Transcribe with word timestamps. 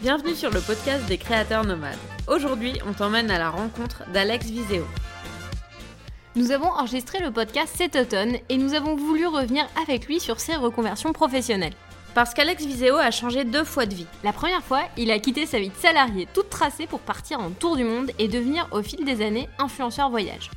Bienvenue 0.00 0.36
sur 0.36 0.52
le 0.52 0.60
podcast 0.60 1.06
des 1.06 1.18
créateurs 1.18 1.64
nomades. 1.64 1.98
Aujourd'hui, 2.28 2.72
on 2.86 2.92
t'emmène 2.92 3.32
à 3.32 3.38
la 3.38 3.50
rencontre 3.50 4.04
d'Alex 4.12 4.46
Viseo. 4.46 4.84
Nous 6.36 6.52
avons 6.52 6.68
enregistré 6.68 7.18
le 7.18 7.32
podcast 7.32 7.74
cet 7.76 7.96
automne 7.96 8.36
et 8.48 8.58
nous 8.58 8.74
avons 8.74 8.94
voulu 8.94 9.26
revenir 9.26 9.66
avec 9.82 10.06
lui 10.06 10.20
sur 10.20 10.38
ses 10.38 10.54
reconversions 10.54 11.12
professionnelles. 11.12 11.72
Parce 12.14 12.32
qu'Alex 12.32 12.64
Viseo 12.64 12.94
a 12.94 13.10
changé 13.10 13.42
deux 13.42 13.64
fois 13.64 13.86
de 13.86 13.94
vie. 13.96 14.06
La 14.22 14.32
première 14.32 14.62
fois, 14.62 14.82
il 14.96 15.10
a 15.10 15.18
quitté 15.18 15.46
sa 15.46 15.58
vie 15.58 15.70
de 15.70 15.74
salarié 15.74 16.28
toute 16.32 16.48
tracée 16.48 16.86
pour 16.86 17.00
partir 17.00 17.40
en 17.40 17.50
tour 17.50 17.76
du 17.76 17.82
monde 17.82 18.12
et 18.20 18.28
devenir 18.28 18.68
au 18.70 18.82
fil 18.82 19.04
des 19.04 19.20
années 19.20 19.48
influenceur 19.58 20.10
voyage. 20.10 20.48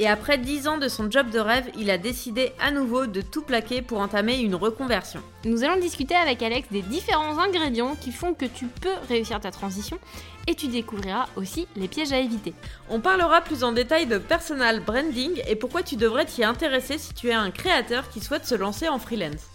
Et 0.00 0.06
après 0.06 0.38
10 0.38 0.68
ans 0.68 0.78
de 0.78 0.86
son 0.86 1.10
job 1.10 1.28
de 1.30 1.40
rêve, 1.40 1.68
il 1.76 1.90
a 1.90 1.98
décidé 1.98 2.52
à 2.60 2.70
nouveau 2.70 3.06
de 3.06 3.20
tout 3.20 3.42
plaquer 3.42 3.82
pour 3.82 3.98
entamer 3.98 4.38
une 4.38 4.54
reconversion. 4.54 5.20
Nous 5.44 5.64
allons 5.64 5.80
discuter 5.80 6.14
avec 6.14 6.40
Alex 6.40 6.68
des 6.70 6.82
différents 6.82 7.38
ingrédients 7.38 7.96
qui 8.00 8.12
font 8.12 8.32
que 8.32 8.44
tu 8.44 8.66
peux 8.66 8.94
réussir 9.08 9.40
ta 9.40 9.50
transition 9.50 9.98
et 10.46 10.54
tu 10.54 10.68
découvriras 10.68 11.26
aussi 11.34 11.66
les 11.74 11.88
pièges 11.88 12.12
à 12.12 12.20
éviter. 12.20 12.54
On 12.88 13.00
parlera 13.00 13.40
plus 13.40 13.64
en 13.64 13.72
détail 13.72 14.06
de 14.06 14.18
personal 14.18 14.78
branding 14.78 15.42
et 15.48 15.56
pourquoi 15.56 15.82
tu 15.82 15.96
devrais 15.96 16.26
t'y 16.26 16.44
intéresser 16.44 16.96
si 16.96 17.12
tu 17.12 17.30
es 17.30 17.34
un 17.34 17.50
créateur 17.50 18.08
qui 18.08 18.20
souhaite 18.20 18.46
se 18.46 18.54
lancer 18.54 18.88
en 18.88 19.00
freelance. 19.00 19.48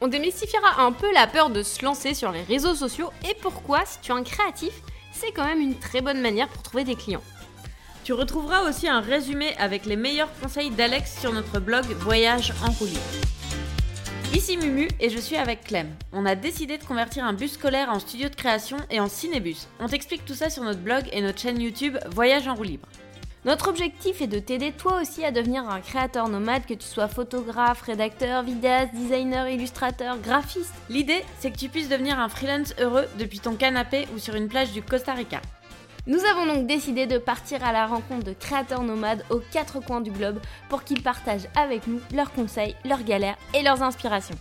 On 0.00 0.06
démystifiera 0.06 0.80
un 0.80 0.92
peu 0.92 1.12
la 1.12 1.26
peur 1.26 1.50
de 1.50 1.64
se 1.64 1.84
lancer 1.84 2.14
sur 2.14 2.30
les 2.30 2.42
réseaux 2.42 2.76
sociaux 2.76 3.10
et 3.28 3.34
pourquoi, 3.42 3.84
si 3.84 3.98
tu 4.00 4.12
es 4.12 4.14
un 4.14 4.22
créatif, 4.22 4.74
c'est 5.12 5.32
quand 5.32 5.44
même 5.44 5.60
une 5.60 5.76
très 5.76 6.02
bonne 6.02 6.20
manière 6.20 6.46
pour 6.46 6.62
trouver 6.62 6.84
des 6.84 6.94
clients. 6.94 7.22
Tu 8.08 8.14
retrouveras 8.14 8.66
aussi 8.66 8.88
un 8.88 9.00
résumé 9.00 9.54
avec 9.58 9.84
les 9.84 9.94
meilleurs 9.94 10.32
conseils 10.40 10.70
d'Alex 10.70 11.20
sur 11.20 11.30
notre 11.30 11.60
blog 11.60 11.84
Voyage 11.98 12.54
en 12.66 12.70
roulis. 12.70 12.98
Ici 14.32 14.56
Mumu 14.56 14.88
et 14.98 15.10
je 15.10 15.18
suis 15.18 15.36
avec 15.36 15.64
Clem. 15.64 15.90
On 16.14 16.24
a 16.24 16.34
décidé 16.34 16.78
de 16.78 16.84
convertir 16.84 17.26
un 17.26 17.34
bus 17.34 17.52
scolaire 17.52 17.90
en 17.90 17.98
studio 17.98 18.30
de 18.30 18.34
création 18.34 18.78
et 18.90 18.98
en 18.98 19.10
cinébus. 19.10 19.66
On 19.78 19.88
t'explique 19.88 20.24
tout 20.24 20.32
ça 20.32 20.48
sur 20.48 20.62
notre 20.62 20.80
blog 20.80 21.02
et 21.12 21.20
notre 21.20 21.38
chaîne 21.38 21.60
YouTube 21.60 21.98
Voyage 22.10 22.48
en 22.48 22.54
roue 22.54 22.62
libre. 22.62 22.88
Notre 23.44 23.68
objectif 23.68 24.22
est 24.22 24.26
de 24.26 24.38
t'aider 24.38 24.72
toi 24.72 25.02
aussi 25.02 25.22
à 25.22 25.30
devenir 25.30 25.68
un 25.68 25.82
créateur 25.82 26.30
nomade, 26.30 26.64
que 26.64 26.72
tu 26.72 26.86
sois 26.86 27.08
photographe, 27.08 27.82
rédacteur, 27.82 28.42
vidéaste, 28.42 28.94
designer, 28.94 29.50
illustrateur, 29.50 30.16
graphiste. 30.18 30.72
L'idée, 30.88 31.22
c'est 31.40 31.50
que 31.50 31.58
tu 31.58 31.68
puisses 31.68 31.90
devenir 31.90 32.18
un 32.18 32.30
freelance 32.30 32.72
heureux 32.80 33.04
depuis 33.18 33.40
ton 33.40 33.54
canapé 33.54 34.08
ou 34.14 34.18
sur 34.18 34.34
une 34.34 34.48
plage 34.48 34.72
du 34.72 34.80
Costa 34.80 35.12
Rica. 35.12 35.42
Nous 36.08 36.24
avons 36.24 36.46
donc 36.46 36.66
décidé 36.66 37.06
de 37.06 37.18
partir 37.18 37.62
à 37.62 37.70
la 37.70 37.86
rencontre 37.86 38.24
de 38.24 38.32
créateurs 38.32 38.82
nomades 38.82 39.22
aux 39.28 39.42
quatre 39.52 39.78
coins 39.80 40.00
du 40.00 40.10
globe 40.10 40.40
pour 40.70 40.82
qu'ils 40.82 41.02
partagent 41.02 41.48
avec 41.54 41.86
nous 41.86 42.00
leurs 42.14 42.32
conseils, 42.32 42.74
leurs 42.86 43.02
galères 43.02 43.36
et 43.52 43.62
leurs 43.62 43.82
inspirations. 43.82 44.38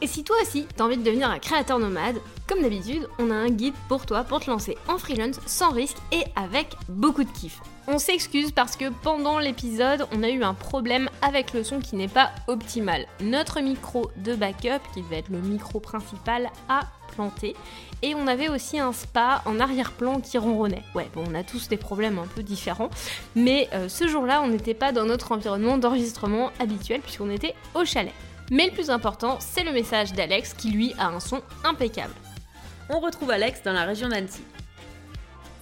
Et 0.00 0.06
si 0.06 0.24
toi 0.24 0.36
aussi, 0.40 0.66
t'as 0.74 0.84
envie 0.84 0.96
de 0.96 1.02
devenir 1.02 1.28
un 1.28 1.38
créateur 1.38 1.78
nomade, 1.78 2.16
comme 2.46 2.62
d'habitude, 2.62 3.06
on 3.18 3.30
a 3.30 3.34
un 3.34 3.50
guide 3.50 3.74
pour 3.88 4.06
toi 4.06 4.24
pour 4.24 4.40
te 4.40 4.48
lancer 4.48 4.78
en 4.88 4.96
freelance 4.96 5.38
sans 5.44 5.70
risque 5.70 5.98
et 6.12 6.24
avec 6.34 6.74
beaucoup 6.88 7.24
de 7.24 7.30
kiff. 7.30 7.60
On 7.88 7.98
s'excuse 7.98 8.52
parce 8.52 8.74
que 8.74 8.90
pendant 9.02 9.38
l'épisode, 9.38 10.06
on 10.12 10.22
a 10.22 10.30
eu 10.30 10.42
un 10.42 10.54
problème 10.54 11.10
avec 11.20 11.52
le 11.52 11.62
son 11.62 11.80
qui 11.80 11.96
n'est 11.96 12.08
pas 12.08 12.30
optimal. 12.46 13.06
Notre 13.20 13.60
micro 13.60 14.10
de 14.16 14.34
backup, 14.34 14.80
qui 14.94 15.02
devait 15.02 15.18
être 15.18 15.28
le 15.28 15.40
micro 15.40 15.78
principal, 15.78 16.48
a 16.70 16.82
planté. 17.08 17.54
Et 18.02 18.14
on 18.14 18.28
avait 18.28 18.48
aussi 18.48 18.78
un 18.78 18.92
spa 18.92 19.42
en 19.44 19.58
arrière-plan 19.58 20.20
qui 20.20 20.38
ronronnait. 20.38 20.84
Ouais, 20.94 21.08
bon, 21.14 21.24
on 21.28 21.34
a 21.34 21.42
tous 21.42 21.68
des 21.68 21.76
problèmes 21.76 22.18
un 22.18 22.28
peu 22.28 22.44
différents. 22.44 22.90
Mais 23.34 23.68
euh, 23.72 23.88
ce 23.88 24.06
jour-là, 24.06 24.40
on 24.42 24.48
n'était 24.48 24.74
pas 24.74 24.92
dans 24.92 25.04
notre 25.04 25.32
environnement 25.32 25.78
d'enregistrement 25.78 26.52
habituel 26.60 27.00
puisqu'on 27.00 27.30
était 27.30 27.54
au 27.74 27.84
chalet. 27.84 28.14
Mais 28.52 28.66
le 28.66 28.72
plus 28.72 28.90
important, 28.90 29.38
c'est 29.40 29.64
le 29.64 29.72
message 29.72 30.12
d'Alex 30.12 30.54
qui 30.54 30.70
lui 30.70 30.94
a 30.98 31.08
un 31.08 31.20
son 31.20 31.42
impeccable. 31.64 32.14
On 32.88 33.00
retrouve 33.00 33.30
Alex 33.30 33.62
dans 33.64 33.72
la 33.72 33.84
région 33.84 34.08
d'Annecy. 34.08 34.42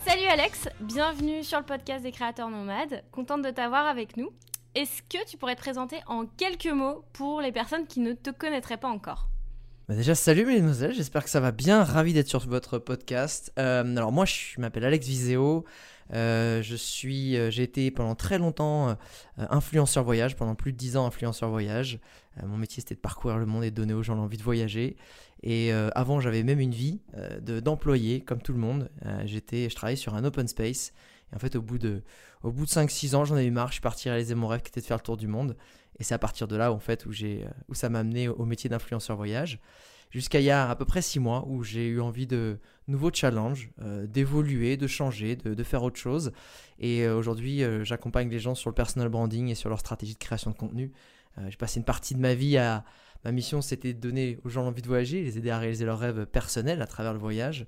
Salut 0.07 0.27
Alex, 0.27 0.69
bienvenue 0.81 1.43
sur 1.43 1.59
le 1.59 1.65
podcast 1.65 2.05
des 2.05 2.13
créateurs 2.13 2.51
nomades. 2.51 3.03
Contente 3.11 3.43
de 3.43 3.51
t'avoir 3.51 3.87
avec 3.87 4.17
nous. 4.17 4.31
Est-ce 4.75 5.03
que 5.03 5.25
tu 5.27 5.39
pourrais 5.39 5.57
te 5.57 5.61
présenter 5.61 6.01
en 6.07 6.27
quelques 6.27 6.67
mots 6.67 7.03
pour 7.15 7.41
les 7.41 7.51
personnes 7.51 7.87
qui 7.87 8.01
ne 8.01 8.13
te 8.13 8.31
connaîtraient 8.31 8.77
pas 8.77 8.89
encore? 8.89 9.27
Bah 9.89 9.95
déjà, 9.95 10.17
salut 10.17 10.45
mesdemoiselles, 10.45 10.95
j'espère 10.95 11.23
que 11.23 11.31
ça 11.31 11.39
va 11.39 11.53
bien. 11.53 11.85
Ravi 11.85 12.13
d'être 12.13 12.27
sur 12.27 12.41
votre 12.41 12.79
podcast. 12.79 13.53
Euh, 13.57 13.85
alors 13.97 14.11
moi, 14.11 14.25
je 14.25 14.61
m'appelle 14.61 14.85
Alex 14.85 15.07
Viseo. 15.07 15.65
Euh, 16.13 16.61
je 16.61 16.75
suis, 16.75 17.37
euh, 17.37 17.53
j'ai 17.53 17.63
été 17.63 17.93
pendant 17.93 18.17
très 18.17 18.39
longtemps 18.39 18.99
influenceur 19.37 20.03
voyage, 20.03 20.35
pendant 20.35 20.57
plus 20.57 20.73
de 20.73 20.77
10 20.77 20.97
ans 20.97 21.07
influenceur 21.07 21.51
voyage. 21.51 22.01
mon 22.43 22.57
métier 22.57 22.81
c'était 22.81 22.97
de 22.97 23.01
parcourir 23.01 23.39
le 23.39 23.47
monde 23.47 23.63
et 23.63 23.71
de 23.71 23.77
donner 23.77 23.95
aux 23.95 24.03
gens 24.03 24.17
l'envie 24.17 24.39
de 24.39 24.43
voyager. 24.43 24.97
Et 25.45 25.71
avant, 25.95 26.19
j'avais 26.19 26.43
même 26.43 26.59
une 26.59 26.75
vie 26.75 27.01
d'employé, 27.63 28.23
comme 28.23 28.43
tout 28.43 28.53
le 28.53 28.59
monde. 28.59 28.91
j'étais, 29.25 29.71
je 29.71 29.77
travaillais 29.77 29.95
sur 29.95 30.17
un 30.17 30.25
open 30.25 30.49
space. 30.49 30.93
Et 31.33 31.37
en 31.37 31.39
fait, 31.39 31.55
au 31.55 31.63
bout 31.63 31.79
de, 31.79 32.03
au 32.43 32.51
bout 32.51 32.65
de 32.65 32.71
5-6 32.71 33.15
ans, 33.15 33.25
j'en 33.25 33.37
ai 33.37 33.45
eu 33.45 33.53
marre. 33.53 33.69
Je 33.69 33.75
suis 33.75 33.83
parti 33.83 34.09
réaliser 34.09 34.35
mon 34.35 34.49
rêve 34.49 34.63
qui 34.63 34.71
était 34.71 34.81
de 34.81 34.87
faire 34.87 34.97
le 34.97 35.03
tour 35.03 35.17
du 35.17 35.29
monde. 35.29 35.57
Et 35.99 36.05
c'est 36.05 36.15
à 36.15 36.19
partir 36.19 36.49
de 36.49 36.57
là 36.57 36.73
en 36.73 36.79
fait, 36.79 37.07
où, 37.07 37.11
euh, 37.23 37.45
où 37.69 37.75
ça 37.75 37.89
m'a 37.89 38.01
amené 38.01 38.29
au 38.29 38.45
métier 38.45 38.69
d'influenceur 38.69 39.17
voyage. 39.17 39.61
Jusqu'à 40.11 40.41
il 40.41 40.45
y 40.45 40.51
a 40.51 40.71
à 40.71 40.77
peu 40.77 40.85
près 40.85 41.03
six 41.03 41.19
mois 41.19 41.45
où 41.49 41.65
j'ai 41.65 41.89
eu 41.89 42.01
envie 42.01 42.27
de 42.27 42.59
nouveaux 42.87 43.11
challenges, 43.13 43.71
euh, 43.83 44.07
d'évoluer, 44.07 44.77
de 44.77 44.87
changer, 44.87 45.35
de, 45.37 45.63
faire 45.65 45.83
autre 45.83 45.99
chose. 45.99 46.33
Et 46.79 47.03
euh, 47.03 47.17
aujourd'hui, 47.17 47.63
j'accompagne 47.83 48.29
les 48.31 48.39
gens 48.39 48.55
sur 48.55 48.71
le 48.71 48.75
personal 48.75 49.09
branding 49.09 49.49
et 49.49 49.55
sur 49.55 49.69
leur 49.69 49.81
stratégie 49.81 50.15
de 50.15 50.19
création 50.19 50.51
de 50.51 50.57
contenu. 50.57 50.93
j'ai 51.49 51.57
passé 51.57 51.81
une 51.81 51.85
partie 51.85 52.15
de 52.15 52.21
ma 52.21 52.35
vie 52.35 52.57
à. 52.57 52.85
Ma 53.25 53.33
mission, 53.33 53.61
c'était 53.61 53.93
de 53.93 53.99
donner 53.99 54.39
aux 54.45 54.49
gens 54.49 54.63
l'envie 54.63 54.83
de 54.83 54.87
voyager, 54.87 55.25
les 55.25 55.37
aider 55.37 55.51
à 55.51 55.59
réaliser 55.59 55.85
leurs 55.85 55.99
rêves 55.99 56.27
personnels 56.27 56.81
à 56.81 56.87
travers 56.87 57.13
le 57.13 57.19
voyage. 57.19 57.67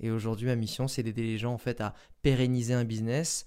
Et 0.00 0.10
aujourd'hui, 0.10 0.46
ma 0.46 0.56
mission, 0.56 0.88
c'est 0.88 1.04
d'aider 1.04 1.22
les 1.22 1.38
gens 1.38 1.52
en 1.52 1.58
fait 1.58 1.80
à 1.80 1.94
pérenniser 2.22 2.74
un 2.74 2.82
business 2.84 3.46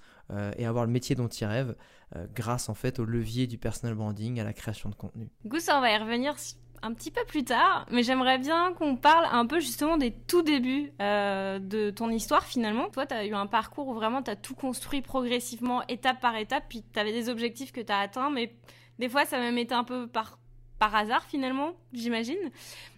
et 0.57 0.65
avoir 0.65 0.85
le 0.85 0.91
métier 0.91 1.15
dont 1.15 1.27
ils 1.27 1.45
rêvent. 1.45 1.75
Euh, 2.15 2.25
grâce 2.33 2.69
en 2.69 2.73
fait 2.73 2.97
au 2.97 3.05
levier 3.05 3.45
du 3.45 3.59
personal 3.59 3.93
branding, 3.93 4.39
à 4.39 4.43
la 4.43 4.53
création 4.53 4.89
de 4.89 4.95
contenu. 4.95 5.29
Ça, 5.59 5.77
on 5.77 5.81
va 5.81 5.91
y 5.91 5.97
revenir 5.97 6.33
un 6.81 6.91
petit 6.95 7.11
peu 7.11 7.23
plus 7.27 7.43
tard, 7.43 7.85
mais 7.91 8.01
j'aimerais 8.01 8.39
bien 8.39 8.73
qu'on 8.73 8.95
parle 8.95 9.27
un 9.31 9.45
peu 9.45 9.59
justement 9.59 9.95
des 9.95 10.11
tout 10.11 10.41
débuts 10.41 10.91
euh, 11.01 11.59
de 11.59 11.91
ton 11.91 12.09
histoire 12.09 12.43
finalement. 12.45 12.89
Toi, 12.89 13.05
tu 13.05 13.13
as 13.13 13.25
eu 13.27 13.35
un 13.35 13.45
parcours 13.45 13.89
où 13.89 13.93
vraiment 13.93 14.23
tu 14.23 14.31
as 14.31 14.35
tout 14.35 14.55
construit 14.55 15.03
progressivement, 15.03 15.85
étape 15.87 16.19
par 16.19 16.35
étape, 16.35 16.63
puis 16.67 16.83
tu 16.91 16.99
avais 16.99 17.11
des 17.11 17.29
objectifs 17.29 17.71
que 17.71 17.81
tu 17.81 17.91
as 17.91 17.99
atteints, 17.99 18.31
mais 18.31 18.55
des 18.97 19.07
fois 19.07 19.25
ça 19.25 19.37
même 19.37 19.59
été 19.59 19.75
un 19.75 19.83
peu 19.83 20.07
par 20.07 20.38
par 20.79 20.95
hasard 20.95 21.23
finalement, 21.25 21.73
j'imagine. 21.93 22.39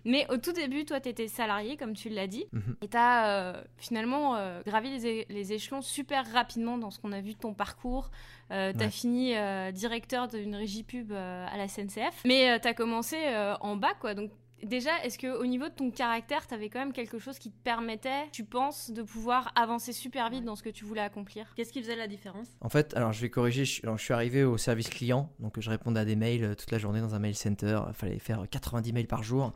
Mais 0.05 0.25
au 0.29 0.37
tout 0.37 0.53
début, 0.53 0.85
toi, 0.85 1.01
tu 1.01 1.09
étais 1.09 1.27
salarié, 1.27 1.77
comme 1.77 1.93
tu 1.93 2.09
l'as 2.09 2.27
dit, 2.27 2.45
mhm. 2.53 2.75
et 2.81 2.87
tu 2.87 2.97
as 2.97 3.27
euh, 3.27 3.63
finalement 3.77 4.35
euh, 4.35 4.61
gravi 4.65 5.25
les, 5.27 5.53
échelons 5.53 5.81
super 5.81 6.31
rapidement 6.31 6.77
dans 6.77 6.91
ce 6.91 6.99
qu'on 6.99 7.11
a 7.11 7.21
vu 7.21 7.33
de 7.33 7.39
ton 7.39 7.53
parcours. 7.53 8.11
Euh, 8.51 8.71
tu 8.73 8.83
as 8.83 8.89
fini 8.89 9.33
directeur 9.73 10.27
d'une 10.27 10.55
régie 10.55 10.83
pub 10.83 11.11
à 11.11 11.57
la 11.57 11.67
SNCF, 11.67 12.23
mais 12.25 12.59
tu 12.59 12.67
as 12.67 12.73
commencé 12.73 13.17
en 13.61 13.75
bas, 13.75 13.93
quoi. 13.99 14.13
Donc 14.13 14.31
Déjà, 14.63 14.91
est-ce 15.03 15.17
qu'au 15.17 15.45
niveau 15.45 15.66
de 15.66 15.73
ton 15.73 15.91
caractère, 15.91 16.47
tu 16.47 16.53
avais 16.53 16.69
quand 16.69 16.79
même 16.79 16.94
quelque 16.94 17.19
chose 17.19 17.39
qui 17.39 17.51
te 17.51 17.63
permettait, 17.63 18.29
tu 18.31 18.44
penses, 18.44 18.91
de 18.91 19.01
pouvoir 19.01 19.51
avancer 19.55 19.94
super 19.94 20.29
vite 20.29 20.45
dans 20.45 20.55
ce 20.55 20.63
que 20.63 20.69
tu 20.69 20.85
voulais 20.85 21.01
accomplir? 21.01 21.53
Qu'est-ce 21.55 21.73
qui 21.73 21.81
faisait 21.81 21.95
la 21.95 22.07
différence? 22.07 22.47
En 22.61 22.69
fait, 22.69 22.95
alors 22.95 23.13
je 23.13 23.22
vais 23.22 23.29
corriger, 23.29 23.66
je, 23.66 23.81
je 23.83 24.01
suis 24.01 24.13
arrivé 24.13 24.44
au 24.44 24.57
service 24.57 24.89
client, 24.89 25.31
donc 25.39 25.59
je 25.59 25.69
répondais 25.69 25.99
à 25.99 26.05
des 26.05 26.16
mails 26.16 26.44
euh, 26.44 26.55
toute 26.55 26.72
la 26.72 26.77
journée 26.77 27.01
dans 27.01 27.16
un 27.16 27.19
mail 27.19 27.35
center, 27.35 27.81
il 27.88 27.94
fallait 27.94 28.19
faire 28.19 28.45
90 28.49 28.94
mails 28.94 29.07
par 29.07 29.23
jour. 29.23 29.53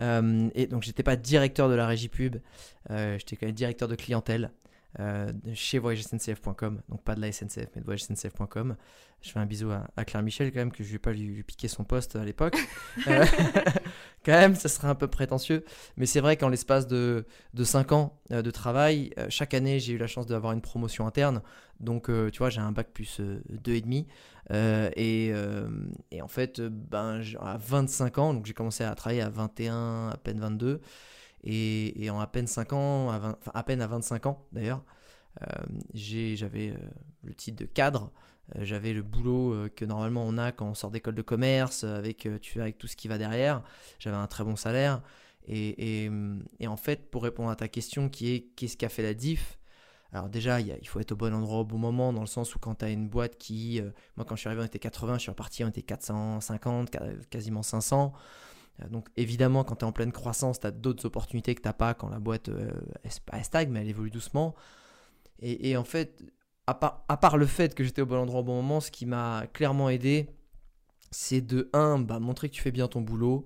Euh, 0.00 0.48
et 0.54 0.66
donc 0.66 0.82
j'étais 0.82 1.02
pas 1.02 1.16
directeur 1.16 1.68
de 1.68 1.74
la 1.74 1.86
régie 1.86 2.08
pub, 2.08 2.36
euh, 2.90 3.18
j'étais 3.18 3.36
quand 3.36 3.46
même 3.46 3.54
directeur 3.54 3.88
de 3.88 3.94
clientèle. 3.94 4.50
Euh, 4.98 5.30
chez 5.54 5.78
voyagesncf.com, 5.78 6.82
donc 6.88 7.04
pas 7.04 7.14
de 7.14 7.20
la 7.20 7.30
SNCF, 7.30 7.68
mais 7.76 7.80
de 7.80 7.84
voyagesncf.com. 7.84 8.76
Je 9.22 9.30
fais 9.30 9.38
un 9.38 9.46
bisou 9.46 9.70
à, 9.70 10.04
Claire 10.04 10.22
Michel 10.22 10.50
quand 10.50 10.58
même, 10.58 10.72
que 10.72 10.82
je 10.82 10.90
vais 10.90 10.98
pas 10.98 11.12
lui, 11.12 11.44
piquer 11.44 11.68
son 11.68 11.84
poste 11.84 12.16
à 12.16 12.24
l'époque. 12.24 12.56
Euh, 13.06 13.24
quand 14.24 14.32
même, 14.32 14.54
ça 14.54 14.68
serait 14.68 14.88
un 14.88 14.94
peu 14.94 15.08
prétentieux. 15.08 15.64
Mais 15.96 16.06
c'est 16.06 16.20
vrai 16.20 16.36
qu'en 16.36 16.48
l'espace 16.48 16.86
de, 16.86 17.26
de 17.54 17.64
5 17.64 17.92
ans 17.92 18.20
euh, 18.32 18.42
de 18.42 18.50
travail, 18.50 19.10
chaque 19.28 19.54
année, 19.54 19.80
j'ai 19.80 19.94
eu 19.94 19.98
la 19.98 20.06
chance 20.06 20.26
d'avoir 20.26 20.52
une 20.52 20.62
promotion 20.62 21.06
interne. 21.06 21.42
Donc, 21.80 22.10
tu 22.30 22.38
vois, 22.38 22.50
j'ai 22.50 22.60
un 22.60 22.72
bac 22.72 22.88
plus 22.92 23.20
2,5. 23.20 24.04
et, 24.96 25.32
et 26.10 26.22
en 26.22 26.28
fait, 26.28 26.60
ben, 26.60 27.22
à 27.40 27.56
25 27.56 28.18
ans, 28.18 28.34
donc 28.34 28.44
j'ai 28.44 28.52
commencé 28.52 28.84
à 28.84 28.94
travailler 28.94 29.22
à 29.22 29.30
21, 29.30 30.10
à 30.10 30.16
peine 30.18 30.40
22. 30.40 30.82
Et, 31.44 32.10
en 32.10 32.20
à 32.20 32.26
peine 32.26 32.46
5 32.46 32.72
ans, 32.72 33.36
à, 33.54 33.62
peine 33.62 33.80
à 33.80 33.86
25 33.86 34.26
ans 34.26 34.46
d'ailleurs, 34.52 34.82
euh, 35.42 35.46
j'avais 35.94 36.70
euh, 36.70 36.76
le 37.24 37.34
titre 37.34 37.62
de 37.62 37.66
cadre, 37.66 38.04
euh, 38.04 38.29
j'avais 38.58 38.92
le 38.92 39.02
boulot 39.02 39.68
que 39.76 39.84
normalement 39.84 40.24
on 40.26 40.38
a 40.38 40.52
quand 40.52 40.66
on 40.66 40.74
sort 40.74 40.90
d'école 40.90 41.14
de 41.14 41.22
commerce, 41.22 41.84
avec, 41.84 42.28
tu 42.40 42.60
avec 42.60 42.78
tout 42.78 42.86
ce 42.86 42.96
qui 42.96 43.08
va 43.08 43.18
derrière, 43.18 43.62
j'avais 43.98 44.16
un 44.16 44.26
très 44.26 44.44
bon 44.44 44.56
salaire. 44.56 45.02
Et, 45.46 46.04
et, 46.58 46.68
en 46.68 46.76
fait, 46.76 47.10
pour 47.10 47.22
répondre 47.22 47.50
à 47.50 47.56
ta 47.56 47.66
question 47.68 48.08
qui 48.08 48.34
est 48.34 48.40
qu'est-ce 48.56 48.76
qui 48.76 48.84
a 48.84 48.88
fait 48.88 49.02
la 49.02 49.14
diff? 49.14 49.58
Alors 50.12 50.28
déjà, 50.28 50.60
il, 50.60 50.88
faut 50.88 51.00
être 51.00 51.12
au 51.12 51.16
bon 51.16 51.32
endroit 51.32 51.60
au 51.60 51.64
bon 51.64 51.78
moment, 51.78 52.12
dans 52.12 52.20
le 52.20 52.26
sens 52.26 52.54
où 52.54 52.58
quand 52.58 52.76
tu 52.76 52.84
as 52.84 52.90
une 52.90 53.08
boîte 53.08 53.36
qui... 53.38 53.80
moi 54.16 54.24
quand 54.24 54.36
je 54.36 54.40
suis 54.40 54.48
arrivé 54.48 54.62
on 54.62 54.66
était 54.66 54.78
80, 54.78 55.14
je 55.14 55.20
suis 55.20 55.30
reparti 55.30 55.64
on 55.64 55.68
était 55.68 55.82
450, 55.82 56.90
quasiment 57.30 57.62
500. 57.62 58.12
Euh, 58.82 58.88
donc 58.88 59.08
évidemment, 59.16 59.64
quand 59.64 59.76
tu 59.76 59.84
es 59.84 59.88
en 59.88 59.92
pleine 59.92 60.12
croissance, 60.12 60.60
tu 60.60 60.66
as 60.66 60.70
d'autres 60.70 61.06
opportunités 61.06 61.54
que 61.54 61.62
tu 61.62 61.72
pas 61.74 61.94
quand 61.94 62.08
la 62.08 62.18
boîte 62.18 62.48
euh, 62.48 62.70
elle 63.32 63.44
stagne, 63.44 63.70
mais 63.70 63.80
elle 63.80 63.88
évolue 63.88 64.10
doucement. 64.10 64.54
Et, 65.42 65.74
en 65.78 65.84
fait, 65.84 66.22
à 67.08 67.16
part, 67.16 67.36
le 67.36 67.46
fait 67.46 67.74
que 67.74 67.84
j'étais 67.84 68.02
au 68.02 68.06
bon 68.06 68.16
endroit 68.16 68.40
au 68.40 68.44
bon 68.44 68.56
moment, 68.56 68.80
ce 68.80 68.90
qui 68.90 69.06
m'a 69.06 69.46
clairement 69.52 69.90
aidé, 69.90 70.28
c'est 71.10 71.40
de 71.40 71.70
1, 71.72 72.00
bah, 72.00 72.18
montrer 72.20 72.48
que 72.48 72.54
tu 72.54 72.62
fais 72.62 72.70
bien 72.72 72.88
ton 72.88 73.00
boulot, 73.00 73.44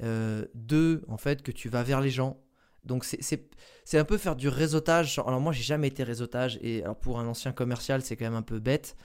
2, 0.00 1.04
en 1.08 1.16
fait, 1.16 1.42
que 1.42 1.52
tu 1.52 1.68
vas 1.68 1.82
vers 1.82 2.00
les 2.00 2.10
gens. 2.10 2.38
Donc 2.86 3.04
c'est 3.04 3.98
un 3.98 4.04
peu 4.04 4.16
faire 4.16 4.36
du 4.36 4.48
réseautage. 4.48 5.18
Alors 5.18 5.40
moi 5.40 5.52
j'ai 5.52 5.62
jamais 5.62 5.88
été 5.88 6.04
réseautage 6.04 6.58
et 6.62 6.82
alors 6.82 6.96
pour 6.96 7.18
un 7.18 7.26
ancien 7.26 7.52
commercial 7.52 8.00
c'est 8.00 8.16
quand 8.16 8.24
même 8.24 8.34
un 8.34 8.42
peu 8.42 8.60
bête, 8.60 8.96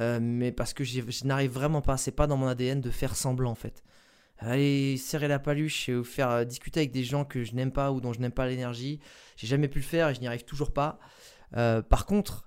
euh, 0.00 0.18
mais 0.20 0.52
parce 0.52 0.74
que 0.74 0.84
je 0.84 1.24
n'arrive 1.24 1.52
vraiment 1.52 1.80
pas, 1.80 1.96
c'est 1.96 2.12
pas 2.12 2.26
dans 2.26 2.36
mon 2.36 2.48
ADN 2.48 2.80
de 2.80 2.90
faire 2.90 3.16
semblant 3.16 3.52
en 3.52 3.54
fait. 3.54 3.84
Aller 4.40 4.96
serrer 4.98 5.26
la 5.26 5.38
paluche 5.38 5.88
et 5.88 6.04
faire 6.04 6.30
euh, 6.30 6.44
discuter 6.44 6.80
avec 6.80 6.92
des 6.92 7.04
gens 7.04 7.24
que 7.24 7.42
je 7.42 7.54
n'aime 7.54 7.72
pas 7.72 7.90
ou 7.90 8.00
dont 8.00 8.12
je 8.12 8.20
n'aime 8.20 8.32
pas 8.32 8.46
l'énergie, 8.46 9.00
j'ai 9.36 9.46
jamais 9.46 9.68
pu 9.68 9.78
le 9.78 9.84
faire 9.84 10.08
et 10.08 10.14
je 10.14 10.20
n'y 10.20 10.26
arrive 10.26 10.44
toujours 10.44 10.72
pas. 10.72 10.98
Euh, 11.56 11.82
par 11.82 12.06
contre, 12.06 12.44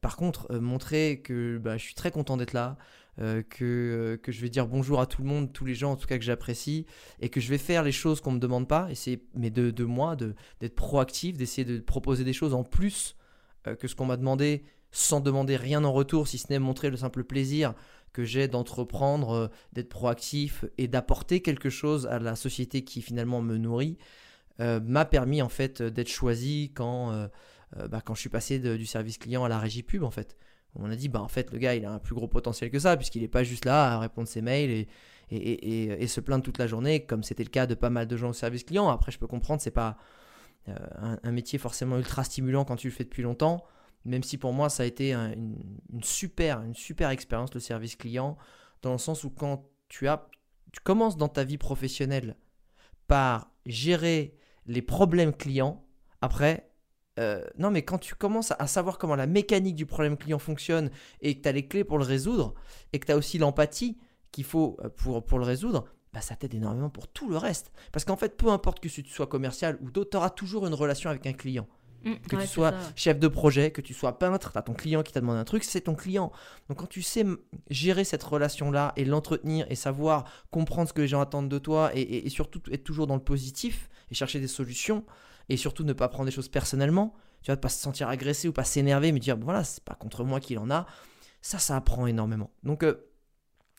par 0.00 0.16
contre 0.16 0.54
montrer 0.54 1.20
que 1.22 1.58
bah, 1.58 1.76
je 1.76 1.82
suis 1.82 1.94
très 1.94 2.10
content 2.10 2.38
d'être 2.38 2.54
là, 2.54 2.78
euh, 3.18 3.42
que, 3.42 3.64
euh, 3.64 4.16
que 4.18 4.30
je 4.30 4.42
vais 4.42 4.50
dire 4.50 4.66
bonjour 4.66 5.00
à 5.00 5.06
tout 5.06 5.22
le 5.22 5.28
monde, 5.28 5.50
tous 5.50 5.64
les 5.64 5.74
gens 5.74 5.92
en 5.92 5.96
tout 5.96 6.06
cas 6.06 6.18
que 6.18 6.24
j'apprécie, 6.24 6.84
et 7.18 7.30
que 7.30 7.40
je 7.40 7.48
vais 7.48 7.56
faire 7.56 7.82
les 7.82 7.92
choses 7.92 8.20
qu'on 8.20 8.32
ne 8.32 8.36
me 8.36 8.40
demande 8.40 8.68
pas, 8.68 8.90
mais 9.34 9.48
de, 9.48 9.70
de 9.70 9.84
moi, 9.84 10.16
d'être 10.16 10.74
proactif, 10.74 11.38
d'essayer 11.38 11.64
de 11.64 11.78
proposer 11.78 12.24
des 12.24 12.34
choses 12.34 12.52
en 12.52 12.62
plus 12.62 13.16
euh, 13.66 13.74
que 13.74 13.88
ce 13.88 13.94
qu'on 13.94 14.04
m'a 14.04 14.18
demandé, 14.18 14.64
sans 14.92 15.20
demander 15.20 15.56
rien 15.56 15.82
en 15.84 15.94
retour, 15.94 16.28
si 16.28 16.36
ce 16.36 16.48
n'est 16.50 16.58
montrer 16.58 16.90
le 16.90 16.98
simple 16.98 17.24
plaisir 17.24 17.72
que 18.12 18.22
j'ai 18.22 18.48
d'entreprendre, 18.48 19.50
d'être 19.72 19.88
proactif 19.88 20.66
et 20.76 20.86
d'apporter 20.86 21.40
quelque 21.40 21.70
chose 21.70 22.06
à 22.06 22.18
la 22.18 22.36
société 22.36 22.84
qui 22.84 23.00
finalement 23.00 23.40
me 23.40 23.56
nourrit, 23.58 23.98
m'a 24.58 25.04
permis 25.04 25.42
en 25.42 25.50
fait 25.50 25.82
d'être 25.82 26.08
choisi 26.08 26.72
quand, 26.74 27.28
bah, 27.88 28.00
quand 28.04 28.14
je 28.14 28.20
suis 28.20 28.28
passé 28.28 28.58
du 28.58 28.86
service 28.86 29.18
client 29.18 29.44
à 29.44 29.48
la 29.48 29.58
régie 29.58 29.82
pub 29.82 30.04
en 30.04 30.10
fait 30.10 30.36
on 30.78 30.90
a 30.90 30.96
dit, 30.96 31.08
bah 31.08 31.20
en 31.20 31.28
fait, 31.28 31.50
le 31.52 31.58
gars, 31.58 31.74
il 31.74 31.84
a 31.84 31.92
un 31.92 31.98
plus 31.98 32.14
gros 32.14 32.28
potentiel 32.28 32.70
que 32.70 32.78
ça, 32.78 32.96
puisqu'il 32.96 33.22
n'est 33.22 33.28
pas 33.28 33.44
juste 33.44 33.64
là 33.64 33.94
à 33.94 33.98
répondre 33.98 34.28
ses 34.28 34.42
mails 34.42 34.86
et, 35.30 36.06
se 36.06 36.20
plaindre 36.20 36.44
toute 36.44 36.58
la 36.58 36.66
journée, 36.66 37.04
comme 37.04 37.22
c'était 37.22 37.44
le 37.44 37.50
cas 37.50 37.66
de 37.66 37.74
pas 37.74 37.90
mal 37.90 38.06
de 38.06 38.16
gens 38.16 38.30
au 38.30 38.34
service 38.34 38.64
client. 38.64 38.88
Après, 38.88 39.10
je 39.10 39.18
peux 39.18 39.26
comprendre, 39.26 39.60
c'est 39.60 39.70
pas 39.70 39.96
euh, 40.68 40.74
un, 41.22 41.32
métier 41.32 41.58
forcément 41.58 41.96
ultra 41.96 42.24
stimulant 42.24 42.64
quand 42.64 42.76
tu 42.76 42.88
le 42.88 42.92
fais 42.92 43.04
depuis 43.04 43.22
longtemps, 43.22 43.64
même 44.04 44.22
si 44.22 44.38
pour 44.38 44.52
moi, 44.52 44.68
ça 44.68 44.82
a 44.82 44.86
été 44.86 45.14
une, 45.14 45.56
super, 46.02 46.62
une 46.62 46.74
super 46.74 47.10
expérience, 47.10 47.52
le 47.54 47.60
service 47.60 47.96
client, 47.96 48.36
dans 48.82 48.92
le 48.92 48.98
sens 48.98 49.24
où 49.24 49.30
quand 49.30 49.68
tu 49.88 50.08
as, 50.08 50.28
tu 50.72 50.80
commences 50.80 51.16
dans 51.16 51.28
ta 51.28 51.44
vie 51.44 51.58
professionnelle 51.58 52.36
par 53.08 53.50
gérer 53.64 54.36
les 54.66 54.82
problèmes 54.82 55.32
clients, 55.32 55.84
après, 56.20 56.70
euh, 57.18 57.42
non, 57.58 57.70
mais 57.70 57.82
quand 57.82 57.98
tu 57.98 58.14
commences 58.14 58.52
à 58.58 58.66
savoir 58.66 58.98
comment 58.98 59.16
la 59.16 59.26
mécanique 59.26 59.74
du 59.74 59.86
problème 59.86 60.16
client 60.16 60.38
fonctionne 60.38 60.90
et 61.20 61.36
que 61.36 61.42
tu 61.42 61.48
as 61.48 61.52
les 61.52 61.66
clés 61.66 61.84
pour 61.84 61.98
le 61.98 62.04
résoudre 62.04 62.54
et 62.92 62.98
que 62.98 63.06
tu 63.06 63.12
as 63.12 63.16
aussi 63.16 63.38
l'empathie 63.38 63.98
qu'il 64.32 64.44
faut 64.44 64.76
euh, 64.84 64.88
pour, 64.90 65.24
pour 65.24 65.38
le 65.38 65.44
résoudre, 65.44 65.86
bah, 66.12 66.20
ça 66.20 66.36
t'aide 66.36 66.54
énormément 66.54 66.90
pour 66.90 67.08
tout 67.08 67.28
le 67.28 67.36
reste. 67.36 67.72
Parce 67.92 68.04
qu'en 68.04 68.16
fait, 68.16 68.36
peu 68.36 68.48
importe 68.48 68.80
que 68.80 68.88
tu 68.88 69.04
sois 69.04 69.26
commercial 69.26 69.78
ou 69.80 69.90
d'autre, 69.90 70.10
tu 70.10 70.16
auras 70.16 70.30
toujours 70.30 70.66
une 70.66 70.74
relation 70.74 71.10
avec 71.10 71.26
un 71.26 71.32
client. 71.32 71.66
Mmh, 72.04 72.14
que 72.28 72.36
tu 72.36 72.46
sois 72.46 72.72
chef 72.94 73.18
de 73.18 73.26
projet, 73.26 73.70
que 73.70 73.80
tu 73.80 73.94
sois 73.94 74.18
peintre, 74.18 74.52
tu 74.52 74.58
as 74.58 74.62
ton 74.62 74.74
client 74.74 75.02
qui 75.02 75.12
t'a 75.12 75.20
demandé 75.20 75.40
un 75.40 75.44
truc, 75.44 75.64
c'est 75.64 75.80
ton 75.80 75.94
client. 75.94 76.30
Donc 76.68 76.78
quand 76.78 76.86
tu 76.86 77.02
sais 77.02 77.24
gérer 77.70 78.04
cette 78.04 78.22
relation-là 78.22 78.92
et 78.96 79.04
l'entretenir 79.04 79.66
et 79.70 79.74
savoir 79.74 80.24
comprendre 80.50 80.88
ce 80.88 80.92
que 80.92 81.00
les 81.00 81.08
gens 81.08 81.20
attendent 81.20 81.48
de 81.48 81.58
toi 81.58 81.90
et 81.94 82.28
surtout 82.28 82.60
être 82.70 82.84
toujours 82.84 83.06
dans 83.06 83.16
le 83.16 83.22
positif 83.22 83.88
et 84.10 84.14
chercher 84.14 84.38
des 84.38 84.46
solutions, 84.46 85.04
et 85.48 85.56
surtout 85.56 85.84
ne 85.84 85.92
pas 85.92 86.08
prendre 86.08 86.26
des 86.26 86.32
choses 86.32 86.48
personnellement, 86.48 87.14
tu 87.42 87.50
vas 87.50 87.56
pas 87.56 87.68
se 87.68 87.80
sentir 87.80 88.08
agressé 88.08 88.48
ou 88.48 88.52
pas 88.52 88.64
s'énerver, 88.64 89.12
mais 89.12 89.20
dire 89.20 89.36
voilà, 89.36 89.64
c'est 89.64 89.84
pas 89.84 89.94
contre 89.94 90.24
moi 90.24 90.40
qu'il 90.40 90.58
en 90.58 90.70
a. 90.70 90.86
Ça, 91.42 91.58
ça 91.58 91.76
apprend 91.76 92.06
énormément. 92.06 92.50
Donc, 92.64 92.82
euh, 92.82 93.08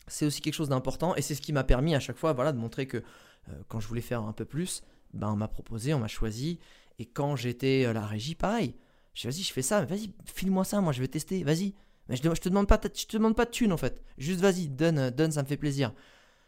c'est 0.07 0.25
aussi 0.25 0.41
quelque 0.41 0.53
chose 0.53 0.69
d'important 0.69 1.15
et 1.15 1.21
c'est 1.21 1.35
ce 1.35 1.41
qui 1.41 1.51
m'a 1.51 1.63
permis 1.63 1.93
à 1.95 1.99
chaque 1.99 2.17
fois 2.17 2.31
voilà, 2.33 2.53
de 2.53 2.57
montrer 2.57 2.87
que 2.87 2.97
euh, 2.97 3.51
quand 3.67 3.79
je 3.79 3.87
voulais 3.87 4.01
faire 4.01 4.21
un 4.23 4.33
peu 4.33 4.45
plus, 4.45 4.83
ben, 5.13 5.31
on 5.31 5.35
m'a 5.35 5.47
proposé, 5.47 5.93
on 5.93 5.99
m'a 5.99 6.07
choisi. 6.07 6.59
Et 6.99 7.05
quand 7.05 7.35
j'étais 7.35 7.85
à 7.85 7.93
la 7.93 8.05
régie, 8.05 8.35
pareil. 8.35 8.75
Je 9.13 9.27
vas-y, 9.27 9.41
je 9.41 9.51
fais 9.51 9.63
ça, 9.63 9.83
vas-y, 9.83 10.13
file-moi 10.25 10.63
ça, 10.63 10.79
moi 10.79 10.93
je 10.93 11.01
vais 11.01 11.07
tester, 11.07 11.43
vas-y. 11.43 11.73
Mais 12.07 12.15
je, 12.15 12.21
je 12.21 12.41
te 12.41 12.49
demande 12.49 12.67
pas, 12.67 12.79
je 12.81 13.05
te 13.05 13.17
demande 13.17 13.35
pas 13.35 13.45
de 13.45 13.49
thune 13.51 13.73
en 13.73 13.77
fait. 13.77 14.03
Juste 14.17 14.39
vas-y, 14.39 14.69
donne, 14.69 15.09
donne, 15.09 15.31
ça 15.31 15.41
me 15.41 15.47
fait 15.47 15.57
plaisir. 15.57 15.91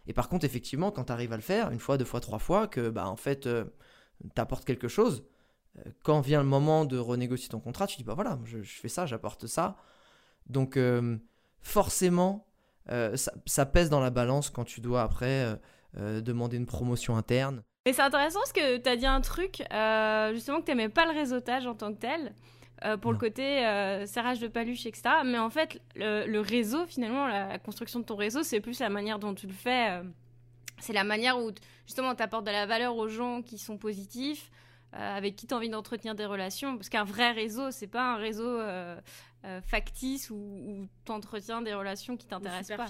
Et 0.08 0.14
par 0.14 0.30
contre, 0.30 0.46
effectivement, 0.46 0.92
quand 0.92 1.06
tu 1.06 1.12
arrives 1.12 1.34
à 1.34 1.36
le 1.36 1.42
faire, 1.42 1.72
une 1.72 1.80
fois, 1.80 1.98
deux 1.98 2.06
fois, 2.06 2.20
trois 2.20 2.40
fois, 2.40 2.68
que 2.68 2.90
bah 2.90 3.08
en 3.08 3.16
fait, 3.16 3.48
euh, 3.48 3.66
t'apportes 4.36 4.66
quelque 4.66 4.88
chose, 4.88 5.24
euh, 5.78 5.90
quand 6.04 6.22
vient 6.22 6.40
le 6.40 6.48
moment 6.48 6.86
de 6.86 6.98
renégocier 6.98 7.50
ton 7.50 7.60
contrat, 7.60 7.88
tu 7.88 7.98
dis 7.98 8.04
bah 8.04 8.14
voilà, 8.14 8.40
je, 8.46 8.62
fais 8.62 8.88
ça, 8.88 9.06
j'apporte 9.06 9.48
ça. 9.48 9.76
Donc 10.48 10.78
euh, 10.78 11.18
forcément, 11.62 12.48
euh, 12.92 13.16
ça, 13.16 13.66
pèse 13.66 13.90
dans 13.90 14.00
la 14.00 14.10
balance 14.10 14.50
quand 14.50 14.66
tu 14.66 14.82
dois 14.82 15.04
après 15.04 15.60
demander 15.96 16.58
une 16.58 16.68
promotion 16.68 17.18
interne. 17.18 17.64
Mais 17.86 17.94
c'est 17.94 18.04
intéressant 18.04 18.40
parce 18.40 18.54
que 18.54 18.78
tu 18.78 18.90
as 18.90 18.96
dit 18.96 19.08
un 19.08 19.22
truc, 19.22 19.58
justement 20.34 20.60
que 20.60 20.66
tu 20.66 20.72
n'aimais 20.72 20.90
pas 20.90 21.06
le 21.06 21.12
réseautage 21.12 21.66
en 21.66 21.74
tant 21.74 21.94
que 21.94 22.00
tel. 22.00 22.34
pour 23.02 23.12
le 23.12 23.18
côté 23.18 23.62
serrage 24.06 24.40
de 24.40 24.48
paluche, 24.48 24.86
etc. 24.86 25.10
Mais 25.26 25.40
en 25.40 25.50
fait, 25.50 25.82
le, 25.96 26.40
réseau, 26.40 26.86
finalement, 26.86 27.28
la, 27.28 27.58
construction 27.58 28.00
de 28.00 28.06
ton 28.06 28.16
réseau, 28.16 28.44
c'est 28.44 28.60
plus 28.60 28.80
la 28.80 28.90
manière 28.90 29.18
dont 29.18 29.34
tu 29.34 29.48
le 29.48 29.54
fais 29.54 30.02
c'est 30.80 30.94
la 30.94 31.04
manière 31.04 31.40
où 31.40 31.52
justement 31.86 32.16
tu 32.16 32.24
apportes 32.24 32.46
de 32.46 32.52
la 32.52 32.66
valeur 32.66 32.96
aux 32.96 33.08
gens 33.08 33.42
qui 33.42 33.58
sont 33.58 33.78
positifs, 33.78 34.52
euh, 34.94 35.18
avec 35.18 35.36
qui 35.36 35.46
tu 35.46 35.54
as 35.54 35.58
envie 35.58 35.70
d'entretenir 35.70 36.16
des 36.16 36.26
relations. 36.26 36.76
Parce 36.76 36.90
qu'un 36.90 37.04
vrai 37.04 37.32
réseau, 37.32 37.72
c'est 37.72 37.88
pas 37.88 38.14
un 38.14 38.18
réseau 38.18 38.48
euh, 38.48 39.00
euh, 39.46 39.62
factice 39.62 40.30
où, 40.32 40.88
tu 41.06 41.12
entretiens 41.12 41.62
des 41.62 41.74
relations 41.74 42.18
qui 42.18 42.28
t'intéressent 42.28 42.78
pas. 42.78 42.88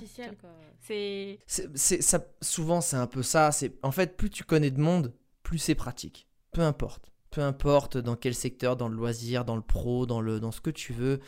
C'est 0.80 1.40
ça 1.48 2.26
souvent 2.42 2.82
c'est 2.82 2.96
un 2.96 3.08
peu 3.08 3.24
ça. 3.24 3.52
C'est 3.52 3.74
en 3.84 3.92
fait 3.92 4.16
plus 4.16 4.30
tu 4.30 4.44
connais 4.44 4.72
de 4.72 4.80
monde, 4.80 5.14
plus 5.44 5.58
c'est 5.58 5.76
pratique. 5.76 6.28
Peu 6.52 6.62
importe, 6.62 7.12
peu 7.32 7.42
importe 7.42 7.98
dans 7.98 8.16
quel 8.16 8.34
secteur, 8.34 8.76
dans 8.78 8.88
le 8.88 8.96
loisir, 8.96 9.46
dans 9.46 9.56
le 9.56 9.62
pro, 9.62 10.06
dans 10.06 10.22
le 10.22 10.40
dans 10.40 10.52
ce 10.52 10.62
que 10.62 10.72
tu 10.72 10.94
veux 10.94 11.20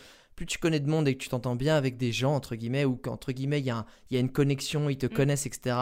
plus 0.42 0.46
tu 0.46 0.58
connais 0.58 0.80
de 0.80 0.90
monde 0.90 1.08
et 1.08 1.16
que 1.16 1.22
tu 1.22 1.30
t'entends 1.30 1.56
bien 1.56 1.75
avec 1.75 1.98
des 1.98 2.12
gens, 2.12 2.34
entre 2.34 2.56
guillemets, 2.56 2.84
ou 2.84 2.96
qu'entre 2.96 3.31
guillemets, 3.31 3.60
il 3.60 3.66
y, 3.66 3.69
a 3.69 3.86
y 4.10 4.18
a 4.18 4.19
une 4.19 4.31
connexion, 4.31 4.90
ils 4.90 4.98
te 4.98 5.06
mm. 5.06 5.10
connaissent, 5.10 5.46
etc., 5.46 5.75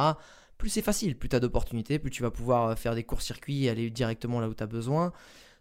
plus 0.59 0.69
c'est 0.69 0.83
facile, 0.83 1.17
plus 1.17 1.29
tu 1.29 1.35
as 1.35 1.39
d'opportunités, 1.39 1.97
plus 1.97 2.11
tu 2.11 2.21
vas 2.21 2.29
pouvoir 2.29 2.67
euh, 2.67 2.75
faire 2.75 2.93
des 2.93 3.03
courts-circuits 3.03 3.65
et 3.65 3.69
aller 3.69 3.89
directement 3.89 4.39
là 4.39 4.47
où 4.47 4.53
tu 4.53 4.61
as 4.61 4.67
besoin. 4.67 5.11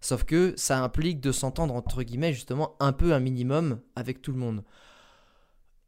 Sauf 0.01 0.25
que 0.25 0.55
ça 0.57 0.83
implique 0.83 1.21
de 1.21 1.33
s'entendre, 1.33 1.75
entre 1.75 2.03
guillemets, 2.03 2.35
justement, 2.35 2.77
un 2.81 2.93
peu 2.93 3.15
un 3.15 3.21
minimum 3.21 3.81
avec 3.97 4.21
tout 4.21 4.33
le 4.33 4.39
monde. 4.39 4.65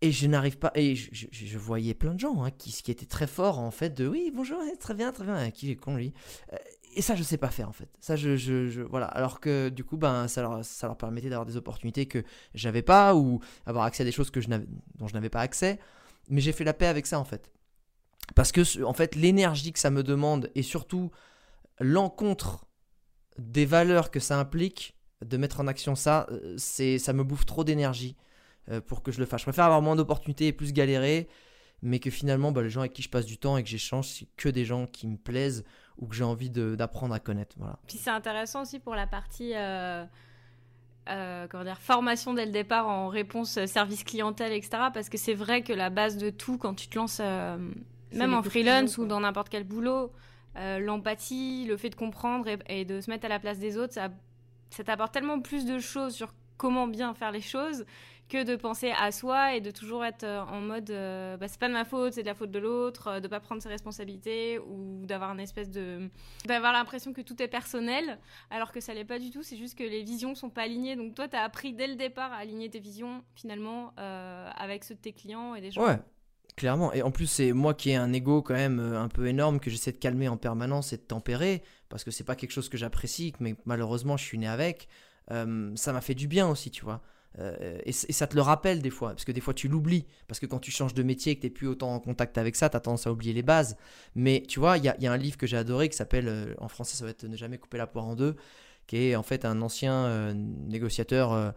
Et 0.01 0.13
je 0.13 0.27
n'arrive 0.27 0.59
pas. 0.59 0.73
Et 0.77 0.95
je, 0.95 1.59
voyais 1.59 1.93
plein 1.93 2.15
de 2.15 2.21
gens 2.21 2.43
hein, 2.43 2.51
qui, 2.51 2.73
qui 2.73 2.91
étaient 2.91 3.05
très 3.05 3.27
forts, 3.27 3.59
en 3.59 3.71
fait, 3.71 3.91
de 3.91 4.09
oui, 4.09 4.33
bonjour, 4.35 4.59
très 4.79 4.95
bien, 4.95 5.13
très 5.13 5.25
bien, 5.25 5.51
qui 5.51 5.71
est 5.73 5.77
con, 5.77 5.97
lui. 5.97 6.15
Euh, 6.53 6.57
et 6.97 7.03
ça, 7.03 7.17
je 7.17 7.23
sais 7.23 7.37
pas 7.37 7.51
faire, 7.51 7.69
en 7.69 7.73
fait. 7.73 7.89
Ça, 8.01 8.17
je. 8.17 8.37
je, 8.37 8.81
voilà. 8.81 9.07
Alors 9.07 9.41
que, 9.41 9.69
du 9.69 9.85
coup, 9.85 9.97
ben, 9.97 10.29
ça, 10.29 10.43
leur, 10.43 10.97
permettait 10.97 11.29
d'avoir 11.29 11.47
des 11.47 11.57
opportunités 11.57 12.07
que 12.07 12.23
j'avais 12.55 12.83
pas, 12.83 13.15
ou 13.17 13.41
avoir 13.67 13.85
accès 13.85 14.03
à 14.03 14.07
des 14.07 14.13
choses 14.13 14.31
que 14.31 14.41
dont 14.41 15.09
je 15.09 15.15
n'avais 15.15 15.31
pas 15.31 15.41
accès. 15.41 15.79
Mais 16.29 16.41
j'ai 16.41 16.53
fait 16.53 16.65
la 16.65 16.75
paix 16.75 16.87
avec 16.87 17.07
ça, 17.07 17.19
en 17.19 17.25
fait. 17.25 17.51
Parce 18.35 18.53
que, 18.53 18.83
en 18.85 18.93
fait, 18.93 19.15
l'énergie 19.15 19.73
que 19.73 19.79
ça 19.79 19.91
me 19.91 20.03
demande 20.03 20.51
et 20.55 20.63
surtout 20.63 21.11
l'encontre 21.79 22.67
des 23.39 23.65
valeurs 23.65 24.11
que 24.11 24.21
ça 24.21 24.39
implique 24.39 24.97
de 25.25 25.37
mettre 25.37 25.61
en 25.61 25.67
action 25.67 25.95
ça, 25.95 26.27
euh, 26.31 26.55
c'est 26.57 26.99
ça 26.99 27.13
me 27.13 27.25
bouffe 27.25 27.45
trop 27.45 27.65
d'énergie 27.65 28.17
euh, 28.71 28.81
pour 28.81 29.03
que 29.03 29.13
je 29.13 29.19
le 29.19 29.27
fasse. 29.27 29.41
Je 29.41 29.47
préfère 29.47 29.65
avoir 29.67 29.83
moins 29.83 29.97
d'opportunités 29.97 30.47
et 30.47 30.53
plus 30.53 30.73
galérer, 30.73 31.29
mais 31.83 31.99
que 31.99 32.11
finalement, 32.11 32.53
bah, 32.53 32.63
les 32.63 32.71
gens 32.71 32.81
avec 32.81 32.93
qui 32.93 33.03
je 33.03 33.11
passe 33.11 33.27
du 33.27 33.39
temps 33.39 33.57
et 33.57 33.63
que 33.63 33.69
j'échange, 33.69 34.07
c'est 34.09 34.27
que 34.37 34.49
des 34.49 34.65
gens 34.65 34.87
qui 34.87 35.07
me 35.07 35.17
plaisent 35.17 35.65
ou 35.99 36.07
que 36.07 36.15
j'ai 36.15 36.25
envie 36.25 36.51
d'apprendre 36.51 37.15
à 37.15 37.21
connaître. 37.21 37.57
Voilà. 37.59 37.79
Puis 37.87 37.99
c'est 37.99 38.11
intéressant 38.11 38.63
aussi 38.63 38.79
pour 38.79 38.95
la 38.95 39.07
partie 39.07 39.53
euh, 39.55 40.07
comment 41.51 41.65
dire, 41.65 41.79
formation 41.79 42.33
dès 42.33 42.47
le 42.47 42.53
départ 42.53 42.89
en 42.89 43.09
réponse 43.09 43.63
service 43.67 44.05
clientèle, 44.05 44.53
etc. 44.53 44.85
Parce 44.95 45.11
que 45.11 45.19
c'est 45.19 45.35
vrai 45.35 45.63
que 45.63 45.73
la 45.73 45.91
base 45.91 46.17
de 46.17 46.31
tout, 46.31 46.57
quand 46.57 46.75
tu 46.75 46.89
te 46.89 46.99
lances 46.99 47.21
même 48.13 48.35
en 48.35 48.43
freelance 48.43 48.99
ou 48.99 49.07
dans 49.07 49.21
n'importe 49.21 49.49
quel 49.49 49.65
boulot, 49.65 50.13
euh, 50.57 50.79
l'empathie, 50.79 51.65
le 51.67 51.77
fait 51.77 51.91
de 51.91 51.95
comprendre 51.95 52.49
et, 52.69 52.85
de 52.85 53.01
se 53.01 53.11
mettre 53.11 53.27
à 53.27 53.29
la 53.29 53.39
place 53.39 53.59
des 53.59 53.77
autres, 53.77 53.95
ça, 53.95 54.09
ça 54.71 54.85
t'apporte 54.85 55.13
tellement 55.13 55.41
plus 55.41 55.65
de 55.65 55.79
choses 55.79 56.15
sur 56.15 56.35
comment 56.57 56.87
bien 56.87 57.15
faire 57.15 57.31
les 57.31 57.41
choses 57.41 57.87
que 58.29 58.45
de 58.45 58.55
penser 58.55 58.93
à 58.97 59.11
soi 59.11 59.55
et 59.55 59.61
de 59.61 59.73
toujours 59.73 60.05
être 60.05 60.23
euh, 60.23 60.41
en 60.43 60.61
mode 60.61 60.91
euh, 60.91 61.37
bah, 61.37 61.49
c'est 61.49 61.59
pas 61.59 61.67
de 61.67 61.73
ma 61.73 61.85
faute, 61.85 62.13
c'est 62.13 62.23
de 62.23 62.29
la 62.29 62.35
faute 62.35 62.53
de 62.53 62.61
l'autre, 62.61 63.19
de 63.19 63.27
pas 63.27 63.41
prendre 63.41 63.61
ses 63.61 63.69
responsabilités 63.69 64.59
ou 64.61 65.05
d'avoir 65.05 65.33
une 65.33 65.41
espèce 65.41 65.69
de 65.69 66.09
d'avoir 66.47 66.73
l'impression 66.73 67.13
que 67.13 67.23
tout 67.23 67.43
est 67.43 67.49
personnel 67.49 68.19
alors 68.51 68.71
que 68.71 68.79
ça 68.79 68.95
l'est 68.95 69.05
pas 69.05 69.19
du 69.19 69.31
tout, 69.31 69.43
c'est 69.43 69.57
juste 69.57 69.77
que 69.77 69.83
les 69.83 70.03
visions 70.03 70.37
sont 70.37 70.51
pas 70.51 70.63
alignées. 70.63 70.95
Donc 70.95 71.17
toi 71.17 71.27
tu 71.27 71.35
as 71.35 71.43
appris 71.43 71.73
dès 71.73 71.89
le 71.89 71.97
départ 71.97 72.33
à 72.33 72.37
aligner 72.37 72.71
tes 72.71 72.79
visions 72.79 73.25
finalement 73.35 73.93
avec 73.97 74.85
ceux 74.85 74.95
de 74.95 75.01
tes 75.01 75.13
clients 75.13 75.57
et 75.57 75.61
des 75.61 75.73
gens. 75.73 75.85
Ouais 75.85 75.99
Clairement. 76.57 76.93
Et 76.93 77.03
en 77.03 77.11
plus, 77.11 77.27
c'est 77.27 77.53
moi 77.53 77.75
qui 77.75 77.91
ai 77.91 77.97
un 77.97 78.13
ego 78.13 78.43
quand 78.43 78.55
même 78.55 78.81
euh, 78.81 79.01
un 79.01 79.09
peu 79.09 79.27
énorme 79.27 79.61
que 79.61 79.71
j'essaie 79.71 79.93
de 79.93 79.99
calmer 79.99 80.29
en 80.29 80.37
permanence 80.37 80.93
et 80.93 80.97
de 80.97 81.03
tempérer 81.03 81.63
parce 81.89 82.05
que 82.05 82.11
c'est 82.11 82.25
pas 82.25 82.37
quelque 82.37 82.53
chose 82.53 82.69
que 82.69 82.79
j'apprécie, 82.79 83.33
mais 83.41 83.57
malheureusement 83.65 84.17
je 84.17 84.25
suis 84.25 84.39
né 84.39 84.47
avec. 84.47 84.89
Euh, 85.31 85.73
ça 85.75 85.93
m'a 85.93 86.01
fait 86.01 86.15
du 86.15 86.29
bien 86.29 86.49
aussi, 86.49 86.71
tu 86.71 86.85
vois. 86.85 87.03
Euh, 87.39 87.79
et, 87.85 87.93
ça 87.93 88.27
te 88.27 88.35
le 88.35 88.43
rappelle 88.43 88.83
des 88.83 88.91
fois, 88.91 89.11
parce 89.11 89.25
que 89.25 89.33
des 89.33 89.41
fois 89.41 89.55
tu 89.55 89.69
l'oublies, 89.69 90.07
parce 90.27 90.41
que 90.41 90.47
quand 90.47 90.59
tu 90.59 90.71
changes 90.71 90.95
de 90.95 91.03
métier 91.03 91.33
et 91.33 91.37
que 91.37 91.41
tu 91.41 91.47
n'es 91.47 91.51
plus 91.51 91.67
autant 91.67 91.95
en 91.95 92.01
contact 92.01 92.39
avec 92.39 92.57
ça, 92.57 92.69
tu 92.69 92.77
as 92.77 92.81
tendance 92.81 93.07
à 93.07 93.13
oublier 93.13 93.33
les 93.33 93.43
bases. 93.43 93.77
Mais 94.15 94.43
tu 94.47 94.61
vois, 94.61 94.79
il 94.79 94.85
y, 94.85 94.89
a, 94.89 95.13
un 95.13 95.17
livre 95.17 95.37
que 95.37 95.47
j'ai 95.47 95.57
adoré 95.57 95.89
qui 95.89 95.97
s'appelle, 95.97 96.55
en 96.59 96.69
français 96.69 96.97
ça 96.97 97.05
va 97.05 97.11
être 97.11 97.25
Ne 97.25 97.37
jamais 97.37 97.59
couper 97.59 97.79
la 97.79 97.87
poire 97.87 98.07
en 98.07 98.17
deux, 98.17 98.37
qui 98.87 98.97
est 98.97 99.17
en 99.17 99.23
fait 99.23 99.45
un 99.45 99.63
ancien 99.63 100.35
négociateur 100.35 101.55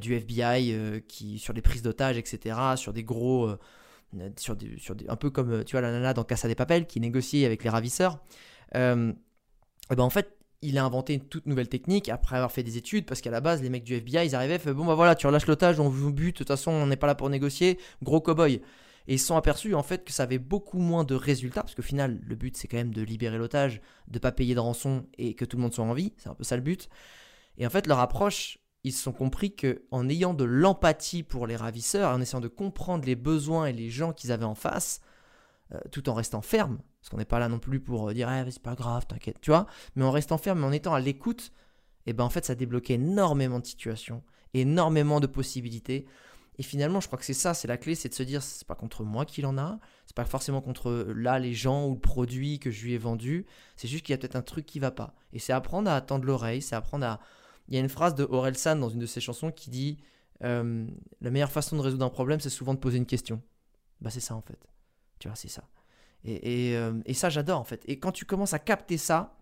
du 0.00 0.14
FBI 0.14 1.02
qui, 1.08 1.38
sur 1.38 1.54
des 1.54 1.62
prises 1.62 1.82
d'otages, 1.82 2.18
etc., 2.18 2.56
sur 2.76 2.92
des 2.92 3.04
gros 3.04 3.56
sur, 4.36 4.56
sur 4.78 4.96
un 5.08 5.16
peu 5.16 5.30
comme 5.30 5.52
euh, 5.52 5.64
tu 5.64 5.72
vois 5.72 5.80
la 5.80 5.90
nana 5.90 6.14
dans 6.14 6.24
Casa 6.24 6.48
des 6.48 6.54
Papel 6.54 6.86
qui 6.86 7.00
négocie 7.00 7.44
avec 7.44 7.64
les 7.64 7.70
ravisseurs. 7.70 8.18
Euh, 8.74 9.12
et 9.90 9.96
ben 9.96 10.02
en 10.04 10.10
fait, 10.10 10.36
il 10.62 10.78
a 10.78 10.84
inventé 10.84 11.14
une 11.14 11.20
toute 11.20 11.46
nouvelle 11.46 11.68
technique 11.68 12.08
après 12.08 12.36
avoir 12.36 12.50
fait 12.50 12.62
des 12.62 12.76
études 12.76 13.06
parce 13.06 13.20
qu'à 13.20 13.30
la 13.30 13.40
base, 13.40 13.62
les 13.62 13.68
mecs 13.68 13.84
du 13.84 13.94
FBI, 13.94 14.26
ils 14.26 14.34
arrivaient, 14.34 14.58
fait, 14.58 14.72
bon 14.72 14.86
bah 14.86 14.94
voilà, 14.94 15.14
tu 15.14 15.26
relâches 15.26 15.46
l'otage, 15.46 15.78
on 15.78 15.88
vous 15.88 16.12
bute, 16.12 16.36
de 16.36 16.38
toute 16.38 16.48
façon, 16.48 16.70
on 16.70 16.86
n'est 16.86 16.96
pas 16.96 17.06
là 17.06 17.14
pour 17.14 17.28
négocier, 17.28 17.78
gros 18.02 18.20
cowboy. 18.20 18.62
Et 19.06 19.14
ils 19.14 19.18
se 19.18 19.26
sont 19.26 19.36
aperçus 19.36 19.74
en 19.74 19.82
fait 19.82 20.04
que 20.04 20.12
ça 20.12 20.22
avait 20.22 20.38
beaucoup 20.38 20.78
moins 20.78 21.04
de 21.04 21.14
résultats 21.14 21.62
parce 21.62 21.74
qu'au 21.74 21.82
final, 21.82 22.20
le 22.24 22.34
but 22.34 22.56
c'est 22.56 22.68
quand 22.68 22.78
même 22.78 22.94
de 22.94 23.02
libérer 23.02 23.36
l'otage, 23.36 23.82
de 24.08 24.18
pas 24.18 24.32
payer 24.32 24.54
de 24.54 24.60
rançon 24.60 25.06
et 25.18 25.34
que 25.34 25.44
tout 25.44 25.58
le 25.58 25.62
monde 25.62 25.74
soit 25.74 25.84
en 25.84 25.92
vie, 25.92 26.14
c'est 26.16 26.30
un 26.30 26.34
peu 26.34 26.44
ça 26.44 26.56
le 26.56 26.62
but. 26.62 26.88
Et 27.58 27.66
en 27.66 27.70
fait, 27.70 27.86
leur 27.86 27.98
approche 27.98 28.58
ils 28.84 28.92
se 28.92 29.02
sont 29.02 29.12
compris 29.12 29.56
que 29.56 29.82
en 29.90 30.08
ayant 30.08 30.34
de 30.34 30.44
l'empathie 30.44 31.22
pour 31.22 31.46
les 31.46 31.56
ravisseurs, 31.56 32.14
en 32.14 32.20
essayant 32.20 32.40
de 32.40 32.48
comprendre 32.48 33.06
les 33.06 33.16
besoins 33.16 33.66
et 33.66 33.72
les 33.72 33.88
gens 33.88 34.12
qu'ils 34.12 34.30
avaient 34.30 34.44
en 34.44 34.54
face, 34.54 35.00
euh, 35.72 35.80
tout 35.90 36.10
en 36.10 36.14
restant 36.14 36.42
ferme, 36.42 36.78
parce 37.00 37.08
qu'on 37.08 37.16
n'est 37.16 37.24
pas 37.24 37.38
là 37.38 37.48
non 37.48 37.58
plus 37.58 37.80
pour 37.80 38.10
euh, 38.10 38.14
dire 38.14 38.30
eh, 38.30 38.50
c'est 38.50 38.62
pas 38.62 38.74
grave, 38.74 39.06
t'inquiète, 39.06 39.40
tu 39.40 39.50
vois, 39.50 39.66
mais 39.96 40.04
en 40.04 40.10
restant 40.10 40.36
ferme, 40.36 40.60
mais 40.60 40.66
en 40.66 40.72
étant 40.72 40.92
à 40.92 41.00
l'écoute, 41.00 41.52
et 42.06 42.10
eh 42.10 42.12
ben 42.12 42.24
en 42.24 42.28
fait 42.28 42.44
ça 42.44 42.54
débloquait 42.54 42.94
énormément 42.94 43.58
de 43.58 43.64
situations, 43.64 44.22
énormément 44.52 45.20
de 45.20 45.26
possibilités. 45.26 46.06
Et 46.58 46.62
finalement, 46.62 47.00
je 47.00 47.06
crois 47.06 47.18
que 47.18 47.24
c'est 47.24 47.32
ça, 47.32 47.54
c'est 47.54 47.66
la 47.66 47.78
clé, 47.78 47.94
c'est 47.94 48.10
de 48.10 48.14
se 48.14 48.22
dire 48.22 48.42
c'est 48.42 48.66
pas 48.66 48.74
contre 48.74 49.02
moi 49.02 49.24
qu'il 49.24 49.46
en 49.46 49.56
a, 49.56 49.80
c'est 50.06 50.14
pas 50.14 50.26
forcément 50.26 50.60
contre 50.60 51.12
là 51.16 51.38
les 51.38 51.54
gens 51.54 51.86
ou 51.88 51.94
le 51.94 51.98
produit 51.98 52.58
que 52.58 52.70
je 52.70 52.84
lui 52.84 52.92
ai 52.92 52.98
vendu, 52.98 53.46
c'est 53.76 53.88
juste 53.88 54.04
qu'il 54.04 54.12
y 54.12 54.14
a 54.14 54.18
peut-être 54.18 54.36
un 54.36 54.42
truc 54.42 54.66
qui 54.66 54.78
va 54.78 54.90
pas. 54.90 55.14
Et 55.32 55.38
c'est 55.38 55.54
apprendre 55.54 55.90
à 55.90 55.96
attendre 55.96 56.26
l'oreille, 56.26 56.60
c'est 56.60 56.76
apprendre 56.76 57.06
à 57.06 57.20
il 57.68 57.74
y 57.74 57.78
a 57.78 57.80
une 57.80 57.88
phrase 57.88 58.14
de 58.14 58.28
San 58.54 58.80
dans 58.80 58.88
une 58.88 58.98
de 58.98 59.06
ses 59.06 59.20
chansons 59.20 59.50
qui 59.50 59.70
dit 59.70 59.98
euh, 60.42 60.86
La 61.20 61.30
meilleure 61.30 61.52
façon 61.52 61.76
de 61.76 61.80
résoudre 61.80 62.04
un 62.04 62.10
problème, 62.10 62.40
c'est 62.40 62.50
souvent 62.50 62.74
de 62.74 62.78
poser 62.78 62.98
une 62.98 63.06
question. 63.06 63.42
Bah, 64.00 64.10
c'est 64.10 64.20
ça 64.20 64.34
en 64.34 64.42
fait. 64.42 64.58
Tu 65.18 65.28
vois, 65.28 65.36
c'est 65.36 65.48
ça. 65.48 65.64
Et, 66.24 66.74
euh, 66.76 67.00
ça, 67.12 67.28
j'adore 67.28 67.60
en 67.60 67.64
fait. 67.64 67.82
Et 67.86 67.98
quand 67.98 68.12
tu 68.12 68.24
commences 68.24 68.54
à 68.54 68.58
capter 68.58 68.96
ça, 68.96 69.38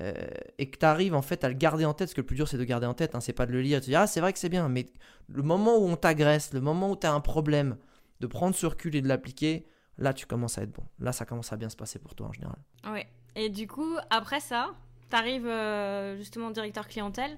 euh, 0.00 0.12
et 0.58 0.70
que 0.70 0.78
tu 0.78 0.86
arrives 0.86 1.14
en 1.14 1.22
fait 1.22 1.42
à 1.44 1.48
le 1.48 1.54
garder 1.54 1.84
en 1.84 1.94
tête, 1.94 2.08
parce 2.08 2.14
que 2.14 2.20
le 2.20 2.26
plus 2.26 2.36
dur 2.36 2.46
c'est 2.46 2.58
de 2.58 2.64
garder 2.64 2.86
en 2.86 2.94
tête, 2.94 3.14
hein, 3.14 3.20
c'est 3.20 3.32
pas 3.32 3.46
de 3.46 3.52
le 3.52 3.60
lire 3.60 3.78
et 3.78 3.80
de 3.80 3.84
te 3.84 3.90
dire 3.90 4.00
Ah, 4.00 4.06
c'est 4.06 4.20
vrai 4.20 4.32
que 4.32 4.38
c'est 4.38 4.48
bien, 4.48 4.68
mais 4.68 4.86
le 5.28 5.42
moment 5.42 5.76
où 5.78 5.84
on 5.84 5.96
t'agresse, 5.96 6.52
le 6.52 6.60
moment 6.60 6.90
où 6.90 6.96
tu 6.96 7.06
as 7.06 7.12
un 7.12 7.20
problème, 7.20 7.76
de 8.20 8.26
prendre 8.26 8.54
ce 8.54 8.66
recul 8.66 8.94
et 8.94 9.02
de 9.02 9.08
l'appliquer, 9.08 9.66
là 9.98 10.12
tu 10.12 10.26
commences 10.26 10.58
à 10.58 10.62
être 10.62 10.72
bon. 10.72 10.84
Là, 10.98 11.12
ça 11.12 11.24
commence 11.24 11.52
à 11.52 11.56
bien 11.56 11.68
se 11.68 11.76
passer 11.76 11.98
pour 11.98 12.14
toi 12.14 12.28
en 12.28 12.32
général. 12.32 12.58
Ouais. 12.84 13.08
Et 13.34 13.48
du 13.48 13.66
coup, 13.66 13.96
après 14.10 14.40
ça, 14.40 14.74
T'arrives 15.10 15.46
euh, 15.46 16.16
justement 16.16 16.50
directeur 16.50 16.88
clientèle. 16.88 17.36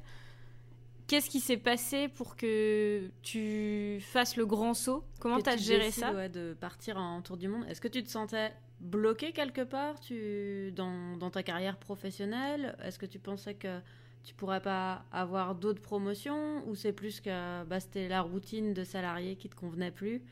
Qu'est-ce 1.07 1.29
qui 1.29 1.41
s'est 1.41 1.57
passé 1.57 2.09
pour 2.09 2.37
que 2.37 3.11
tu 3.23 3.99
fasses 4.01 4.37
le 4.37 4.47
grand 4.47 4.73
saut? 4.75 5.05
Comment 5.21 5.41
tu 5.41 5.51
as 5.51 5.57
géré 5.57 5.91
ça? 5.91 6.13
ouais, 6.13 6.29
De 6.29 6.55
partir 6.59 6.97
en 6.97 7.21
tour 7.23 7.37
du 7.37 7.49
monde? 7.49 7.65
Est-ce 7.69 7.81
que 7.81 7.89
tu 7.89 8.03
te 8.03 8.09
sentais 8.09 8.53
bloqué 8.81 9.33
quelque 9.33 9.63
part 9.63 10.01
tu, 10.01 10.73
dans, 10.73 11.17
dans 11.17 11.31
ta 11.31 11.43
carrière 11.43 11.77
professionnelle? 11.77 12.77
Est-ce 12.83 12.99
que 12.99 13.07
tu 13.07 13.19
pensais 13.19 13.55
que 13.55 13.81
tu 14.23 14.35
pourrais 14.35 14.63
pas 14.63 15.05
avoir 15.13 15.55
d'autres 15.55 15.83
promotions? 15.83 16.67
Ou 16.69 16.75
c'est 16.75 16.93
plus 16.93 17.21
que 17.21 17.65
bah, 17.65 17.81
c'était 17.81 18.09
la 18.09 18.23
routine 18.23 18.73
de 18.73 18.85
salarié 18.85 19.37
qui 19.37 19.49
te 19.49 19.57
convenait 19.57 19.91
plus? 19.91 20.23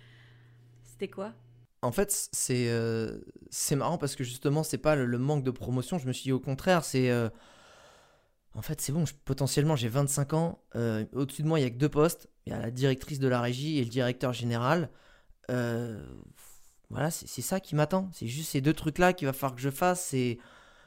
C'était 0.82 1.08
quoi? 1.08 1.32
En 1.82 1.92
fait, 1.92 2.28
c'est 2.32 2.68
euh, 2.68 3.18
marrant 3.72 3.96
parce 3.96 4.14
que 4.14 4.24
justement, 4.24 4.62
c'est 4.62 4.78
pas 4.78 4.96
le, 4.96 5.18
manque 5.18 5.44
de 5.44 5.50
promotion. 5.50 5.98
Je 5.98 6.06
me 6.06 6.12
suis 6.12 6.24
dit 6.24 6.32
au 6.32 6.40
contraire, 6.40 6.84
c'est. 6.84 7.10
Euh, 7.10 7.30
en 8.54 8.62
fait, 8.62 8.80
c'est 8.80 8.92
bon, 8.92 9.04
potentiellement 9.24 9.76
j'ai 9.76 9.88
25 9.88 10.32
ans. 10.34 10.62
Euh, 10.76 11.06
au-dessus 11.12 11.42
de 11.42 11.48
moi, 11.48 11.60
il 11.60 11.62
y 11.62 11.66
a 11.66 11.70
que 11.70 11.76
deux 11.76 11.88
postes. 11.88 12.28
Il 12.46 12.52
y 12.52 12.56
a 12.56 12.58
la 12.58 12.70
directrice 12.70 13.18
de 13.18 13.28
la 13.28 13.40
régie 13.40 13.78
et 13.78 13.84
le 13.84 13.90
directeur 13.90 14.32
général. 14.32 14.90
voilà, 15.48 17.10
c'est 17.10 17.42
ça 17.42 17.60
qui 17.60 17.74
m'attend. 17.74 18.10
C'est 18.12 18.26
juste 18.26 18.50
ces 18.50 18.60
deux 18.60 18.74
trucs-là 18.74 19.12
qu'il 19.12 19.26
va 19.26 19.32
falloir 19.32 19.54
que 19.54 19.62
je 19.62 19.70
fasse. 19.70 20.10
Je 20.12 20.36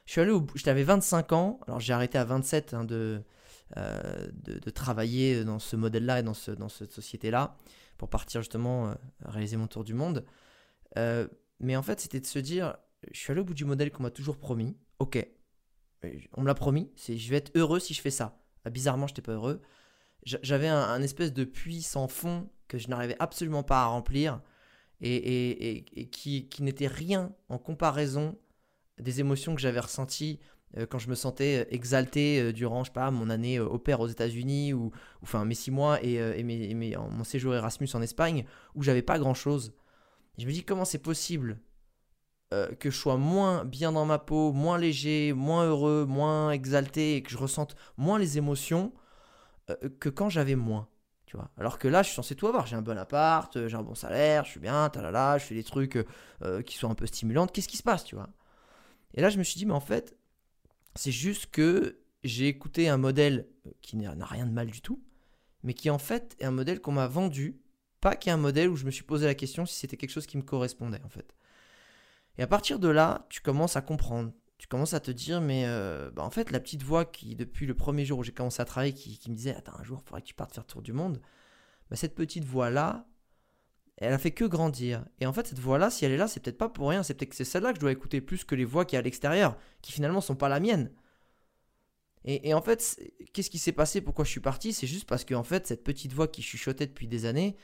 suis 0.05 0.21
allé 0.21 0.31
au 0.31 0.45
J'avais 0.55 0.83
25 0.83 1.31
ans. 1.31 1.59
Alors 1.67 1.79
j'ai 1.79 1.93
arrêté 1.93 2.17
à 2.17 2.25
27 2.25 2.73
hein, 2.73 2.83
de, 2.83 3.23
de, 3.75 4.59
de, 4.59 4.69
travailler 4.69 5.43
dans 5.45 5.59
ce 5.59 5.75
modèle-là 5.75 6.19
et 6.19 6.23
dans, 6.23 6.33
ce, 6.33 6.51
dans 6.51 6.69
cette 6.69 6.91
société-là 6.91 7.55
pour 7.97 8.09
partir 8.09 8.41
justement 8.41 8.93
réaliser 9.23 9.57
mon 9.57 9.67
tour 9.67 9.85
du 9.85 9.93
monde. 9.93 10.25
Euh, 10.97 11.27
mais 11.59 11.75
en 11.75 11.83
fait, 11.83 11.99
c'était 11.99 12.19
de 12.19 12.25
se 12.25 12.39
dire, 12.39 12.77
je 13.11 13.19
suis 13.19 13.31
allé 13.31 13.41
au 13.41 13.45
bout 13.45 13.53
du 13.53 13.65
modèle 13.65 13.91
qu'on 13.91 14.03
m'a 14.03 14.11
toujours 14.11 14.37
promis. 14.37 14.77
Ok, 14.99 15.25
on 16.35 16.41
me 16.41 16.47
l'a 16.47 16.53
promis, 16.53 16.91
je 17.07 17.29
vais 17.29 17.37
être 17.37 17.51
heureux 17.55 17.79
si 17.79 17.93
je 17.93 18.01
fais 18.01 18.11
ça. 18.11 18.37
Ah, 18.65 18.69
bizarrement, 18.69 19.07
je 19.07 19.13
n'étais 19.13 19.21
pas 19.21 19.33
heureux. 19.33 19.61
J'avais 20.23 20.69
un, 20.69 21.01
espèce 21.01 21.33
de 21.33 21.43
puits 21.43 21.81
sans 21.81 22.07
fond 22.07 22.49
que 22.69 22.77
je 22.77 22.87
n'arrivais 22.87 23.17
absolument 23.19 23.63
pas 23.63 23.81
à 23.81 23.85
remplir 23.85 24.41
et, 25.01 25.83
qui, 26.11 26.47
n'était 26.61 26.87
rien 26.87 27.33
en 27.49 27.57
comparaison 27.57 28.37
des 28.99 29.19
émotions 29.19 29.53
que 29.53 29.59
j'avais 29.59 29.81
ressenties 29.81 30.39
euh, 30.77 30.85
quand 30.85 30.97
je 30.97 31.09
me 31.09 31.15
sentais 31.15 31.67
exalté 31.71 32.39
euh, 32.39 32.53
durant, 32.53 32.83
je 32.83 32.89
sais 32.89 32.93
pas, 32.93 33.11
mon 33.11 33.29
année 33.29 33.59
au 33.59 33.77
père 33.77 33.99
aux 33.99 34.07
États-Unis 34.07 34.73
ou, 34.73 34.91
enfin 35.21 35.43
mes 35.45 35.55
six 35.55 35.71
mois 35.71 36.01
et, 36.01 36.43
mon 36.43 37.23
séjour 37.25 37.53
Erasmus 37.53 37.89
en 37.93 38.01
Espagne 38.01 38.45
où 38.75 38.81
j'avais 38.81 39.01
pas 39.01 39.19
grand 39.19 39.33
chose 39.33 39.73
je 40.37 40.47
me 40.47 40.51
dis 40.51 40.63
comment 40.63 40.85
c'est 40.85 40.99
possible 40.99 41.59
euh, 42.53 42.73
que 42.75 42.91
je 42.91 42.97
sois 42.97 43.17
moins 43.17 43.65
bien 43.65 43.91
dans 43.91 44.05
ma 44.05 44.19
peau, 44.19 44.51
moins 44.51 44.77
léger, 44.77 45.33
moins 45.33 45.65
heureux, 45.65 46.05
moins 46.05 46.51
exalté 46.51 47.15
et 47.15 47.23
que 47.23 47.31
je 47.31 47.37
ressente 47.37 47.75
moins 47.97 48.19
les 48.19 48.37
émotions 48.37 48.93
euh, 49.69 49.75
que 49.99 50.09
quand 50.09 50.29
j'avais 50.29 50.55
moins. 50.55 50.87
Tu 51.25 51.35
vois 51.35 51.49
Alors 51.57 51.79
que 51.79 51.87
là, 51.87 52.03
je 52.03 52.09
suis 52.09 52.15
censé 52.15 52.35
tout 52.35 52.47
avoir. 52.47 52.67
J'ai 52.67 52.75
un 52.75 52.83
bon 52.83 52.97
appart, 52.97 53.55
euh, 53.57 53.67
j'ai 53.67 53.75
un 53.75 53.81
bon 53.81 53.95
salaire, 53.95 54.45
je 54.45 54.51
suis 54.51 54.59
bien, 54.59 54.87
talala, 54.89 55.39
je 55.39 55.45
fais 55.45 55.55
des 55.55 55.63
trucs 55.63 55.97
qui 56.65 56.77
sont 56.77 56.91
un 56.91 56.95
peu 56.95 57.07
stimulants. 57.07 57.47
Qu'est-ce 57.47 57.67
qui 57.69 57.77
se 57.77 57.83
passe, 57.83 58.03
tu 58.03 58.15
vois? 58.15 58.29
Et 59.15 59.21
là, 59.21 59.29
je 59.29 59.37
me 59.37 59.43
suis 59.43 59.57
dit, 59.57 59.65
mais 59.65 59.73
en 59.73 59.79
fait, 59.79 60.15
c'est 60.95 61.11
juste 61.11 61.47
que 61.49 61.99
j'ai 62.23 62.47
écouté 62.47 62.87
un 62.87 62.97
modèle 62.97 63.47
qui 63.81 63.97
n'a 63.97 64.13
rien 64.25 64.45
de 64.45 64.51
mal 64.51 64.67
du 64.67 64.81
tout, 64.81 65.01
mais 65.63 65.73
qui 65.73 65.89
en 65.89 65.97
fait 65.97 66.35
est 66.39 66.45
un 66.45 66.51
modèle 66.51 66.81
qu'on 66.81 66.91
m'a 66.91 67.07
vendu 67.07 67.62
pas 68.03 68.17
qu'il 68.17 68.29
y 68.29 68.31
ait 68.31 68.35
un 68.35 68.37
modèle 68.41 68.67
où 68.67 68.75
je 68.75 68.85
me 68.85 68.91
suis 68.91 69.03
posé 69.03 69.25
la 69.25 69.33
question 69.33 69.65
si 69.65 69.75
c'était 69.75 69.95
quelque 69.95 70.11
chose 70.11 70.27
qui 70.27 70.35
me 70.35 70.43
correspondait 70.43 71.01
en 71.05 71.09
fait. 71.09 71.33
Et 72.37 72.43
à 72.43 72.47
partir 72.47 72.77
de 72.77 72.89
là, 72.89 73.25
tu 73.29 73.39
commences 73.41 73.77
à 73.77 73.81
comprendre. 73.81 74.33
Tu 74.57 74.67
commences 74.67 74.93
à 74.93 74.99
te 74.99 75.11
dire, 75.11 75.39
mais 75.39 75.63
euh, 75.65 76.11
bah, 76.11 76.23
en 76.23 76.29
fait, 76.29 76.51
la 76.51 76.59
petite 76.59 76.83
voix 76.83 77.05
qui, 77.05 77.35
depuis 77.35 77.65
le 77.65 77.75
premier 77.75 78.05
jour 78.05 78.19
où 78.19 78.23
j'ai 78.23 78.31
commencé 78.33 78.61
à 78.61 78.65
travailler, 78.65 78.93
qui, 78.93 79.29
me 79.29 79.35
disait, 79.35 79.55
attends, 79.55 79.77
un 79.79 79.83
jour, 79.83 80.01
il 80.03 80.07
faudrait 80.07 80.21
que 80.21 80.27
tu 80.27 80.33
partes 80.33 80.53
faire 80.53 80.65
tour 80.65 80.81
du 80.81 80.93
monde, 80.93 81.21
bah, 81.89 81.95
cette 81.95 82.15
petite 82.15 82.43
voix-là, 82.43 83.05
elle 83.97 84.13
a 84.13 84.17
fait 84.17 84.31
que 84.31 84.45
grandir. 84.45 85.05
Et 85.19 85.25
en 85.25 85.33
fait, 85.33 85.47
cette 85.47 85.59
voix-là, 85.59 85.89
si 85.89 86.05
elle 86.05 86.11
est 86.11 86.17
là, 86.17 86.27
c'est 86.27 86.39
peut-être 86.41 86.57
pas 86.57 86.69
pour 86.69 86.89
rien. 86.89 87.03
C'est 87.03 87.13
peut-être 87.13 87.29
que 87.29 87.35
c'est 87.35 87.45
celle-là 87.45 87.69
que 87.71 87.75
je 87.75 87.81
dois 87.81 87.91
écouter 87.91 88.19
plus 88.21 88.43
que 88.43 88.55
les 88.55 88.65
voix 88.65 88.85
qui 88.85 88.97
à 88.97 89.01
l'extérieur, 89.01 89.57
qui 89.81 89.91
finalement 89.91 90.21
sont 90.21 90.35
pas 90.35 90.49
la 90.49 90.59
mienne. 90.59 90.91
Et, 92.25 92.49
et 92.49 92.53
en 92.53 92.61
fait, 92.61 92.99
qu'est-ce 93.33 93.49
qui 93.49 93.59
s'est 93.59 93.73
passé? 93.73 94.01
Pourquoi 94.01 94.25
je 94.25 94.31
suis 94.31 94.39
parti? 94.39 94.73
C'est 94.73 94.87
juste 94.87 95.07
parce 95.07 95.23
que 95.23 95.35
en 95.35 95.43
fait, 95.43 95.67
cette 95.67 95.83
petite 95.83 96.13
voix 96.13 96.27
qui 96.27 96.41
chuchotait 96.41 96.87
depuis 96.87 97.07
des 97.07 97.25
années, 97.25 97.55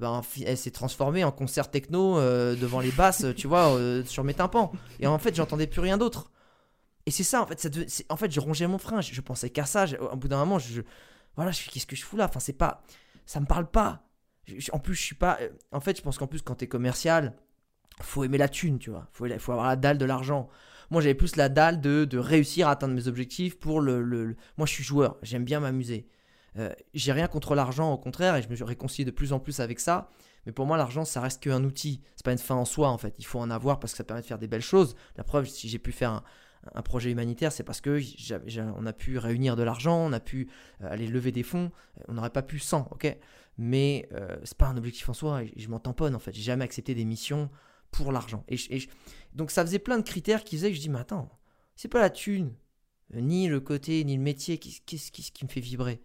ben, 0.00 0.22
elle 0.46 0.56
s'est 0.56 0.70
transformée 0.70 1.24
en 1.24 1.30
concert 1.30 1.70
techno 1.70 2.18
euh, 2.18 2.56
devant 2.56 2.80
les 2.80 2.90
basses, 2.90 3.26
tu 3.36 3.46
vois, 3.46 3.74
euh, 3.74 4.02
sur 4.06 4.24
mes 4.24 4.32
tympans. 4.32 4.72
Et 4.98 5.06
en 5.06 5.18
fait, 5.18 5.34
j'entendais 5.34 5.66
plus 5.66 5.82
rien 5.82 5.98
d'autre. 5.98 6.32
Et 7.04 7.10
c'est 7.10 7.22
ça, 7.22 7.42
en 7.42 7.46
fait, 7.46 7.60
ça 7.60 7.68
en 8.08 8.16
fait, 8.16 8.32
je 8.32 8.40
rongeais 8.40 8.66
mon 8.66 8.78
frein, 8.78 9.02
je, 9.02 9.20
pensais 9.20 9.50
qu'à 9.50 9.66
ça. 9.66 9.84
au 10.00 10.16
bout 10.16 10.28
d'un 10.28 10.38
moment, 10.38 10.58
je, 10.58 10.80
voilà, 11.36 11.50
je 11.50 11.68
qu'est-ce 11.68 11.86
que 11.86 11.96
je 11.96 12.04
fous 12.04 12.16
là? 12.16 12.24
Enfin, 12.24 12.40
c'est 12.40 12.54
pas, 12.54 12.82
ça 13.26 13.40
me 13.40 13.46
parle 13.46 13.70
pas. 13.70 14.08
en 14.72 14.78
plus, 14.78 14.94
je 14.94 15.02
suis 15.02 15.14
pas. 15.14 15.38
Euh, 15.42 15.50
en 15.70 15.80
fait, 15.80 15.98
je 15.98 16.02
pense 16.02 16.16
qu'en 16.16 16.26
plus, 16.26 16.40
quand 16.40 16.54
t'es 16.54 16.66
commercial, 16.66 17.36
faut 18.00 18.24
aimer 18.24 18.38
la 18.38 18.48
thune, 18.48 18.78
tu 18.78 18.88
vois. 18.88 19.06
Faut, 19.12 19.26
faut 19.38 19.52
avoir 19.52 19.66
la 19.66 19.76
dalle 19.76 19.98
de 19.98 20.06
l'argent. 20.06 20.48
Moi, 20.90 21.02
j'avais 21.02 21.14
plus 21.14 21.36
la 21.36 21.50
dalle 21.50 21.80
de, 21.82 22.06
de, 22.06 22.18
réussir 22.18 22.68
à 22.68 22.72
atteindre 22.72 22.94
mes 22.94 23.06
objectifs 23.06 23.58
pour 23.58 23.80
le, 23.80 24.02
le... 24.02 24.34
Moi, 24.56 24.66
je 24.66 24.72
suis 24.72 24.84
joueur, 24.84 25.18
j'aime 25.22 25.44
bien 25.44 25.60
m'amuser. 25.60 26.08
Euh, 26.58 26.72
j'ai 26.94 27.12
rien 27.12 27.26
contre 27.28 27.54
l'argent, 27.54 27.92
au 27.92 27.98
contraire, 27.98 28.36
et 28.36 28.42
je 28.42 28.48
me 28.48 28.64
réconcilie 28.64 29.04
de 29.04 29.10
plus 29.10 29.32
en 29.32 29.40
plus 29.40 29.60
avec 29.60 29.80
ça. 29.80 30.10
Mais 30.46 30.52
pour 30.52 30.66
moi, 30.66 30.76
l'argent, 30.76 31.04
ça 31.04 31.20
reste 31.20 31.42
qu'un 31.42 31.62
outil. 31.64 32.00
C'est 32.16 32.24
pas 32.24 32.32
une 32.32 32.38
fin 32.38 32.54
en 32.56 32.64
soi, 32.64 32.88
en 32.88 32.98
fait. 32.98 33.14
Il 33.18 33.26
faut 33.26 33.38
en 33.38 33.50
avoir 33.50 33.78
parce 33.78 33.92
que 33.92 33.98
ça 33.98 34.04
permet 34.04 34.22
de 34.22 34.26
faire 34.26 34.38
des 34.38 34.48
belles 34.48 34.62
choses. 34.62 34.96
La 35.16 35.24
preuve, 35.24 35.46
si 35.46 35.68
j'ai 35.68 35.78
pu 35.78 35.92
faire 35.92 36.22
un 36.74 36.82
projet 36.82 37.10
humanitaire, 37.10 37.52
c'est 37.52 37.62
parce 37.64 37.80
que 37.80 38.00
on 38.78 38.86
a 38.86 38.92
pu 38.92 39.16
réunir 39.18 39.56
de 39.56 39.62
l'argent, 39.62 39.96
on 39.98 40.12
a 40.12 40.20
pu 40.20 40.48
euh, 40.82 40.88
aller 40.90 41.06
lever 41.06 41.32
des 41.32 41.42
fonds. 41.42 41.70
On 42.08 42.14
n'aurait 42.14 42.30
pas 42.30 42.42
pu 42.42 42.58
sans, 42.58 42.88
ok? 42.90 43.16
Mais 43.58 44.08
euh, 44.12 44.36
c'est 44.44 44.56
pas 44.56 44.66
un 44.68 44.76
objectif 44.76 45.08
en 45.08 45.14
soi. 45.14 45.42
et 45.44 45.52
Je 45.56 45.68
m'en 45.68 45.78
tamponne 45.78 46.14
en 46.14 46.18
fait. 46.18 46.32
J'ai 46.34 46.42
jamais 46.42 46.64
accepté 46.64 46.94
des 46.94 47.04
missions 47.04 47.50
pour 47.90 48.12
l'argent. 48.12 48.44
Et, 48.48 48.56
je- 48.56 48.76
je- 48.78 48.88
donc 49.34 49.50
ça 49.50 49.64
faisait 49.64 49.78
plein 49.78 49.98
de 49.98 50.02
critères 50.02 50.44
qui 50.44 50.56
faisaient 50.56 50.70
que 50.70 50.76
je 50.76 50.80
dis, 50.80 50.88
mais 50.90 50.98
attends, 51.00 51.30
c'est 51.76 51.88
pas 51.88 52.00
la 52.00 52.10
thune, 52.10 52.54
euh, 53.14 53.20
ni 53.20 53.48
le 53.48 53.60
côté, 53.60 54.04
ni 54.04 54.16
le 54.16 54.22
métier, 54.22 54.58
qu'est-ce 54.58 54.80
qu'est-ce- 54.86 55.12
qu'est-ce 55.12 55.32
qui 55.32 55.44
me 55.44 55.50
fait 55.50 55.60
vibrer? 55.60 56.02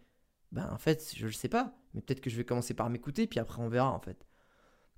Ben 0.56 0.68
en 0.74 0.78
fait, 0.78 1.14
je 1.16 1.26
le 1.28 1.32
sais 1.34 1.50
pas. 1.50 1.74
Mais 1.94 2.02
peut-être 2.02 2.22
que 2.22 2.30
je 2.30 2.38
vais 2.38 2.44
commencer 2.46 2.74
par 2.74 2.90
m'écouter, 2.90 3.28
puis 3.28 3.40
après 3.40 3.62
on 3.62 3.68
verra 3.70 3.92
en 3.92 4.00
fait. 4.00 4.18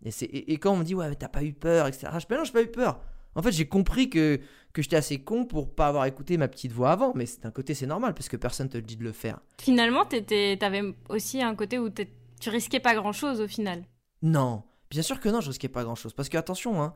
Et, 0.05 0.11
c'est- 0.11 0.25
et, 0.25 0.53
et 0.53 0.57
quand 0.57 0.71
on 0.73 0.77
me 0.77 0.83
dit, 0.83 0.93
ouais, 0.95 1.09
mais 1.09 1.15
t'as 1.15 1.27
pas 1.27 1.43
eu 1.43 1.53
peur, 1.53 1.87
etc. 1.87 2.07
Je 2.13 2.19
dis, 2.19 2.25
Ben 2.29 2.37
non, 2.37 2.43
j'ai 2.43 2.51
pas 2.53 2.61
eu 2.61 2.67
peur. 2.71 2.99
En 3.35 3.41
fait, 3.41 3.51
j'ai 3.51 3.67
compris 3.67 4.09
que, 4.09 4.39
que 4.73 4.81
j'étais 4.81 4.95
assez 4.95 5.19
con 5.23 5.45
pour 5.45 5.73
pas 5.75 5.87
avoir 5.87 6.05
écouté 6.05 6.37
ma 6.37 6.47
petite 6.47 6.71
voix 6.71 6.91
avant, 6.91 7.11
mais 7.15 7.25
c'est- 7.25 7.41
d'un 7.43 7.51
côté, 7.51 7.73
c'est 7.73 7.85
normal 7.87 8.13
parce 8.13 8.29
que 8.29 8.37
personne 8.37 8.69
te 8.69 8.77
le 8.77 8.83
dit 8.83 8.95
de 8.97 9.03
le 9.03 9.11
faire. 9.11 9.39
Finalement, 9.59 10.05
t'étais- 10.05 10.57
t'avais 10.59 10.81
aussi 11.09 11.41
un 11.41 11.55
côté 11.55 11.77
où 11.79 11.89
tu 11.89 12.49
risquais 12.49 12.79
pas 12.79 12.95
grand-chose 12.95 13.41
au 13.41 13.47
final. 13.47 13.83
Non, 14.21 14.63
bien 14.89 15.01
sûr 15.03 15.19
que 15.19 15.29
non, 15.29 15.41
je 15.41 15.49
risquais 15.49 15.67
pas 15.67 15.83
grand 15.83 15.95
chose. 15.95 16.13
Parce 16.13 16.29
que 16.29 16.37
attention, 16.37 16.81
hein, 16.81 16.93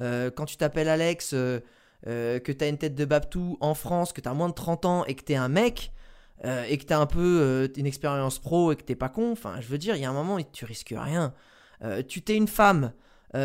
euh, 0.00 0.30
quand 0.30 0.44
tu 0.46 0.56
t'appelles 0.56 0.88
Alex, 0.88 1.32
euh, 1.34 1.60
euh, 2.06 2.38
que 2.38 2.52
t'as 2.52 2.68
une 2.68 2.78
tête 2.78 2.94
de 2.94 3.04
Babtou 3.04 3.56
en 3.60 3.74
France, 3.74 4.12
que 4.12 4.20
t'as 4.22 4.32
moins 4.34 4.48
de 4.48 4.54
30 4.54 4.84
ans 4.86 5.04
et 5.06 5.14
que 5.14 5.22
t'es 5.22 5.34
un 5.36 5.48
mec, 5.48 5.92
euh, 6.44 6.64
et 6.68 6.76
que 6.78 6.84
t'as 6.84 6.98
un 6.98 7.06
peu 7.06 7.40
euh, 7.40 7.68
une 7.76 7.86
expérience 7.86 8.38
pro 8.38 8.72
et 8.72 8.76
que 8.76 8.82
t'es 8.82 8.96
pas 8.96 9.08
con, 9.08 9.32
enfin, 9.32 9.60
je 9.60 9.68
veux 9.68 9.78
dire, 9.78 9.94
il 9.94 10.02
y 10.02 10.04
a 10.04 10.10
un 10.10 10.14
moment, 10.14 10.38
tu 10.52 10.64
risques 10.64 10.94
rien. 10.96 11.34
Euh, 11.84 12.02
tu 12.02 12.22
t'es 12.22 12.36
une 12.36 12.48
femme, 12.48 12.92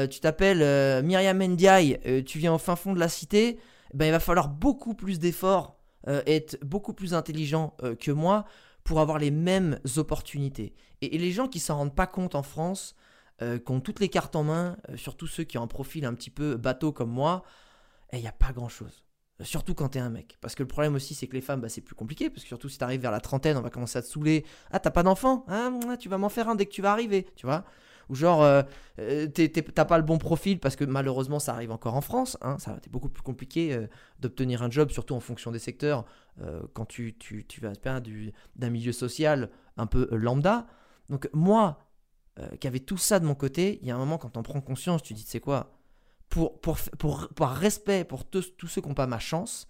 tu 0.10 0.20
t'appelles 0.20 1.02
Myriam 1.04 1.42
Ndiaye, 1.42 2.24
tu 2.26 2.40
viens 2.40 2.54
au 2.54 2.58
fin 2.58 2.76
fond 2.76 2.94
de 2.94 3.00
la 3.00 3.08
cité, 3.08 3.58
ben, 3.94 4.06
il 4.06 4.12
va 4.12 4.20
falloir 4.20 4.50
beaucoup 4.50 4.94
plus 4.94 5.18
d'efforts, 5.18 5.80
être 6.06 6.60
beaucoup 6.62 6.92
plus 6.92 7.14
intelligent 7.14 7.74
que 8.02 8.12
moi 8.12 8.44
pour 8.84 9.00
avoir 9.00 9.18
les 9.18 9.32
mêmes 9.32 9.80
opportunités. 9.96 10.76
Et, 11.02 11.16
et 11.16 11.18
les 11.18 11.32
gens 11.32 11.48
qui 11.48 11.60
s'en 11.60 11.78
rendent 11.78 11.96
pas 11.96 12.06
compte 12.06 12.36
en 12.36 12.44
France, 12.44 12.98
qui 13.40 13.72
ont 13.72 13.80
toutes 13.80 14.02
les 14.02 14.10
cartes 14.10 14.36
en 14.36 14.44
main, 14.44 14.76
surtout 14.98 15.26
ceux 15.26 15.46
qui 15.46 15.58
ont 15.58 15.64
un 15.64 15.68
profil 15.68 16.04
un 16.04 16.14
petit 16.14 16.32
peu 16.32 16.58
bateau 16.58 16.92
comme 16.92 17.12
moi, 17.12 17.44
il 18.12 18.20
n'y 18.20 18.28
a 18.28 18.34
pas 18.34 18.52
grand-chose. 18.52 19.07
Euh, 19.07 19.07
Surtout 19.42 19.76
quand 19.76 19.90
t'es 19.90 20.00
un 20.00 20.10
mec. 20.10 20.38
Parce 20.42 20.56
que 20.56 20.64
le 20.64 20.68
problème 20.68 20.96
aussi, 20.96 21.14
c'est 21.14 21.28
que 21.28 21.34
les 21.34 21.42
femmes, 21.42 21.62
bah, 21.62 21.70
c'est 21.70 21.82
plus 21.82 21.96
compliqué. 21.96 22.30
Parce 22.30 22.42
que 22.42 22.48
surtout 22.48 22.70
si 22.70 22.78
t'arrives 22.78 23.02
vers 23.02 23.12
la 23.12 23.20
trentaine, 23.20 23.56
on 23.58 23.62
va 23.62 23.70
commencer 23.70 24.00
à 24.00 24.02
te 24.02 24.08
saouler. 24.08 24.46
Ah, 24.72 24.80
t'as 24.80 24.92
pas 24.92 25.04
d'enfant 25.04 25.46
mouah, 25.48 25.98
Tu 25.98 26.10
vas 26.10 26.18
m'en 26.18 26.30
faire 26.30 26.50
un 26.50 26.56
dès 26.56 26.66
que 26.66 26.72
tu 26.72 26.82
vas 26.82 26.92
arriver, 26.92 27.28
tu 27.36 27.46
vois 27.46 27.64
Ou 28.10 28.16
genre, 28.16 28.42
euh, 28.42 28.64
euh, 29.00 29.28
t'as 29.28 29.86
pas 29.86 29.98
le 29.98 30.04
bon 30.04 30.18
profil 30.18 30.60
parce 30.60 30.76
que 30.76 30.86
malheureusement, 30.86 31.40
ça 31.40 31.54
arrive 31.54 31.72
encore 31.72 31.96
en 31.96 32.02
France. 32.02 32.38
Hein, 32.42 32.58
c'est 32.60 32.90
beaucoup 32.92 33.10
plus 33.10 33.22
compliqué 33.24 33.74
euh, 33.74 33.88
d'obtenir 34.20 34.64
un 34.64 34.72
job, 34.72 34.90
surtout 34.90 35.14
en 35.14 35.20
fonction 35.20 35.52
des 35.52 35.60
secteurs. 35.60 36.06
euh, 36.42 36.62
quand 36.74 36.86
tu, 36.86 37.16
tu, 37.18 37.46
tu 37.46 37.62
vas 37.62 37.74
d'un 38.56 38.70
milieu 38.70 38.92
social 38.92 39.50
un 39.78 39.88
peu 39.88 40.08
euh, 40.12 40.18
lambda. 40.18 40.68
Donc 41.10 41.30
moi, 41.34 41.80
euh, 42.40 42.48
qui 42.60 42.68
avait 42.68 42.80
tout 42.80 42.98
ça 42.98 43.20
de 43.20 43.26
mon 43.26 43.36
côté, 43.36 43.80
il 43.82 43.88
y 43.88 43.92
a 43.92 43.96
un 43.96 44.00
moment 44.00 44.18
quand 44.18 44.38
on 44.38 44.44
prend 44.44 44.62
conscience, 44.62 45.02
tu 45.04 45.14
dis, 45.14 45.24
tu 45.24 45.32
sais 45.32 45.40
quoi, 45.40 45.77
pour, 46.30 46.60
pour, 46.60 46.78
pour, 47.00 47.30
par 47.36 47.56
respect 47.56 48.04
pour 48.04 48.26
tous, 48.26 48.56
tous 48.58 48.68
ceux 48.68 48.82
qui 48.82 48.88
n'ont 48.88 48.94
pas 48.94 49.08
ma 49.08 49.20
chance, 49.20 49.68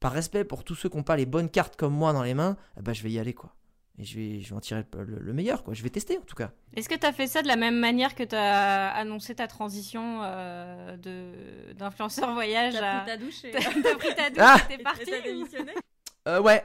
par 0.00 0.12
respect 0.12 0.44
pour 0.44 0.64
tous 0.64 0.74
ceux 0.74 0.88
qui 0.88 0.96
n'ont 0.96 1.02
pas 1.02 1.16
les 1.16 1.26
bonnes 1.26 1.50
cartes 1.50 1.76
comme 1.76 1.94
moi 1.94 2.12
dans 2.12 2.22
les 2.22 2.34
mains, 2.34 2.56
ben, 2.80 2.92
je 2.92 3.02
vais 3.02 3.10
y 3.10 3.18
aller, 3.18 3.34
quoi. 3.34 3.54
Et 3.98 4.04
je 4.04 4.16
vais, 4.16 4.40
je 4.40 4.48
vais 4.48 4.56
en 4.56 4.60
tirer 4.60 4.84
le, 4.96 5.04
le- 5.04 5.18
le 5.18 5.32
meilleur, 5.34 5.62
quoi. 5.62 5.74
Je 5.74 5.82
vais 5.82 5.90
tester, 5.90 6.16
en 6.16 6.22
tout 6.22 6.34
cas. 6.34 6.52
Est-ce 6.74 6.88
que 6.88 6.94
t'as 6.94 7.12
fait 7.12 7.26
ça 7.26 7.42
de 7.42 7.48
la 7.48 7.56
même 7.56 7.78
manière 7.78 8.14
que 8.14 8.22
t'as 8.22 8.88
annoncé 8.92 9.34
ta 9.34 9.46
transition 9.46 10.20
euh, 10.22 10.96
de 10.96 11.72
d'influenceur 11.74 12.32
voyage 12.32 12.74
T'as 12.74 12.98
à... 12.98 13.00
pris 13.02 13.10
ta 13.10 13.16
douche 13.18 13.44
et 13.44 13.50
T'as 13.52 13.60
pris 13.96 14.14
ta 14.14 14.30
douche, 14.30 14.38
Ah 14.40 14.56
t'es 14.68 14.74
et 14.76 14.78
parti 14.78 15.04
t'as 15.04 15.20
démissionné? 15.20 15.72
Euh, 16.28 16.40
ouais. 16.40 16.64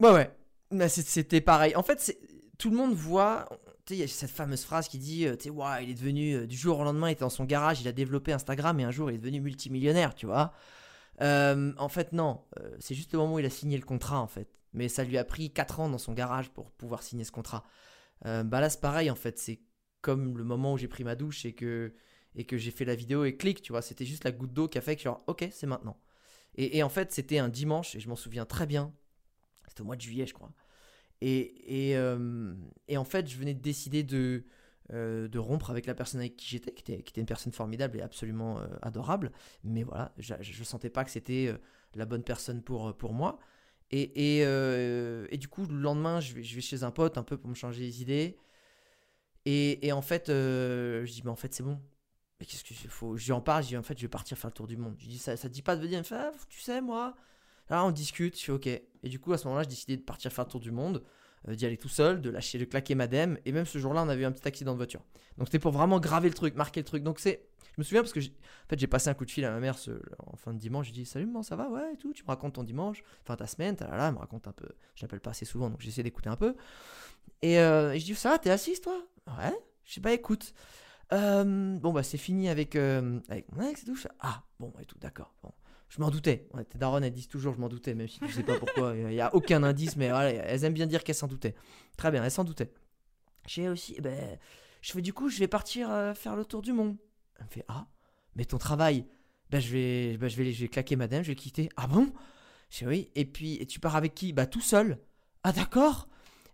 Ouais, 0.00 0.10
ouais. 0.12 0.88
C'était 0.88 1.40
pareil. 1.40 1.74
En 1.76 1.82
fait, 1.82 1.98
c'est- 2.00 2.18
tout 2.58 2.68
le 2.70 2.76
monde 2.76 2.92
voit. 2.92 3.48
Il 3.88 3.96
y 3.96 4.02
a 4.02 4.08
cette 4.08 4.30
fameuse 4.30 4.64
phrase 4.64 4.88
qui 4.88 4.98
dit 4.98 5.26
euh, 5.26 5.36
Tu 5.36 5.44
sais, 5.44 5.50
ouais, 5.50 5.84
il 5.84 5.90
est 5.90 5.94
devenu. 5.94 6.34
euh, 6.34 6.46
du 6.46 6.56
jour 6.56 6.78
au 6.78 6.84
lendemain, 6.84 7.08
il 7.08 7.12
était 7.12 7.20
dans 7.20 7.30
son 7.30 7.44
garage, 7.44 7.80
il 7.80 7.88
a 7.88 7.92
développé 7.92 8.32
Instagram 8.32 8.78
et 8.80 8.84
un 8.84 8.90
jour, 8.90 9.10
il 9.10 9.14
est 9.16 9.18
devenu 9.18 9.40
multimillionnaire, 9.40 10.14
tu 10.14 10.26
vois. 10.26 10.52
Euh, 11.22 11.72
en 11.78 11.88
fait, 11.88 12.12
non. 12.12 12.42
C'est 12.78 12.94
juste 12.94 13.12
le 13.12 13.18
moment 13.18 13.34
où 13.34 13.38
il 13.38 13.46
a 13.46 13.50
signé 13.50 13.76
le 13.76 13.84
contrat, 13.84 14.20
en 14.20 14.26
fait. 14.26 14.48
Mais 14.72 14.88
ça 14.88 15.04
lui 15.04 15.18
a 15.18 15.24
pris 15.24 15.52
4 15.52 15.80
ans 15.80 15.88
dans 15.88 15.98
son 15.98 16.12
garage 16.12 16.50
pour 16.50 16.70
pouvoir 16.72 17.02
signer 17.02 17.24
ce 17.24 17.32
contrat. 17.32 17.64
Euh, 18.26 18.44
bah 18.44 18.60
là, 18.60 18.70
c'est 18.70 18.80
pareil, 18.80 19.10
en 19.10 19.14
fait. 19.16 19.38
C'est 19.38 19.60
comme 20.02 20.38
le 20.38 20.44
moment 20.44 20.74
où 20.74 20.78
j'ai 20.78 20.88
pris 20.88 21.04
ma 21.04 21.16
douche 21.16 21.44
et 21.44 21.54
que, 21.54 21.92
et 22.34 22.44
que 22.44 22.56
j'ai 22.58 22.70
fait 22.70 22.84
la 22.84 22.94
vidéo 22.94 23.24
et 23.24 23.36
clic, 23.36 23.62
tu 23.62 23.72
vois. 23.72 23.82
C'était 23.82 24.04
juste 24.06 24.24
la 24.24 24.32
goutte 24.32 24.52
d'eau 24.52 24.68
qui 24.68 24.78
a 24.78 24.80
fait 24.80 24.96
que, 24.96 25.02
genre, 25.02 25.22
ok, 25.26 25.48
c'est 25.52 25.66
maintenant. 25.66 25.98
Et, 26.56 26.78
et 26.78 26.82
en 26.82 26.88
fait, 26.88 27.12
c'était 27.12 27.38
un 27.38 27.48
dimanche, 27.48 27.94
et 27.96 28.00
je 28.00 28.08
m'en 28.08 28.16
souviens 28.16 28.46
très 28.46 28.66
bien. 28.66 28.92
C'était 29.68 29.82
au 29.82 29.84
mois 29.84 29.96
de 29.96 30.00
juillet, 30.00 30.26
je 30.26 30.34
crois. 30.34 30.52
Euh, 31.22 32.54
et 32.88 32.96
en 32.96 33.04
fait, 33.04 33.28
je 33.28 33.36
venais 33.36 33.54
de 33.54 33.60
décider 33.60 34.02
de, 34.02 34.44
euh, 34.92 35.28
de 35.28 35.38
rompre 35.38 35.70
avec 35.70 35.86
la 35.86 35.94
personne 35.94 36.20
avec 36.20 36.36
qui 36.36 36.48
j'étais, 36.48 36.72
qui 36.72 36.92
était, 36.92 37.20
une 37.20 37.26
personne 37.26 37.52
formidable 37.52 37.98
et 37.98 38.02
absolument 38.02 38.58
euh, 38.58 38.66
adorable. 38.82 39.32
Mais 39.64 39.82
voilà, 39.82 40.12
je 40.18 40.34
ne 40.34 40.64
sentais 40.64 40.90
pas 40.90 41.04
que 41.04 41.10
c'était 41.10 41.54
la 41.94 42.06
bonne 42.06 42.22
personne 42.22 42.62
pour, 42.62 43.12
moi. 43.12 43.38
Et, 43.90 44.08
du 45.38 45.48
coup, 45.48 45.66
le 45.66 45.80
lendemain, 45.80 46.20
je 46.20 46.34
vais, 46.34 46.60
chez 46.60 46.82
un 46.82 46.90
pote 46.90 47.18
un 47.18 47.22
peu 47.22 47.36
pour 47.36 47.50
me 47.50 47.54
changer 47.54 47.82
les 47.82 48.02
idées. 48.02 48.38
Et, 49.44 49.92
en 49.92 50.02
fait, 50.02 50.24
je 50.28 51.10
dis, 51.10 51.22
mais 51.24 51.30
en 51.30 51.36
fait, 51.36 51.54
c'est 51.54 51.62
bon. 51.62 51.80
Mais 52.38 52.46
qu'est-ce 52.46 52.64
que 52.64 52.74
je 53.18 53.26
lui 53.26 53.32
en 53.32 53.42
parle, 53.42 53.62
je 53.64 53.68
dis, 53.68 53.76
en 53.76 53.82
fait, 53.82 53.98
je 53.98 54.02
vais 54.02 54.08
partir 54.08 54.38
faire 54.38 54.48
le 54.48 54.54
tour 54.54 54.66
du 54.66 54.78
monde. 54.78 54.96
Je 54.98 55.06
dis, 55.06 55.18
ça, 55.18 55.36
ça 55.36 55.48
te 55.50 55.52
dit 55.52 55.60
pas 55.60 55.76
de 55.76 55.82
venir 55.82 55.98
me 55.98 56.04
fait, 56.04 56.14
ah, 56.14 56.32
tu 56.48 56.60
sais, 56.60 56.80
moi. 56.80 57.14
Là, 57.70 57.84
on 57.84 57.90
discute, 57.90 58.38
je 58.38 58.44
fais, 58.44 58.52
ok. 58.52 58.66
Et 58.66 59.08
du 59.08 59.18
coup, 59.18 59.32
à 59.32 59.38
ce 59.38 59.44
moment-là, 59.46 59.62
j'ai 59.62 59.70
décidé 59.70 59.96
de 59.96 60.02
partir 60.02 60.32
faire 60.32 60.44
le 60.44 60.50
tour 60.50 60.60
du 60.60 60.70
monde, 60.72 61.02
euh, 61.48 61.54
d'y 61.54 61.64
aller 61.66 61.76
tout 61.78 61.88
seul, 61.88 62.20
de 62.20 62.28
lâcher, 62.30 62.58
de 62.58 62.64
claquer 62.66 62.94
madame. 62.94 63.38
Et 63.46 63.52
même 63.52 63.64
ce 63.66 63.78
jour-là, 63.78 64.02
on 64.02 64.08
avait 64.08 64.22
eu 64.22 64.26
un 64.26 64.32
petit 64.32 64.46
accident 64.46 64.72
de 64.72 64.76
voiture. 64.76 65.00
Donc, 65.38 65.46
c'était 65.48 65.58
pour 65.60 65.72
vraiment 65.72 66.00
graver 66.00 66.28
le 66.28 66.34
truc, 66.34 66.54
marquer 66.56 66.80
le 66.80 66.84
truc. 66.84 67.02
Donc, 67.02 67.18
c'est. 67.20 67.46
Je 67.76 67.80
me 67.80 67.84
souviens 67.84 68.02
parce 68.02 68.12
que 68.12 68.20
j'ai- 68.20 68.30
en 68.66 68.68
fait, 68.68 68.78
j'ai 68.78 68.88
passé 68.88 69.08
un 69.08 69.14
coup 69.14 69.24
de 69.24 69.30
fil 69.30 69.44
à 69.44 69.50
ma 69.52 69.60
mère 69.60 69.78
ce- 69.78 70.02
en 70.18 70.36
fin 70.36 70.52
de 70.52 70.58
dimanche. 70.58 70.88
Je 70.88 70.92
dis 70.92 71.06
Salut, 71.06 71.26
maman, 71.26 71.42
ça 71.42 71.56
va? 71.56 71.68
Ouais, 71.70 71.94
et 71.94 71.96
tout. 71.96 72.12
Tu 72.12 72.24
me 72.24 72.28
racontes 72.28 72.54
ton 72.54 72.64
dimanche, 72.64 73.02
enfin 73.22 73.36
ta 73.36 73.46
semaine, 73.46 73.76
là, 73.80 73.96
là, 73.96 74.12
me 74.12 74.18
raconte 74.18 74.48
un 74.48 74.52
peu. 74.52 74.68
Je 74.96 75.02
l'appelle 75.02 75.20
pas 75.20 75.30
assez 75.30 75.44
souvent, 75.46 75.70
donc 75.70 75.80
j'essaie 75.80 76.02
d'écouter 76.02 76.28
un 76.28 76.36
peu. 76.36 76.56
Et, 77.42 77.58
euh, 77.60 77.92
et 77.92 78.00
je 78.00 78.04
dis 78.04 78.14
Ça 78.14 78.30
va, 78.30 78.38
t'es 78.38 78.50
assise 78.50 78.80
toi 78.80 79.00
Ouais. 79.26 79.54
Je 79.84 79.94
dis 79.94 80.00
Bah 80.00 80.12
écoute, 80.12 80.52
euh, 81.12 81.78
bon, 81.78 81.92
bah 81.92 82.02
c'est 82.02 82.18
fini 82.18 82.48
avec, 82.48 82.76
euh, 82.76 83.20
avec 83.28 83.50
mon 83.52 83.62
ex 83.68 83.82
et 83.82 83.86
tout. 83.86 83.94
Je 83.96 84.08
ah, 84.20 84.42
bon, 84.58 84.72
et 84.80 84.84
tout, 84.84 84.98
d'accord. 84.98 85.32
Bon. 85.42 85.52
Je 85.90 86.00
m'en 86.00 86.08
doutais. 86.10 86.46
Ouais, 86.54 86.64
tes 86.64 86.78
darons, 86.78 87.02
elles 87.02 87.12
disent 87.12 87.26
toujours 87.28 87.52
je 87.52 87.58
m'en 87.60 87.68
doutais, 87.68 87.94
même 87.94 88.06
si 88.08 88.20
tu 88.20 88.30
sais 88.30 88.44
pas 88.44 88.58
pourquoi. 88.58 88.94
Il 88.96 89.06
n'y 89.08 89.20
a 89.20 89.34
aucun 89.34 89.62
indice, 89.64 89.96
mais 89.96 90.08
voilà, 90.08 90.30
elles 90.30 90.64
aiment 90.64 90.72
bien 90.72 90.86
dire 90.86 91.02
qu'elles 91.04 91.16
s'en 91.16 91.26
doutaient. 91.26 91.54
Très 91.96 92.10
bien, 92.12 92.22
elles 92.24 92.30
s'en 92.30 92.44
doutaient. 92.44 92.72
J'ai 93.46 93.68
aussi, 93.68 93.94
eh 93.98 94.00
ben, 94.00 94.38
je 94.82 94.92
fais 94.92 95.02
du 95.02 95.12
coup, 95.12 95.28
je 95.28 95.38
vais 95.40 95.48
partir 95.48 95.90
euh, 95.90 96.14
faire 96.14 96.36
le 96.36 96.44
tour 96.44 96.62
du 96.62 96.72
monde. 96.72 96.96
Elle 97.38 97.44
me 97.46 97.50
fait, 97.50 97.64
ah, 97.68 97.86
mais 98.36 98.44
ton 98.44 98.56
travail, 98.58 99.04
ben, 99.50 99.60
je, 99.60 99.68
vais, 99.72 100.16
ben, 100.16 100.28
je, 100.28 100.36
vais, 100.36 100.52
je 100.52 100.60
vais 100.62 100.68
claquer 100.68 100.94
madame, 100.94 101.24
je 101.24 101.28
vais 101.28 101.34
quitter. 101.34 101.68
Ah 101.76 101.88
bon? 101.88 102.12
Je 102.70 102.78
fais 102.78 102.86
oui. 102.86 103.10
Et 103.16 103.24
puis, 103.24 103.54
et 103.56 103.66
tu 103.66 103.80
pars 103.80 103.96
avec 103.96 104.14
qui? 104.14 104.32
Bah 104.32 104.46
tout 104.46 104.60
seul. 104.60 104.98
Ah 105.42 105.50
d'accord. 105.52 106.06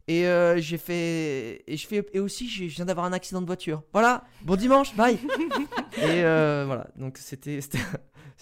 Et 0.09 0.27
euh, 0.29 0.59
j'ai 0.61 0.79
fait, 0.79 1.62
et 1.66 1.77
je 1.77 1.87
fais, 1.87 2.07
et 2.14 2.20
aussi, 2.20 2.49
j'ai- 2.49 2.68
je 2.70 2.77
viens 2.77 2.85
d'avoir 2.87 3.05
un 3.05 3.12
accident 3.12 3.42
de 3.42 3.46
voiture. 3.46 3.83
Voilà. 3.92 4.25
Bon 4.42 4.57
dimanche, 4.57 4.94
bye. 4.96 5.18
et 5.99 6.25
euh, 6.25 6.62
voilà. 6.66 6.88
Donc 6.96 7.18
c'était, 7.18 7.59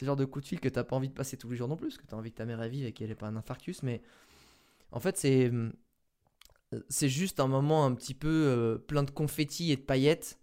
le 0.02 0.06
genre 0.06 0.16
de 0.16 0.24
coup 0.24 0.40
de 0.40 0.46
fil 0.46 0.60
que 0.60 0.68
t'as 0.68 0.84
pas 0.84 0.96
envie 0.96 1.08
de 1.08 1.14
passer 1.14 1.36
tous 1.36 1.50
les 1.50 1.56
jours 1.56 1.68
non 1.68 1.76
plus, 1.76 1.96
que 1.96 2.06
t'as 2.06 2.16
envie 2.16 2.32
que 2.32 2.36
ta 2.36 2.44
mère 2.44 2.62
vive 2.68 2.86
et 2.86 2.92
qu'elle 2.92 3.10
ait 3.10 3.14
pas 3.14 3.28
un 3.28 3.36
infarctus. 3.36 3.82
Mais 3.82 4.02
en 4.90 5.00
fait, 5.00 5.16
c'est, 5.16 5.50
c'est 6.88 7.08
juste 7.08 7.40
un 7.40 7.48
moment 7.48 7.84
un 7.84 7.94
petit 7.94 8.14
peu 8.14 8.28
euh, 8.28 8.78
plein 8.78 9.02
de 9.02 9.10
confettis 9.10 9.72
et 9.72 9.76
de 9.76 9.82
paillettes 9.82 10.38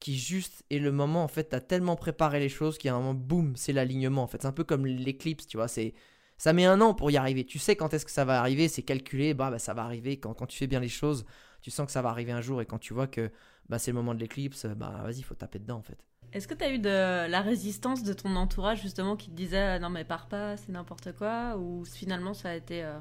qui 0.00 0.18
juste 0.18 0.64
est 0.70 0.78
le 0.78 0.92
moment 0.92 1.24
en 1.24 1.28
fait 1.28 1.44
t'as 1.44 1.60
tellement 1.60 1.96
préparé 1.96 2.38
les 2.38 2.50
choses 2.50 2.76
qu'il 2.76 2.88
y 2.88 2.90
a 2.90 2.94
un 2.94 2.98
moment 2.98 3.14
boum 3.14 3.56
c'est 3.56 3.72
l'alignement 3.72 4.22
en 4.22 4.26
fait. 4.26 4.42
C'est 4.42 4.48
un 4.48 4.52
peu 4.52 4.64
comme 4.64 4.86
l'éclipse 4.86 5.46
tu 5.46 5.56
vois 5.56 5.68
c'est 5.68 5.94
ça 6.38 6.52
met 6.52 6.66
un 6.66 6.82
an 6.82 6.92
pour 6.92 7.10
y 7.10 7.16
arriver. 7.16 7.44
Tu 7.46 7.58
sais 7.58 7.76
quand 7.76 7.94
est-ce 7.94 8.04
que 8.04 8.10
ça 8.10 8.24
va 8.24 8.40
arriver 8.40 8.68
c'est 8.68 8.82
calculé 8.82 9.34
bah, 9.34 9.50
bah, 9.50 9.58
ça 9.58 9.74
va 9.74 9.84
arriver. 9.84 10.18
Quand, 10.18 10.34
quand 10.34 10.46
tu 10.46 10.58
fais 10.58 10.66
bien 10.66 10.80
les 10.80 10.88
choses 10.88 11.24
tu 11.62 11.70
sens 11.70 11.86
que 11.86 11.92
ça 11.92 12.02
va 12.02 12.10
arriver 12.10 12.32
un 12.32 12.42
jour 12.42 12.60
et 12.60 12.66
quand 12.66 12.78
tu 12.78 12.94
vois 12.94 13.06
que 13.06 13.30
bah, 13.68 13.78
c'est 13.78 13.90
le 13.90 13.96
moment 13.96 14.14
de 14.14 14.20
l'éclipse 14.20 14.66
bah 14.66 15.00
vas-y 15.02 15.22
faut 15.22 15.34
taper 15.34 15.58
dedans 15.58 15.78
en 15.78 15.82
fait 15.82 15.98
Est-ce 16.32 16.48
que 16.48 16.54
tu 16.54 16.64
as 16.64 16.72
eu 16.72 16.78
de 16.78 17.28
la 17.30 17.40
résistance 17.40 18.02
de 18.02 18.12
ton 18.12 18.36
entourage 18.36 18.82
justement 18.82 19.16
qui 19.16 19.30
te 19.30 19.34
disait 19.34 19.78
non 19.78 19.90
mais 19.90 20.04
pars 20.04 20.28
pas, 20.28 20.56
c'est 20.56 20.70
n'importe 20.70 21.12
quoi 21.12 21.56
ou 21.56 21.84
finalement 21.84 22.34
ça 22.34 22.50
a 22.50 22.54
été 22.54 22.84
euh, 22.84 22.98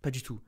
Pas 0.00 0.10
du 0.10 0.22
tout. 0.22 0.40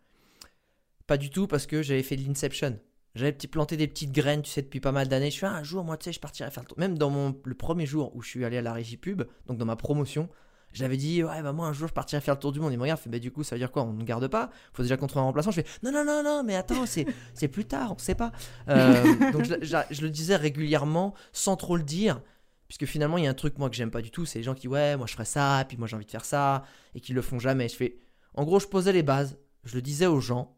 Pas 1.07 1.17
du 1.17 1.31
tout 1.31 1.47
parce 1.47 1.67
que 1.67 1.83
j'avais 1.83 2.03
fait 2.03 2.17
de 2.17 2.27
l'inception. 2.27 2.79
J'avais 3.15 3.33
planté 3.33 3.77
des 3.77 3.87
petites 3.87 4.11
graines, 4.11 4.43
tu 4.43 4.51
sais, 4.51 4.63
depuis 4.63 4.81
pas 4.81 4.91
mal 4.91 5.07
d'années. 5.07 5.31
Je 5.31 5.39
fais 5.39 5.47
ah, 5.47 5.53
un 5.55 5.63
jour, 5.63 5.85
moi, 5.85 5.97
tu 5.97 6.05
sais, 6.05 6.13
je 6.13 6.19
partirai 6.19 6.51
faire 6.51 6.65
le 6.65 6.69
tour. 6.69 6.79
Même 6.81 6.99
dans 6.99 7.11
mon, 7.11 7.41
le 7.45 7.55
premier 7.55 7.87
jour 7.87 8.15
où 8.17 8.23
je 8.23 8.29
suis 8.29 8.45
allé 8.45 8.57
à 8.57 8.63
la 8.63 8.73
régie 8.73 8.97
pub, 8.97 9.23
donc 9.47 9.57
dans 9.57 9.67
ma 9.67 9.77
promotion, 9.77 10.29
j'avais 10.77 10.97
dit, 10.97 11.23
ouais, 11.25 11.43
bah 11.43 11.53
moi, 11.53 11.67
un 11.69 11.73
jour, 11.73 11.89
je 11.89 11.93
partirai 11.95 12.21
faire 12.21 12.35
le 12.35 12.41
tour 12.41 12.53
du 12.53 12.61
monde. 12.61 12.73
Il 12.73 12.77
me 12.77 12.83
regarde, 12.83 13.01
fait, 13.01 13.09
bah 13.11 13.19
du 13.19 13.31
coup, 13.31 13.43
ça 13.43 13.55
veut 13.55 13.61
dire 13.61 13.71
quoi 13.73 13.83
On 13.85 13.93
ne 13.93 14.05
garde 14.05 14.27
pas? 14.29 14.51
Faut 14.73 14.83
déjà 14.83 14.97
qu'on 14.97 15.07
trouve 15.07 15.23
un 15.23 15.27
remplaçant. 15.27 15.51
Je 15.51 15.61
fais, 15.63 15.67
non, 15.83 15.93
non, 15.93 16.05
non, 16.05 16.23
non, 16.23 16.43
mais 16.45 16.55
attends, 16.57 16.85
c'est, 16.87 17.07
c'est 17.35 17.49
plus 17.49 17.65
tard, 17.65 17.93
on 17.93 17.99
sait 17.99 18.15
pas. 18.15 18.33
Euh, 18.69 19.05
donc 19.33 19.45
je, 19.45 19.55
je- 19.63 19.77
je 19.95 20.03
le 20.03 20.11
disais 20.11 20.37
régulièrement, 20.37 21.15
sans 21.33 21.57
trop 21.57 21.77
le 21.77 21.83
dire. 21.83 22.21
Puisque 22.69 22.87
finalement, 22.87 23.19
il 23.19 23.25
y 23.25 23.27
a 23.27 23.31
un 23.31 23.35
truc, 23.35 23.59
moi, 23.59 23.69
que 23.71 23.77
j'aime 23.77 23.91
pas 23.91 24.01
du 24.03 24.11
tout, 24.11 24.25
c'est 24.25 24.39
les 24.39 24.43
gens 24.43 24.55
qui, 24.55 24.69
ouais, 24.69 24.97
moi 24.97 25.07
je 25.07 25.13
ferais 25.13 25.27
ça, 25.27 25.61
et 25.61 25.65
puis 25.67 25.77
moi 25.77 25.87
j'ai 25.87 25.97
envie 25.97 26.07
de 26.07 26.11
faire 26.11 26.25
ça, 26.25 26.65
et 26.95 27.01
qui 27.01 27.13
le 27.13 27.21
font 27.23 27.39
jamais. 27.39 27.69
Je 27.69 27.77
fais. 27.77 27.99
En 28.35 28.45
gros, 28.45 28.59
je 28.59 28.67
posais 28.67 28.93
les 28.93 29.03
bases, 29.03 29.37
je 29.65 29.75
le 29.77 29.83
disais 29.83 30.07
aux 30.07 30.19
gens, 30.21 30.57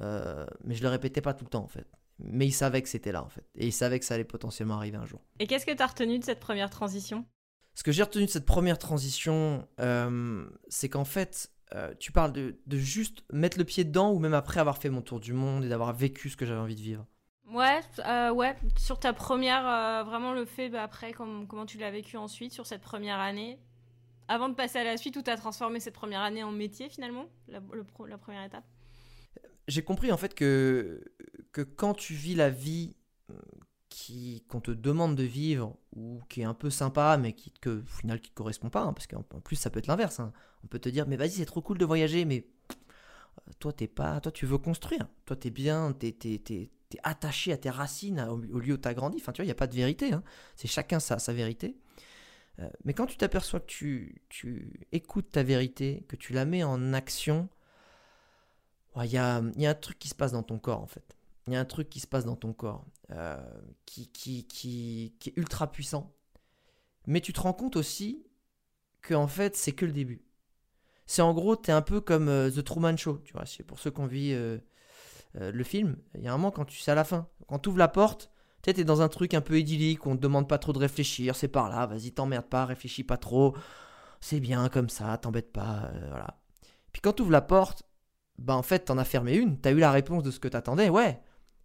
euh, 0.00 0.44
mais 0.64 0.74
je 0.74 0.82
le 0.82 0.88
répétais 0.88 1.20
pas 1.20 1.32
tout 1.34 1.44
le 1.44 1.50
temps, 1.50 1.62
en 1.64 1.68
fait. 1.68 1.86
Mais 2.18 2.46
ils 2.46 2.52
savaient 2.52 2.82
que 2.82 2.88
c'était 2.88 3.12
là, 3.12 3.22
en 3.22 3.28
fait. 3.28 3.44
Et 3.56 3.66
ils 3.66 3.72
savaient 3.72 3.98
que 3.98 4.04
ça 4.04 4.14
allait 4.14 4.24
potentiellement 4.24 4.74
arriver 4.76 4.96
un 4.98 5.06
jour. 5.06 5.20
Et 5.38 5.46
qu'est-ce 5.46 5.64
que 5.66 5.72
tu 5.72 5.82
as 5.82 5.86
retenu 5.86 6.18
de 6.18 6.24
cette 6.24 6.40
première 6.40 6.68
transition? 6.68 7.24
Ce 7.76 7.84
que 7.84 7.92
j'ai 7.92 8.02
retenu 8.02 8.24
de 8.24 8.30
cette 8.30 8.46
première 8.46 8.78
transition, 8.78 9.68
euh, 9.80 10.48
c'est 10.68 10.88
qu'en 10.88 11.04
fait, 11.04 11.52
euh, 11.74 11.94
tu 12.00 12.10
parles 12.10 12.32
de, 12.32 12.58
de 12.66 12.78
juste 12.78 13.22
mettre 13.32 13.58
le 13.58 13.64
pied 13.64 13.84
dedans, 13.84 14.12
ou 14.12 14.18
même 14.18 14.34
après 14.34 14.60
avoir 14.60 14.78
fait 14.78 14.90
mon 14.90 15.02
tour 15.02 15.20
du 15.20 15.34
monde 15.34 15.62
et 15.64 15.68
d'avoir 15.68 15.92
vécu 15.92 16.30
ce 16.30 16.36
que 16.38 16.46
j'avais 16.46 16.58
envie 16.60 16.74
de 16.74 16.80
vivre? 16.80 17.06
Ouais, 17.52 17.80
euh, 18.06 18.30
ouais, 18.32 18.56
sur 18.78 18.98
ta 18.98 19.12
première, 19.12 20.04
vraiment 20.04 20.32
le 20.32 20.46
fait 20.46 20.70
bah, 20.70 20.82
après, 20.82 21.12
comme, 21.12 21.46
comment 21.46 21.66
tu 21.66 21.78
l'as 21.78 21.90
vécu 21.90 22.16
ensuite, 22.16 22.52
sur 22.52 22.66
cette 22.66 22.82
première 22.82 23.20
année, 23.20 23.60
avant 24.28 24.48
de 24.48 24.54
passer 24.54 24.78
à 24.78 24.84
la 24.84 24.96
suite, 24.96 25.16
où 25.16 25.22
tu 25.22 25.30
as 25.30 25.36
transformé 25.36 25.80
cette 25.80 25.94
première 25.94 26.22
année 26.22 26.42
en 26.42 26.52
métier 26.52 26.88
finalement, 26.88 27.26
la, 27.48 27.60
le 27.72 27.84
pro- 27.84 28.06
la 28.06 28.18
première 28.18 28.44
étape? 28.44 28.64
J'ai 29.68 29.82
compris 29.82 30.12
en 30.12 30.16
fait 30.16 30.34
que, 30.34 31.02
que 31.52 31.62
quand 31.62 31.94
tu 31.94 32.14
vis 32.14 32.34
la 32.34 32.50
vie 32.50 32.96
qu'on 34.48 34.60
te 34.60 34.70
demande 34.70 35.16
de 35.16 35.22
vivre, 35.24 35.76
ou 35.96 36.20
qui 36.28 36.42
est 36.42 36.44
un 36.44 36.54
peu 36.54 36.70
sympa, 36.70 37.16
mais 37.16 37.32
qui, 37.32 37.52
que, 37.60 37.82
te 37.82 38.28
correspond 38.34 38.70
pas, 38.70 38.82
hein, 38.82 38.92
parce 38.92 39.06
qu'en 39.06 39.24
en 39.34 39.40
plus 39.40 39.56
ça 39.56 39.70
peut 39.70 39.78
être 39.78 39.86
l'inverse. 39.88 40.20
hein. 40.20 40.32
On 40.64 40.68
peut 40.68 40.78
te 40.78 40.88
dire, 40.88 41.06
mais 41.08 41.16
vas-y, 41.16 41.30
c'est 41.30 41.46
trop 41.46 41.62
cool 41.62 41.78
de 41.78 41.84
voyager, 41.84 42.24
mais 42.24 42.46
euh, 43.48 43.52
toi, 43.58 43.72
t'es 43.72 43.86
pas, 43.88 44.20
toi, 44.20 44.32
tu 44.32 44.46
veux 44.46 44.58
construire. 44.58 45.08
Toi, 45.24 45.36
t'es 45.36 45.50
bien, 45.50 45.92
t'es, 45.92 46.12
t'es, 46.12 46.38
t'es- 46.38 46.70
t'es 46.88 46.98
attaché 47.02 47.52
à 47.52 47.56
tes 47.56 47.70
racines, 47.70 48.20
au, 48.20 48.58
lieu 48.60 48.74
où 48.74 48.76
t'as 48.76 48.94
grandi. 48.94 49.18
Tu 49.18 49.24
vois, 49.24 49.34
il 49.40 49.44
n'y 49.44 49.50
a 49.50 49.54
pas 49.56 49.66
de 49.66 49.74
vérité. 49.74 50.12
hein. 50.12 50.22
C'est 50.56 50.68
chacun 50.68 51.00
sa, 51.00 51.18
sa 51.18 51.32
vérité. 51.32 51.76
Euh, 52.60 52.68
mais 52.84 52.94
quand 52.94 53.06
tu 53.06 53.16
t'aperçois 53.16 53.60
que 53.60 53.66
tu, 53.66 54.22
tu 54.28 54.80
écoutes 54.92 55.30
ta 55.32 55.42
vérité, 55.42 56.04
que 56.08 56.16
tu 56.16 56.32
la 56.32 56.44
mets 56.44 56.64
en 56.64 56.92
action, 56.94 57.48
il 59.04 59.10
y, 59.12 59.18
a, 59.18 59.42
il 59.54 59.60
y 59.62 59.66
a 59.66 59.70
un 59.70 59.74
truc 59.74 59.98
qui 59.98 60.08
se 60.08 60.14
passe 60.14 60.32
dans 60.32 60.42
ton 60.42 60.58
corps, 60.58 60.80
en 60.80 60.86
fait. 60.86 61.15
Il 61.46 61.52
y 61.52 61.56
a 61.56 61.60
un 61.60 61.64
truc 61.64 61.88
qui 61.88 62.00
se 62.00 62.06
passe 62.06 62.24
dans 62.24 62.36
ton 62.36 62.52
corps 62.52 62.84
euh, 63.12 63.36
qui, 63.84 64.08
qui, 64.08 64.46
qui, 64.46 65.14
qui 65.20 65.30
est 65.30 65.36
ultra 65.36 65.70
puissant. 65.70 66.12
Mais 67.06 67.20
tu 67.20 67.32
te 67.32 67.40
rends 67.40 67.52
compte 67.52 67.76
aussi 67.76 68.26
que, 69.00 69.14
en 69.14 69.28
fait, 69.28 69.56
c'est 69.56 69.72
que 69.72 69.86
le 69.86 69.92
début. 69.92 70.26
C'est 71.06 71.22
en 71.22 71.32
gros, 71.32 71.54
t'es 71.56 71.72
un 71.72 71.82
peu 71.82 72.00
comme 72.00 72.28
euh, 72.28 72.50
The 72.50 72.64
Truman 72.64 72.96
Show, 72.96 73.18
tu 73.24 73.32
vois. 73.32 73.46
C'est 73.46 73.62
pour 73.62 73.78
ceux 73.78 73.90
qui 73.90 74.00
ont 74.00 74.06
vu 74.06 74.32
euh, 74.32 74.58
euh, 75.40 75.52
le 75.52 75.64
film. 75.64 75.96
Il 76.16 76.22
y 76.22 76.28
a 76.28 76.34
un 76.34 76.36
moment 76.36 76.50
quand 76.50 76.64
tu 76.64 76.78
sais 76.78 76.90
à 76.90 76.94
la 76.96 77.04
fin, 77.04 77.28
quand 77.46 77.60
tu 77.60 77.68
ouvres 77.68 77.78
la 77.78 77.88
porte, 77.88 78.30
tu 78.62 78.72
t'es 78.74 78.84
dans 78.84 79.02
un 79.02 79.08
truc 79.08 79.34
un 79.34 79.40
peu 79.40 79.58
idyllique, 79.58 80.04
on 80.06 80.16
te 80.16 80.20
demande 80.20 80.48
pas 80.48 80.58
trop 80.58 80.72
de 80.72 80.78
réfléchir, 80.80 81.36
c'est 81.36 81.48
par 81.48 81.68
là, 81.68 81.86
vas-y, 81.86 82.10
t'emmerde 82.12 82.46
pas, 82.46 82.64
réfléchis 82.66 83.04
pas 83.04 83.16
trop, 83.16 83.56
c'est 84.20 84.40
bien 84.40 84.68
comme 84.68 84.88
ça, 84.88 85.16
t'embête 85.18 85.52
pas, 85.52 85.92
voilà. 86.08 86.40
Puis 86.92 87.00
quand 87.00 87.12
tu 87.12 87.22
ouvres 87.22 87.30
la 87.30 87.42
porte, 87.42 87.84
bah 88.38 88.56
en 88.56 88.62
fait, 88.62 88.86
t'en 88.86 88.98
as 88.98 89.04
fermé 89.04 89.36
une, 89.36 89.60
t'as 89.60 89.70
eu 89.70 89.78
la 89.78 89.92
réponse 89.92 90.24
de 90.24 90.32
ce 90.32 90.40
que 90.40 90.48
t'attendais, 90.48 90.88
ouais. 90.88 91.20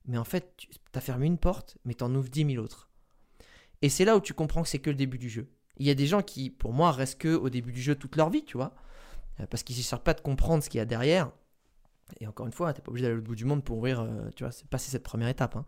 Mais 0.06 0.18
en 0.18 0.24
fait, 0.24 0.54
tu 0.58 0.68
t'as 0.92 1.02
fermé 1.02 1.28
une 1.28 1.38
porte, 1.38 1.78
mais 1.86 1.94
t'en 1.94 2.14
ouvres 2.16 2.30
10 2.30 2.46
000 2.54 2.64
autres. 2.64 2.90
Et 3.82 3.90
c'est 3.90 4.06
là 4.06 4.18
où 4.18 4.22
tu 4.22 4.34
comprends 4.34 4.64
que 4.64 4.70
c'est 4.70 4.80
que 4.80 4.90
le 4.90 4.96
début 4.96 5.18
du 5.18 5.30
jeu. 5.30 5.50
Il 5.78 5.86
y 5.86 5.90
a 5.90 5.96
des 5.96 6.08
gens 6.08 6.22
qui, 6.22 6.50
pour 6.50 6.74
moi, 6.74 6.92
restent 6.92 7.20
que 7.20 7.34
au 7.36 7.50
début 7.50 7.72
du 7.72 7.82
jeu 7.82 7.96
toute 7.96 8.16
leur 8.16 8.30
vie, 8.30 8.44
tu 8.44 8.58
vois. 8.58 8.76
Euh, 9.40 9.48
Parce 9.48 9.64
qu'ils 9.64 9.78
ne 9.78 9.82
cherchent 9.82 10.04
pas 10.04 10.14
de 10.14 10.22
comprendre 10.22 10.64
ce 10.64 10.70
qu'il 10.70 10.78
y 10.80 10.82
a 10.82 10.86
derrière. 10.86 11.32
Et 12.20 12.28
encore 12.28 12.46
une 12.46 12.52
fois, 12.52 12.74
t'es 12.74 12.82
pas 12.82 12.90
obligé 12.92 13.08
d'aller 13.08 13.20
au 13.20 13.24
bout 13.24 13.36
du 13.36 13.46
monde 13.46 13.64
pour 13.64 13.78
ouvrir, 13.78 14.02
euh, 14.02 14.30
tu 14.36 14.44
vois, 14.44 14.52
passer 14.70 14.92
cette 14.92 15.04
première 15.04 15.30
étape. 15.30 15.56
hein. 15.56 15.66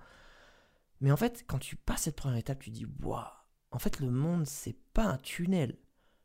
Mais 1.01 1.11
en 1.11 1.17
fait, 1.17 1.43
quand 1.47 1.59
tu 1.59 1.75
passes 1.75 2.03
cette 2.03 2.15
première 2.15 2.37
étape, 2.37 2.59
tu 2.59 2.69
dis, 2.69 2.85
waouh, 3.01 3.23
en 3.71 3.79
fait, 3.79 3.99
le 3.99 4.09
monde, 4.09 4.45
c'est 4.45 4.75
pas 4.93 5.05
un 5.05 5.17
tunnel. 5.17 5.77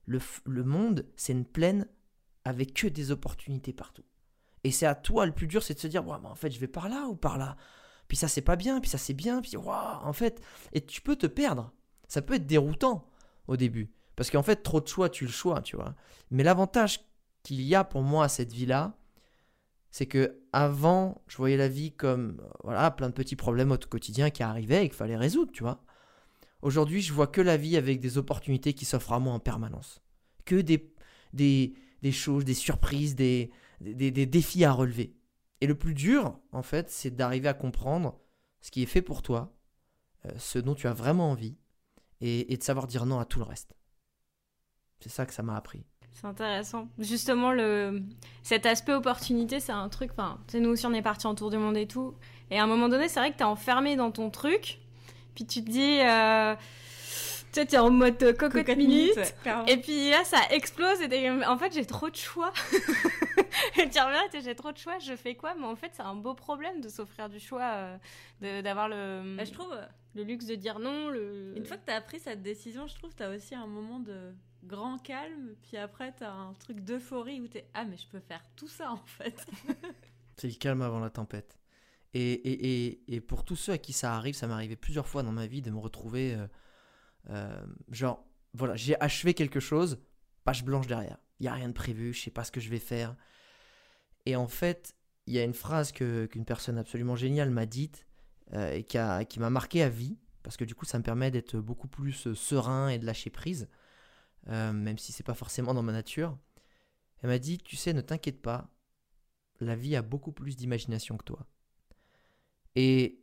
Le, 0.07 0.21
le 0.47 0.65
monde, 0.65 1.07
c'est 1.17 1.33
une 1.33 1.45
plaine 1.45 1.87
avec 2.45 2.75
que 2.75 2.87
des 2.89 3.11
opportunités 3.11 3.73
partout. 3.73 4.05
Et 4.65 4.71
c'est 4.73 4.87
à 4.87 4.95
toi, 4.95 5.25
le 5.25 5.33
plus 5.33 5.47
dur, 5.47 5.63
c'est 5.63 5.75
de 5.75 5.79
se 5.79 5.87
dire, 5.87 6.07
waouh, 6.07 6.21
mais 6.21 6.29
en 6.29 6.35
fait, 6.35 6.51
je 6.51 6.59
vais 6.59 6.67
par 6.69 6.89
là 6.89 7.07
ou 7.07 7.15
par 7.15 7.39
là? 7.39 7.57
Puis 8.09 8.17
ça, 8.17 8.27
c'est 8.27 8.43
pas 8.43 8.57
bien, 8.57 8.81
puis 8.81 8.91
ça, 8.91 8.99
c'est 8.99 9.15
bien, 9.15 9.41
puis 9.43 9.57
waouh, 9.57 10.01
en 10.03 10.13
fait. 10.13 10.43
Et 10.73 10.81
tu 10.81 11.01
peux 11.03 11.17
te 11.17 11.27
perdre. 11.27 11.73
Ça 12.09 12.23
peut 12.23 12.35
être 12.35 12.47
déroutant 12.47 13.07
au 13.47 13.57
début. 13.57 13.93
Parce 14.17 14.31
qu'en 14.31 14.43
fait, 14.43 14.57
trop 14.63 14.81
de 14.81 14.89
choix, 14.89 15.09
tu 15.11 15.27
le 15.27 15.31
choix, 15.31 15.61
tu 15.61 15.77
vois. 15.77 15.95
Mais 16.31 16.43
l'avantage 16.43 17.01
qu'il 17.43 17.61
y 17.61 17.75
a 17.75 17.85
pour 17.85 18.03
moi 18.03 18.25
à 18.25 18.29
cette 18.29 18.53
vie-là, 18.53 18.97
c'est 19.91 20.07
que 20.07 20.41
avant, 20.53 21.23
je 21.29 21.37
voyais 21.37 21.57
la 21.57 21.69
vie 21.69 21.93
comme 21.93 22.43
voilà, 22.65 22.91
plein 22.91 23.09
de 23.09 23.15
petits 23.15 23.37
problèmes 23.37 23.73
au 23.73 23.79
quotidien 23.79 24.31
qui 24.31 24.43
arrivaient 24.43 24.85
et 24.85 24.89
qu'il 24.89 24.97
fallait 24.97 25.17
résoudre, 25.17 25.53
tu 25.53 25.63
vois. 25.63 25.85
Aujourd'hui, 26.63 27.01
je 27.01 27.13
vois 27.13 27.27
que 27.27 27.41
la 27.41 27.57
vie 27.57 27.77
avec 27.77 28.01
des 28.01 28.19
opportunités 28.19 28.73
qui 28.73 28.85
s'offrent 28.85 29.13
à 29.13 29.21
moi 29.21 29.33
en 29.33 29.39
permanence. 29.39 30.01
Que 30.45 30.57
des, 30.57 30.93
des, 31.33 31.75
des 32.03 32.13
choses, 32.13 32.45
des 32.45 32.55
surprises, 32.55 33.15
des, 33.15 33.51
des, 33.81 34.11
des 34.11 34.27
défis 34.27 34.65
à 34.65 34.73
relever. 34.73 35.15
Et 35.61 35.67
le 35.67 35.75
plus 35.75 35.95
dur, 35.95 36.39
en 36.53 36.63
fait, 36.63 36.91
c'est 36.91 37.11
d'arriver 37.11 37.49
à 37.49 37.55
comprendre 37.55 38.19
ce 38.61 38.71
qui 38.71 38.83
est 38.83 38.87
fait 38.87 39.03
pour 39.03 39.23
toi, 39.23 39.57
euh, 40.27 40.31
ce 40.39 40.59
dont 40.59 40.75
tu 40.75 40.87
as 40.87 40.93
vraiment 40.93 41.31
envie, 41.31 41.57
et, 42.21 42.57
de 42.57 42.63
savoir 42.63 42.87
dire 42.87 43.07
non 43.07 43.21
à 43.21 43.25
tout 43.25 43.39
le 43.39 43.45
reste. 43.45 43.75
C'est 45.01 45.09
ça 45.09 45.27
que 45.27 45.33
ça 45.33 45.43
m'a 45.43 45.57
appris. 45.57 45.85
C'est 46.11 46.27
intéressant. 46.27 46.89
Justement, 46.99 47.53
cet 48.43 48.67
aspect 48.67 48.93
opportunité, 48.93 49.61
c'est 49.61 49.71
un 49.71 49.89
truc. 49.89 50.11
Enfin, 50.11 50.41
tu 50.49 50.61
nous 50.61 50.71
aussi, 50.71 50.85
on 50.87 50.93
est 50.93 51.03
parti 51.03 51.29
en 51.29 51.37
tour 51.37 51.51
du 51.51 51.59
monde 51.59 51.77
et 51.77 51.87
tout. 51.87 52.17
Et 52.51 52.59
à 52.59 52.65
un 52.65 52.67
moment 52.67 52.89
donné, 52.89 53.09
c'est 53.09 53.21
vrai 53.21 53.31
que 53.31 53.37
t'es 53.37 53.45
enfermé 53.45 53.95
dans 53.95 54.11
ton 54.11 54.31
truc. 54.31 54.81
Puis 55.37 55.47
tu 55.47 55.63
te 55.63 55.71
dis. 55.71 56.01
Euh... 56.01 56.57
Tu 57.53 57.61
sais, 57.61 57.67
t'es 57.67 57.79
en 57.79 57.91
mode 57.91 58.23
euh, 58.23 58.33
cocotte, 58.33 58.53
Cocotte 58.53 58.77
minute. 58.77 59.19
Et 59.67 59.77
puis 59.79 60.11
là, 60.11 60.25
ça 60.25 60.39
explose. 60.51 61.01
Et 61.01 61.31
en 61.31 61.57
fait, 61.59 61.73
j'ai 61.73 61.87
trop 61.87 62.11
de 62.11 62.17
choix. 62.17 62.53
et 63.79 63.89
tu 63.89 63.99
reviens 63.99 64.23
j'ai 64.43 64.55
trop 64.55 64.73
de 64.73 64.79
choix. 64.79 64.99
Je 64.99 65.17
fais 65.17 65.35
quoi? 65.35 65.55
Mais 65.59 65.65
en 65.67 65.77
fait, 65.77 65.91
c'est 65.95 66.03
un 66.03 66.15
beau 66.15 66.35
problème 66.35 66.81
de 66.81 66.89
s'offrir 66.89 67.29
du 67.29 67.41
choix, 67.41 67.63
euh, 67.75 67.97
de- 68.43 68.61
d'avoir 68.61 68.89
le, 68.89 69.37
Bah, 69.37 69.45
je 69.45 69.53
trouve, 69.53 69.73
euh, 69.73 69.85
le 70.15 70.25
luxe 70.25 70.47
de 70.47 70.55
dire 70.55 70.79
non. 70.79 71.09
Le... 71.09 71.55
une 71.57 71.65
fois 71.65 71.77
que 71.77 71.87
t'as 71.87 72.01
pris 72.01 72.21
cette 72.21 72.43
décision, 72.43 72.87
je 72.87 72.95
trouve 72.97 73.11
que 73.11 73.17
t'as 73.17 73.35
aussi 73.35 73.55
un 73.55 73.67
moment 73.67 73.99
de 74.01 74.33
grand 74.65 74.99
calme, 74.99 75.55
puis 75.63 75.77
après 75.77 76.13
t'as 76.19 76.31
un 76.33 76.53
truc 76.55 76.81
d'euphorie 76.81 77.41
où 77.41 77.47
t'es 77.47 77.65
ah 77.75 77.85
mais 77.85 77.97
je 77.97 78.07
peux 78.09 78.19
faire 78.19 78.43
tout 78.57 78.67
ça 78.69 78.91
en 78.91 79.03
fait. 79.07 79.47
C'est 80.37 80.49
le 80.49 80.55
calme 80.55 80.83
avant 80.83 80.99
la 80.99 81.11
tempête. 81.11 81.59
Et, 82.15 82.33
et, 82.33 82.87
et, 82.87 83.15
et 83.15 83.21
pour 83.21 83.45
tous 83.45 83.57
ceux 83.57 83.73
à 83.73 83.79
qui 83.79 83.93
ça 83.93 84.15
arrive, 84.15 84.35
ça 84.35 84.47
m'est 84.47 84.55
arrivé 84.55 84.77
plusieurs 84.77 85.07
fois 85.07 85.23
dans 85.23 85.33
ma 85.33 85.47
vie 85.47 85.63
de 85.63 85.71
me 85.71 85.79
retrouver, 85.79 86.35
euh, 86.35 86.47
euh, 87.31 87.67
genre, 87.91 88.25
voilà, 88.55 88.77
j'ai 88.77 89.01
achevé 89.01 89.35
quelque 89.35 89.61
chose, 89.61 89.99
page 90.45 90.65
blanche 90.65 90.87
derrière. 90.87 91.19
Il 91.41 91.45
n'y 91.45 91.49
a 91.49 91.53
rien 91.53 91.69
de 91.69 91.75
prévu, 91.75 92.13
je 92.13 92.23
sais 92.23 92.31
pas 92.31 92.45
ce 92.45 92.51
que 92.51 92.61
je 92.61 92.69
vais 92.69 92.79
faire. 92.79 93.17
Et 94.27 94.37
en 94.37 94.49
fait, 94.49 94.95
il 95.27 95.35
y 95.35 95.39
a 95.39 95.45
une 95.45 95.55
phrase 95.55 95.93
qu'une 95.93 96.45
personne 96.45 96.79
absolument 96.79 97.17
géniale 97.17 97.51
m'a 97.51 97.67
dite 97.67 98.07
euh, 98.55 98.73
et 98.73 98.85
qui 98.85 98.99
qui 99.29 99.41
m'a 99.41 99.51
marqué 99.51 99.83
à 99.83 99.89
vie, 99.89 100.19
parce 100.43 100.57
que 100.57 100.65
du 100.65 100.75
coup, 100.75 100.85
ça 100.85 100.99
me 100.99 101.05
permet 101.05 101.31
d'être 101.31 101.59
beaucoup 101.59 101.89
plus 101.89 102.27
euh, 102.27 102.35
serein 102.35 102.89
et 102.89 102.99
de 102.99 103.07
lâcher 103.07 103.31
prise, 103.31 103.69
même 104.47 104.97
si 104.97 105.13
c'est 105.13 105.25
pas 105.25 105.35
forcément 105.35 105.75
dans 105.75 105.83
ma 105.83 105.93
nature. 105.93 106.39
Elle 107.23 107.29
m'a 107.29 107.39
dit, 107.39 107.59
tu 107.59 107.77
sais, 107.77 107.93
ne 107.93 108.01
t'inquiète 108.01 108.41
pas, 108.41 108.71
la 109.61 109.77
vie 109.77 109.95
a 109.95 110.03
beaucoup 110.03 110.33
plus 110.33 110.57
d'imagination 110.57 111.17
que 111.19 111.25
toi. 111.25 111.47
Et 112.75 113.21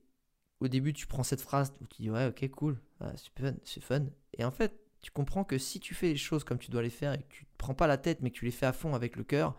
au 0.61 0.67
début, 0.67 0.93
tu 0.93 1.07
prends 1.07 1.23
cette 1.23 1.41
phrase 1.41 1.73
où 1.81 1.87
tu 1.87 2.03
dis 2.03 2.09
ouais, 2.09 2.27
ok, 2.27 2.49
cool, 2.51 2.79
c'est 3.15 3.29
fun, 3.37 3.53
c'est 3.63 3.83
fun. 3.83 4.05
Et 4.37 4.45
en 4.45 4.51
fait, 4.51 4.79
tu 5.01 5.11
comprends 5.11 5.43
que 5.43 5.57
si 5.57 5.79
tu 5.79 5.93
fais 5.93 6.07
les 6.07 6.17
choses 6.17 6.43
comme 6.43 6.57
tu 6.57 6.71
dois 6.71 6.81
les 6.81 6.89
faire 6.89 7.13
et 7.13 7.19
que 7.19 7.29
tu 7.29 7.45
te 7.45 7.51
prends 7.57 7.75
pas 7.75 7.87
la 7.87 7.97
tête, 7.97 8.21
mais 8.21 8.31
que 8.31 8.37
tu 8.37 8.45
les 8.45 8.51
fais 8.51 8.65
à 8.65 8.73
fond 8.73 8.95
avec 8.95 9.15
le 9.15 9.23
cœur, 9.23 9.57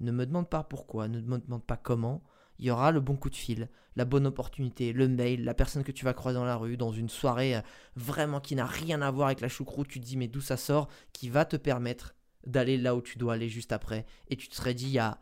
ne 0.00 0.12
me 0.12 0.26
demande 0.26 0.48
pas 0.48 0.62
pourquoi, 0.62 1.08
ne 1.08 1.20
me 1.20 1.38
demande 1.38 1.64
pas 1.64 1.76
comment. 1.76 2.22
Il 2.58 2.66
y 2.66 2.70
aura 2.70 2.92
le 2.92 3.00
bon 3.00 3.16
coup 3.16 3.30
de 3.30 3.36
fil, 3.36 3.68
la 3.96 4.04
bonne 4.04 4.26
opportunité, 4.26 4.92
le 4.92 5.08
mail, 5.08 5.44
la 5.44 5.54
personne 5.54 5.84
que 5.84 5.92
tu 5.92 6.04
vas 6.04 6.14
croiser 6.14 6.38
dans 6.38 6.44
la 6.44 6.56
rue, 6.56 6.76
dans 6.76 6.92
une 6.92 7.08
soirée 7.08 7.56
euh, 7.56 7.60
vraiment 7.96 8.40
qui 8.40 8.54
n'a 8.54 8.66
rien 8.66 9.02
à 9.02 9.10
voir 9.10 9.26
avec 9.28 9.40
la 9.40 9.48
choucroute, 9.48 9.88
tu 9.88 10.00
te 10.00 10.04
dis 10.04 10.16
mais 10.16 10.28
d'où 10.28 10.40
ça 10.40 10.56
sort, 10.56 10.88
qui 11.12 11.28
va 11.28 11.44
te 11.44 11.56
permettre 11.56 12.14
d'aller 12.46 12.76
là 12.76 12.94
où 12.94 13.02
tu 13.02 13.18
dois 13.18 13.34
aller 13.34 13.48
juste 13.48 13.72
après. 13.72 14.06
Et 14.28 14.36
tu 14.36 14.48
te 14.48 14.54
serais 14.54 14.74
dit 14.74 14.86
il 14.86 15.16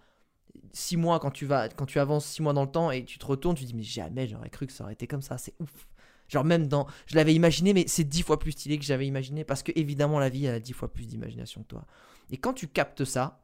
six 0.72 0.96
mois 0.96 1.18
quand 1.20 1.30
tu 1.30 1.46
vas 1.46 1.68
quand 1.68 1.86
tu 1.86 1.98
avances 1.98 2.26
six 2.26 2.42
mois 2.42 2.52
dans 2.52 2.64
le 2.64 2.70
temps 2.70 2.90
et 2.90 3.04
tu 3.04 3.18
te 3.18 3.26
retournes 3.26 3.56
tu 3.56 3.62
te 3.64 3.68
dis 3.68 3.74
mais 3.74 3.82
jamais 3.82 4.26
j'aurais 4.28 4.50
cru 4.50 4.66
que 4.66 4.72
ça 4.72 4.84
aurait 4.84 4.92
été 4.92 5.06
comme 5.06 5.22
ça 5.22 5.38
c'est 5.38 5.54
ouf. 5.60 5.88
Genre 6.28 6.44
même 6.44 6.66
dans 6.68 6.86
je 7.06 7.16
l'avais 7.16 7.34
imaginé 7.34 7.72
mais 7.74 7.84
c'est 7.88 8.04
dix 8.04 8.22
fois 8.22 8.38
plus 8.38 8.52
stylé 8.52 8.78
que 8.78 8.84
j'avais 8.84 9.06
imaginé 9.06 9.44
parce 9.44 9.62
que 9.62 9.72
évidemment 9.74 10.18
la 10.18 10.28
vie 10.28 10.46
a 10.48 10.60
dix 10.60 10.72
fois 10.72 10.92
plus 10.92 11.06
d'imagination 11.06 11.62
que 11.62 11.66
toi. 11.68 11.86
Et 12.30 12.36
quand 12.36 12.52
tu 12.52 12.68
captes 12.68 13.04
ça 13.04 13.42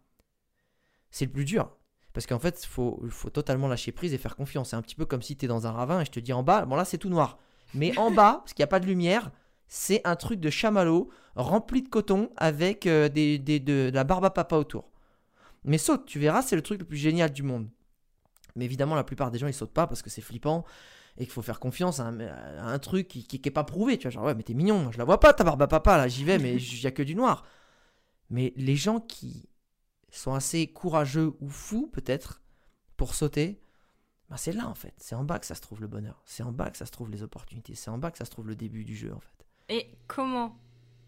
c'est 1.11 1.25
le 1.27 1.33
plus 1.33 1.45
dur. 1.45 1.71
Parce 2.12 2.27
qu'en 2.27 2.38
fait 2.38 2.64
faut, 2.64 3.03
faut 3.11 3.31
totalement 3.31 3.69
lâcher 3.69 3.92
prise 3.92 4.14
et 4.14 4.19
faire 4.19 4.37
confiance. 4.37 4.71
C'est 4.71 4.77
un 4.77 4.83
petit 4.83 4.95
peu 4.95 5.05
comme 5.05 5.21
si 5.23 5.37
tu 5.37 5.45
es 5.45 5.49
dans 5.49 5.66
un 5.66 5.73
ravin 5.73 6.01
et 6.01 6.05
je 6.05 6.11
te 6.11 6.21
dis 6.21 6.33
en 6.33 6.42
bas 6.42 6.64
bon 6.64 6.77
là 6.77 6.85
c'est 6.85 6.99
tout 6.99 7.09
noir. 7.11 7.38
Mais 7.75 7.97
en 7.99 8.11
bas 8.11 8.40
parce 8.42 8.53
qu'il 8.55 8.62
n'y 8.62 8.64
a 8.64 8.69
pas 8.69 8.81
de 8.81 8.87
lumière 8.87 9.31
c'est 9.69 10.01
un 10.07 10.14
truc 10.14 10.38
de 10.38 10.49
chamallow 10.49 11.11
rempli 11.35 11.83
de 11.83 11.88
coton 11.88 12.31
avec 12.37 12.87
euh, 12.87 13.09
des, 13.09 13.38
des- 13.38 13.59
de, 13.59 13.90
de 13.90 13.95
la 13.95 14.05
barbe 14.05 14.25
à 14.25 14.31
papa 14.31 14.57
autour 14.57 14.88
mais 15.66 15.79
saute, 15.79 16.07
tu 16.07 16.18
verras, 16.18 16.42
c'est 16.42 16.57
le 16.57 16.62
truc 16.62 16.79
le 16.79 16.87
plus 16.87 16.96
génial 16.96 17.33
du 17.33 17.42
monde. 17.42 17.68
Mais 18.55 18.64
évidemment, 18.64 18.94
la 18.94 19.05
plupart 19.05 19.31
des 19.31 19.38
gens, 19.38 19.46
ils 19.48 19.55
sautent 19.55 19.74
pas 19.74 19.87
parce 19.87 20.00
que 20.00 20.11
c'est 20.11 20.22
flippant 20.22 20.64
et 21.18 21.24
qu'il 21.24 21.33
faut 21.33 21.42
faire 21.42 21.61
confiance 21.61 22.00
à 22.00 22.07
un, 22.07 22.79
truc 22.79 23.09
qui, 23.09 23.26
qui, 23.26 23.37
est 23.37 23.50
pas 23.50 23.64
prouvé. 23.64 23.98
Tu 23.98 24.05
vois, 24.05 24.11
genre, 24.11 24.24
ouais, 24.24 24.35
mais 24.35 24.42
t'es 24.42 24.55
mignon, 24.55 24.90
je 24.92 24.98
la 24.98 25.05
vois 25.05 25.20
pas, 25.20 25.33
ta 25.33 25.44
barbe 25.44 25.62
à 25.62 25.66
papa, 25.66 25.96
là, 25.96 26.09
j'y 26.09 26.24
vais, 26.24 26.38
mais 26.38 26.55
il 26.57 26.83
y 26.83 26.87
a 26.87 26.90
que 26.90 27.02
du 27.02 27.14
noir. 27.14 27.44
Mais 28.31 28.52
les 28.57 28.76
gens 28.76 29.00
qui 29.00 29.48
sont 30.11 30.35
assez 30.35 30.66
courageux 30.68 31.35
ou 31.40 31.48
fous, 31.48 31.88
peut-être, 31.88 32.42
pour 32.96 33.14
sauter, 33.14 33.61
ben 34.31 34.37
c'est 34.37 34.52
là, 34.52 34.68
en 34.68 34.74
fait. 34.74 34.94
C'est 34.98 35.14
en 35.14 35.24
bas 35.24 35.38
que 35.38 35.46
ça 35.46 35.55
se 35.55 35.61
trouve 35.61 35.81
le 35.81 35.87
bonheur. 35.87 36.22
C'est 36.24 36.42
en 36.42 36.52
bas 36.52 36.70
que 36.70 36.76
ça 36.76 36.87
se 36.87 36.92
trouve 36.92 37.11
les 37.11 37.22
opportunités. 37.22 37.74
C'est 37.74 37.90
en 37.90 37.98
bas 37.98 38.11
que 38.11 38.18
ça 38.18 38.24
se 38.24 38.31
trouve 38.31 38.48
le 38.48 38.57
début 38.57 38.85
du 38.85 38.96
jeu, 38.96 39.12
en 39.14 39.20
fait. 39.20 39.46
Et 39.68 39.90
comment, 40.07 40.57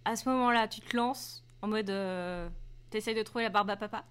à 0.05 0.17
ce 0.17 0.29
moment-là, 0.29 0.69
tu 0.69 0.81
te 0.81 0.97
lances 0.97 1.45
en 1.63 1.69
mode. 1.69 1.91
Euh, 1.91 2.49
t'essayes 2.91 3.15
de 3.15 3.23
trouver 3.23 3.45
la 3.45 3.51
barbe 3.51 3.71
à 3.71 3.77
papa? 3.77 4.05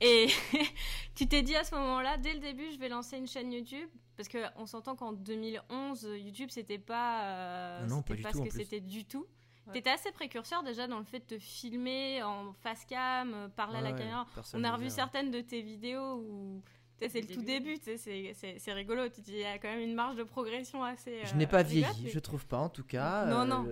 Et 0.00 0.28
tu 1.14 1.26
t'es 1.26 1.42
dit 1.42 1.56
à 1.56 1.64
ce 1.64 1.74
moment-là, 1.74 2.16
dès 2.18 2.34
le 2.34 2.40
début, 2.40 2.70
je 2.72 2.78
vais 2.78 2.88
lancer 2.88 3.16
une 3.16 3.26
chaîne 3.26 3.52
YouTube 3.52 3.88
Parce 4.16 4.28
qu'on 4.28 4.66
s'entend 4.66 4.96
qu'en 4.96 5.12
2011, 5.12 6.08
YouTube, 6.18 6.48
c'était 6.50 6.78
pas, 6.78 7.24
euh, 7.24 7.86
non, 7.86 8.02
pas, 8.02 8.14
pas 8.16 8.32
ce 8.32 8.42
que 8.42 8.50
c'était 8.50 8.80
du 8.80 9.04
tout. 9.04 9.26
Tu 9.72 9.78
étais 9.78 9.90
assez 9.90 10.12
précurseur 10.12 10.62
déjà 10.62 10.86
dans 10.86 10.98
le 10.98 11.04
fait 11.04 11.18
de 11.18 11.24
te 11.24 11.38
filmer 11.38 12.22
en 12.22 12.52
face 12.52 12.84
cam, 12.84 13.34
euh, 13.34 13.48
parler 13.48 13.78
à 13.78 13.80
la 13.80 13.92
caméra. 13.92 14.26
On 14.54 14.62
a 14.62 14.72
revu 14.72 14.90
certaines 14.90 15.30
de 15.30 15.40
tes 15.40 15.60
vidéos 15.60 16.14
où 16.16 16.62
c'est 16.98 17.20
le 17.20 17.26
tout 17.26 17.42
début, 17.42 17.76
c'est 17.84 18.72
rigolo. 18.72 19.02
Il 19.28 19.36
y 19.36 19.44
a 19.44 19.58
quand 19.58 19.68
même 19.68 19.80
une 19.80 19.94
marge 19.94 20.16
de 20.16 20.22
progression 20.22 20.82
assez. 20.82 21.20
je 21.24 21.34
n'ai 21.34 21.44
euh, 21.44 21.48
pas 21.48 21.62
vieilli, 21.62 22.08
je 22.08 22.18
trouve 22.18 22.46
pas 22.46 22.58
en 22.58 22.68
tout 22.68 22.84
cas. 22.84 23.26
Non, 23.26 23.44
non. 23.44 23.66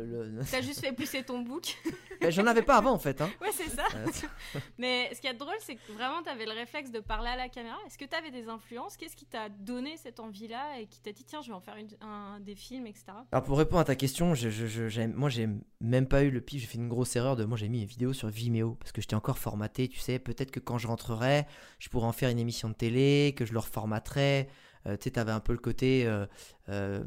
Tu 0.49 0.55
as 0.55 0.61
juste 0.63 0.81
fait 0.81 0.93
pousser 0.93 1.23
ton 1.23 1.41
bouc. 1.41 1.77
Ben, 2.21 2.31
j'en 2.31 2.47
avais 2.47 2.63
pas 2.63 2.77
avant 2.77 2.93
en 2.93 2.99
fait. 2.99 3.21
Hein. 3.21 3.31
Ouais, 3.41 3.51
c'est 3.53 3.69
ça. 3.69 3.85
Mais 4.79 5.11
ce 5.15 5.21
qui 5.21 5.27
est 5.27 5.35
drôle, 5.35 5.57
c'est 5.61 5.75
que 5.75 5.93
vraiment 5.93 6.23
tu 6.23 6.29
avais 6.29 6.47
le 6.47 6.53
réflexe 6.53 6.91
de 6.91 7.01
parler 7.01 7.29
à 7.29 7.37
la 7.37 7.49
caméra. 7.49 7.77
Est-ce 7.87 7.99
que 7.99 8.05
tu 8.05 8.15
avais 8.15 8.31
des 8.31 8.49
influences? 8.49 8.97
Qu'est-ce 8.97 9.17
qui 9.17 9.27
t'a 9.27 9.49
donné 9.49 9.97
cette 9.97 10.21
envie-là 10.21 10.81
et 10.81 10.87
qui 10.87 11.01
t'a 11.01 11.13
dit 11.13 11.25
tiens, 11.25 11.43
je 11.43 11.49
vais 11.49 11.55
en 11.55 11.61
faire 11.61 11.77
un, 12.01 12.41
des 12.41 12.55
films, 12.55 12.87
etc. 12.87 13.07
Alors 13.33 13.45
pour 13.45 13.59
répondre 13.59 13.81
à 13.81 13.85
ta 13.85 13.97
question, 13.97 14.35
je, 14.35 14.49
je, 14.49 15.07
moi 15.09 15.29
j'ai 15.29 15.49
même 15.81 16.07
pas 16.07 16.23
eu 16.23 16.31
le 16.31 16.41
pif. 16.41 16.61
J'ai 16.61 16.67
fait 16.67 16.79
une 16.79 16.89
grosse 16.89 17.17
erreur 17.17 17.37
de 17.37 17.45
moi 17.45 17.57
j'ai 17.57 17.69
mis 17.69 17.81
une 17.81 17.89
vidéo 17.89 18.13
sur 18.13 18.29
Vimeo 18.29 18.75
parce 18.75 18.93
que 18.93 19.01
j'étais 19.01 19.15
encore 19.15 19.39
formaté. 19.39 19.89
Tu 19.89 19.99
sais, 19.99 20.19
peut-être 20.19 20.51
que 20.51 20.61
quand 20.61 20.79
je 20.79 20.87
rentrerai, 20.87 21.47
je 21.79 21.89
pourrais 21.89 22.07
en 22.07 22.13
faire 22.13 22.31
une 22.31 22.39
émission 22.39 22.69
de 22.69 22.75
télé 22.75 23.13
que 23.37 23.44
je 23.44 23.53
leur 23.53 23.68
formaterais. 23.68 24.48
Euh, 24.87 24.96
tu 24.98 25.05
sais, 25.05 25.18
avais 25.18 25.33
un 25.33 25.40
peu 25.40 25.53
le 25.53 25.59
côté 25.59 26.07
euh, 26.07 26.27
euh, 26.68 27.03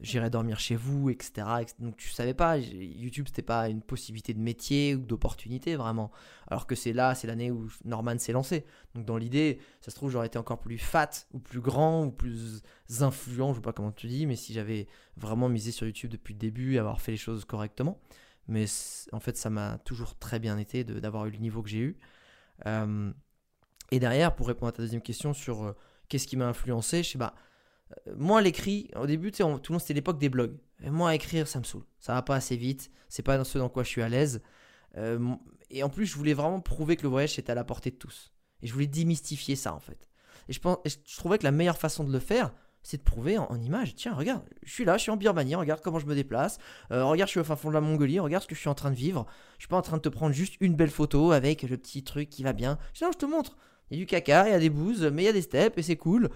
j'irai 0.00 0.30
dormir 0.30 0.58
chez 0.58 0.74
vous, 0.74 1.10
etc., 1.10 1.46
Donc 1.78 1.96
tu 1.96 2.10
savais 2.10 2.34
pas, 2.34 2.58
YouTube 2.58 3.26
c'était 3.28 3.42
pas 3.42 3.68
une 3.68 3.82
possibilité 3.82 4.34
de 4.34 4.40
métier 4.40 4.96
ou 4.96 5.00
d'opportunité 5.00 5.76
vraiment. 5.76 6.10
Alors 6.48 6.66
que 6.66 6.74
c'est 6.74 6.92
là, 6.92 7.14
c'est 7.14 7.28
l'année 7.28 7.50
où 7.52 7.68
Norman 7.84 8.18
s'est 8.18 8.32
lancé. 8.32 8.64
Donc 8.94 9.04
dans 9.04 9.16
l'idée, 9.16 9.60
ça 9.80 9.90
se 9.92 9.96
trouve, 9.96 10.10
j'aurais 10.10 10.26
été 10.26 10.38
encore 10.38 10.60
plus 10.60 10.78
fat 10.78 11.10
ou 11.32 11.38
plus 11.38 11.60
grand 11.60 12.06
ou 12.06 12.10
plus 12.10 12.62
influent, 13.00 13.52
je 13.52 13.58
sais 13.58 13.62
pas 13.62 13.72
comment 13.72 13.92
tu 13.92 14.08
dis, 14.08 14.26
mais 14.26 14.36
si 14.36 14.52
j'avais 14.52 14.88
vraiment 15.16 15.48
misé 15.48 15.70
sur 15.70 15.86
YouTube 15.86 16.10
depuis 16.10 16.34
le 16.34 16.40
début, 16.40 16.78
avoir 16.78 17.00
fait 17.00 17.12
les 17.12 17.18
choses 17.18 17.44
correctement. 17.44 18.00
Mais 18.48 18.64
en 19.12 19.20
fait, 19.20 19.36
ça 19.36 19.50
m'a 19.50 19.78
toujours 19.84 20.18
très 20.18 20.38
bien 20.40 20.58
été 20.58 20.82
d'avoir 20.82 21.26
eu 21.26 21.30
le 21.30 21.38
niveau 21.38 21.62
que 21.62 21.68
j'ai 21.68 21.78
eu. 21.80 21.98
Et 23.90 24.00
derrière, 24.00 24.34
pour 24.34 24.48
répondre 24.48 24.68
à 24.68 24.72
ta 24.72 24.82
deuxième 24.82 25.02
question 25.02 25.32
sur 25.32 25.64
euh, 25.64 25.76
qu'est-ce 26.08 26.26
qui 26.26 26.36
m'a 26.36 26.46
influencé, 26.46 27.02
je 27.02 27.10
sais 27.10 27.18
pas. 27.18 27.34
Euh, 28.06 28.14
moi, 28.16 28.42
l'écrit, 28.42 28.90
au 28.96 29.06
début, 29.06 29.32
tout 29.32 29.46
le 29.46 29.52
monde, 29.70 29.80
c'était 29.80 29.94
l'époque 29.94 30.18
des 30.18 30.28
blogs. 30.28 30.56
Et 30.82 30.90
moi, 30.90 31.14
écrire, 31.14 31.48
ça 31.48 31.58
me 31.58 31.64
saoule. 31.64 31.84
Ça 31.98 32.14
va 32.14 32.22
pas 32.22 32.36
assez 32.36 32.56
vite. 32.56 32.90
C'est 33.08 33.22
pas 33.22 33.38
dans 33.38 33.44
ce 33.44 33.58
dans 33.58 33.68
quoi 33.68 33.82
je 33.82 33.88
suis 33.88 34.02
à 34.02 34.08
l'aise. 34.08 34.42
Euh, 34.96 35.34
et 35.70 35.82
en 35.82 35.88
plus, 35.88 36.06
je 36.06 36.16
voulais 36.16 36.34
vraiment 36.34 36.60
prouver 36.60 36.96
que 36.96 37.02
le 37.02 37.08
voyage 37.08 37.38
était 37.38 37.52
à 37.52 37.54
la 37.54 37.64
portée 37.64 37.90
de 37.90 37.96
tous. 37.96 38.32
Et 38.62 38.66
je 38.66 38.72
voulais 38.72 38.86
démystifier 38.86 39.56
ça, 39.56 39.74
en 39.74 39.80
fait. 39.80 40.08
Et 40.48 40.52
je, 40.52 40.60
pense, 40.60 40.78
je 40.84 41.16
trouvais 41.16 41.38
que 41.38 41.44
la 41.44 41.50
meilleure 41.50 41.78
façon 41.78 42.04
de 42.04 42.12
le 42.12 42.18
faire, 42.18 42.52
c'est 42.82 42.98
de 42.98 43.02
prouver 43.02 43.38
en, 43.38 43.60
image. 43.60 43.94
Tiens, 43.94 44.14
regarde, 44.14 44.42
je 44.62 44.72
suis 44.72 44.84
là, 44.84 44.96
je 44.96 45.02
suis 45.02 45.10
en 45.10 45.16
Birmanie, 45.16 45.54
regarde 45.54 45.80
comment 45.82 45.98
je 45.98 46.06
me 46.06 46.14
déplace. 46.14 46.58
regarde, 46.90 47.28
je 47.28 47.32
suis 47.32 47.40
au 47.40 47.44
fin 47.44 47.56
fond 47.56 47.68
de 47.68 47.74
la 47.74 47.80
Mongolie, 47.80 48.18
regarde 48.18 48.42
ce 48.44 48.48
que 48.48 48.54
je 48.54 48.60
suis 48.60 48.68
en 48.68 48.74
train 48.74 48.90
de 48.90 48.96
vivre. 48.96 49.26
Je 49.58 49.64
suis 49.64 49.68
pas 49.68 49.76
en 49.76 49.82
train 49.82 49.96
de 49.96 50.02
te 50.02 50.08
prendre 50.08 50.32
juste 50.32 50.54
une 50.60 50.74
belle 50.74 50.90
photo 50.90 51.32
avec 51.32 51.62
le 51.62 51.76
petit 51.76 52.02
truc 52.02 52.30
qui 52.30 52.42
va 52.44 52.52
bien. 52.52 52.78
non, 53.02 53.10
je 53.12 53.18
te 53.18 53.26
montre. 53.26 53.56
Il 53.90 53.98
y 53.98 54.00
a 54.00 54.04
du 54.04 54.06
caca, 54.06 54.48
il 54.48 54.52
y 54.52 54.54
a 54.54 54.58
des 54.58 54.70
bouses, 54.70 55.02
mais 55.12 55.22
il 55.22 55.26
y 55.26 55.28
a 55.28 55.32
des 55.32 55.42
steps 55.42 55.76
et 55.78 55.82
c'est 55.82 55.96
cool. 55.96 56.28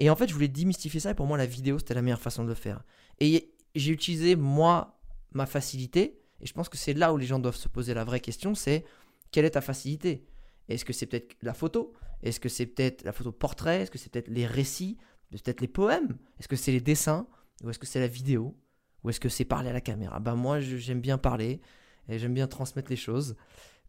Et 0.00 0.10
en 0.10 0.16
fait, 0.16 0.28
je 0.28 0.34
voulais 0.34 0.48
démystifier 0.48 1.00
ça 1.00 1.10
et 1.10 1.14
pour 1.14 1.26
moi, 1.26 1.38
la 1.38 1.46
vidéo, 1.46 1.78
c'était 1.78 1.94
la 1.94 2.02
meilleure 2.02 2.20
façon 2.20 2.44
de 2.44 2.48
le 2.48 2.54
faire. 2.54 2.82
Et 3.20 3.52
j'ai 3.74 3.92
utilisé, 3.92 4.36
moi, 4.36 4.98
ma 5.32 5.46
facilité. 5.46 6.20
Et 6.40 6.46
je 6.46 6.52
pense 6.52 6.68
que 6.68 6.76
c'est 6.76 6.94
là 6.94 7.12
où 7.12 7.16
les 7.16 7.26
gens 7.26 7.38
doivent 7.38 7.56
se 7.56 7.68
poser 7.68 7.94
la 7.94 8.04
vraie 8.04 8.20
question 8.20 8.54
c'est 8.54 8.84
quelle 9.30 9.44
est 9.44 9.50
ta 9.50 9.60
facilité? 9.60 10.24
Est-ce 10.68 10.84
que 10.84 10.92
c'est 10.92 11.06
peut-être 11.06 11.34
la 11.42 11.54
photo? 11.54 11.92
Est-ce 12.22 12.38
que 12.38 12.48
c'est 12.48 12.66
peut-être 12.66 13.02
la 13.04 13.12
photo 13.12 13.32
portrait? 13.32 13.82
Est-ce 13.82 13.90
que 13.90 13.98
c'est 13.98 14.10
peut-être 14.10 14.28
les 14.28 14.46
récits? 14.46 14.96
Peut-être 15.30 15.60
les 15.60 15.68
poèmes? 15.68 16.16
Est-ce 16.38 16.46
que 16.46 16.54
c'est 16.54 16.70
les 16.70 16.80
dessins? 16.80 17.26
Ou 17.64 17.70
est-ce 17.70 17.78
que 17.78 17.86
c'est 17.86 18.00
la 18.00 18.06
vidéo? 18.06 18.56
Ou 19.02 19.10
est-ce 19.10 19.18
que 19.18 19.28
c'est 19.28 19.44
parler 19.44 19.70
à 19.70 19.72
la 19.72 19.80
caméra? 19.80 20.20
Ben 20.20 20.36
moi, 20.36 20.60
j'aime 20.60 21.00
bien 21.00 21.18
parler 21.18 21.60
et 22.08 22.18
j'aime 22.18 22.34
bien 22.34 22.46
transmettre 22.46 22.90
les 22.90 22.96
choses. 22.96 23.36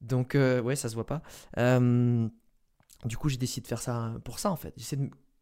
Donc, 0.02 0.34
euh, 0.34 0.62
ouais, 0.62 0.76
ça 0.76 0.90
se 0.90 0.96
voit 0.96 1.06
pas. 1.06 1.22
Euh, 1.58 2.28
du 3.06 3.18
coup, 3.18 3.30
j'ai 3.30 3.38
décidé 3.38 3.64
de 3.64 3.68
faire 3.68 3.82
ça 3.82 4.14
pour 4.24 4.40
ça, 4.40 4.52
en 4.52 4.56
fait. 4.56 4.74
J'essaie 4.78 4.98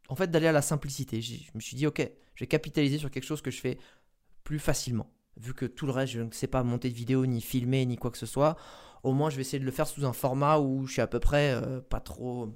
en 0.09 0.15
fait, 0.15 0.29
d'aller 0.29 0.47
à 0.47 0.51
la 0.51 0.61
simplicité. 0.61 1.21
Je 1.21 1.49
me 1.55 1.59
suis 1.59 1.75
dit, 1.75 1.87
ok, 1.87 2.07
je 2.35 2.43
vais 2.43 2.47
capitaliser 2.47 2.97
sur 2.97 3.09
quelque 3.09 3.25
chose 3.25 3.41
que 3.41 3.51
je 3.51 3.59
fais 3.59 3.77
plus 4.43 4.59
facilement. 4.59 5.11
Vu 5.37 5.53
que 5.53 5.65
tout 5.65 5.85
le 5.85 5.91
reste, 5.91 6.13
je 6.13 6.21
ne 6.21 6.31
sais 6.31 6.47
pas 6.47 6.63
monter 6.63 6.89
de 6.89 6.95
vidéo, 6.95 7.25
ni 7.25 7.41
filmer, 7.41 7.85
ni 7.85 7.95
quoi 7.95 8.11
que 8.11 8.17
ce 8.17 8.25
soit. 8.25 8.55
Au 9.01 9.13
moins, 9.13 9.29
je 9.29 9.35
vais 9.35 9.41
essayer 9.41 9.59
de 9.59 9.65
le 9.65 9.71
faire 9.71 9.87
sous 9.87 10.05
un 10.05 10.13
format 10.13 10.59
où 10.59 10.85
je 10.85 10.93
suis 10.93 11.01
à 11.01 11.07
peu 11.07 11.19
près 11.19 11.51
euh, 11.51 11.81
pas 11.81 11.99
trop. 11.99 12.53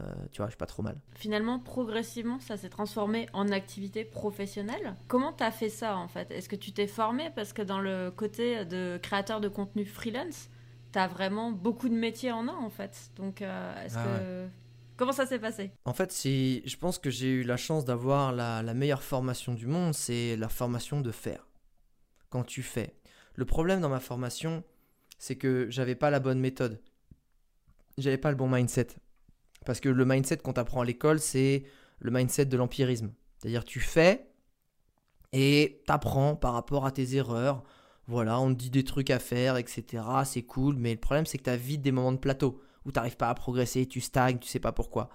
Euh, 0.00 0.12
tu 0.32 0.38
vois, 0.38 0.46
je 0.46 0.52
suis 0.52 0.58
pas 0.58 0.66
trop 0.66 0.82
mal. 0.82 1.00
Finalement, 1.14 1.58
progressivement, 1.58 2.40
ça 2.40 2.56
s'est 2.56 2.68
transformé 2.68 3.26
en 3.32 3.50
activité 3.50 4.04
professionnelle. 4.04 4.96
Comment 5.08 5.32
tu 5.32 5.44
as 5.44 5.50
fait 5.50 5.68
ça 5.68 5.96
en 5.96 6.08
fait? 6.08 6.30
Est-ce 6.30 6.48
que 6.48 6.56
tu 6.56 6.72
t'es 6.72 6.86
formé 6.86 7.30
Parce 7.34 7.52
que 7.52 7.62
dans 7.62 7.80
le 7.80 8.10
côté 8.10 8.64
de 8.64 8.98
créateur 9.02 9.40
de 9.40 9.48
contenu 9.48 9.84
freelance, 9.84 10.48
tu 10.92 10.98
as 10.98 11.06
vraiment 11.06 11.50
beaucoup 11.50 11.88
de 11.88 11.94
métiers 11.94 12.32
en 12.32 12.48
un 12.48 12.56
en 12.56 12.70
fait. 12.70 13.10
Donc, 13.16 13.42
euh, 13.42 13.84
est-ce 13.84 13.96
ah 13.98 14.04
que. 14.04 14.48
Comment 14.96 15.12
ça 15.12 15.26
s'est 15.26 15.38
passé? 15.38 15.70
En 15.84 15.92
fait, 15.92 16.12
je 16.12 16.76
pense 16.76 16.98
que 16.98 17.08
j'ai 17.08 17.28
eu 17.28 17.42
la 17.44 17.56
chance 17.56 17.84
d'avoir 17.84 18.32
la, 18.32 18.74
meilleure 18.74 19.04
formation 19.04 19.54
du 19.54 19.66
monde, 19.66 19.94
c'est 19.94 20.36
la 20.36 20.48
formation 20.48 21.00
de 21.00 21.12
faire. 21.12 21.46
Quand 22.30 22.42
tu 22.42 22.62
fais. 22.62 22.96
Le 23.34 23.44
problème 23.44 23.80
dans 23.80 23.88
ma 23.88 24.00
formation, 24.00 24.64
c'est 25.18 25.36
que 25.36 25.68
j'avais 25.70 25.94
pas 25.94 26.10
la 26.10 26.18
bonne 26.18 26.40
méthode. 26.40 26.80
J'avais 27.96 28.18
pas 28.18 28.30
le 28.30 28.36
bon 28.36 28.48
mindset. 28.48 28.88
Parce 29.64 29.78
que 29.78 29.88
le 29.88 30.04
mindset 30.04 30.38
qu'on 30.38 30.52
t'apprend 30.52 30.80
à 30.80 30.84
l'école, 30.84 31.20
c'est 31.20 31.64
le 32.00 32.10
mindset 32.10 32.46
de 32.46 32.56
l'empirisme. 32.56 33.12
C'est-à-dire 33.38 33.64
tu 33.64 33.78
fais 33.78 34.28
et 35.32 35.82
t'apprends 35.86 36.34
par 36.34 36.54
rapport 36.54 36.86
à 36.86 36.90
tes 36.90 37.14
erreurs, 37.14 37.62
voilà, 38.08 38.40
on 38.40 38.48
te 38.54 38.58
dit 38.58 38.70
des 38.70 38.84
trucs 38.84 39.10
à 39.10 39.18
faire, 39.18 39.56
etc. 39.58 40.02
C'est 40.24 40.42
cool, 40.42 40.76
mais 40.76 40.94
le 40.94 41.00
problème 41.00 41.26
c'est 41.26 41.38
que 41.38 41.44
tu 41.44 41.50
as 41.50 41.56
vite 41.56 41.82
des 41.82 41.92
moments 41.92 42.12
de 42.12 42.18
plateau 42.18 42.60
où 42.84 42.90
tu 42.90 42.98
n'arrives 42.98 43.18
pas 43.18 43.28
à 43.28 43.34
progresser, 43.34 43.86
tu 43.86 44.00
stagnes, 44.00 44.38
tu 44.38 44.48
sais 44.48 44.58
pas 44.58 44.72
pourquoi. 44.72 45.10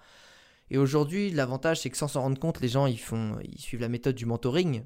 Et 0.70 0.78
aujourd'hui, 0.78 1.32
l'avantage 1.32 1.82
c'est 1.82 1.90
que 1.90 1.98
sans 1.98 2.08
s'en 2.08 2.22
rendre 2.22 2.40
compte, 2.40 2.62
les 2.62 2.70
gens 2.70 2.86
ils 2.86 3.00
font, 3.00 3.38
ils 3.44 3.60
suivent 3.60 3.82
la 3.82 3.90
méthode 3.90 4.16
du 4.16 4.26
mentoring 4.26 4.84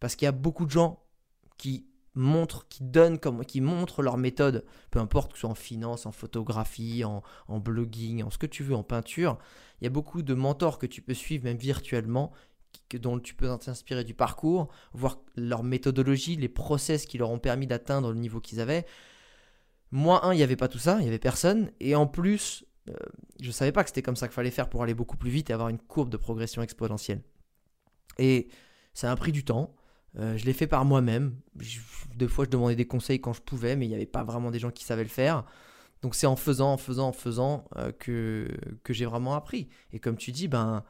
parce 0.00 0.16
qu'il 0.16 0.24
y 0.24 0.28
a 0.28 0.32
beaucoup 0.32 0.64
de 0.64 0.70
gens 0.70 1.04
qui 1.58 1.86
montrent, 2.14 2.66
qui 2.68 2.82
donnent, 2.82 3.18
comme, 3.18 3.44
qui 3.44 3.60
montrent 3.60 4.02
leur 4.02 4.16
méthode, 4.16 4.64
peu 4.90 4.98
importe 4.98 5.32
que 5.32 5.38
ce 5.38 5.42
soit 5.42 5.50
en 5.50 5.54
finance, 5.54 6.06
en 6.06 6.12
photographie, 6.12 7.04
en, 7.04 7.22
en 7.46 7.58
blogging, 7.60 8.22
en 8.22 8.30
ce 8.30 8.38
que 8.38 8.46
tu 8.46 8.62
veux, 8.64 8.74
en 8.74 8.82
peinture. 8.82 9.38
Il 9.80 9.84
y 9.84 9.86
a 9.86 9.90
beaucoup 9.90 10.22
de 10.22 10.34
mentors 10.34 10.78
que 10.78 10.86
tu 10.86 11.02
peux 11.02 11.14
suivre 11.14 11.44
même 11.44 11.56
virtuellement 11.56 12.32
dont 12.96 13.18
tu 13.18 13.34
peux 13.34 13.48
t'inspirer 13.58 14.04
du 14.04 14.14
parcours, 14.14 14.68
voir 14.92 15.18
leur 15.36 15.62
méthodologie, 15.62 16.36
les 16.36 16.48
process 16.48 17.06
qui 17.06 17.18
leur 17.18 17.30
ont 17.30 17.38
permis 17.38 17.66
d'atteindre 17.66 18.12
le 18.12 18.18
niveau 18.18 18.40
qu'ils 18.40 18.60
avaient. 18.60 18.86
Moi, 19.92 20.24
un, 20.24 20.32
il 20.32 20.36
n'y 20.36 20.42
avait 20.42 20.56
pas 20.56 20.68
tout 20.68 20.78
ça, 20.78 20.96
il 20.98 21.02
n'y 21.02 21.08
avait 21.08 21.18
personne. 21.18 21.70
Et 21.80 21.94
en 21.94 22.06
plus, 22.06 22.64
euh, 22.88 22.94
je 23.40 23.48
ne 23.48 23.52
savais 23.52 23.72
pas 23.72 23.82
que 23.82 23.90
c'était 23.90 24.02
comme 24.02 24.16
ça 24.16 24.28
qu'il 24.28 24.34
fallait 24.34 24.50
faire 24.50 24.68
pour 24.68 24.82
aller 24.82 24.94
beaucoup 24.94 25.16
plus 25.16 25.30
vite 25.30 25.50
et 25.50 25.52
avoir 25.52 25.68
une 25.68 25.78
courbe 25.78 26.10
de 26.10 26.16
progression 26.16 26.62
exponentielle. 26.62 27.22
Et 28.18 28.48
ça 28.94 29.10
a 29.10 29.16
pris 29.16 29.32
du 29.32 29.44
temps. 29.44 29.74
Euh, 30.18 30.36
je 30.36 30.44
l'ai 30.44 30.52
fait 30.52 30.66
par 30.66 30.84
moi-même. 30.84 31.36
Deux 32.16 32.28
fois, 32.28 32.44
je 32.44 32.50
demandais 32.50 32.76
des 32.76 32.86
conseils 32.86 33.20
quand 33.20 33.32
je 33.32 33.42
pouvais, 33.42 33.76
mais 33.76 33.86
il 33.86 33.88
n'y 33.88 33.94
avait 33.94 34.06
pas 34.06 34.24
vraiment 34.24 34.50
des 34.50 34.58
gens 34.58 34.70
qui 34.70 34.84
savaient 34.84 35.04
le 35.04 35.08
faire. 35.08 35.44
Donc 36.02 36.14
c'est 36.14 36.26
en 36.26 36.36
faisant, 36.36 36.72
en 36.72 36.76
faisant, 36.76 37.08
en 37.08 37.12
faisant 37.12 37.64
euh, 37.76 37.92
que, 37.92 38.48
que 38.82 38.92
j'ai 38.92 39.04
vraiment 39.06 39.34
appris. 39.34 39.68
Et 39.92 40.00
comme 40.00 40.16
tu 40.16 40.32
dis, 40.32 40.48
ben, 40.48 40.84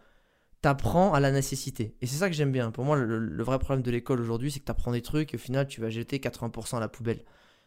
t'apprends 0.63 1.15
à 1.15 1.21
la 1.21 1.31
nécessité. 1.31 1.95
Et 2.01 2.07
c'est 2.07 2.17
ça 2.17 2.29
que 2.29 2.35
j'aime 2.35 2.53
bien. 2.53 2.71
Pour 2.71 2.85
moi, 2.85 2.97
le, 2.97 3.43
vrai 3.43 3.59
problème 3.59 3.83
de 3.83 3.91
l'école 3.91 4.21
aujourd'hui, 4.21 4.51
c'est 4.51 4.61
que 4.61 4.65
t'apprends 4.65 4.93
des 4.93 5.03
trucs 5.03 5.33
et 5.33 5.37
au 5.37 5.41
final, 5.41 5.67
tu 5.67 5.81
vas 5.81 5.91
jeter 5.91 6.19
80% 6.19 6.77
à 6.77 6.81
la 6.81 6.89
poubelle. 6.89 7.25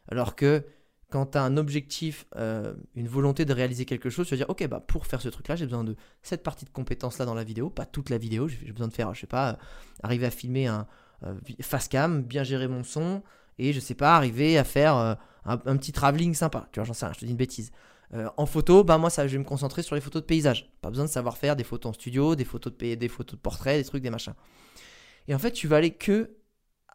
Alors 0.09 0.35
que 0.35 0.63
quand 1.09 1.31
tu 1.31 1.37
un 1.37 1.57
objectif, 1.57 2.25
euh, 2.35 2.73
une 2.95 3.07
volonté 3.07 3.45
de 3.45 3.53
réaliser 3.53 3.85
quelque 3.85 4.09
chose, 4.09 4.27
tu 4.27 4.33
vas 4.33 4.37
dire, 4.37 4.49
ok, 4.49 4.67
bah, 4.67 4.79
pour 4.79 5.05
faire 5.05 5.21
ce 5.21 5.29
truc-là, 5.29 5.55
j'ai 5.55 5.65
besoin 5.65 5.83
de 5.83 5.95
cette 6.21 6.43
partie 6.43 6.65
de 6.65 6.71
compétence-là 6.71 7.25
dans 7.25 7.35
la 7.35 7.43
vidéo, 7.43 7.69
pas 7.69 7.85
toute 7.85 8.09
la 8.09 8.17
vidéo, 8.17 8.47
j'ai 8.47 8.71
besoin 8.71 8.87
de 8.87 8.93
faire, 8.93 9.13
je 9.13 9.21
sais 9.21 9.27
pas, 9.27 9.51
euh, 9.51 9.55
arriver 10.01 10.25
à 10.25 10.31
filmer 10.31 10.67
un 10.67 10.87
euh, 11.23 11.35
cam, 11.89 12.23
bien 12.23 12.43
gérer 12.43 12.67
mon 12.67 12.83
son, 12.83 13.21
et 13.59 13.73
je 13.73 13.79
sais 13.79 13.93
pas, 13.93 14.15
arriver 14.15 14.57
à 14.57 14.63
faire 14.63 15.17
un, 15.45 15.77
petit 15.77 15.91
travelling 15.91 16.33
sympa. 16.33 16.67
Tu 16.71 16.79
vois, 16.79 16.85
j'en 16.85 16.93
sais 16.93 17.05
rien, 17.05 17.13
je 17.13 17.19
te 17.19 17.25
dis 17.25 17.31
une 17.31 17.37
bêtise. 17.37 17.71
Euh, 18.13 18.29
en 18.37 18.45
photo, 18.45 18.83
bah 18.83 18.97
moi 18.97 19.09
ça, 19.09 19.27
je 19.27 19.33
vais 19.33 19.39
me 19.39 19.43
concentrer 19.43 19.81
sur 19.81 19.95
les 19.95 20.01
photos 20.01 20.21
de 20.21 20.27
paysage. 20.27 20.71
Pas 20.81 20.89
besoin 20.89 21.05
de 21.05 21.09
savoir 21.09 21.37
faire 21.37 21.55
des 21.55 21.63
photos 21.63 21.91
en 21.91 21.93
studio, 21.93 22.35
des 22.35 22.45
photos 22.45 22.73
de, 22.77 22.95
des 22.95 23.07
photos 23.07 23.35
de 23.37 23.41
portraits, 23.41 23.77
des 23.77 23.87
trucs, 23.87 24.03
des 24.03 24.11
machins. 24.11 24.35
Et 25.27 25.33
en 25.33 25.39
fait, 25.39 25.51
tu 25.51 25.67
vas 25.67 25.77
aller 25.77 25.91
que 25.91 26.35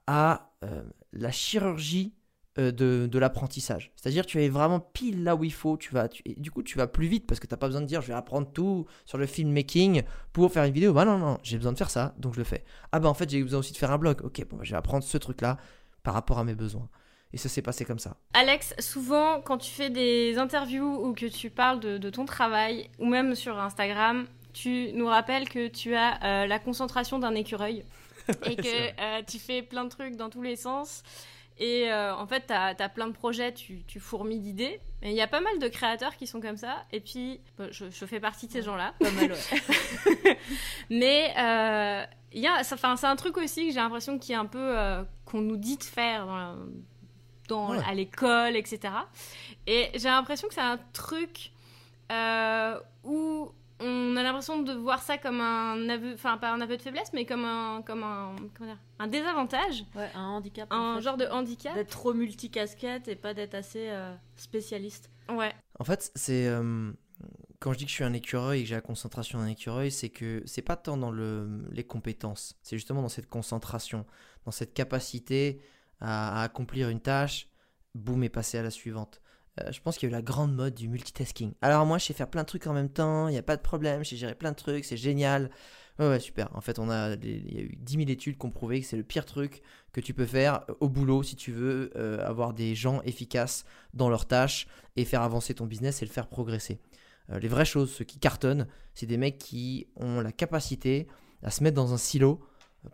à 0.07 0.53
euh, 0.65 0.83
la 1.13 1.31
chirurgie 1.31 2.15
euh, 2.59 2.73
de, 2.73 3.19
l'apprentissage. 3.19 3.93
C'est-à-dire 3.95 4.27
tu 4.27 4.43
es 4.43 4.49
vraiment 4.49 4.81
pile 4.81 5.23
là 5.23 5.37
où 5.37 5.45
il 5.45 5.53
faut. 5.53 5.77
Tu 5.77 5.93
vas, 5.93 6.09
et 6.25 6.35
du 6.35 6.51
coup, 6.51 6.63
tu 6.63 6.77
vas 6.77 6.87
plus 6.87 7.07
vite 7.07 7.27
parce 7.27 7.41
que 7.41 7.47
tu 7.47 7.55
n'as 7.55 7.59
pas 7.59 7.67
besoin 7.67 7.83
de 7.83 7.87
dire 7.87 8.01
je 8.01 8.09
vais 8.09 8.15
apprendre 8.15 8.51
tout 8.53 8.87
sur 9.05 9.19
le 9.19 9.27
filmmaking 9.27 10.03
pour 10.33 10.53
faire 10.53 10.65
une 10.65 10.73
vidéo. 10.73 10.93
Bah 10.93 11.05
non, 11.05 11.19
non, 11.19 11.39
j'ai 11.43 11.57
besoin 11.57 11.73
de 11.73 11.79
faire 11.79 11.91
ça, 11.91 12.15
donc 12.19 12.35
je 12.35 12.39
le 12.39 12.45
fais. 12.45 12.65
Ah 12.91 13.01
bah 13.01 13.09
en 13.09 13.15
fait, 13.15 13.31
j'ai 13.31 13.43
besoin 13.43 13.61
aussi 13.61 13.73
de 13.73 13.79
faire 13.79 13.93
un 13.93 13.99
blog. 13.99 14.23
Ok, 14.25 14.45
bon, 14.49 14.57
bah, 14.57 14.65
je 14.65 14.71
vais 14.71 14.77
apprendre 14.77 15.05
ce 15.05 15.19
truc-là 15.19 15.59
par 16.03 16.15
rapport 16.15 16.39
à 16.39 16.45
mes 16.45 16.55
besoins. 16.55 16.89
Et 17.33 17.37
ça 17.37 17.49
s'est 17.49 17.63
passé 17.63 17.85
comme 17.85 17.99
ça. 17.99 18.17
Alex, 18.33 18.75
souvent 18.79 19.41
quand 19.41 19.59
tu 19.59 19.71
fais 19.71 19.91
des 19.91 20.39
interviews 20.39 21.07
ou 21.07 21.13
que 21.13 21.27
tu 21.27 21.51
parles 21.51 21.81
de, 21.81 22.11
ton 22.11 22.25
travail, 22.25 22.91
ou 22.99 23.07
même 23.07 23.35
sur 23.35 23.59
Instagram, 23.59 24.27
tu 24.55 24.93
nous 24.95 25.07
rappelles 25.07 25.49
que 25.49 25.69
tu 25.69 25.95
as 25.95 26.23
euh, 26.25 26.47
la 26.47 26.59
concentration 26.59 27.19
d'un 27.19 27.35
écureuil 27.35 27.85
et 28.47 28.57
que 28.57 29.01
euh, 29.01 29.23
tu 29.27 29.39
fais 29.39 29.63
plein 29.63 29.85
de 29.85 29.91
trucs 29.91 30.17
dans 30.17 30.31
tous 30.31 30.43
les 30.43 30.57
sens. 30.57 31.03
Et 31.61 31.91
euh, 31.91 32.15
en 32.15 32.27
fait, 32.27 32.47
tu 32.47 32.53
as, 32.53 32.89
plein 32.89 33.09
de 33.09 33.13
projets, 33.13 33.53
tu, 33.53 33.83
tu 33.85 33.99
fourmis 33.99 34.39
d'idées. 34.39 34.81
Mais 35.03 35.11
il 35.11 35.17
y 35.17 35.21
a 35.21 35.27
pas 35.27 35.41
mal 35.41 35.59
de 35.59 35.69
créateurs 35.69 36.17
qui 36.17 36.27
sont 36.27 36.41
comme 36.41 36.57
ça. 36.57 36.87
Et 36.93 37.01
puis, 37.01 37.41
je, 37.71 38.07
fais 38.07 38.21
partie 38.21 38.47
de 38.47 38.53
ces 38.53 38.63
gens-là. 38.63 38.95
Pas 39.01 39.11
mal, 39.11 39.33
ouais. 39.33 40.39
Mais 40.91 41.35
il 42.33 42.41
y 42.41 42.47
a, 42.47 42.63
c'est 42.63 43.07
un 43.07 43.17
truc 43.17 43.37
aussi 43.39 43.67
que 43.67 43.73
j'ai 43.73 43.81
l'impression 43.81 44.21
qu'il 44.21 44.33
y 44.33 44.35
a 44.37 44.41
un 44.41 44.47
peu 44.47 45.05
qu'on 45.25 45.41
nous 45.41 45.57
dit 45.57 45.77
de 45.77 45.83
faire 45.83 46.27
dans, 46.27 46.55
dans, 47.49 47.71
à 47.71 47.95
l'école, 47.95 48.57
etc. 48.57 48.81
Et 49.67 49.91
j'ai 49.95 50.09
l'impression 50.09 50.49
que 50.49 50.55
c'est 50.55 50.61
un 50.61 50.79
truc 50.93 51.53
euh, 52.13 52.79
où 53.05 53.51
on 53.81 54.17
a 54.17 54.23
l'impression 54.23 54.63
de 54.63 54.73
voir 54.73 55.03
ça 55.03 55.19
comme 55.19 55.41
un 55.41 55.89
aveu, 55.89 56.15
enfin 56.15 56.37
pas 56.39 56.51
un 56.51 56.61
aveu 56.61 56.77
de 56.77 56.83
faiblesse, 56.83 57.13
mais 57.13 57.25
comme 57.25 57.45
un, 57.45 57.83
comme 57.83 58.03
un, 58.03 58.35
comment 58.55 58.71
dire, 58.71 58.79
un 58.99 59.07
désavantage. 59.07 59.85
Ouais, 59.95 60.11
un 60.15 60.29
handicap. 60.29 60.69
Un 60.73 61.01
genre 61.01 61.17
de 61.17 61.27
handicap. 61.27 61.75
D'être 61.75 61.91
trop 61.91 62.13
multicasquette 62.13 63.09
et 63.09 63.17
pas 63.17 63.35
d'être 63.35 63.55
assez 63.55 63.89
euh, 63.89 64.15
spécialiste. 64.37 65.11
Ouais. 65.29 65.55
En 65.79 65.85
fait, 65.85 66.11
c'est 66.15 66.49
euh, 66.49 66.91
quand 67.61 67.73
je 67.73 67.79
dis 67.79 67.85
que 67.85 67.91
je 67.91 67.95
suis 67.95 68.05
un 68.05 68.13
écureuil 68.13 68.61
et 68.61 68.63
que 68.63 68.69
j'ai 68.69 68.75
la 68.75 68.81
concentration 68.81 69.39
d'un 69.39 69.47
écureuil, 69.47 69.91
c'est 69.91 70.09
que 70.09 70.43
c'est 70.47 70.63
pas 70.63 70.77
tant 70.77 70.97
dans 70.97 71.11
le, 71.11 71.65
les 71.71 71.85
compétences, 71.85 72.57
c'est 72.63 72.77
justement 72.77 73.03
dans 73.03 73.09
cette 73.09 73.29
concentration, 73.29 74.07
dans 74.45 74.51
cette 74.51 74.75
capacité 74.75 75.61
à, 76.01 76.43
accomplir 76.43 76.89
une 76.89 77.01
tâche, 77.01 77.49
boum, 77.95 78.23
et 78.25 78.29
passer 78.29 78.59
à 78.59 78.63
la 78.63 78.71
suivante. 78.71 79.21
Euh, 79.61 79.73
je 79.73 79.81
pense 79.81 79.99
qu'il 79.99 80.09
y 80.09 80.13
a 80.13 80.15
eu 80.15 80.17
la 80.17 80.23
grande 80.23 80.55
mode 80.55 80.75
du 80.75 80.89
multitasking. 80.89 81.53
Alors 81.63 81.87
moi, 81.87 81.99
je 81.99 82.07
sais 82.07 82.15
faire 82.15 82.31
plein 82.31 82.43
de 82.43 82.47
trucs 82.47 82.67
en 82.67 82.73
même 82.73 82.91
temps, 82.91 83.29
il 83.29 83.33
n'y 83.33 83.39
a 83.39 83.43
pas 83.43 83.57
de 83.57 83.63
problème, 83.63 84.05
j'ai 84.05 84.17
géré 84.17 84.35
plein 84.35 84.53
de 84.53 84.57
trucs, 84.57 84.85
c'est 84.85 84.97
génial. 84.97 85.51
Ouais, 85.99 86.09
ouais, 86.09 86.21
super. 86.21 86.49
En 86.55 86.61
fait, 86.61 86.79
on 86.79 86.91
a, 86.91 87.15
il 87.15 87.55
y 87.55 87.59
a 87.59 87.63
eu 87.63 87.77
10 87.77 87.97
000 87.97 88.09
études 88.09 88.39
qui 88.39 88.47
ont 88.47 88.51
prouvé 88.51 88.81
que 88.81 88.87
c'est 88.87 88.97
le 88.97 89.03
pire 89.03 89.25
truc 89.25 89.63
que 89.93 90.01
tu 90.01 90.15
peux 90.15 90.27
faire 90.27 90.65
au 90.79 90.89
boulot 90.89 91.25
si 91.25 91.35
tu 91.35 91.51
veux 91.51 91.91
euh, 91.97 92.25
avoir 92.25 92.55
des 92.55 92.77
gens 92.77 93.03
efficaces 93.03 93.65
dans 93.95 94.09
leurs 94.09 94.27
tâches 94.27 94.69
et 94.95 95.05
faire 95.05 95.23
avancer 95.23 95.55
ton 95.55 95.67
business 95.67 96.03
et 96.03 96.07
le 96.07 96.13
faire 96.13 96.29
progresser. 96.29 96.81
Euh, 97.31 97.41
les 97.41 97.49
vraies 97.49 97.65
choses, 97.65 97.91
ceux 97.91 98.05
qui 98.05 98.21
cartonnent, 98.21 98.69
c'est 98.95 99.07
des 99.07 99.17
mecs 99.17 99.39
qui 99.39 99.89
ont 99.97 100.21
la 100.21 100.31
capacité 100.31 101.09
à 101.43 101.51
se 101.51 101.65
mettre 101.65 101.77
dans 101.77 101.93
un 101.93 101.99
silo 101.99 102.41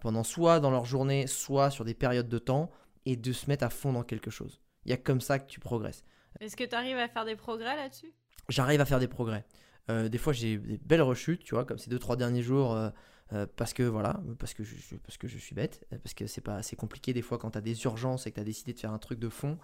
pendant 0.01 0.25
soit 0.25 0.61
dans 0.61 0.71
leur 0.71 0.87
journée, 0.87 1.27
soit 1.27 1.71
sur 1.71 1.85
des 1.85 1.95
périodes 1.95 2.29
de 2.29 2.39
temps 2.39 2.71
et 3.07 3.17
de 3.17 3.33
se 3.33 3.47
mettre 3.49 3.65
à 3.65 3.71
fond 3.71 3.93
dans 3.93 4.03
quelque 4.03 4.31
chose. 4.31 4.61
Il 4.85 4.91
y 4.91 4.95
a 4.95 4.97
comme 4.97 5.21
ça 5.21 5.39
que 5.39 5.47
tu 5.47 5.61
progresses. 5.61 6.05
Est-ce 6.41 6.57
que 6.57 6.65
tu 6.65 6.75
arrives 6.75 6.99
à 6.99 7.09
faire 7.09 7.25
des 7.25 7.37
progrès 7.37 7.77
là-dessus? 7.77 8.13
J'arrive 8.49 8.81
à 8.81 8.85
faire 8.85 9.01
des 9.01 9.09
progrès. 9.09 9.45
Euh, 9.91 10.09
des 10.09 10.19
fois, 10.19 10.33
j'ai 10.33 10.57
des 10.57 10.79
belles 10.79 11.03
rechutes, 11.03 11.45
tu 11.45 11.55
vois, 11.55 11.65
comme 11.65 11.79
ces 11.79 11.91
deux 11.91 11.99
trois 11.99 12.17
derniers 12.17 12.43
jours, 12.43 12.73
euh, 12.73 12.91
euh, 13.33 13.47
parce 13.57 13.73
que 13.73 13.83
voilà, 13.83 14.21
parce 14.39 14.55
que 14.55 14.65
je, 14.65 14.97
parce 14.97 15.17
que 15.17 15.29
je 15.29 15.39
suis 15.39 15.55
bête, 15.55 15.87
parce 16.03 16.15
que 16.15 16.27
c'est 16.27 16.41
pas 16.41 16.57
assez 16.57 16.77
compliqué 16.77 17.13
des 17.13 17.23
fois 17.23 17.39
quand 17.39 17.53
tu 17.53 17.59
as 17.59 17.63
des 17.63 17.85
urgences 17.85 18.27
et 18.27 18.31
que 18.31 18.37
tu 18.37 18.41
as 18.41 18.45
décidé 18.45 18.73
de 18.73 18.79
faire 18.79 18.93
un 18.93 18.99
truc 18.99 19.19
de 19.19 19.29
fond. 19.29 19.59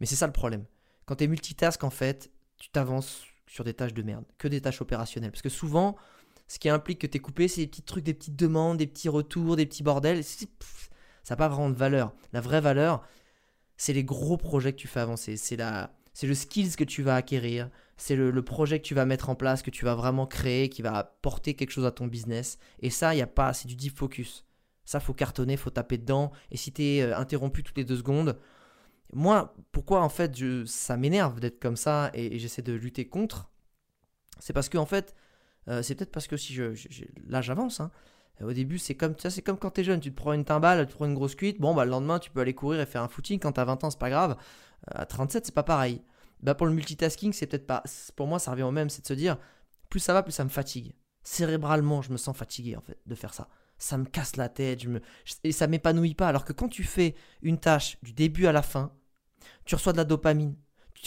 Mais 0.00 0.06
c'est 0.06 0.16
ça 0.16 0.26
le 0.26 0.32
problème. 0.32 0.64
Quand 1.04 1.16
tu 1.16 1.24
es 1.24 1.26
multitask, 1.28 1.82
en 1.84 1.90
fait, 1.90 2.30
tu 2.58 2.68
t'avances 2.70 3.24
sur 3.46 3.64
des 3.64 3.74
tâches 3.74 3.94
de 3.94 4.02
merde, 4.02 4.24
que 4.38 4.48
des 4.48 4.60
tâches 4.60 4.80
opérationnelles. 4.80 5.30
Parce 5.30 5.42
que 5.42 5.48
souvent, 5.48 5.96
ce 6.48 6.58
qui 6.58 6.68
implique 6.68 7.00
que 7.00 7.06
tu 7.06 7.16
es 7.16 7.20
coupé, 7.20 7.48
c'est 7.48 7.62
des 7.62 7.66
petits 7.68 7.82
trucs, 7.82 8.04
des 8.04 8.14
petites 8.14 8.36
demandes, 8.36 8.78
des 8.78 8.86
petits 8.86 9.08
retours, 9.08 9.56
des 9.56 9.66
petits 9.66 9.82
bordels 9.82 10.22
ça 11.26 11.34
n'a 11.34 11.38
pas 11.38 11.48
vraiment 11.48 11.70
de 11.70 11.74
valeur. 11.74 12.14
La 12.32 12.40
vraie 12.40 12.60
valeur, 12.60 13.02
c'est 13.76 13.92
les 13.92 14.04
gros 14.04 14.36
projets 14.36 14.72
que 14.72 14.78
tu 14.78 14.86
fais 14.86 15.00
avancer. 15.00 15.36
C'est 15.36 15.56
la, 15.56 15.92
c'est 16.12 16.28
le 16.28 16.34
skills 16.34 16.76
que 16.76 16.84
tu 16.84 17.02
vas 17.02 17.16
acquérir, 17.16 17.68
c'est 17.96 18.14
le, 18.14 18.42
projet 18.44 18.78
que 18.78 18.86
tu 18.86 18.94
vas 18.94 19.06
mettre 19.06 19.28
en 19.28 19.34
place, 19.34 19.60
que 19.60 19.72
tu 19.72 19.84
vas 19.84 19.96
vraiment 19.96 20.28
créer, 20.28 20.68
qui 20.68 20.82
va 20.82 20.94
apporter 20.94 21.54
quelque 21.54 21.72
chose 21.72 21.84
à 21.84 21.90
ton 21.90 22.06
business. 22.06 22.60
Et 22.78 22.90
ça, 22.90 23.12
il 23.12 23.18
y 23.18 23.22
a 23.22 23.26
pas, 23.26 23.52
c'est 23.54 23.66
du 23.66 23.74
deep 23.74 23.98
focus. 23.98 24.46
Ça, 24.84 25.00
faut 25.00 25.14
cartonner, 25.14 25.56
faut 25.56 25.70
taper 25.70 25.98
dedans. 25.98 26.30
Et 26.52 26.56
si 26.56 26.72
tu 26.72 26.82
es 26.84 27.02
euh, 27.02 27.18
interrompu 27.18 27.64
toutes 27.64 27.76
les 27.76 27.84
deux 27.84 27.96
secondes, 27.96 28.38
moi, 29.12 29.52
pourquoi 29.72 30.02
en 30.02 30.08
fait 30.08 30.32
ça 30.64 30.96
m'énerve 30.96 31.40
d'être 31.40 31.58
comme 31.58 31.76
ça 31.76 32.12
et, 32.14 32.38
j'essaie 32.38 32.62
de 32.62 32.72
lutter 32.72 33.08
contre 33.08 33.50
C'est 34.38 34.52
parce 34.52 34.68
que 34.68 34.78
en 34.78 34.86
fait, 34.86 35.16
euh, 35.66 35.82
c'est 35.82 35.96
peut-être 35.96 36.12
parce 36.12 36.28
que 36.28 36.36
si 36.36 36.54
je, 36.54 36.72
là 37.26 37.42
j'avance, 37.42 37.80
hein, 37.80 37.90
au 38.42 38.52
début, 38.52 38.78
c'est 38.78 38.94
comme 38.94 39.14
ça, 39.18 39.30
c'est 39.30 39.42
comme 39.42 39.58
quand 39.58 39.70
t'es 39.70 39.84
jeune, 39.84 40.00
tu 40.00 40.10
te 40.10 40.16
prends 40.16 40.32
une 40.32 40.44
timbale, 40.44 40.86
tu 40.86 40.92
te 40.92 40.96
prends 40.96 41.06
une 41.06 41.14
grosse 41.14 41.34
cuite, 41.34 41.60
bon 41.60 41.74
bah 41.74 41.84
le 41.84 41.90
lendemain 41.90 42.18
tu 42.18 42.30
peux 42.30 42.40
aller 42.40 42.54
courir 42.54 42.80
et 42.80 42.86
faire 42.86 43.02
un 43.02 43.08
footing. 43.08 43.38
Quand 43.40 43.52
t'as 43.52 43.64
20 43.64 43.84
ans, 43.84 43.90
c'est 43.90 43.98
pas 43.98 44.10
grave. 44.10 44.36
Euh, 44.90 45.00
à 45.02 45.06
37, 45.06 45.46
c'est 45.46 45.54
pas 45.54 45.62
pareil. 45.62 46.02
Bah 46.42 46.54
pour 46.54 46.66
le 46.66 46.72
multitasking, 46.72 47.32
c'est 47.32 47.46
peut-être 47.46 47.66
pas. 47.66 47.82
Pour 48.14 48.26
moi, 48.26 48.38
ça 48.38 48.50
revient 48.50 48.64
au 48.64 48.70
même, 48.70 48.90
c'est 48.90 49.02
de 49.02 49.06
se 49.06 49.14
dire, 49.14 49.38
plus 49.88 50.00
ça 50.00 50.12
va, 50.12 50.22
plus 50.22 50.32
ça 50.32 50.44
me 50.44 50.50
fatigue. 50.50 50.92
Cérébralement, 51.22 52.02
je 52.02 52.12
me 52.12 52.18
sens 52.18 52.36
fatigué 52.36 52.76
de 53.06 53.14
faire 53.14 53.34
ça. 53.34 53.48
Ça 53.78 53.98
me 53.98 54.04
casse 54.04 54.36
la 54.36 54.48
tête, 54.48 54.82
je 54.82 54.88
me... 54.88 55.00
et 55.44 55.52
ça 55.52 55.66
m'épanouit 55.66 56.14
pas. 56.14 56.28
Alors 56.28 56.44
que 56.44 56.52
quand 56.52 56.68
tu 56.68 56.84
fais 56.84 57.14
une 57.42 57.58
tâche 57.58 57.98
du 58.02 58.12
début 58.12 58.46
à 58.46 58.52
la 58.52 58.62
fin, 58.62 58.92
tu 59.64 59.74
reçois 59.74 59.92
de 59.92 59.98
la 59.98 60.04
dopamine, 60.04 60.54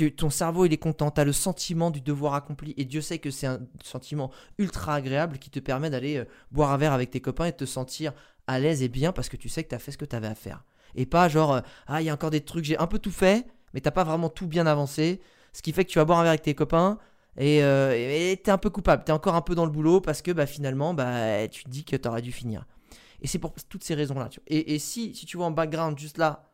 ton 0.06 0.30
cerveau 0.30 0.66
il 0.66 0.74
est 0.74 0.78
content, 0.78 1.12
tu 1.12 1.22
as 1.22 1.26
le 1.26 1.34
sentiment 1.34 1.92
du 1.92 2.02
devoir 2.02 2.34
accompli 2.34 2.74
et 2.78 2.86
Dieu 2.86 3.02
sait 3.02 3.20
que 3.20 3.32
c'est 3.32 3.48
un 3.48 3.60
sentiment 3.84 4.32
ultra 4.58 4.96
agréable 4.96 5.38
qui 5.40 5.50
te 5.50 5.60
permet 5.60 5.90
d'aller 5.90 6.18
euh, 6.18 6.26
boire 6.52 6.72
un 6.72 6.78
verre 6.78 6.94
avec 6.94 7.12
tes 7.12 7.22
copains 7.22 7.46
et 7.46 7.52
de 7.52 7.58
te 7.58 7.66
sentir 7.66 8.14
à 8.48 8.60
l'aise 8.60 8.84
et 8.84 8.90
bien 8.90 9.12
parce 9.12 9.30
que 9.30 9.38
tu 9.38 9.50
sais 9.50 9.64
que 9.64 9.70
tu 9.70 9.76
as 9.76 9.80
fait 9.80 9.92
ce 9.92 9.98
que 9.98 10.06
tu 10.06 10.16
avais 10.16 10.28
à 10.28 10.36
faire. 10.36 10.64
Et 10.96 11.06
pas 11.06 11.30
genre 11.30 11.54
euh, 11.54 11.62
ah 11.88 12.02
il 12.02 12.06
y 12.06 12.10
a 12.10 12.14
encore 12.14 12.30
des 12.30 12.42
trucs, 12.42 12.66
j'ai 12.66 12.78
un 12.78 12.88
peu 12.88 13.00
tout 13.00 13.12
fait 13.12 13.48
mais 13.74 13.82
t'as 13.82 13.92
pas 13.92 14.04
vraiment 14.04 14.30
tout 14.30 14.48
bien 14.48 14.66
avancé, 14.66 15.22
ce 15.54 15.62
qui 15.62 15.72
fait 15.72 15.86
que 15.86 15.92
tu 15.92 16.00
vas 16.00 16.06
boire 16.06 16.20
un 16.20 16.24
verre 16.24 16.32
avec 16.32 16.42
tes 16.42 16.56
copains 16.56 16.98
et 17.38 17.64
euh, 17.64 17.92
tu 17.94 18.50
es 18.50 18.50
un 18.50 18.58
peu 18.58 18.70
coupable, 18.70 19.04
tu 19.06 19.12
es 19.12 19.14
encore 19.14 19.36
un 19.36 19.42
peu 19.42 19.56
dans 19.56 19.66
le 19.66 19.72
boulot 19.72 20.02
parce 20.02 20.22
que 20.22 20.32
bah, 20.32 20.46
finalement 20.46 20.94
bah, 20.94 21.48
tu 21.48 21.64
te 21.64 21.70
dis 21.70 21.84
que 21.84 21.96
tu 21.96 22.08
aurais 22.08 22.22
dû 22.22 22.32
finir. 22.32 22.66
Et 23.22 23.28
c'est 23.28 23.40
pour 23.40 23.54
toutes 23.54 23.84
ces 23.84 23.96
raisons-là. 23.96 24.30
Et, 24.48 24.80
si, 24.80 25.14
si 25.14 25.26
tu 25.26 25.36
vois 25.36 25.46
en 25.46 25.52
background 25.52 26.00
juste 26.00 26.18
là 26.18 26.46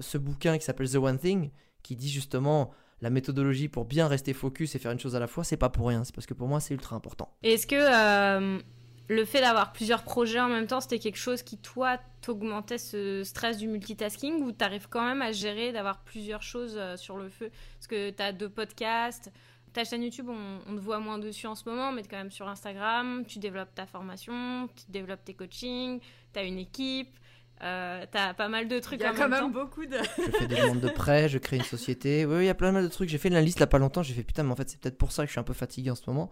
ce 0.00 0.18
bouquin 0.18 0.56
qui 0.56 0.64
s'appelle 0.64 0.90
The 0.90 0.96
One 0.96 1.18
Thing, 1.18 1.50
qui 1.82 1.96
dit 1.96 2.10
justement 2.10 2.72
la 3.02 3.10
méthodologie 3.10 3.68
pour 3.68 3.84
bien 3.84 4.08
rester 4.08 4.32
focus 4.32 4.74
et 4.74 4.78
faire 4.78 4.92
une 4.92 4.98
chose 4.98 5.16
à 5.16 5.20
la 5.20 5.26
fois, 5.26 5.44
c'est 5.44 5.56
pas 5.56 5.70
pour 5.70 5.88
rien. 5.88 6.04
C'est 6.04 6.14
parce 6.14 6.26
que 6.26 6.34
pour 6.34 6.48
moi, 6.48 6.60
c'est 6.60 6.74
ultra 6.74 6.96
important. 6.96 7.32
Est-ce 7.42 7.66
que 7.66 7.76
euh, 7.76 8.60
le 9.08 9.24
fait 9.24 9.40
d'avoir 9.40 9.72
plusieurs 9.72 10.02
projets 10.02 10.40
en 10.40 10.48
même 10.48 10.66
temps, 10.66 10.80
c'était 10.80 10.98
quelque 10.98 11.18
chose 11.18 11.42
qui, 11.42 11.56
toi, 11.58 11.98
t'augmentait 12.20 12.78
ce 12.78 13.24
stress 13.24 13.56
du 13.56 13.68
multitasking 13.68 14.42
ou 14.42 14.52
t'arrives 14.52 14.88
quand 14.88 15.04
même 15.04 15.22
à 15.22 15.32
gérer 15.32 15.72
d'avoir 15.72 16.00
plusieurs 16.04 16.42
choses 16.42 16.76
euh, 16.76 16.96
sur 16.96 17.16
le 17.16 17.28
feu? 17.28 17.50
Parce 17.78 17.86
que 17.86 18.10
t'as 18.10 18.32
deux 18.32 18.50
podcasts, 18.50 19.32
ta 19.72 19.84
chaîne 19.84 20.02
YouTube, 20.02 20.28
on, 20.28 20.58
on, 20.66 20.76
te 20.76 20.80
voit 20.80 20.98
moins 20.98 21.18
dessus 21.18 21.46
en 21.46 21.54
ce 21.54 21.68
moment, 21.68 21.92
mais 21.92 22.02
quand 22.02 22.16
même 22.16 22.30
sur 22.30 22.48
Instagram, 22.48 23.24
tu 23.26 23.38
développes 23.38 23.74
ta 23.74 23.86
formation, 23.86 24.68
tu 24.74 24.84
développes 24.90 25.24
tes 25.24 25.34
coachings, 25.34 26.00
t'as 26.32 26.44
une 26.44 26.58
équipe. 26.58 27.16
Euh, 27.62 28.06
t'as 28.10 28.32
pas 28.32 28.48
mal 28.48 28.68
de 28.68 28.78
trucs. 28.78 29.00
Il 29.00 29.02
y 29.02 29.06
a 29.06 29.12
quand 29.12 29.28
même, 29.28 29.52
beaucoup 29.52 29.84
de. 29.84 29.96
je 29.96 30.30
fais 30.30 30.46
des 30.46 30.56
demandes 30.56 30.80
de 30.80 30.88
prêts, 30.88 31.28
je 31.28 31.38
crée 31.38 31.56
une 31.56 31.62
société. 31.62 32.24
Oui, 32.24 32.44
il 32.44 32.46
y 32.46 32.50
a 32.50 32.54
plein 32.54 32.72
de 32.72 32.88
trucs. 32.88 33.08
J'ai 33.08 33.18
fait 33.18 33.28
la 33.28 33.42
liste 33.42 33.60
là 33.60 33.66
pas 33.66 33.78
longtemps. 33.78 34.02
J'ai 34.02 34.14
fait 34.14 34.22
putain, 34.22 34.44
mais 34.44 34.52
en 34.52 34.56
fait, 34.56 34.70
c'est 34.70 34.80
peut-être 34.80 34.96
pour 34.96 35.12
ça 35.12 35.24
que 35.24 35.26
je 35.26 35.32
suis 35.32 35.40
un 35.40 35.44
peu 35.44 35.52
fatigué 35.52 35.90
en 35.90 35.94
ce 35.94 36.02
moment. 36.06 36.30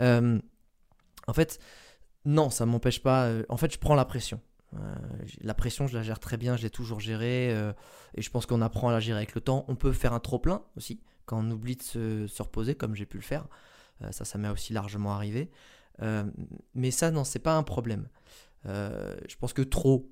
Euh, 0.00 0.38
en 1.26 1.32
fait, 1.32 1.58
non, 2.26 2.50
ça 2.50 2.66
m'empêche 2.66 3.02
pas. 3.02 3.24
Euh, 3.24 3.44
en 3.48 3.56
fait, 3.56 3.72
je 3.72 3.78
prends 3.78 3.94
la 3.94 4.04
pression. 4.04 4.40
la 5.40 5.54
pression, 5.54 5.86
je 5.86 5.96
la 5.96 6.02
gère 6.02 6.18
très 6.20 6.36
bien. 6.36 6.56
Je 6.56 6.62
l'ai 6.62 6.70
toujours 6.70 7.00
gérée. 7.00 7.50
et 8.14 8.22
je 8.22 8.30
pense 8.30 8.44
qu'on 8.44 8.60
apprend 8.60 8.90
à 8.90 8.92
la 8.92 9.00
gérer 9.00 9.18
avec 9.18 9.34
le 9.34 9.40
temps. 9.40 9.64
On 9.68 9.74
peut 9.74 9.92
faire 9.92 10.12
un 10.12 10.20
trop-plein 10.20 10.62
aussi 10.76 11.00
quand 11.24 11.38
on 11.38 11.50
oublie 11.50 11.76
de 11.76 11.82
se, 11.82 12.26
se 12.26 12.42
reposer, 12.42 12.74
comme 12.74 12.94
j'ai 12.94 13.06
pu 13.06 13.16
le 13.16 13.22
faire. 13.22 13.46
ça, 14.10 14.26
ça 14.26 14.36
m'est 14.36 14.48
aussi 14.50 14.74
largement 14.74 15.14
arrivé. 15.14 15.50
mais 16.74 16.90
ça, 16.90 17.10
non, 17.10 17.24
c'est 17.24 17.38
pas 17.38 17.56
un 17.56 17.62
problème. 17.62 18.06
je 18.66 19.36
pense 19.40 19.54
que 19.54 19.62
trop, 19.62 20.10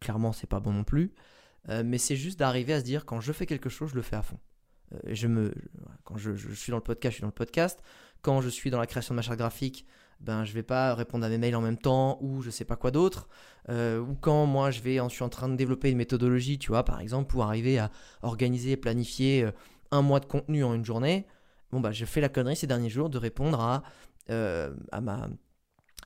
clairement, 0.00 0.32
c'est 0.32 0.46
pas 0.46 0.60
bon 0.60 0.72
non 0.72 0.84
plus. 0.84 1.12
Euh, 1.68 1.82
mais 1.84 1.98
c'est 1.98 2.16
juste 2.16 2.38
d'arriver 2.38 2.74
à 2.74 2.80
se 2.80 2.84
dire 2.84 3.04
quand 3.04 3.20
je 3.20 3.32
fais 3.32 3.46
quelque 3.46 3.68
chose, 3.68 3.90
je 3.90 3.96
le 3.96 4.02
fais 4.02 4.16
à 4.16 4.22
fond. 4.22 4.38
Euh, 4.94 4.98
je 5.06 5.26
me, 5.26 5.52
quand 6.04 6.16
je, 6.16 6.34
suis 6.54 6.70
dans 6.70 6.76
le 6.76 6.82
podcast, 6.82 7.12
je 7.12 7.16
suis 7.16 7.22
dans 7.22 7.28
le 7.28 7.32
podcast. 7.32 7.82
Quand 8.22 8.40
je 8.40 8.48
suis 8.48 8.70
dans 8.70 8.78
la 8.78 8.86
création 8.86 9.14
de 9.14 9.16
ma 9.16 9.22
charte 9.22 9.38
graphique, 9.38 9.86
ben 10.20 10.44
je 10.44 10.52
vais 10.52 10.62
pas 10.62 10.94
répondre 10.94 11.24
à 11.26 11.28
mes 11.28 11.38
mails 11.38 11.56
en 11.56 11.60
même 11.60 11.76
temps 11.76 12.18
ou 12.22 12.40
je 12.40 12.50
sais 12.50 12.64
pas 12.64 12.76
quoi 12.76 12.90
d'autre. 12.90 13.28
ou 13.68 14.14
quand 14.20 14.46
moi 14.46 14.70
je 14.70 14.80
vais, 14.80 14.96
je 14.96 15.08
suis 15.08 15.22
en 15.22 15.28
train 15.28 15.48
de 15.48 15.56
développer 15.56 15.90
une 15.90 15.98
méthodologie, 15.98 16.58
tu 16.58 16.68
vois, 16.68 16.84
par 16.84 17.00
exemple, 17.00 17.30
pour 17.30 17.44
arriver 17.44 17.78
à 17.78 17.90
organiser 18.22 18.72
et 18.72 18.76
planifier 18.76 19.46
un 19.90 20.02
mois 20.02 20.20
de 20.20 20.26
contenu 20.26 20.64
en 20.64 20.74
une 20.74 20.84
journée. 20.84 21.26
bon 21.70 21.80
bah 21.80 21.92
je 21.92 22.04
fais 22.04 22.20
la 22.20 22.28
connerie 22.28 22.56
ces 22.56 22.66
derniers 22.66 22.88
jours 22.88 23.10
de 23.10 23.18
répondre 23.18 23.60
à, 23.60 23.82
euh, 24.30 24.74
à 24.92 25.00
ma 25.00 25.28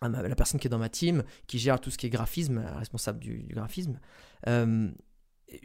la 0.03 0.35
personne 0.35 0.59
qui 0.59 0.67
est 0.67 0.71
dans 0.71 0.79
ma 0.79 0.89
team, 0.89 1.25
qui 1.47 1.59
gère 1.59 1.81
tout 1.81 1.91
ce 1.91 1.99
qui 1.99 2.07
est 2.07 2.11
graphisme, 2.11 2.65
responsable 2.77 3.19
du, 3.19 3.47
graphisme, 3.51 4.01
euh, 4.47 4.91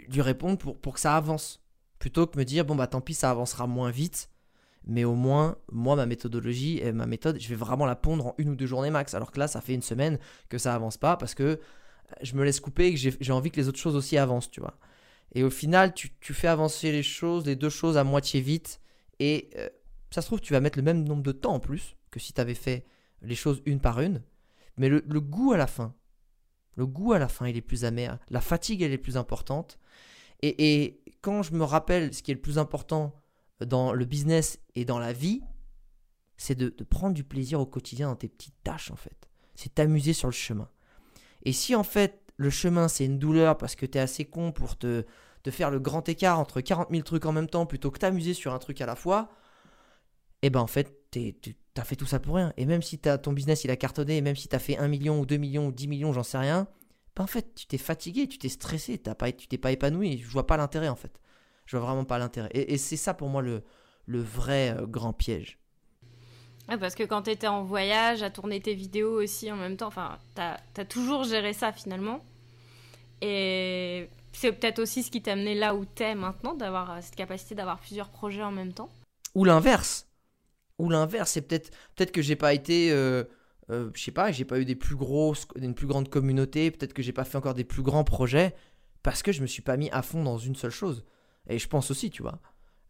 lui 0.10 0.22
répondre 0.22 0.58
pour, 0.58 0.80
pour 0.80 0.94
que 0.94 1.00
ça 1.00 1.16
avance. 1.16 1.62
Plutôt 2.00 2.28
que 2.28 2.38
me 2.38 2.44
dire, 2.44 2.66
bon 2.66 2.76
bah 2.76 2.88
tant 2.88 3.02
pis, 3.02 3.14
ça 3.14 3.32
avancera 3.32 3.68
moins 3.68 3.90
vite, 3.90 4.30
mais 4.86 5.04
au 5.04 5.16
moins, 5.16 5.58
moi, 5.72 5.96
ma 5.96 6.06
méthodologie 6.06 6.80
et 6.80 6.92
ma 6.92 7.08
méthode, 7.08 7.40
je 7.40 7.48
vais 7.48 7.56
vraiment 7.56 7.86
la 7.86 7.96
pondre 7.96 8.28
en 8.28 8.36
une 8.38 8.50
ou 8.50 8.56
deux 8.56 8.68
journées 8.68 8.92
max. 8.92 9.14
Alors 9.14 9.32
que 9.32 9.40
là, 9.40 9.48
ça 9.48 9.62
fait 9.62 9.74
une 9.74 9.82
semaine 9.82 10.20
que 10.50 10.58
ça 10.58 10.76
avance 10.76 10.98
pas 10.98 11.18
parce 11.18 11.34
que 11.34 11.60
je 12.22 12.36
me 12.36 12.44
laisse 12.44 12.60
couper 12.60 12.88
et 12.88 12.94
que 12.94 13.00
j'ai 13.20 13.34
envie 13.34 13.50
que 13.50 13.60
les 13.60 13.68
autres 13.68 13.80
choses 13.80 13.96
aussi 13.96 14.18
avancent, 14.18 14.52
tu 14.52 14.60
vois. 14.60 14.78
Et 15.34 15.44
au 15.44 15.50
final, 15.50 15.94
tu, 15.94 16.12
tu, 16.20 16.34
fais 16.34 16.48
avancer 16.48 16.92
les 16.92 17.02
choses, 17.04 17.46
les 17.46 17.56
deux 17.56 17.70
choses 17.70 17.98
à 17.98 18.04
moitié 18.04 18.42
vite, 18.42 18.80
et 19.20 19.50
euh, 19.58 19.70
ça 20.12 20.22
se 20.22 20.28
trouve, 20.28 20.40
tu 20.40 20.54
vas 20.54 20.62
mettre 20.62 20.78
le 20.78 20.84
même 20.84 21.04
nombre 21.04 21.24
de 21.24 21.32
temps 21.32 21.56
en 21.56 21.60
plus 21.60 21.96
que 22.12 22.20
si 22.20 22.32
tu 22.32 22.40
avais 22.40 22.54
fait 22.54 22.86
les 23.26 23.36
choses 23.36 23.62
une 23.66 23.80
par 23.80 24.00
une. 24.00 24.22
Mais 24.78 24.90
le, 24.90 25.02
goût 25.22 25.54
à 25.54 25.58
la 25.58 25.68
fin, 25.68 25.94
le 26.76 26.86
goût 26.86 27.14
à 27.14 27.20
la 27.20 27.28
fin, 27.28 27.48
il 27.48 27.56
est 27.56 27.62
plus 27.62 27.86
amer. 27.86 28.20
La 28.30 28.42
fatigue, 28.42 28.82
elle 28.82 28.92
est 28.92 28.98
plus 28.98 29.18
importante. 29.18 29.80
Et, 30.42 31.02
quand 31.22 31.42
je 31.42 31.54
me 31.54 31.64
rappelle 31.64 32.14
ce 32.14 32.22
qui 32.22 32.30
est 32.30 32.36
le 32.36 32.42
plus 32.42 32.60
important 32.60 33.16
dans 33.60 33.94
le 33.94 34.06
business 34.06 34.60
et 34.76 34.86
dans 34.86 35.00
la 35.00 35.12
vie, 35.12 35.42
c'est 36.38 36.54
de, 36.54 36.70
prendre 36.84 37.16
du 37.16 37.24
plaisir 37.24 37.60
au 37.60 37.66
quotidien 37.66 38.10
dans 38.10 38.16
tes 38.16 38.28
petites 38.28 38.62
tâches, 38.64 38.92
en 38.92 38.96
fait. 38.96 39.30
C'est 39.56 39.74
t'amuser 39.74 40.14
sur 40.14 40.28
le 40.28 40.34
chemin. 40.34 40.70
Et 41.44 41.54
si, 41.54 41.74
en 41.74 41.84
fait, 41.84 42.22
le 42.38 42.50
chemin, 42.50 42.88
c'est 42.88 43.06
une 43.06 43.18
douleur 43.18 43.58
parce 43.58 43.76
que 43.76 43.86
tu 43.86 43.98
es 43.98 44.02
assez 44.02 44.26
con 44.26 44.52
pour 44.52 44.78
te, 44.78 45.06
faire 45.50 45.72
le 45.72 45.80
grand 45.80 46.08
écart 46.10 46.40
entre 46.40 46.62
40 46.62 46.90
000 46.92 47.04
trucs 47.04 47.26
en 47.26 47.32
même 47.32 47.48
temps 47.48 47.66
plutôt 47.66 47.90
que 47.90 48.00
t'amuser 48.00 48.34
sur 48.34 48.54
un 48.54 48.60
truc 48.60 48.82
à 48.82 48.86
la 48.86 48.96
fois, 48.96 49.30
eh 50.42 50.50
ben 50.50 50.60
en 50.60 50.68
fait, 50.68 51.10
tu 51.12 51.56
as 51.82 51.84
fait 51.84 51.96
tout 51.96 52.06
ça 52.06 52.20
pour 52.20 52.36
rien. 52.36 52.54
Et 52.58 52.66
même 52.66 52.82
si 52.82 53.00
as, 53.06 53.18
ton 53.18 53.34
business 53.34 53.64
il 53.64 53.72
a 53.72 53.76
cartonné, 53.76 54.18
et 54.18 54.22
même 54.22 54.36
si 54.36 54.48
tu 54.48 54.56
as 54.56 54.60
fait 54.60 54.78
1 54.78 54.88
million 54.88 55.20
ou 55.20 55.26
2 55.26 55.38
millions 55.38 55.68
ou 55.68 55.72
10 55.72 55.88
millions, 55.88 56.14
j'en 56.14 56.24
sais 56.24 56.38
rien, 56.38 56.68
ben 57.16 57.24
en 57.24 57.28
fait, 57.28 57.56
tu 57.56 57.66
t'es 57.66 57.78
fatigué, 57.78 58.28
tu 58.28 58.38
t'es 58.38 58.50
stressé, 58.50 59.02
as 59.06 59.16
pas, 59.16 59.32
tu 59.32 59.48
t'es 59.48 59.58
pas 59.58 59.72
épanoui. 59.72 60.18
Je 60.18 60.28
vois 60.28 60.48
pas 60.48 60.58
l'intérêt 60.58 60.90
en 60.90 60.96
fait. 60.96 61.20
Je 61.66 61.78
vois 61.78 61.88
vraiment 61.88 62.06
pas 62.06 62.18
l'intérêt. 62.18 62.50
Et, 62.54 62.78
c'est 62.78 62.98
ça 62.98 63.14
pour 63.14 63.30
moi 63.30 63.42
le, 63.42 63.64
le 64.06 64.22
vrai 64.22 64.76
euh, 64.78 64.86
grand 64.86 65.14
piège. 65.14 65.58
parce 66.68 66.96
que 66.96 67.04
quand 67.04 67.24
tu 67.24 67.32
étais 67.32 67.48
en 67.48 67.64
voyage, 67.64 68.22
à 68.22 68.30
tourner 68.30 68.60
tes 68.62 68.74
vidéos 68.74 69.22
aussi 69.22 69.52
en 69.52 69.56
même 69.56 69.78
temps, 69.78 69.88
enfin, 69.88 70.20
tu 70.36 70.42
as, 70.42 70.86
toujours 70.86 71.24
géré 71.24 71.54
ça 71.54 71.72
finalement. 71.72 72.24
Et 73.22 74.10
c'est 74.34 74.52
peut-être 74.52 74.80
aussi 74.80 75.02
ce 75.02 75.10
qui 75.10 75.22
t'a 75.22 75.32
amené 75.32 75.56
là 75.56 75.74
où 75.74 75.86
tu 75.86 76.04
es 76.04 76.16
maintenant, 76.16 76.54
d'avoir 76.54 76.92
euh, 76.92 76.98
cette 77.02 77.16
capacité 77.16 77.56
d'avoir 77.56 77.80
plusieurs 77.80 78.10
projets 78.10 78.44
en 78.44 78.52
même 78.52 78.74
temps. 78.74 78.90
Ou 79.36 79.46
l'inverse. 79.46 80.08
Ou 80.78 80.90
l'inverse, 80.90 81.32
c'est 81.32 81.42
peut-être 81.42 81.72
peut-être 81.96 82.12
que 82.12 82.22
j'ai 82.22 82.36
pas 82.36 82.54
été, 82.54 82.92
euh, 82.92 83.24
euh, 83.70 83.90
je 83.94 84.04
sais 84.04 84.12
pas, 84.12 84.32
j'ai 84.32 84.46
pas 84.46 84.60
eu 84.60 84.66
des 84.66 84.76
plus 84.76 84.96
grosses, 84.96 85.48
une 85.56 85.74
plus 85.74 85.88
grande 85.88 86.10
communauté, 86.10 86.70
peut-être 86.72 86.94
que 86.94 87.02
j'ai 87.02 87.14
pas 87.14 87.24
fait 87.24 87.38
encore 87.38 87.54
des 87.54 87.64
plus 87.64 87.82
grands 87.82 88.04
projets 88.04 88.54
parce 89.04 89.24
que 89.24 89.32
je 89.32 89.42
me 89.42 89.48
suis 89.48 89.62
pas 89.62 89.78
mis 89.78 89.90
à 89.92 90.02
fond 90.02 90.24
dans 90.24 90.38
une 90.38 90.56
seule 90.56 90.72
chose. 90.72 91.06
Et 91.48 91.60
je 91.60 91.68
pense 91.68 91.92
aussi, 91.92 92.10
tu 92.10 92.24
vois. 92.24 92.42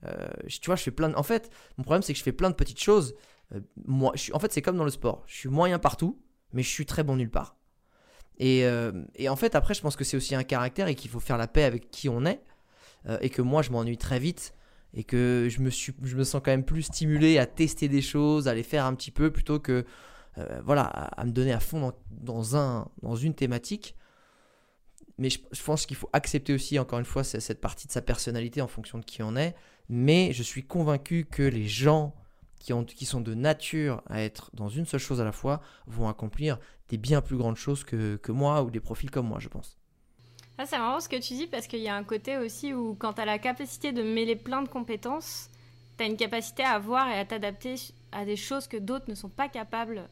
Euh, 0.05 0.27
tu 0.47 0.65
vois, 0.65 0.75
je 0.75 0.83
fais 0.83 0.91
plein. 0.91 1.13
En 1.15 1.23
fait, 1.23 1.51
mon 1.77 1.83
problème, 1.83 2.01
c'est 2.01 2.13
que 2.13 2.19
je 2.19 2.23
fais 2.23 2.31
plein 2.31 2.49
de 2.49 2.55
petites 2.55 2.81
choses. 2.81 3.15
moi, 3.86 4.13
je 4.15 4.21
suis... 4.21 4.33
En 4.33 4.39
fait, 4.39 4.51
c'est 4.51 4.61
comme 4.61 4.77
dans 4.77 4.86
le 4.86 4.91
sport. 4.91 5.23
Je 5.27 5.36
suis 5.36 5.49
moyen 5.49 5.77
partout, 5.77 6.21
mais 6.53 6.63
je 6.63 6.69
suis 6.69 6.86
très 6.86 7.03
bon 7.03 7.17
nulle 7.17 7.29
part. 7.29 7.57
Et, 8.38 8.65
et 9.15 9.29
en 9.29 9.36
fait, 9.36 9.55
après, 9.55 9.73
je 9.73 9.81
pense 9.81 9.95
que 9.95 10.03
c'est 10.03 10.17
aussi 10.17 10.36
un 10.36 10.43
caractère 10.43 10.88
et 10.88 10.95
qu'il 10.95 11.11
faut 11.11 11.19
faire 11.19 11.38
la 11.38 11.47
paix 11.47 11.63
avec 11.63 11.91
qui 11.91 12.09
on 12.09 12.25
est. 12.25 12.41
et 13.21 13.29
que 13.29 13.41
moi, 13.41 13.61
je 13.61 13.71
m'ennuie 13.71 13.97
très 13.97 14.19
vite 14.19 14.53
et 14.96 15.04
que 15.04 15.48
je 15.50 15.62
me, 15.62 15.70
sens 16.24 16.41
quand 16.43 16.52
même 16.52 16.64
plus 16.64 16.84
stimulé 16.84 17.38
à 17.38 17.46
tester 17.46 17.89
des 17.89 18.02
choses, 18.02 18.48
à 18.48 18.56
les 18.56 18.64
faire 18.64 18.86
un 18.86 18.96
petit 18.96 19.12
peu 19.12 19.30
plutôt 19.30 19.60
que 19.60 19.86
euh, 20.38 20.62
voilà, 20.64 20.84
à, 20.84 21.26
me 21.26 21.32
donner 21.32 21.52
à 21.52 21.60
fond 21.60 21.93
dans, 22.10 22.56
un, 22.56 22.89
dans 23.02 23.16
une 23.16 23.34
thématique. 23.34 23.96
Mais 25.18 25.30
je, 25.30 25.64
pense 25.64 25.86
qu'il 25.86 25.98
faut 25.98 26.10
accepter 26.14 26.54
aussi, 26.54 26.80
encore 26.80 27.00
une 27.00 27.06
fois, 27.06 27.24
cette 27.24 27.62
partie 27.62 27.88
de 27.88 27.91
sa 27.91 28.02
personnalité 28.02 28.62
en 28.62 28.68
fonction 28.68 28.98
de 28.98 29.06
qui 29.06 29.22
on 29.22 29.36
est. 29.36 29.56
Mais 29.89 30.32
je 30.34 30.43
suis 30.43 30.64
convaincu 30.64 31.26
que 31.26 31.43
les 31.43 31.68
gens 31.68 32.16
qui 32.60 33.06
sont 33.06 33.22
de 33.22 33.34
nature 33.34 34.02
à 34.08 34.22
être 34.22 34.50
dans 34.54 34.70
une 34.70 34.86
seule 34.86 35.00
chose 35.00 35.22
à 35.22 35.24
la 35.24 35.32
fois 35.32 35.62
vont 35.86 36.08
accomplir 36.08 36.58
des 36.89 36.98
bien 36.98 37.22
plus 37.22 37.38
grandes 37.38 37.58
choses 37.58 37.84
que, 37.84 38.16
que 38.16 38.32
moi 38.32 38.64
ou 38.64 38.72
des 38.72 38.80
profils 38.80 39.12
comme 39.12 39.28
moi, 39.28 39.39
je 39.39 39.50
pense. 39.50 39.78
Ah, 40.58 40.66
c'est 40.66 40.78
marrant 40.78 40.99
ce 40.99 41.10
que 41.10 41.18
tu 41.18 41.34
dis 41.34 41.47
parce 41.47 41.68
qu'il 41.68 41.82
y 41.82 41.89
a 41.89 41.95
un 41.95 42.03
côté 42.03 42.38
aussi 42.38 42.74
où 42.74 42.95
quand 42.95 43.14
tu 43.14 43.22
as 43.22 43.26
la 43.26 43.39
capacité 43.39 43.91
de 43.91 44.03
mêler 44.03 44.36
plein 44.36 44.62
de 44.62 44.70
compétences, 44.70 45.49
tu 45.97 46.03
as 46.03 46.08
une 46.08 46.18
capacité 46.18 46.64
à 46.64 46.80
voir 46.80 47.10
et 47.10 47.20
à 47.20 47.26
t'adapter 47.26 47.76
à 48.12 48.24
des 48.24 48.38
choses 48.38 48.68
que 48.68 48.78
d'autres 48.78 49.06
ne 49.10 49.16
sont 49.16 49.30
pas 49.30 49.49
capables 49.49 50.10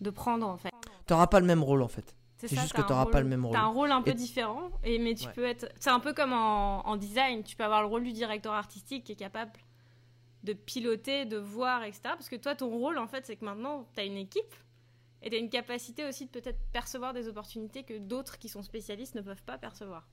de 0.00 0.10
prendre 0.10 0.46
en 0.46 0.58
fait. 0.58 0.70
Tu 1.06 1.12
n'auras 1.12 1.28
pas 1.28 1.40
le 1.40 1.46
même 1.46 1.62
rôle 1.62 1.82
en 1.82 1.88
fait. 1.88 2.14
C'est 2.38 2.54
juste 2.54 2.74
que 2.74 2.82
tu 2.82 2.88
n'auras 2.90 3.06
pas 3.06 3.20
le 3.20 3.28
même 3.28 3.46
rôle. 3.46 3.54
Tu 3.54 3.60
as 3.60 3.64
un 3.64 3.68
rôle 3.68 3.90
un 3.90 4.02
peu 4.02 4.12
différent, 4.12 4.70
et, 4.84 4.98
mais 4.98 5.14
tu 5.14 5.26
peux 5.28 5.44
être. 5.46 5.66
C'est 5.80 5.90
un 5.90 6.00
peu 6.00 6.12
comme 6.12 6.34
en, 6.34 6.86
en, 6.86 6.96
design, 6.96 7.42
tu 7.42 7.56
peux 7.56 7.64
avoir 7.64 7.80
le 7.80 7.88
rôle 7.88 8.04
du 8.04 8.12
directeur 8.12 8.52
artistique 8.52 9.04
qui 9.04 9.12
est 9.12 9.16
capable 9.16 9.52
de 10.44 10.52
piloter, 10.52 11.24
de 11.24 11.38
voir, 11.38 11.82
etc. 11.82 12.00
Parce 12.04 12.28
que 12.28 12.36
toi, 12.36 12.54
ton 12.54 12.68
rôle 12.68 12.98
en 12.98 13.06
fait, 13.06 13.24
c'est 13.26 13.36
que 13.36 13.44
maintenant, 13.44 13.86
tu 13.94 14.00
as 14.00 14.04
une 14.04 14.18
équipe 14.18 14.54
et 15.26 15.30
tu 15.30 15.34
as 15.34 15.38
une 15.40 15.50
capacité 15.50 16.04
aussi 16.04 16.26
de 16.26 16.30
peut-être 16.30 16.60
percevoir 16.72 17.12
des 17.12 17.26
opportunités 17.26 17.82
que 17.82 17.98
d'autres 17.98 18.38
qui 18.38 18.48
sont 18.48 18.62
spécialistes 18.62 19.16
ne 19.16 19.22
peuvent 19.22 19.42
pas 19.42 19.58
percevoir. 19.58 20.08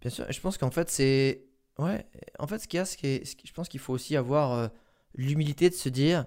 Bien 0.00 0.10
sûr, 0.10 0.26
je 0.28 0.40
pense 0.40 0.58
qu'en 0.58 0.72
fait, 0.72 0.90
c'est. 0.90 1.44
Ouais, 1.78 2.04
en 2.40 2.48
fait, 2.48 2.58
ce 2.58 2.66
qu'il 2.66 2.78
y 2.78 2.80
a, 2.80 2.84
c'est 2.84 3.22
je 3.24 3.52
pense 3.52 3.68
qu'il 3.68 3.78
faut 3.78 3.92
aussi 3.92 4.16
avoir 4.16 4.52
euh, 4.52 4.68
l'humilité 5.14 5.70
de 5.70 5.74
se 5.74 5.88
dire 5.88 6.26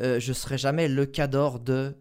euh, 0.00 0.18
je 0.18 0.32
serai 0.32 0.58
jamais 0.58 0.88
le 0.88 1.06
cador 1.06 1.60
de. 1.60 1.96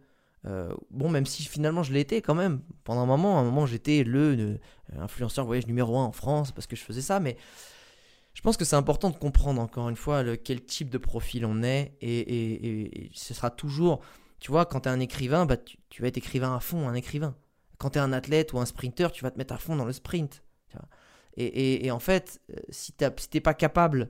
Euh, 0.45 0.73
bon, 0.89 1.09
même 1.09 1.27
si 1.27 1.43
finalement 1.43 1.83
je 1.83 1.93
été 1.93 2.23
quand 2.23 2.33
même. 2.33 2.63
Pendant 2.83 3.01
un 3.01 3.05
moment, 3.05 3.39
un 3.39 3.43
moment 3.43 3.67
j'étais 3.67 4.03
le 4.03 4.59
influenceur 4.97 5.45
voyage 5.45 5.67
numéro 5.67 5.99
un 5.99 6.05
en 6.05 6.11
France 6.11 6.51
parce 6.51 6.65
que 6.65 6.75
je 6.75 6.81
faisais 6.81 7.01
ça, 7.01 7.19
mais 7.19 7.37
je 8.33 8.41
pense 8.41 8.57
que 8.57 8.65
c'est 8.65 8.75
important 8.75 9.11
de 9.11 9.17
comprendre 9.17 9.61
encore 9.61 9.89
une 9.89 9.95
fois 9.95 10.35
quel 10.37 10.65
type 10.65 10.89
de 10.89 10.97
profil 10.97 11.45
on 11.45 11.61
est 11.61 11.95
et, 12.01 13.05
et 13.05 13.11
ce 13.13 13.35
sera 13.35 13.51
toujours 13.51 14.01
tu 14.41 14.49
vois, 14.49 14.65
quand 14.65 14.81
tu 14.81 14.89
es 14.89 14.91
un 14.91 14.99
écrivain, 14.99 15.45
bah, 15.45 15.55
tu, 15.55 16.01
vas 16.01 16.07
être 16.07 16.17
écrivain 16.17 16.55
à 16.55 16.59
fond, 16.59 16.89
un 16.89 16.95
écrivain. 16.95 17.35
Quand 17.77 17.91
tu 17.91 17.99
es 17.99 18.01
un 18.01 18.11
athlète 18.11 18.53
ou 18.53 18.59
un 18.59 18.65
sprinter, 18.65 19.11
tu 19.11 19.23
vas 19.23 19.29
te 19.29 19.37
mettre 19.37 19.53
à 19.53 19.57
fond 19.57 19.75
dans 19.75 19.85
le 19.85 19.93
sprint. 19.93 20.43
Et, 21.37 21.89
en 21.91 21.99
fait, 21.99 22.41
euh, 22.49 22.55
si 22.69 22.91
tu 22.91 23.05
n'es 23.05 23.39
pas 23.39 23.53
capable 23.53 24.09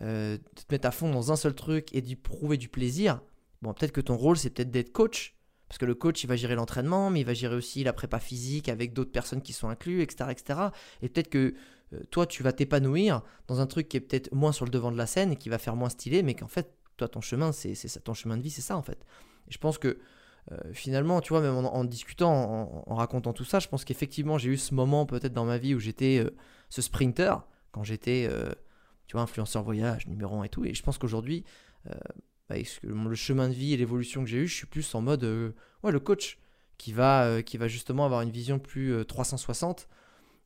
euh, 0.00 0.38
de 0.38 0.62
te 0.62 0.72
mettre 0.72 0.88
à 0.88 0.92
fond 0.92 1.10
dans 1.10 1.30
un 1.30 1.36
seul 1.36 1.54
truc 1.54 1.92
et 1.92 2.00
d'y 2.00 2.16
prouver 2.16 2.56
du 2.56 2.68
plaisir, 2.68 3.20
bon, 3.62 3.74
peut-être 3.74 3.92
que 3.92 4.00
ton 4.00 4.16
rôle, 4.16 4.38
c'est 4.38 4.50
peut-être 4.50 4.70
d'être 4.70 4.92
coach. 4.92 5.36
Parce 5.68 5.78
que 5.78 5.84
le 5.86 5.94
coach, 5.94 6.22
il 6.22 6.28
va 6.28 6.36
gérer 6.36 6.54
l'entraînement, 6.54 7.10
mais 7.10 7.20
il 7.20 7.26
va 7.26 7.34
gérer 7.34 7.56
aussi 7.56 7.82
la 7.82 7.92
prépa 7.92 8.20
physique 8.20 8.68
avec 8.68 8.92
d'autres 8.92 9.12
personnes 9.12 9.42
qui 9.42 9.52
sont 9.52 9.68
inclus, 9.68 10.02
etc. 10.02 10.30
etc. 10.30 10.60
Et 11.02 11.08
peut-être 11.08 11.28
que 11.28 11.54
euh, 11.92 12.00
toi, 12.10 12.26
tu 12.26 12.44
vas 12.44 12.52
t'épanouir 12.52 13.22
dans 13.48 13.60
un 13.60 13.66
truc 13.66 13.88
qui 13.88 13.96
est 13.96 14.00
peut-être 14.00 14.32
moins 14.32 14.52
sur 14.52 14.64
le 14.64 14.70
devant 14.70 14.92
de 14.92 14.96
la 14.96 15.06
scène 15.06 15.32
et 15.32 15.36
qui 15.36 15.48
va 15.48 15.58
faire 15.58 15.74
moins 15.74 15.90
stylé, 15.90 16.22
mais 16.22 16.34
qu'en 16.34 16.48
fait, 16.48 16.72
toi, 16.96 17.08
ton 17.08 17.20
chemin, 17.20 17.50
c'est 17.50 17.74
ça, 17.74 18.00
ton 18.00 18.14
chemin 18.14 18.36
de 18.36 18.42
vie, 18.42 18.50
c'est 18.50 18.62
ça 18.62 18.76
en 18.76 18.82
fait 18.82 19.04
je 19.48 19.58
pense 19.58 19.78
que 19.78 19.98
euh, 20.52 20.56
finalement, 20.72 21.20
tu 21.20 21.30
vois, 21.30 21.40
même 21.40 21.54
en, 21.54 21.84
discutant, 21.84 22.84
en, 22.86 22.94
racontant 22.94 23.32
tout 23.32 23.44
ça, 23.44 23.60
je 23.60 23.68
pense 23.68 23.84
qu'effectivement, 23.84 24.36
j'ai 24.36 24.50
eu 24.50 24.58
ce 24.58 24.74
moment 24.74 25.06
peut-être 25.06 25.32
dans 25.32 25.46
ma 25.46 25.58
vie 25.58 25.74
où 25.74 25.80
j'étais 25.80 26.18
euh, 26.18 26.30
ce 26.68 26.82
sprinter, 26.82 27.46
quand 27.72 27.82
j'étais, 27.82 28.28
euh, 28.30 28.52
tu 29.06 29.14
vois, 29.14 29.22
influenceur 29.22 29.62
voyage, 29.62 30.06
numéro 30.06 30.36
1 30.40 30.44
et 30.44 30.48
tout. 30.48 30.64
Et 30.64 30.74
je 30.74 30.82
pense 30.82 30.98
qu'aujourd'hui, 30.98 31.44
avec 32.48 32.80
le 32.82 33.14
chemin 33.14 33.48
de 33.48 33.54
vie 33.54 33.74
et 33.74 33.76
l'évolution 33.76 34.22
que 34.22 34.30
j'ai 34.30 34.38
eu, 34.38 34.46
je 34.46 34.54
suis 34.54 34.66
plus 34.66 34.94
en 34.94 35.02
mode, 35.02 35.24
ouais, 35.82 35.92
le 35.92 36.00
coach 36.00 36.38
qui 36.78 36.92
va, 36.92 37.42
qui 37.42 37.58
va 37.58 37.68
justement 37.68 38.06
avoir 38.06 38.22
une 38.22 38.30
vision 38.30 38.58
plus 38.58 39.04
360 39.04 39.88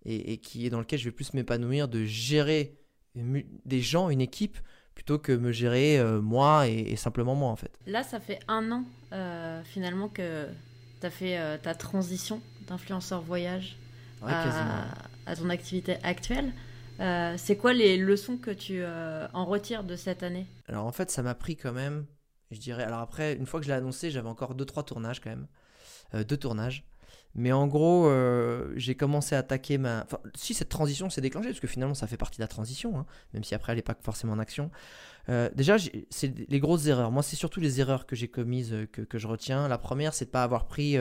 et, 0.04 0.32
et, 0.32 0.38
qui 0.38 0.66
est 0.66 0.70
dans 0.70 0.80
lequel 0.80 0.98
je 0.98 1.04
vais 1.04 1.12
plus 1.12 1.32
m'épanouir 1.34 1.86
de 1.86 2.04
gérer 2.04 2.76
des 3.14 3.80
gens, 3.80 4.10
une 4.10 4.20
équipe, 4.20 4.58
plutôt 4.98 5.20
que 5.20 5.30
me 5.30 5.52
gérer 5.52 5.96
euh, 5.96 6.20
moi 6.20 6.66
et, 6.66 6.96
simplement 6.96 7.36
moi 7.36 7.50
en 7.50 7.54
fait. 7.54 7.70
Là, 7.86 8.02
ça 8.02 8.18
fait 8.18 8.40
un 8.48 8.72
an 8.72 8.84
euh, 9.12 9.62
finalement 9.62 10.08
que 10.08 10.48
tu 11.00 11.06
as 11.06 11.10
fait 11.10 11.38
euh, 11.38 11.56
ta 11.56 11.72
transition 11.76 12.40
d'influenceur 12.66 13.20
voyage 13.20 13.78
à, 14.26 15.36
ton 15.36 15.50
activité 15.50 15.98
actuelle. 16.02 16.52
c'est 16.98 17.56
quoi 17.56 17.74
les 17.74 17.96
leçons 17.96 18.38
que 18.38 18.50
tu 18.50 18.82
en 18.84 19.44
retires 19.44 19.84
de 19.84 19.94
cette 19.94 20.24
année? 20.24 20.46
Alors 20.66 20.84
en 20.84 20.92
fait, 20.92 21.12
ça 21.12 21.22
m'a 21.22 21.36
pris 21.36 21.54
quand 21.54 21.72
même, 21.72 22.04
je 22.50 22.58
dirais. 22.58 22.82
Alors 22.82 22.98
après, 22.98 23.34
une 23.34 23.46
fois 23.46 23.60
que 23.60 23.66
je 23.66 23.70
l'ai 23.70 23.76
annoncé, 23.76 24.10
j'avais 24.10 24.28
encore 24.28 24.56
deux 24.56 24.64
trois 24.64 24.82
tournages 24.82 25.20
quand 25.20 25.30
même, 25.30 25.46
deux 26.24 26.36
tournages. 26.36 26.84
Mais 27.34 27.52
en 27.52 27.66
gros, 27.66 28.08
euh, 28.08 28.72
j'ai 28.76 28.94
commencé 28.94 29.34
à 29.34 29.38
attaquer 29.38 29.78
ma. 29.78 30.06
Si 30.34 30.54
cette 30.54 30.68
transition 30.68 31.10
s'est 31.10 31.20
déclenchée, 31.20 31.48
parce 31.48 31.60
que 31.60 31.66
finalement 31.66 31.94
ça 31.94 32.06
fait 32.06 32.16
partie 32.16 32.38
de 32.38 32.42
la 32.42 32.48
transition, 32.48 32.98
hein, 32.98 33.06
même 33.32 33.44
si 33.44 33.54
après 33.54 33.72
elle 33.72 33.78
n'est 33.78 33.82
pas 33.82 33.96
forcément 34.00 34.32
en 34.32 34.38
action. 34.38 34.70
Euh, 35.28 35.50
déjà, 35.54 35.76
c'est 36.10 36.34
les 36.48 36.58
grosses 36.58 36.86
erreurs. 36.86 37.10
Moi, 37.10 37.22
c'est 37.22 37.36
surtout 37.36 37.60
les 37.60 37.80
erreurs 37.80 38.06
que 38.06 38.16
j'ai 38.16 38.28
commises 38.28 38.72
euh, 38.72 38.86
que, 38.86 39.18
je 39.18 39.26
retiens. 39.26 39.68
La 39.68 39.78
première, 39.78 40.14
c'est 40.14 40.24
de 40.24 40.30
pas 40.30 40.42
avoir 40.42 40.66
pris, 40.66 40.96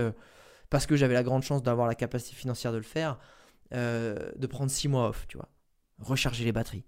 parce 0.69 0.86
que 0.86 0.95
j'avais 0.95 1.13
la 1.13 1.23
grande 1.23 1.43
chance 1.43 1.63
d'avoir 1.63 1.88
la 1.88 1.95
capacité 1.95 2.36
financière 2.36 2.71
de 2.71 2.78
le 2.78 2.84
faire, 2.84 3.19
de 3.71 4.47
prendre 4.47 4.69
six 4.69 4.88
mois 4.88 5.09
off, 5.09 5.25
tu 5.28 5.38
vois. 5.38 5.49
Recharger 5.99 6.43
les 6.45 6.51
batteries. 6.51 6.84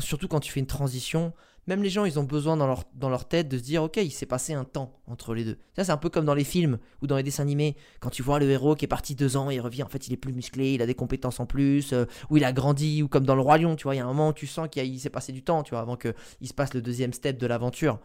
Surtout 0.00 0.28
quand 0.28 0.40
tu 0.40 0.52
fais 0.52 0.60
une 0.60 0.66
transition, 0.66 1.32
même 1.68 1.82
les 1.82 1.90
gens, 1.90 2.04
ils 2.04 2.18
ont 2.18 2.24
besoin 2.24 2.56
dans 2.56 2.66
leur, 2.66 2.84
dans 2.94 3.08
leur 3.08 3.28
tête 3.28 3.48
de 3.48 3.56
se 3.56 3.62
dire, 3.62 3.84
ok, 3.84 3.96
il 3.98 4.10
s'est 4.10 4.26
passé 4.26 4.52
un 4.52 4.64
temps 4.64 5.00
entre 5.06 5.32
les 5.32 5.44
deux. 5.44 5.58
Ça, 5.76 5.84
c'est 5.84 5.92
un 5.92 5.96
peu 5.96 6.08
comme 6.08 6.24
dans 6.24 6.34
les 6.34 6.44
films 6.44 6.78
ou 7.02 7.06
dans 7.06 7.16
les 7.16 7.22
dessins 7.22 7.44
animés, 7.44 7.76
quand 8.00 8.10
tu 8.10 8.22
vois 8.22 8.40
le 8.40 8.50
héros 8.50 8.74
qui 8.74 8.84
est 8.84 8.88
parti 8.88 9.14
deux 9.14 9.36
ans, 9.36 9.48
il 9.48 9.60
revient, 9.60 9.84
en 9.84 9.88
fait, 9.88 10.08
il 10.08 10.12
est 10.12 10.16
plus 10.16 10.32
musclé, 10.32 10.74
il 10.74 10.82
a 10.82 10.86
des 10.86 10.94
compétences 10.94 11.38
en 11.38 11.46
plus, 11.46 11.92
euh, 11.92 12.04
ou 12.30 12.36
il 12.36 12.44
a 12.44 12.52
grandi, 12.52 13.02
ou 13.02 13.08
comme 13.08 13.24
dans 13.24 13.36
le 13.36 13.42
Roi 13.42 13.58
Lion, 13.58 13.76
tu 13.76 13.84
vois, 13.84 13.94
il 13.94 13.98
y 13.98 14.00
a 14.00 14.04
un 14.04 14.08
moment 14.08 14.30
où 14.30 14.32
tu 14.32 14.48
sens 14.48 14.68
qu'il 14.68 14.98
s'est 14.98 15.10
passé 15.10 15.30
du 15.32 15.44
temps, 15.44 15.62
tu 15.62 15.70
vois, 15.70 15.80
avant 15.80 15.96
qu'il 15.96 16.48
se 16.48 16.54
passe 16.54 16.74
le 16.74 16.82
deuxième 16.82 17.12
step 17.12 17.38
de 17.38 17.46
l'aventure. 17.46 18.00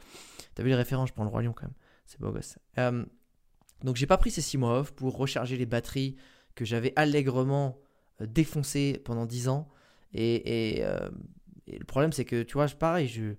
T'as 0.54 0.62
vu 0.62 0.70
les 0.70 0.76
références, 0.76 1.10
je 1.10 1.14
prends 1.14 1.24
le 1.24 1.30
Roi 1.30 1.42
Lion 1.42 1.54
quand 1.54 1.66
même, 1.66 1.76
c'est 2.06 2.20
beau 2.20 2.32
gosse. 2.32 2.60
Euh, 2.78 3.04
donc 3.84 3.96
j'ai 3.96 4.08
pas 4.08 4.18
pris 4.18 4.30
ces 4.30 4.42
six 4.42 4.58
mois 4.58 4.80
off 4.80 4.92
pour 4.92 5.18
recharger 5.18 5.58
les 5.58 5.66
batteries 5.66 6.16
que 6.54 6.64
j'avais 6.64 6.94
allègrement 6.96 7.80
euh, 8.22 8.28
défoncées 8.28 9.02
pendant 9.04 9.26
dix 9.26 9.50
ans. 9.50 9.68
Et, 10.14 10.78
et 10.78 10.86
le 11.68 11.86
problème, 11.86 12.12
c'est 12.12 12.26
que, 12.26 12.44
tu 12.44 12.54
vois, 12.54 12.68
pareil, 12.68 13.08
je... 13.08 13.36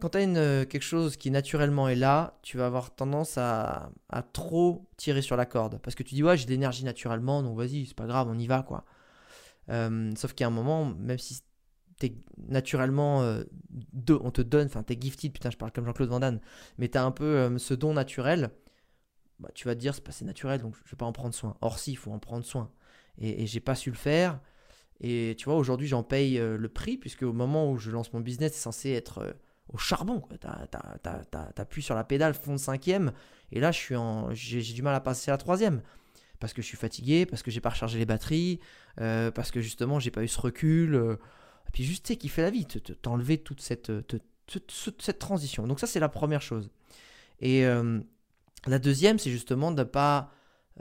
quand 0.00 0.10
tu 0.10 0.18
as 0.18 0.22
une, 0.22 0.36
euh, 0.36 0.64
quelque 0.64 0.82
chose 0.82 1.16
qui 1.16 1.30
naturellement 1.30 1.88
est 1.88 1.94
là, 1.96 2.38
tu 2.42 2.58
vas 2.58 2.66
avoir 2.66 2.94
tendance 2.94 3.38
à, 3.38 3.90
à 4.10 4.22
trop 4.22 4.88
tirer 4.96 5.22
sur 5.22 5.36
la 5.36 5.46
corde. 5.46 5.78
Parce 5.80 5.94
que 5.94 6.02
tu 6.02 6.14
dis, 6.14 6.22
ouais, 6.22 6.36
j'ai 6.36 6.46
de 6.46 6.50
l'énergie 6.50 6.84
naturellement, 6.84 7.42
donc 7.42 7.56
vas-y, 7.56 7.86
c'est 7.86 7.96
pas 7.96 8.06
grave, 8.06 8.28
on 8.28 8.38
y 8.38 8.46
va, 8.46 8.62
quoi. 8.62 8.84
Euh, 9.70 10.12
sauf 10.16 10.32
qu'à 10.34 10.46
un 10.46 10.50
moment, 10.50 10.84
même 10.84 11.18
si 11.18 11.42
t'es 11.98 12.14
naturellement 12.48 13.22
euh, 13.22 13.42
on 14.08 14.30
te 14.30 14.42
donne, 14.42 14.66
enfin 14.66 14.82
t'es 14.82 14.98
gifted, 15.00 15.32
putain 15.32 15.50
je 15.50 15.56
parle 15.56 15.72
comme 15.72 15.86
Jean-Claude 15.86 16.10
Van 16.10 16.20
Damme, 16.20 16.40
mais 16.76 16.88
t'as 16.88 17.02
un 17.02 17.10
peu 17.10 17.58
ce 17.58 17.72
don 17.72 17.94
naturel, 17.94 18.50
bah, 19.40 19.48
tu 19.54 19.66
vas 19.66 19.74
te 19.74 19.80
dire 19.80 19.94
c'est 19.94 20.04
pas 20.04 20.12
naturel 20.24 20.60
donc 20.60 20.76
je 20.84 20.90
vais 20.90 20.96
pas 20.96 21.06
en 21.06 21.12
prendre 21.12 21.34
soin. 21.34 21.56
Or 21.62 21.78
si, 21.78 21.92
il 21.92 21.96
faut 21.96 22.12
en 22.12 22.18
prendre 22.18 22.44
soin. 22.44 22.70
Et, 23.18 23.42
et 23.42 23.46
j'ai 23.46 23.60
pas 23.60 23.74
su 23.74 23.90
le 23.90 23.96
faire, 23.96 24.40
et 25.00 25.34
tu 25.38 25.46
vois, 25.46 25.56
aujourd'hui, 25.56 25.86
j'en 25.86 26.02
paye 26.02 26.38
euh, 26.38 26.56
le 26.56 26.68
prix, 26.68 26.96
puisque 26.96 27.22
au 27.22 27.32
moment 27.32 27.70
où 27.70 27.78
je 27.78 27.90
lance 27.90 28.12
mon 28.12 28.20
business, 28.20 28.52
c'est 28.54 28.60
censé 28.60 28.90
être 28.90 29.18
euh, 29.18 29.32
au 29.68 29.78
charbon. 29.78 30.22
Tu 30.40 30.46
appuies 31.60 31.82
sur 31.82 31.94
la 31.94 32.04
pédale 32.04 32.34
fond 32.34 32.52
de 32.52 32.58
cinquième, 32.58 33.12
et 33.52 33.60
là, 33.60 33.70
j'ai 33.72 34.72
du 34.72 34.82
mal 34.82 34.94
à 34.94 35.00
passer 35.00 35.30
à 35.30 35.34
la 35.34 35.38
troisième. 35.38 35.82
Parce 36.40 36.52
que 36.52 36.60
je 36.60 36.66
suis 36.66 36.76
fatigué, 36.76 37.24
parce 37.26 37.42
que 37.42 37.50
j'ai 37.50 37.60
pas 37.60 37.70
rechargé 37.70 37.98
les 37.98 38.06
batteries, 38.06 38.60
euh, 39.00 39.30
parce 39.30 39.50
que 39.50 39.60
justement, 39.60 39.98
j'ai 39.98 40.10
pas 40.10 40.22
eu 40.22 40.28
ce 40.28 40.40
recul. 40.40 40.94
et 40.94 41.70
puis 41.72 41.84
juste, 41.84 42.04
tu 42.06 42.12
sais, 42.12 42.16
qui 42.16 42.28
fait 42.28 42.42
la 42.42 42.50
vie, 42.50 42.66
t'enlever 43.02 43.38
toute 43.38 43.60
cette, 43.60 43.90
cette 44.98 45.18
transition. 45.18 45.66
Donc 45.66 45.80
ça, 45.80 45.86
c'est 45.86 46.00
la 46.00 46.08
première 46.08 46.42
chose. 46.42 46.70
Et 47.40 47.64
la 48.66 48.78
deuxième, 48.78 49.18
c'est 49.18 49.30
justement 49.30 49.72
de 49.72 49.86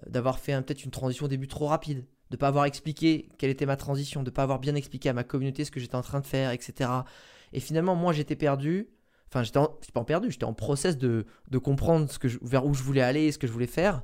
d'avoir 0.07 0.39
fait 0.39 0.61
peut-être 0.61 0.83
une 0.83 0.91
transition 0.91 1.25
au 1.25 1.29
début 1.29 1.47
trop 1.47 1.67
rapide 1.67 2.05
de 2.31 2.37
pas 2.37 2.47
avoir 2.47 2.65
expliqué 2.65 3.29
quelle 3.37 3.49
était 3.49 3.65
ma 3.65 3.75
transition, 3.75 4.23
de 4.23 4.29
pas 4.29 4.43
avoir 4.43 4.59
bien 4.59 4.75
expliqué 4.75 5.09
à 5.09 5.13
ma 5.13 5.23
communauté 5.23 5.65
ce 5.65 5.71
que 5.71 5.79
j'étais 5.79 5.95
en 5.95 6.01
train 6.01 6.19
de 6.19 6.25
faire, 6.25 6.51
etc. 6.51 6.89
Et 7.53 7.59
finalement, 7.59 7.95
moi, 7.95 8.13
j'étais 8.13 8.35
perdu. 8.35 8.89
Enfin, 9.27 9.43
j'étais 9.43 9.59
pas 9.93 10.03
perdu, 10.03 10.31
j'étais 10.31 10.45
en 10.45 10.53
process 10.53 10.97
de, 10.97 11.25
comprendre 11.63 12.09
ce 12.09 12.19
vers 12.41 12.65
où 12.65 12.73
je 12.73 12.83
voulais 12.83 13.01
aller 13.01 13.31
ce 13.31 13.37
que 13.37 13.47
je 13.47 13.51
voulais 13.51 13.67
faire. 13.67 14.01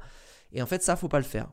Et 0.51 0.61
en 0.61 0.65
fait, 0.65 0.83
ça, 0.83 0.95
faut 0.95 1.07
pas 1.07 1.19
le 1.19 1.25
faire. 1.25 1.51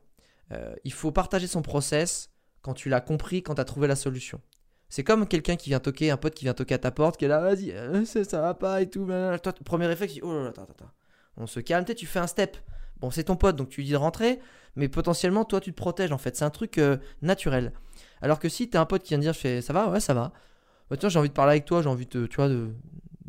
Euh, 0.52 0.74
il 0.84 0.92
faut 0.92 1.12
partager 1.12 1.46
son 1.46 1.62
process 1.62 2.30
quand 2.62 2.74
tu 2.74 2.88
l'as 2.88 3.00
compris, 3.00 3.42
quand 3.42 3.54
tu 3.54 3.60
as 3.60 3.64
trouvé 3.64 3.86
la 3.86 3.96
solution. 3.96 4.40
C'est 4.88 5.04
comme 5.04 5.28
quelqu'un 5.28 5.56
qui 5.56 5.68
vient 5.68 5.80
toquer, 5.80 6.10
un 6.10 6.16
pote 6.16 6.34
qui 6.34 6.44
vient 6.44 6.54
toquer 6.54 6.74
à 6.74 6.78
ta 6.78 6.90
porte, 6.90 7.18
qui 7.18 7.26
est 7.26 7.28
là, 7.28 7.40
vas-y, 7.40 7.72
euh, 7.72 8.04
ça, 8.06 8.24
ça, 8.24 8.40
va 8.40 8.54
pas 8.54 8.80
et 8.80 8.88
tout. 8.88 9.06
Toi, 9.06 9.52
premier 9.64 9.86
réflexe, 9.86 10.14
oh 10.22 10.32
là 10.32 10.44
là, 10.44 10.48
attends, 10.48 10.62
attends. 10.62 10.90
On 11.36 11.46
se 11.46 11.60
calme, 11.60 11.84
tu 11.84 12.06
fais 12.06 12.18
un 12.18 12.26
step. 12.26 12.56
Bon, 13.00 13.10
c'est 13.10 13.24
ton 13.24 13.36
pote, 13.36 13.56
donc 13.56 13.68
tu 13.68 13.80
lui 13.80 13.86
dis 13.86 13.92
de 13.92 13.96
rentrer, 13.96 14.40
mais 14.76 14.88
potentiellement, 14.88 15.44
toi, 15.44 15.60
tu 15.60 15.72
te 15.72 15.76
protèges 15.76 16.12
en 16.12 16.18
fait. 16.18 16.36
C'est 16.36 16.44
un 16.44 16.50
truc 16.50 16.78
euh, 16.78 16.96
naturel. 17.22 17.72
Alors 18.22 18.38
que 18.38 18.48
si 18.48 18.68
tu 18.68 18.76
as 18.76 18.80
un 18.80 18.86
pote 18.86 19.02
qui 19.02 19.10
vient 19.10 19.18
de 19.18 19.30
dire, 19.30 19.62
ça 19.62 19.72
va, 19.72 19.88
ouais, 19.90 20.00
ça 20.00 20.14
va. 20.14 20.32
Bah, 20.90 20.96
tiens, 20.96 21.08
j'ai 21.08 21.18
envie 21.18 21.28
de 21.28 21.34
parler 21.34 21.52
avec 21.52 21.64
toi, 21.64 21.82
j'ai 21.82 21.88
envie 21.88 22.06
de, 22.06 22.26
tu 22.26 22.36
vois, 22.36 22.48
de, 22.48 22.70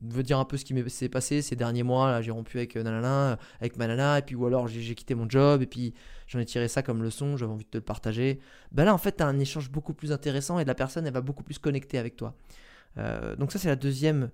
de 0.01 0.21
dire 0.21 0.39
un 0.39 0.45
peu 0.45 0.57
ce 0.57 0.65
qui 0.65 0.89
s'est 0.89 1.09
passé 1.09 1.41
ces 1.41 1.55
derniers 1.55 1.83
mois. 1.83 2.11
Là, 2.11 2.21
j'ai 2.21 2.31
rompu 2.31 2.57
avec 2.57 2.75
euh, 2.77 2.83
nanana, 2.83 3.37
avec 3.59 3.77
ma 3.77 3.87
nana, 3.87 4.19
et 4.19 4.21
puis 4.21 4.35
ou 4.35 4.45
alors 4.45 4.67
j'ai 4.67 4.95
quitté 4.95 5.13
mon 5.15 5.29
job, 5.29 5.61
et 5.61 5.67
puis 5.67 5.93
j'en 6.27 6.39
ai 6.39 6.45
tiré 6.45 6.67
ça 6.67 6.81
comme 6.81 7.03
leçon, 7.03 7.37
j'avais 7.37 7.51
envie 7.51 7.65
de 7.65 7.69
te 7.69 7.77
le 7.77 7.83
partager. 7.83 8.39
Ben 8.71 8.85
là, 8.85 8.93
en 8.93 8.97
fait, 8.97 9.17
tu 9.17 9.23
as 9.23 9.27
un 9.27 9.39
échange 9.39 9.69
beaucoup 9.69 9.93
plus 9.93 10.11
intéressant 10.11 10.59
et 10.59 10.65
la 10.65 10.75
personne, 10.75 11.05
elle 11.05 11.13
va 11.13 11.21
beaucoup 11.21 11.43
plus 11.43 11.59
connecter 11.59 11.97
avec 11.97 12.15
toi. 12.15 12.35
Euh, 12.97 13.35
donc 13.35 13.51
ça, 13.51 13.59
c'est 13.59 13.69
la 13.69 13.75
deuxième 13.75 14.31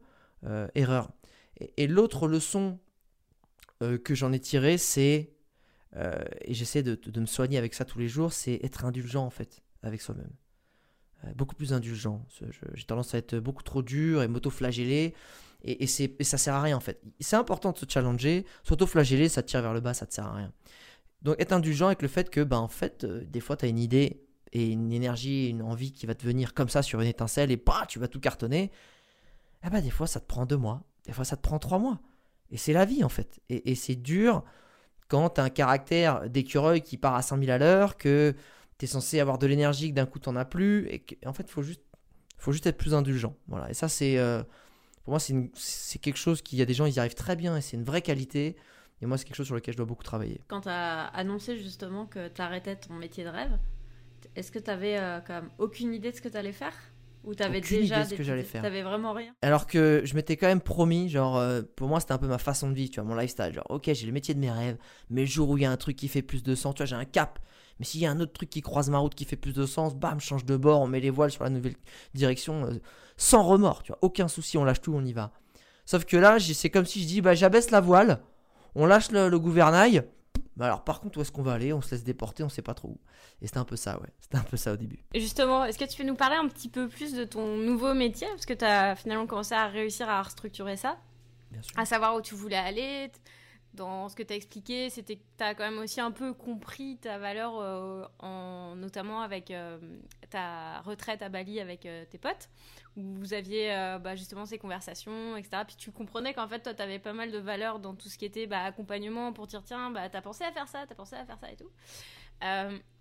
erreur. 0.75 1.09
et 1.59 1.87
l'autre 1.87 2.27
leçon 2.27 2.77
euh, 3.85 3.97
que 3.97 4.15
j'en 4.15 4.31
ai 4.33 4.39
tiré, 4.39 4.77
c'est, 4.77 5.33
euh, 5.95 6.23
et 6.41 6.53
j'essaie 6.53 6.83
de, 6.83 6.99
me 7.19 7.25
soigner 7.25 7.57
avec 7.57 7.73
ça 7.73 7.85
tous 7.85 7.99
les 7.99 8.07
jours, 8.07 8.33
c'est 8.33 8.59
être 8.63 8.85
indulgent 8.85 9.25
en 9.25 9.29
fait 9.29 9.61
avec 9.83 10.01
soi-même. 10.01 10.31
Euh, 11.23 11.33
beaucoup 11.35 11.55
plus 11.55 11.73
indulgent. 11.73 12.25
J'ai 12.73 12.85
tendance 12.85 13.13
à 13.13 13.17
être 13.17 13.37
beaucoup 13.37 13.63
trop 13.63 13.81
dur 13.81 14.21
et 14.23 14.27
m'auto-flageller. 14.27 15.13
Et, 15.63 15.83
et, 15.83 16.15
et, 16.19 16.23
ça 16.23 16.37
sert 16.37 16.53
à 16.53 16.61
rien 16.61 16.77
en 16.77 16.81
fait. 16.81 17.01
C'est 17.19 17.35
important 17.35 17.71
de 17.71 17.77
se 17.77 17.85
challenger. 17.87 18.45
S'auto-flageller, 18.63 19.29
ça 19.29 19.41
tire 19.41 19.61
vers 19.61 19.73
le 19.73 19.79
bas, 19.79 19.93
ça 19.93 20.05
te 20.05 20.13
sert 20.13 20.25
à 20.25 20.35
rien. 20.35 20.51
Donc 21.21 21.37
être 21.39 21.53
indulgent 21.53 21.87
avec 21.87 22.01
le 22.01 22.07
fait 22.07 22.29
que, 22.29 22.41
ben, 22.41 22.57
en 22.57 22.67
fait, 22.67 23.05
des 23.05 23.39
fois, 23.39 23.57
tu 23.57 23.65
as 23.65 23.67
une 23.67 23.79
idée 23.79 24.21
et 24.51 24.67
une 24.67 24.91
énergie, 24.91 25.49
une 25.49 25.63
envie 25.63 25.91
qui 25.91 26.05
va 26.05 26.13
te 26.13 26.25
venir 26.25 26.53
comme 26.53 26.69
ça 26.69 26.81
sur 26.83 27.01
une 27.01 27.07
étincelle 27.07 27.51
et 27.51 27.57
bah, 27.57 27.85
tu 27.87 27.99
vas 27.99 28.07
tout 28.07 28.19
cartonner. 28.19 28.71
Eh 29.65 29.69
ben, 29.69 29.81
des 29.81 29.89
fois, 29.89 30.05
ça 30.07 30.19
te 30.19 30.27
prend 30.27 30.45
deux 30.45 30.57
mois. 30.57 30.83
Des 31.05 31.13
fois, 31.13 31.25
ça 31.25 31.35
te 31.35 31.41
prend 31.41 31.57
trois 31.57 31.79
mois. 31.79 31.99
Et 32.51 32.57
c'est 32.57 32.73
la 32.73 32.85
vie 32.85 33.03
en 33.03 33.09
fait. 33.09 33.39
Et, 33.49 33.75
c'est 33.75 33.95
dur 33.95 34.43
quand 35.07 35.31
tu 35.31 35.41
as 35.41 35.43
un 35.43 35.49
caractère 35.49 36.29
d'écureuil 36.29 36.81
qui 36.81 36.97
part 36.97 37.15
à 37.15 37.21
100 37.21 37.39
000 37.39 37.51
à 37.51 37.57
l'heure, 37.57 37.97
que 37.97 38.35
tu 38.77 38.85
es 38.85 38.87
censé 38.87 39.19
avoir 39.19 39.37
de 39.37 39.47
l'énergie, 39.47 39.89
que 39.89 39.95
d'un 39.95 40.05
coup 40.05 40.19
tu 40.19 40.29
n'en 40.29 40.35
as 40.35 40.45
plus. 40.45 40.87
Et 40.89 41.05
en 41.25 41.33
fait, 41.33 41.43
il 41.43 41.51
faut 41.51 41.63
juste, 41.63 41.81
faut 42.37 42.51
juste 42.51 42.67
être 42.67 42.77
plus 42.77 42.93
indulgent. 42.93 43.35
Voilà. 43.47 43.69
Et 43.69 43.73
ça, 43.73 43.87
c'est. 43.87 44.17
Euh, 44.17 44.43
pour 45.03 45.11
moi, 45.11 45.19
c'est 45.19 45.99
quelque 45.99 46.17
chose 46.17 46.41
qui, 46.41 46.57
y 46.57 46.63
a 46.63 46.65
des 46.65 46.73
gens, 46.73 46.87
ils 46.87 46.95
y 46.95 46.99
arrivent 46.99 47.13
très 47.13 47.35
bien 47.35 47.55
et 47.55 47.61
c'est 47.61 47.77
une 47.77 47.83
vraie 47.83 48.01
qualité. 48.01 48.55
Et 49.01 49.05
moi, 49.05 49.19
c'est 49.19 49.25
quelque 49.25 49.35
chose 49.35 49.45
sur 49.45 49.53
lequel 49.53 49.73
je 49.73 49.77
dois 49.77 49.85
beaucoup 49.85 50.03
travailler. 50.03 50.41
Quand 50.47 50.61
tu 50.61 50.69
as 50.69 51.05
annoncé 51.07 51.57
justement 51.57 52.07
que 52.07 52.27
tu 52.27 52.41
arrêtais 52.41 52.75
ton 52.75 52.95
métier 52.95 53.23
de 53.23 53.29
rêve, 53.29 53.59
est-ce 54.35 54.51
que 54.51 54.57
tu 54.57 54.71
avais 54.71 54.97
euh, 54.97 55.19
quand 55.19 55.33
même 55.33 55.49
aucune 55.59 55.93
idée 55.93 56.11
de 56.11 56.15
ce 56.15 56.21
que 56.21 56.29
tu 56.29 56.37
allais 56.37 56.53
faire? 56.53 56.73
Ou 57.25 57.35
t'avais 57.35 57.61
déjà 57.61 58.01
idée 58.01 58.09
ce 58.09 58.15
que 58.15 58.23
j'allais 58.23 58.43
faire. 58.43 58.61
T'avais 58.61 58.83
vraiment 58.83 59.13
rien. 59.13 59.33
Alors 59.41 59.67
que 59.67 60.01
je 60.03 60.15
m'étais 60.15 60.37
quand 60.37 60.47
même 60.47 60.61
promis, 60.61 61.09
genre 61.09 61.37
euh, 61.37 61.61
pour 61.75 61.87
moi 61.87 61.99
c'était 61.99 62.13
un 62.13 62.17
peu 62.17 62.27
ma 62.27 62.37
façon 62.37 62.69
de 62.69 62.75
vie, 62.75 62.89
tu 62.89 62.99
vois, 62.99 63.09
mon 63.09 63.15
lifestyle. 63.15 63.53
Genre 63.53 63.65
ok 63.69 63.89
j'ai 63.93 64.05
le 64.05 64.11
métier 64.11 64.33
de 64.33 64.39
mes 64.39 64.51
rêves, 64.51 64.77
mais 65.09 65.21
le 65.21 65.27
jour 65.27 65.49
où 65.49 65.57
il 65.57 65.63
y 65.63 65.65
a 65.65 65.71
un 65.71 65.77
truc 65.77 65.95
qui 65.95 66.07
fait 66.07 66.21
plus 66.21 66.43
de 66.43 66.55
sens, 66.55 66.75
tu 66.75 66.79
vois 66.79 66.85
j'ai 66.85 66.95
un 66.95 67.05
cap. 67.05 67.39
Mais 67.79 67.85
s'il 67.85 67.99
y 68.01 68.05
a 68.05 68.11
un 68.11 68.19
autre 68.19 68.33
truc 68.33 68.49
qui 68.49 68.61
croise 68.61 68.89
ma 68.89 68.99
route 68.99 69.15
qui 69.15 69.25
fait 69.25 69.35
plus 69.35 69.53
de 69.53 69.65
sens, 69.65 69.95
bam, 69.95 70.19
change 70.19 70.45
de 70.45 70.55
bord, 70.55 70.81
on 70.81 70.87
met 70.87 71.01
les 71.01 71.09
voiles 71.09 71.31
sur 71.31 71.43
la 71.43 71.49
nouvelle 71.49 71.75
direction, 72.13 72.65
euh, 72.65 72.79
sans 73.17 73.43
remords, 73.43 73.83
tu 73.83 73.91
vois, 73.91 73.99
aucun 74.01 74.27
souci, 74.27 74.57
on 74.57 74.63
lâche 74.63 74.81
tout, 74.81 74.93
on 74.95 75.03
y 75.03 75.11
va. 75.11 75.31
Sauf 75.85 76.05
que 76.05 76.17
là, 76.17 76.37
c'est 76.39 76.69
comme 76.69 76.85
si 76.85 77.01
je 77.01 77.07
dis, 77.07 77.21
bah 77.21 77.35
j'abaisse 77.35 77.71
la 77.71 77.81
voile, 77.81 78.21
on 78.75 78.85
lâche 78.85 79.11
le 79.11 79.37
gouvernail, 79.37 80.03
bah 80.57 80.65
alors 80.65 80.83
par 80.83 81.01
contre, 81.01 81.17
où 81.17 81.21
est-ce 81.21 81.31
qu'on 81.31 81.41
va 81.43 81.53
aller? 81.53 81.73
On 81.73 81.81
se 81.81 81.91
laisse 81.91 82.03
déporter, 82.03 82.43
on 82.43 82.49
sait 82.49 82.61
pas 82.61 82.73
trop 82.73 82.89
où. 82.89 82.99
Et 83.41 83.47
c'était 83.47 83.59
un 83.59 83.65
peu 83.65 83.75
ça, 83.75 83.99
ouais. 83.99 84.09
C'était 84.19 84.37
un 84.37 84.43
peu 84.43 84.57
ça 84.57 84.73
au 84.73 84.77
début. 84.77 85.03
justement, 85.13 85.65
est-ce 85.65 85.77
que 85.77 85.85
tu 85.85 85.97
peux 85.97 86.07
nous 86.07 86.15
parler 86.15 86.37
un 86.37 86.47
petit 86.47 86.69
peu 86.69 86.87
plus 86.87 87.13
de 87.13 87.25
ton 87.25 87.57
nouveau 87.57 87.93
métier? 87.93 88.27
Parce 88.29 88.45
que 88.45 88.53
tu 88.53 88.65
as 88.65 88.95
finalement 88.95 89.27
commencé 89.27 89.53
à 89.53 89.67
réussir 89.67 90.09
à 90.09 90.21
restructurer 90.21 90.77
ça. 90.77 90.97
Bien 91.51 91.61
sûr. 91.61 91.77
À 91.77 91.85
savoir 91.85 92.15
où 92.15 92.21
tu 92.21 92.35
voulais 92.35 92.55
aller, 92.55 93.11
dans 93.75 94.09
ce 94.09 94.15
que 94.15 94.23
tu 94.23 94.33
as 94.33 94.35
expliqué, 94.35 94.89
c'était 94.89 95.17
que 95.17 95.23
tu 95.37 95.43
as 95.43 95.53
quand 95.53 95.63
même 95.63 95.77
aussi 95.77 96.01
un 96.01 96.11
peu 96.11 96.33
compris 96.33 96.97
ta 96.97 97.17
valeur, 97.17 97.59
euh, 97.59 98.05
en, 98.19 98.75
notamment 98.75 99.21
avec 99.21 99.51
euh, 99.51 99.77
ta 100.29 100.81
retraite 100.81 101.21
à 101.21 101.29
Bali 101.29 101.59
avec 101.59 101.85
euh, 101.85 102.05
tes 102.09 102.17
potes, 102.17 102.49
où 102.97 103.01
vous 103.01 103.33
aviez 103.33 103.69
bah, 104.01 104.15
justement 104.15 104.45
ces 104.45 104.57
conversations, 104.57 105.35
etc. 105.37 105.63
Puis 105.67 105.75
tu 105.75 105.91
comprenais 105.91 106.33
qu'en 106.33 106.47
fait, 106.47 106.59
toi, 106.59 106.73
tu 106.73 106.81
avais 106.81 106.99
pas 106.99 107.13
mal 107.13 107.31
de 107.31 107.37
valeur 107.37 107.79
dans 107.79 107.93
tout 107.93 108.09
ce 108.09 108.17
qui 108.17 108.25
était 108.25 108.47
bah, 108.47 108.63
accompagnement 108.63 109.33
pour 109.33 109.47
dire 109.47 109.61
tiens, 109.63 109.91
bah, 109.91 110.09
tu 110.09 110.17
as 110.17 110.21
pensé 110.21 110.43
à 110.43 110.51
faire 110.51 110.67
ça, 110.67 110.85
tu 110.87 110.93
as 110.93 110.95
pensé 110.95 111.15
à 111.15 111.25
faire 111.25 111.37
ça 111.37 111.51
et 111.51 111.55
tout. 111.55 111.69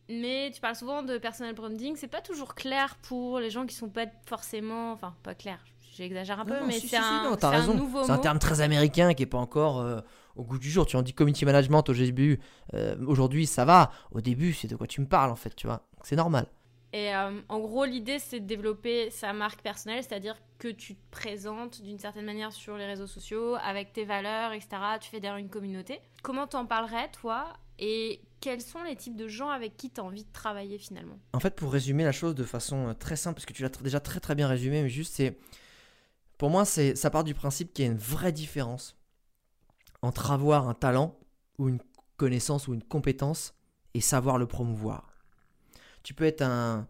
mais 0.09 0.51
tu 0.53 0.61
parles 0.61 0.77
souvent 0.77 1.03
de 1.03 1.17
personal 1.19 1.55
branding, 1.55 1.97
c'est 1.97 2.09
pas 2.09 2.21
toujours 2.21 2.55
clair 2.55 2.97
pour 3.03 3.39
les 3.39 3.51
gens 3.51 3.67
qui 3.67 3.75
sont 3.75 3.89
pas 3.89 4.07
forcément, 4.27 4.93
enfin 4.93 5.15
pas 5.23 5.35
clair, 5.35 5.65
j'exagère 5.97 6.41
un 6.41 6.45
peu, 6.45 6.67
mais 6.67 6.81
c'est 6.81 6.97
un, 6.97 7.03
un, 7.03 7.75
nouveau 7.75 8.05
C'est 8.05 8.11
un 8.11 8.19
terme 8.19 8.41
très 8.41 8.61
américain 8.61 9.15
qui 9.15 9.23
est 9.23 9.27
pas 9.27 9.39
encore 9.39 10.03
au 10.37 10.45
goût 10.45 10.59
du 10.59 10.71
jour. 10.71 10.87
Tu 10.87 10.97
en 10.97 11.03
dis 11.03 11.13
community 11.13 11.45
management 11.45 11.89
au 11.89 11.95
début, 11.95 12.41
euh, 12.75 12.97
aujourd'hui 13.07 13.47
ça 13.47 13.65
va. 13.65 13.91
Au 14.13 14.21
début, 14.21 14.53
c'est 14.53 14.69
de 14.69 14.77
quoi 14.77 14.87
tu 14.87 15.01
me 15.01 15.07
parles 15.07 15.31
en 15.31 15.37
fait, 15.37 15.55
tu 15.55 15.67
vois. 15.67 15.87
C'est 16.03 16.17
normal. 16.17 16.47
Et 16.95 17.13
euh, 17.13 17.41
en 17.49 17.59
gros, 17.59 17.85
l'idée, 17.85 18.21
c'est 18.21 18.39
de 18.39 18.47
développer 18.47 19.11
sa 19.11 19.33
marque 19.33 19.63
personnelle, 19.63 20.05
c'est-à-dire 20.05 20.37
que 20.59 20.69
tu 20.69 20.95
te 20.95 21.11
présentes 21.11 21.83
d'une 21.83 21.99
certaine 21.99 22.25
manière 22.25 22.53
sur 22.53 22.77
les 22.77 22.87
réseaux 22.87 23.09
sociaux, 23.09 23.57
avec 23.57 23.93
tes 23.93 24.05
valeurs, 24.05 24.53
etc. 24.53 24.69
Tu 25.01 25.11
fais 25.11 25.19
derrière 25.19 25.39
une 25.39 25.49
communauté. 25.49 25.99
Comment 26.23 26.47
t'en 26.47 26.67
parlerais, 26.67 27.11
toi? 27.11 27.53
Et 27.81 28.21
quels 28.41 28.61
sont 28.61 28.85
les 28.85 28.95
types 28.95 29.17
de 29.17 29.27
gens 29.27 29.49
avec 29.49 29.77
qui 29.77 29.91
tu 29.91 30.01
as 30.01 30.05
envie 30.05 30.23
de 30.23 30.33
travailler 30.33 30.79
finalement? 30.79 31.19
En 31.33 31.41
fait, 31.41 31.57
pour 31.57 31.73
résumer 31.73 32.05
la 32.05 32.13
chose 32.13 32.37
de 32.37 32.45
façon 32.45 32.91
euh, 32.91 32.95
très 32.95 33.17
simple, 33.17 33.35
parce 33.35 33.47
que 33.47 33.53
tu 33.55 33.65
l'as 33.65 33.71
déjà 33.71 33.99
très 33.99 34.21
très 34.21 34.37
bien 34.37 34.47
résumé, 34.47 34.81
mais 34.81 34.89
juste, 34.89 35.15
c'est. 35.15 35.37
Pour 36.39 36.49
moi, 36.49 36.65
c'est 36.65 36.95
ça 36.95 37.11
part 37.11 37.25
du 37.25 37.35
principe 37.35 37.73
qu'il 37.73 37.87
y 37.87 37.89
a 37.89 37.91
une 37.91 37.99
vraie 37.99 38.31
différence 38.31 38.97
entre 40.05 40.31
avoir 40.31 40.69
un 40.69 40.75
talent 40.75 41.19
ou 41.59 41.69
une 41.69 41.81
connaissance 42.17 42.69
ou 42.69 42.75
une 42.75 42.83
compétence 42.83 43.55
et 43.95 44.01
savoir 44.01 44.39
le 44.39 44.47
promouvoir. 44.47 45.09
Tu 46.03 46.15
peux 46.15 46.25
être 46.25 46.43
un, 46.43 46.87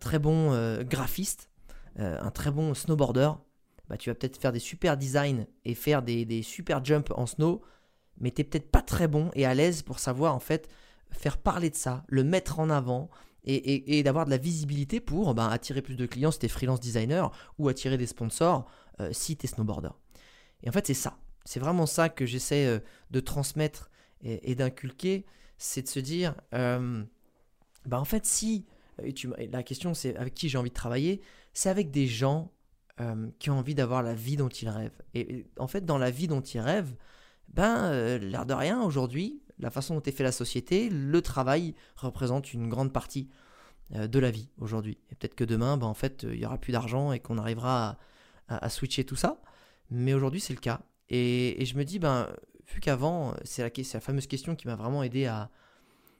très 0.00 0.18
bon 0.18 0.52
euh, 0.52 0.82
graphiste, 0.84 1.50
euh, 1.98 2.18
un 2.20 2.30
très 2.30 2.50
bon 2.50 2.74
snowboarder, 2.74 3.32
bah, 3.88 3.96
tu 3.96 4.08
vas 4.08 4.14
peut-être 4.14 4.40
faire 4.40 4.52
des 4.52 4.60
super 4.60 4.96
designs 4.96 5.46
et 5.64 5.74
faire 5.74 6.02
des, 6.02 6.24
des 6.24 6.42
super 6.42 6.84
jumps 6.84 7.12
en 7.16 7.26
snow, 7.26 7.62
mais 8.18 8.30
tu 8.30 8.40
n'es 8.40 8.44
peut-être 8.44 8.70
pas 8.70 8.82
très 8.82 9.08
bon 9.08 9.30
et 9.34 9.44
à 9.44 9.54
l'aise 9.54 9.82
pour 9.82 9.98
savoir 9.98 10.34
en 10.34 10.40
fait 10.40 10.68
faire 11.10 11.38
parler 11.38 11.70
de 11.70 11.76
ça, 11.76 12.04
le 12.08 12.24
mettre 12.24 12.60
en 12.60 12.70
avant 12.70 13.10
et, 13.46 14.02
d'avoir 14.02 14.24
de 14.24 14.30
la 14.30 14.38
visibilité 14.38 15.00
pour 15.00 15.34
bah, 15.34 15.48
attirer 15.48 15.82
plus 15.82 15.96
de 15.96 16.06
clients 16.06 16.30
si 16.30 16.38
tu 16.38 16.46
es 16.46 16.48
freelance 16.48 16.80
designer 16.80 17.30
ou 17.58 17.68
attirer 17.68 17.98
des 17.98 18.06
sponsors 18.06 18.64
euh, 19.00 19.10
si 19.12 19.36
tu 19.36 19.44
es 19.44 19.48
snowboarder. 19.48 19.90
Et 20.62 20.68
en 20.68 20.72
fait, 20.72 20.86
c'est 20.86 20.94
ça. 20.94 21.18
C'est 21.44 21.60
vraiment 21.60 21.86
ça 21.86 22.08
que 22.08 22.26
j'essaie 22.26 22.66
euh, 22.66 22.78
de 23.10 23.20
transmettre 23.20 23.90
et, 24.22 24.54
d'inculquer. 24.54 25.26
C'est 25.58 25.82
de 25.82 25.88
se 25.88 26.00
dire, 26.00 26.34
euh, 26.54 27.04
bah 27.84 28.00
en 28.00 28.04
fait, 28.04 28.24
si, 28.24 28.64
tu, 29.14 29.30
la 29.50 29.62
question 29.62 29.92
c'est 29.92 30.16
avec 30.16 30.34
qui 30.34 30.48
j'ai 30.48 30.56
envie 30.56 30.70
de 30.70 30.74
travailler, 30.74 31.20
c'est 31.52 31.68
avec 31.68 31.90
des 31.90 32.06
gens 32.06 32.50
qui 33.40 33.50
ont 33.50 33.58
envie 33.58 33.74
d'avoir 33.74 34.04
la 34.04 34.14
vie 34.14 34.36
dont 34.36 34.48
ils 34.48 34.68
rêvent. 34.68 35.02
Et, 35.14 35.46
en 35.58 35.66
fait, 35.66 35.84
dans 35.84 35.98
la 35.98 36.10
vie 36.10 36.28
dont 36.28 36.40
ils 36.40 36.60
rêvent, 36.60 36.94
ben, 37.48 37.90
l'air 38.18 38.46
de 38.46 38.54
rien, 38.54 38.82
aujourd'hui, 38.82 39.42
la 39.58 39.70
façon 39.70 39.94
dont 39.94 40.02
est 40.02 40.12
fait 40.12 40.24
la 40.24 40.32
société, 40.32 40.88
le 40.90 41.20
travail 41.22 41.74
représente 41.96 42.52
une 42.52 42.68
grande 42.68 42.92
partie 42.92 43.28
euh, 43.94 44.06
de 44.06 44.18
la 44.18 44.30
vie 44.30 44.48
aujourd'hui. 44.58 44.98
Et 45.10 45.14
peut-être 45.14 45.34
que 45.34 45.44
demain, 45.44 45.76
ben, 45.76 45.86
en 45.86 45.94
fait, 45.94 46.24
il 46.24 46.38
y 46.38 46.46
aura 46.46 46.58
plus 46.58 46.72
d'argent 46.72 47.12
et 47.12 47.20
qu'on 47.20 47.38
arrivera 47.38 47.98
à, 48.48 48.68
switcher 48.68 49.04
tout 49.04 49.16
ça. 49.16 49.40
Mais 49.90 50.14
aujourd'hui, 50.14 50.40
c'est 50.40 50.54
le 50.54 50.60
cas. 50.60 50.80
Et, 51.10 51.64
je 51.64 51.76
me 51.76 51.84
dis, 51.84 51.98
ben, 51.98 52.28
vu 52.72 52.80
qu'avant, 52.80 53.34
c'est 53.44 53.62
la, 53.62 54.00
fameuse 54.00 54.26
question 54.26 54.56
qui 54.56 54.66
m'a 54.66 54.76
vraiment 54.76 55.02
aidé 55.02 55.26
à, 55.26 55.50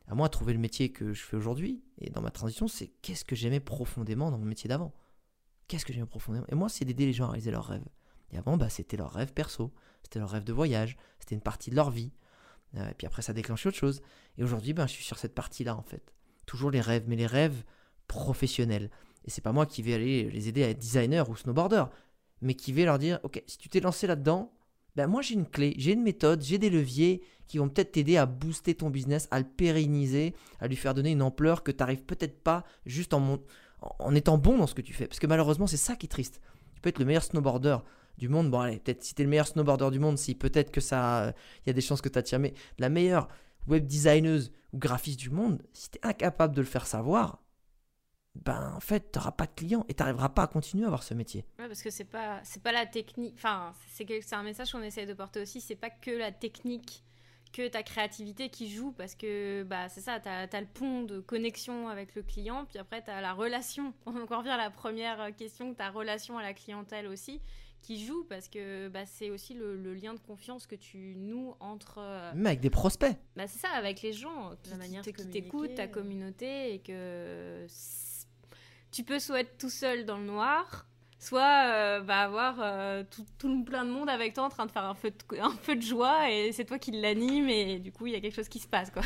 à 0.06 0.14
moi 0.14 0.26
à 0.26 0.28
trouver 0.28 0.52
le 0.52 0.58
métier 0.58 0.90
que 0.90 1.12
je 1.12 1.22
fais 1.22 1.36
aujourd'hui. 1.36 1.82
Et 1.98 2.10
dans 2.10 2.20
ma 2.20 2.30
transition, 2.30 2.68
c'est 2.68 2.88
qu'est-ce 3.02 3.24
que 3.24 3.36
j'aimais 3.36 3.60
profondément 3.60 4.30
dans 4.30 4.38
mon 4.38 4.44
métier 4.44 4.68
d'avant? 4.68 4.92
Qu'est-ce 5.68 5.86
que 5.86 5.92
j'aimais 5.92 6.06
profondément? 6.06 6.46
Et 6.50 6.54
moi, 6.54 6.68
c'est 6.68 6.84
d'aider 6.84 7.06
les 7.06 7.12
gens 7.12 7.26
à 7.26 7.28
réaliser 7.28 7.50
leurs 7.50 7.66
rêves. 7.66 7.86
Et 8.32 8.36
avant, 8.36 8.56
bah, 8.56 8.68
c'était 8.68 8.96
leur 8.96 9.12
rêve 9.12 9.32
perso, 9.32 9.72
c'était 10.02 10.18
leur 10.18 10.30
rêve 10.30 10.44
de 10.44 10.52
voyage, 10.52 10.96
c'était 11.18 11.34
une 11.34 11.40
partie 11.40 11.70
de 11.70 11.76
leur 11.76 11.90
vie. 11.90 12.12
Euh, 12.76 12.90
et 12.90 12.94
puis 12.94 13.06
après, 13.06 13.22
ça 13.22 13.32
déclenche 13.32 13.64
autre 13.66 13.76
chose. 13.76 14.02
Et 14.36 14.44
aujourd'hui, 14.44 14.72
ben, 14.74 14.86
je 14.86 14.92
suis 14.92 15.04
sur 15.04 15.18
cette 15.18 15.34
partie-là, 15.34 15.76
en 15.76 15.82
fait. 15.82 16.12
Toujours 16.44 16.70
les 16.70 16.80
rêves, 16.80 17.04
mais 17.06 17.16
les 17.16 17.26
rêves 17.26 17.64
professionnels. 18.06 18.90
Et 19.24 19.30
c'est 19.30 19.40
pas 19.40 19.52
moi 19.52 19.64
qui 19.64 19.82
vais 19.82 19.94
aller 19.94 20.30
les 20.30 20.48
aider 20.48 20.64
à 20.64 20.68
être 20.68 20.78
designer 20.78 21.30
ou 21.30 21.36
snowboarder, 21.36 21.84
mais 22.42 22.54
qui 22.54 22.72
vais 22.72 22.84
leur 22.84 22.98
dire, 22.98 23.20
ok, 23.22 23.42
si 23.46 23.56
tu 23.56 23.68
t'es 23.68 23.80
lancé 23.80 24.06
là-dedans, 24.06 24.52
ben 24.96 25.06
moi 25.06 25.22
j'ai 25.22 25.34
une 25.34 25.46
clé, 25.46 25.74
j'ai 25.76 25.92
une 25.92 26.02
méthode, 26.02 26.42
j'ai 26.42 26.58
des 26.58 26.70
leviers 26.70 27.22
qui 27.46 27.58
vont 27.58 27.68
peut-être 27.68 27.92
t'aider 27.92 28.16
à 28.16 28.26
booster 28.26 28.74
ton 28.74 28.90
business, 28.90 29.28
à 29.30 29.38
le 29.38 29.44
pérenniser, 29.44 30.34
à 30.60 30.68
lui 30.68 30.76
faire 30.76 30.94
donner 30.94 31.10
une 31.10 31.22
ampleur 31.22 31.62
que 31.62 31.70
tu 31.70 31.78
n'arrives 31.78 32.04
peut-être 32.04 32.42
pas 32.42 32.64
juste 32.86 33.12
en, 33.12 33.38
en 33.80 34.14
étant 34.14 34.38
bon 34.38 34.58
dans 34.58 34.66
ce 34.66 34.74
que 34.74 34.82
tu 34.82 34.92
fais. 34.92 35.06
Parce 35.06 35.18
que 35.18 35.26
malheureusement, 35.26 35.66
c'est 35.66 35.76
ça 35.76 35.96
qui 35.96 36.06
est 36.06 36.08
triste. 36.08 36.40
Tu 36.74 36.80
peux 36.80 36.88
être 36.88 36.98
le 36.98 37.04
meilleur 37.04 37.22
snowboarder, 37.22 37.78
du 38.18 38.28
monde. 38.28 38.50
Bon, 38.50 38.60
allez, 38.60 38.78
peut-être 38.78 39.02
si 39.02 39.14
t'es 39.14 39.22
le 39.22 39.28
meilleur 39.28 39.46
snowboarder 39.46 39.90
du 39.90 39.98
monde, 39.98 40.18
si 40.18 40.34
peut-être 40.34 40.70
que 40.70 40.80
ça. 40.80 41.34
Il 41.64 41.68
y 41.68 41.70
a 41.70 41.72
des 41.72 41.80
chances 41.80 42.00
que 42.00 42.08
t'attires. 42.08 42.38
Mais 42.38 42.54
la 42.78 42.88
meilleure 42.88 43.28
web 43.66 43.86
designeuse 43.86 44.52
ou 44.72 44.78
graphiste 44.78 45.18
du 45.18 45.30
monde, 45.30 45.62
si 45.72 45.90
t'es 45.90 46.00
incapable 46.02 46.54
de 46.54 46.60
le 46.60 46.66
faire 46.66 46.86
savoir, 46.86 47.42
ben 48.34 48.72
en 48.74 48.80
fait, 48.80 49.12
t'auras 49.12 49.32
pas 49.32 49.46
de 49.46 49.52
clients 49.54 49.84
et 49.88 49.94
t'arriveras 49.94 50.28
pas 50.28 50.42
à 50.42 50.46
continuer 50.46 50.84
à 50.84 50.86
avoir 50.88 51.02
ce 51.02 51.14
métier. 51.14 51.44
Ouais, 51.58 51.68
parce 51.68 51.82
que 51.82 51.90
c'est 51.90 52.04
pas, 52.04 52.40
c'est 52.42 52.62
pas 52.62 52.72
la 52.72 52.86
technique. 52.86 53.34
Enfin, 53.36 53.74
c'est, 53.88 54.06
c'est 54.20 54.34
un 54.34 54.42
message 54.42 54.72
qu'on 54.72 54.82
essaie 54.82 55.06
de 55.06 55.14
porter 55.14 55.40
aussi. 55.40 55.60
C'est 55.60 55.76
pas 55.76 55.90
que 55.90 56.10
la 56.10 56.32
technique 56.32 57.04
que 57.52 57.68
ta 57.68 57.84
créativité 57.84 58.48
qui 58.48 58.68
joue 58.68 58.90
parce 58.90 59.14
que 59.14 59.62
bah, 59.62 59.88
c'est 59.88 60.00
ça, 60.00 60.18
tu 60.18 60.28
as, 60.28 60.60
le 60.60 60.66
pont 60.66 61.04
de 61.04 61.20
connexion 61.20 61.88
avec 61.88 62.16
le 62.16 62.22
client, 62.22 62.64
puis 62.64 62.78
après 62.78 63.02
tu 63.02 63.10
as 63.10 63.20
la 63.20 63.32
relation. 63.32 63.94
On 64.06 64.16
encore 64.20 64.40
revient 64.40 64.50
à 64.50 64.56
la 64.56 64.70
première 64.70 65.34
question, 65.36 65.72
ta 65.72 65.90
relation 65.90 66.36
à 66.36 66.42
la 66.42 66.52
clientèle 66.52 67.06
aussi 67.06 67.40
qui 67.80 68.04
joue 68.04 68.24
parce 68.24 68.48
que 68.48 68.88
bah, 68.88 69.04
c'est 69.04 69.30
aussi 69.30 69.52
le, 69.52 69.76
lien 69.94 70.14
de 70.14 70.18
confiance 70.18 70.66
que 70.66 70.74
tu 70.74 71.14
noues 71.16 71.54
entre. 71.60 71.98
Euh, 71.98 72.32
Mais 72.34 72.50
avec 72.50 72.60
des 72.60 72.70
prospects. 72.70 73.14
Bah, 73.36 73.46
c'est 73.46 73.58
ça, 73.58 73.68
avec 73.74 74.00
les 74.02 74.14
gens 74.14 74.52
qui, 74.62 74.70
la 74.70 74.76
manière 74.76 75.02
qui 75.02 75.12
t'écoutent, 75.12 75.74
ta 75.74 75.86
communauté 75.86 76.74
et 76.74 76.78
que 76.80 77.66
tu 78.94 79.04
peux 79.04 79.18
soit 79.18 79.40
être 79.40 79.58
tout 79.58 79.70
seul 79.70 80.04
dans 80.04 80.18
le 80.18 80.24
noir, 80.24 80.86
soit 81.18 81.66
euh, 81.66 82.00
bah, 82.00 82.20
avoir 82.20 82.56
euh, 82.60 83.02
tout, 83.10 83.26
tout, 83.38 83.64
plein 83.64 83.84
de 83.84 83.90
monde 83.90 84.08
avec 84.08 84.34
toi 84.34 84.44
en 84.44 84.48
train 84.48 84.66
de 84.66 84.70
faire 84.70 84.84
un 84.84 84.94
feu 84.94 85.10
de, 85.10 85.40
un 85.40 85.56
feu 85.62 85.76
de 85.76 85.82
joie 85.82 86.30
et 86.30 86.52
c'est 86.52 86.64
toi 86.64 86.78
qui 86.78 86.92
l'anime 86.92 87.48
et 87.48 87.78
du 87.78 87.92
coup 87.92 88.06
il 88.06 88.12
y 88.12 88.16
a 88.16 88.20
quelque 88.20 88.36
chose 88.36 88.48
qui 88.48 88.58
se 88.58 88.68
passe 88.68 88.90
quoi. 88.90 89.02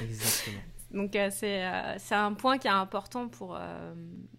Exactement. 0.00 0.60
Donc 0.94 1.16
euh, 1.16 1.28
euh, 1.42 1.94
c'est 1.98 2.14
un 2.14 2.32
point 2.32 2.56
qui 2.56 2.68
est 2.68 2.70
important 2.70 3.28
pour, 3.28 3.56
euh, 3.56 3.94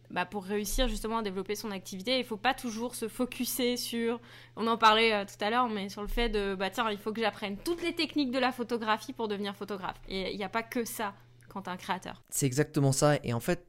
bah, 0.09 0.25
pour 0.25 0.45
réussir 0.45 0.87
justement 0.87 1.17
à 1.17 1.21
développer 1.21 1.55
son 1.55 1.69
activité. 1.69 2.15
Il 2.15 2.19
ne 2.19 2.23
faut 2.23 2.37
pas 2.37 2.53
toujours 2.53 2.95
se 2.95 3.07
focuser 3.07 3.77
sur, 3.77 4.19
on 4.55 4.65
en 4.67 4.77
parlait 4.77 5.25
tout 5.25 5.43
à 5.43 5.49
l'heure, 5.49 5.67
mais 5.67 5.89
sur 5.89 6.01
le 6.01 6.07
fait 6.07 6.29
de, 6.29 6.55
bah 6.55 6.69
tiens, 6.69 6.89
il 6.89 6.97
faut 6.97 7.11
que 7.11 7.21
j'apprenne 7.21 7.57
toutes 7.57 7.83
les 7.83 7.93
techniques 7.93 8.31
de 8.31 8.39
la 8.39 8.51
photographie 8.51 9.13
pour 9.13 9.27
devenir 9.27 9.55
photographe. 9.55 9.99
Et 10.07 10.31
il 10.31 10.37
n'y 10.37 10.43
a 10.45 10.49
pas 10.49 10.63
que 10.63 10.85
ça 10.85 11.13
quand 11.49 11.63
tu 11.63 11.69
es 11.69 11.73
un 11.73 11.77
créateur. 11.77 12.23
C'est 12.29 12.45
exactement 12.45 12.93
ça. 12.93 13.17
Et 13.23 13.33
en 13.33 13.41
fait, 13.41 13.67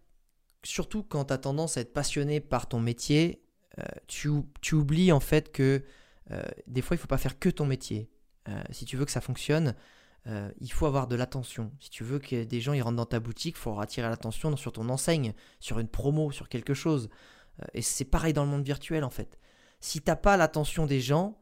surtout 0.66 1.02
quand 1.02 1.26
tu 1.26 1.32
as 1.32 1.38
tendance 1.38 1.76
à 1.76 1.80
être 1.80 1.92
passionné 1.92 2.40
par 2.40 2.68
ton 2.68 2.80
métier, 2.80 3.42
tu, 4.06 4.30
tu, 4.62 4.74
oublies 4.74 5.12
en 5.12 5.20
fait 5.20 5.52
que 5.52 5.84
des 6.66 6.80
fois, 6.80 6.94
il 6.94 6.98
ne 6.98 7.02
faut 7.02 7.06
pas 7.06 7.18
faire 7.18 7.38
que 7.38 7.48
ton 7.48 7.66
métier. 7.66 8.10
si 8.70 8.84
tu 8.84 8.96
veux 8.96 9.04
que 9.04 9.10
ça 9.10 9.20
fonctionne, 9.20 9.74
euh, 10.28 10.50
il 10.60 10.72
faut 10.72 10.86
avoir 10.86 11.06
de 11.06 11.14
l'attention. 11.14 11.70
Si 11.78 11.88
tu 11.90 12.02
veux 12.02 12.18
que 12.18 12.42
des 12.42 12.60
gens 12.60 12.72
ils 12.72 12.82
rentrent 12.82 12.96
dans 12.96 13.06
ta 13.06 13.20
boutique, 13.20 13.54
il 13.56 13.60
faut 13.60 13.78
attirer 13.78 14.08
l'attention 14.08 14.56
sur 14.56 14.72
ton 14.72 14.88
enseigne, 14.88 15.34
sur 15.60 15.78
une 15.78 15.88
promo, 15.88 16.32
sur 16.32 16.48
quelque 16.48 16.74
chose. 16.74 17.08
Euh, 17.60 17.64
et 17.74 17.82
c'est 17.82 18.04
pareil 18.04 18.32
dans 18.32 18.44
le 18.44 18.50
monde 18.50 18.64
virtuel 18.64 19.04
en 19.04 19.10
fait. 19.10 19.38
Si 19.80 20.00
t'as 20.00 20.16
pas 20.16 20.36
l'attention 20.36 20.86
des 20.86 21.00
gens, 21.00 21.40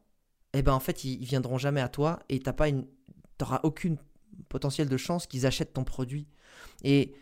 eh 0.53 0.63
ben 0.63 0.73
en 0.73 0.81
fait 0.81 1.05
ils, 1.05 1.25
viendront 1.25 1.57
jamais 1.57 1.81
à 1.81 1.89
toi 1.89 2.21
et 2.29 2.41
t'as 2.41 2.53
pas 2.53 2.67
aucune 3.63 3.97
potentiel 4.49 4.89
de 4.89 4.97
chance 4.97 5.27
qu'ils 5.27 5.47
achètent 5.47 5.73
ton 5.73 5.85
produit. 5.85 6.29
Et 6.83 7.15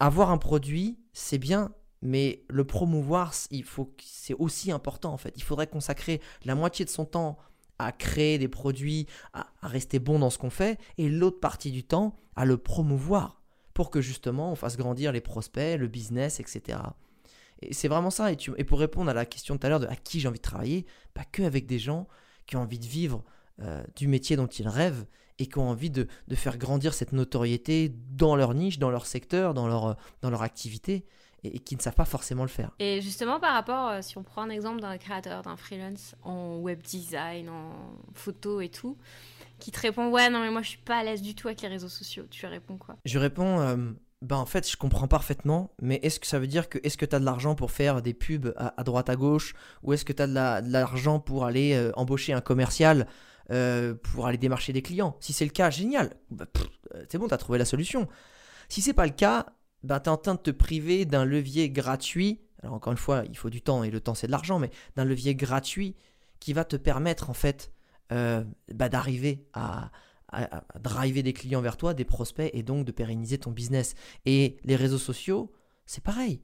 avoir 0.00 0.30
un 0.30 0.38
produit, 0.38 0.98
c'est 1.12 1.38
bien, 1.38 1.72
mais 2.02 2.42
le 2.48 2.64
promouvoir, 2.64 3.34
il 3.50 3.64
faut, 3.64 3.94
c'est 4.02 4.34
aussi 4.34 4.72
important 4.72 5.12
en 5.12 5.18
fait. 5.18 5.34
Il 5.36 5.42
faudrait 5.42 5.66
consacrer 5.66 6.20
la 6.44 6.54
moitié 6.54 6.84
de 6.84 6.90
son 6.90 7.04
temps 7.04 7.38
à 7.78 7.92
créer 7.92 8.38
des 8.38 8.48
produits, 8.48 9.06
à, 9.32 9.46
rester 9.62 9.98
bon 9.98 10.18
dans 10.18 10.30
ce 10.30 10.38
qu'on 10.38 10.50
fait, 10.50 10.78
et 10.98 11.08
l'autre 11.08 11.40
partie 11.40 11.70
du 11.70 11.84
temps 11.84 12.16
à 12.36 12.44
le 12.44 12.56
promouvoir 12.56 13.40
pour 13.74 13.90
que 13.90 14.00
justement 14.00 14.50
on 14.50 14.54
fasse 14.54 14.76
grandir 14.76 15.12
les 15.12 15.20
prospects, 15.20 15.78
le 15.78 15.88
business, 15.88 16.40
etc. 16.40 16.78
Et 17.62 17.74
c'est 17.74 17.88
vraiment 17.88 18.10
ça. 18.10 18.32
Et, 18.32 18.64
pour 18.64 18.80
répondre 18.80 19.10
à 19.10 19.14
la 19.14 19.26
question 19.26 19.58
tout 19.58 19.66
à 19.66 19.70
l'heure 19.70 19.80
de 19.80 19.86
à 19.86 19.96
qui 19.96 20.20
j'ai 20.20 20.28
envie 20.28 20.38
de 20.38 20.42
travailler, 20.42 20.86
pas 21.12 21.24
que 21.24 21.42
avec 21.42 21.66
des 21.66 21.78
gens 21.78 22.08
qui 22.46 22.56
ont 22.56 22.62
envie 22.62 22.78
de 22.78 22.86
vivre 22.86 23.22
euh, 23.60 23.82
du 23.96 24.08
métier 24.08 24.36
dont 24.36 24.46
ils 24.46 24.68
rêvent 24.68 25.04
et 25.40 25.46
qui 25.46 25.58
ont 25.58 25.68
envie 25.68 25.90
de, 25.90 26.06
de, 26.28 26.34
faire 26.36 26.58
grandir 26.58 26.94
cette 26.94 27.12
notoriété 27.12 27.92
dans 28.12 28.36
leur 28.36 28.54
niche, 28.54 28.78
dans 28.78 28.90
leur 28.90 29.06
secteur, 29.06 29.54
dans 29.54 29.66
leur, 29.66 29.96
dans 30.20 30.30
leur 30.30 30.42
activité 30.42 31.04
et, 31.42 31.58
qui 31.58 31.74
ne 31.74 31.80
savent 31.80 31.94
pas 31.94 32.04
forcément 32.04 32.42
le 32.42 32.48
faire. 32.48 32.70
Et 32.78 33.00
justement, 33.00 33.40
par 33.40 33.54
rapport, 33.54 33.88
euh, 33.88 34.02
si 34.02 34.18
on 34.18 34.22
prend 34.22 34.42
un 34.42 34.50
exemple 34.50 34.80
d'un 34.80 34.98
créateur, 34.98 35.42
d'un 35.42 35.56
freelance 35.56 36.14
en 36.22 36.58
web 36.58 36.82
design, 36.82 37.48
en 37.48 37.72
photo 38.14 38.60
et 38.60 38.68
tout, 38.68 38.98
qui 39.58 39.70
te 39.70 39.80
répond 39.80 40.10
Ouais, 40.10 40.28
non, 40.28 40.40
mais 40.40 40.50
moi 40.50 40.62
je 40.62 40.68
suis 40.68 40.78
pas 40.78 40.98
à 40.98 41.04
l'aise 41.04 41.22
du 41.22 41.34
tout 41.34 41.48
avec 41.48 41.62
les 41.62 41.68
réseaux 41.68 41.88
sociaux, 41.88 42.24
tu 42.30 42.46
réponds 42.46 42.76
quoi? 42.76 42.96
Je 43.06 43.18
réponds 43.18 43.60
euh, 43.60 43.76
bah 44.22 44.36
en 44.36 44.46
fait, 44.46 44.70
je 44.70 44.76
comprends 44.76 45.08
parfaitement, 45.08 45.70
mais 45.80 45.98
est-ce 46.02 46.20
que 46.20 46.26
ça 46.26 46.38
veut 46.38 46.46
dire 46.46 46.68
que 46.68 46.78
est-ce 46.82 46.98
que 46.98 47.06
tu 47.06 47.16
as 47.16 47.18
de 47.18 47.24
l'argent 47.24 47.54
pour 47.54 47.70
faire 47.70 48.02
des 48.02 48.12
pubs 48.12 48.52
à, 48.56 48.84
droite 48.84 49.08
à 49.08 49.16
gauche? 49.16 49.54
Ou 49.82 49.94
est-ce 49.94 50.04
que 50.04 50.12
tu 50.12 50.22
as 50.22 50.26
de 50.26 50.70
l'argent 50.70 51.20
pour 51.20 51.46
aller 51.46 51.72
euh, 51.72 51.90
embaucher 51.94 52.34
un 52.34 52.42
commercial? 52.42 53.06
Pour 53.50 54.26
aller 54.26 54.38
démarcher 54.38 54.72
des 54.72 54.82
clients 54.82 55.16
Si 55.20 55.32
c'est 55.32 55.44
le 55.44 55.50
cas, 55.50 55.70
génial. 55.70 56.14
Bah, 56.30 56.46
c'est 57.08 57.18
bon, 57.18 57.28
tu 57.28 57.34
as 57.34 57.38
trouvé 57.38 57.58
la 57.58 57.64
solution. 57.64 58.08
Si 58.68 58.80
c'est 58.80 58.94
pas 58.94 59.06
le 59.06 59.12
cas, 59.12 59.46
ben, 59.82 59.98
tu 60.00 60.06
es 60.06 60.08
en 60.08 60.16
train 60.16 60.34
de 60.34 60.40
te 60.40 60.50
priver 60.50 61.04
d'un 61.04 61.24
levier 61.24 61.70
gratuit. 61.70 62.40
Alors 62.62 62.74
encore 62.74 62.92
une 62.92 62.98
fois, 62.98 63.24
il 63.28 63.36
faut 63.36 63.50
du 63.50 63.62
temps 63.62 63.82
et 63.84 63.90
le 63.90 64.00
temps 64.00 64.14
c'est 64.14 64.26
de 64.26 64.32
l'argent, 64.32 64.58
mais 64.58 64.70
d'un 64.96 65.04
levier 65.04 65.34
gratuit 65.34 65.96
qui 66.38 66.52
va 66.52 66.64
te 66.64 66.76
permettre 66.76 67.30
en 67.30 67.34
fait 67.34 67.72
euh, 68.12 68.44
bah, 68.74 68.88
d'arriver 68.88 69.46
à, 69.52 69.90
driver 70.78 71.24
des 71.24 71.32
clients 71.32 71.60
vers 71.60 71.76
toi, 71.76 71.92
des 71.92 72.04
prospects 72.04 72.50
et 72.54 72.62
donc 72.62 72.84
de 72.84 72.92
pérenniser 72.92 73.38
ton 73.38 73.50
business. 73.50 73.94
Et 74.26 74.58
les 74.62 74.76
réseaux 74.76 74.98
sociaux, 74.98 75.52
c'est 75.86 76.04
pareil. 76.04 76.40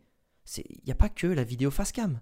Il 0.57 0.81
n'y 0.85 0.93
a 0.93 0.97
pas 0.97 1.09
que 1.09 1.29
la 1.29 1.45
vidéo 1.45 1.71
face 1.71 1.93
cam. 1.93 2.21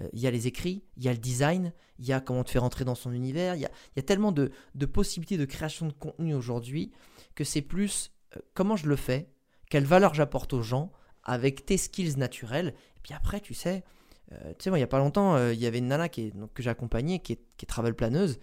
Euh, 0.00 0.08
il 0.12 0.20
y 0.20 0.26
a 0.26 0.30
les 0.30 0.46
écrits, 0.46 0.84
il 0.96 1.04
y 1.04 1.08
a 1.08 1.12
le 1.12 1.18
design, 1.18 1.72
il 1.98 2.06
y 2.06 2.12
a 2.12 2.20
comment 2.20 2.44
te 2.44 2.50
faire 2.50 2.62
rentrer 2.62 2.84
dans 2.84 2.94
son 2.94 3.12
univers. 3.12 3.54
Il 3.54 3.62
y 3.62 3.66
a, 3.66 4.02
tellement 4.02 4.32
de, 4.32 4.50
possibilités 4.86 5.36
de 5.36 5.44
création 5.44 5.86
de 5.86 5.92
contenu 5.92 6.34
aujourd'hui 6.34 6.92
que 7.34 7.44
c'est 7.44 7.62
plus 7.62 8.12
euh, 8.36 8.40
comment 8.54 8.76
je 8.76 8.88
le 8.88 8.96
fais, 8.96 9.28
quelle 9.70 9.84
valeur 9.84 10.14
j'apporte 10.14 10.52
aux 10.52 10.62
gens 10.62 10.92
avec 11.24 11.66
tes 11.66 11.76
skills 11.76 12.16
naturels. 12.16 12.74
Et 12.96 13.00
puis 13.02 13.14
après, 13.14 13.40
tu 13.40 13.54
sais, 13.54 13.84
euh, 14.32 14.50
tu 14.50 14.64
sais, 14.64 14.70
moi, 14.70 14.78
il 14.78 14.80
n'y 14.80 14.84
a 14.84 14.88
pas 14.88 14.98
longtemps, 14.98 15.50
il 15.50 15.58
y 15.58 15.66
avait 15.66 15.78
une 15.78 15.88
nana 15.88 16.08
qui 16.08 16.22
est, 16.22 16.32
que 16.54 16.62
j'ai 16.62 16.72
qui 16.74 17.32
est, 17.32 17.40
qui 17.56 17.64
est 17.64 17.66
travel 17.66 17.94
planeuse, 17.94 18.38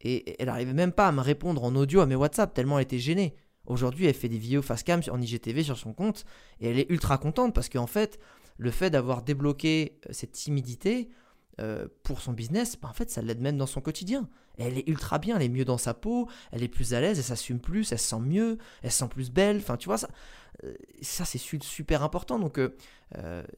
et 0.00 0.40
elle 0.40 0.46
n'arrivait 0.46 0.72
même 0.72 0.92
pas 0.92 1.08
à 1.08 1.12
me 1.12 1.20
répondre 1.20 1.64
en 1.64 1.74
audio 1.74 2.00
à 2.00 2.06
mes 2.06 2.14
WhatsApp, 2.14 2.52
tellement 2.52 2.78
elle 2.78 2.84
était 2.84 2.98
gênée. 2.98 3.34
Aujourd'hui, 3.66 4.06
elle 4.06 4.14
fait 4.14 4.28
des 4.28 4.38
vidéos 4.38 4.62
face 4.62 4.82
cam 4.82 5.00
en 5.10 5.20
IGTV 5.20 5.62
sur 5.62 5.76
son 5.76 5.92
compte, 5.92 6.24
et 6.60 6.68
elle 6.68 6.78
est 6.78 6.90
ultra 6.90 7.18
contente 7.18 7.54
parce 7.54 7.68
qu'en 7.68 7.86
fait, 7.86 8.18
le 8.58 8.70
fait 8.70 8.90
d'avoir 8.90 9.22
débloqué 9.22 9.98
euh, 10.06 10.12
cette 10.12 10.32
timidité 10.32 11.08
euh, 11.60 11.88
pour 12.02 12.20
son 12.20 12.32
business, 12.32 12.76
bah, 12.80 12.88
en 12.90 12.92
fait, 12.92 13.10
ça 13.10 13.22
l'aide 13.22 13.40
même 13.40 13.56
dans 13.56 13.66
son 13.66 13.80
quotidien. 13.80 14.28
Elle 14.58 14.78
est 14.78 14.88
ultra 14.88 15.18
bien, 15.18 15.36
elle 15.36 15.42
est 15.42 15.48
mieux 15.48 15.64
dans 15.64 15.78
sa 15.78 15.94
peau, 15.94 16.28
elle 16.50 16.62
est 16.62 16.68
plus 16.68 16.94
à 16.94 17.00
l'aise, 17.00 17.18
elle 17.18 17.24
s'assume 17.24 17.60
plus, 17.60 17.92
elle 17.92 17.98
se 17.98 18.08
sent 18.08 18.20
mieux, 18.20 18.58
elle 18.82 18.90
se 18.90 18.98
sent 18.98 19.08
plus 19.08 19.30
belle. 19.30 19.58
Enfin, 19.58 19.76
tu 19.76 19.86
vois, 19.86 19.98
ça, 19.98 20.08
euh, 20.64 20.74
ça 21.02 21.24
c'est 21.24 21.38
super 21.38 22.02
important. 22.02 22.38
Donc, 22.38 22.60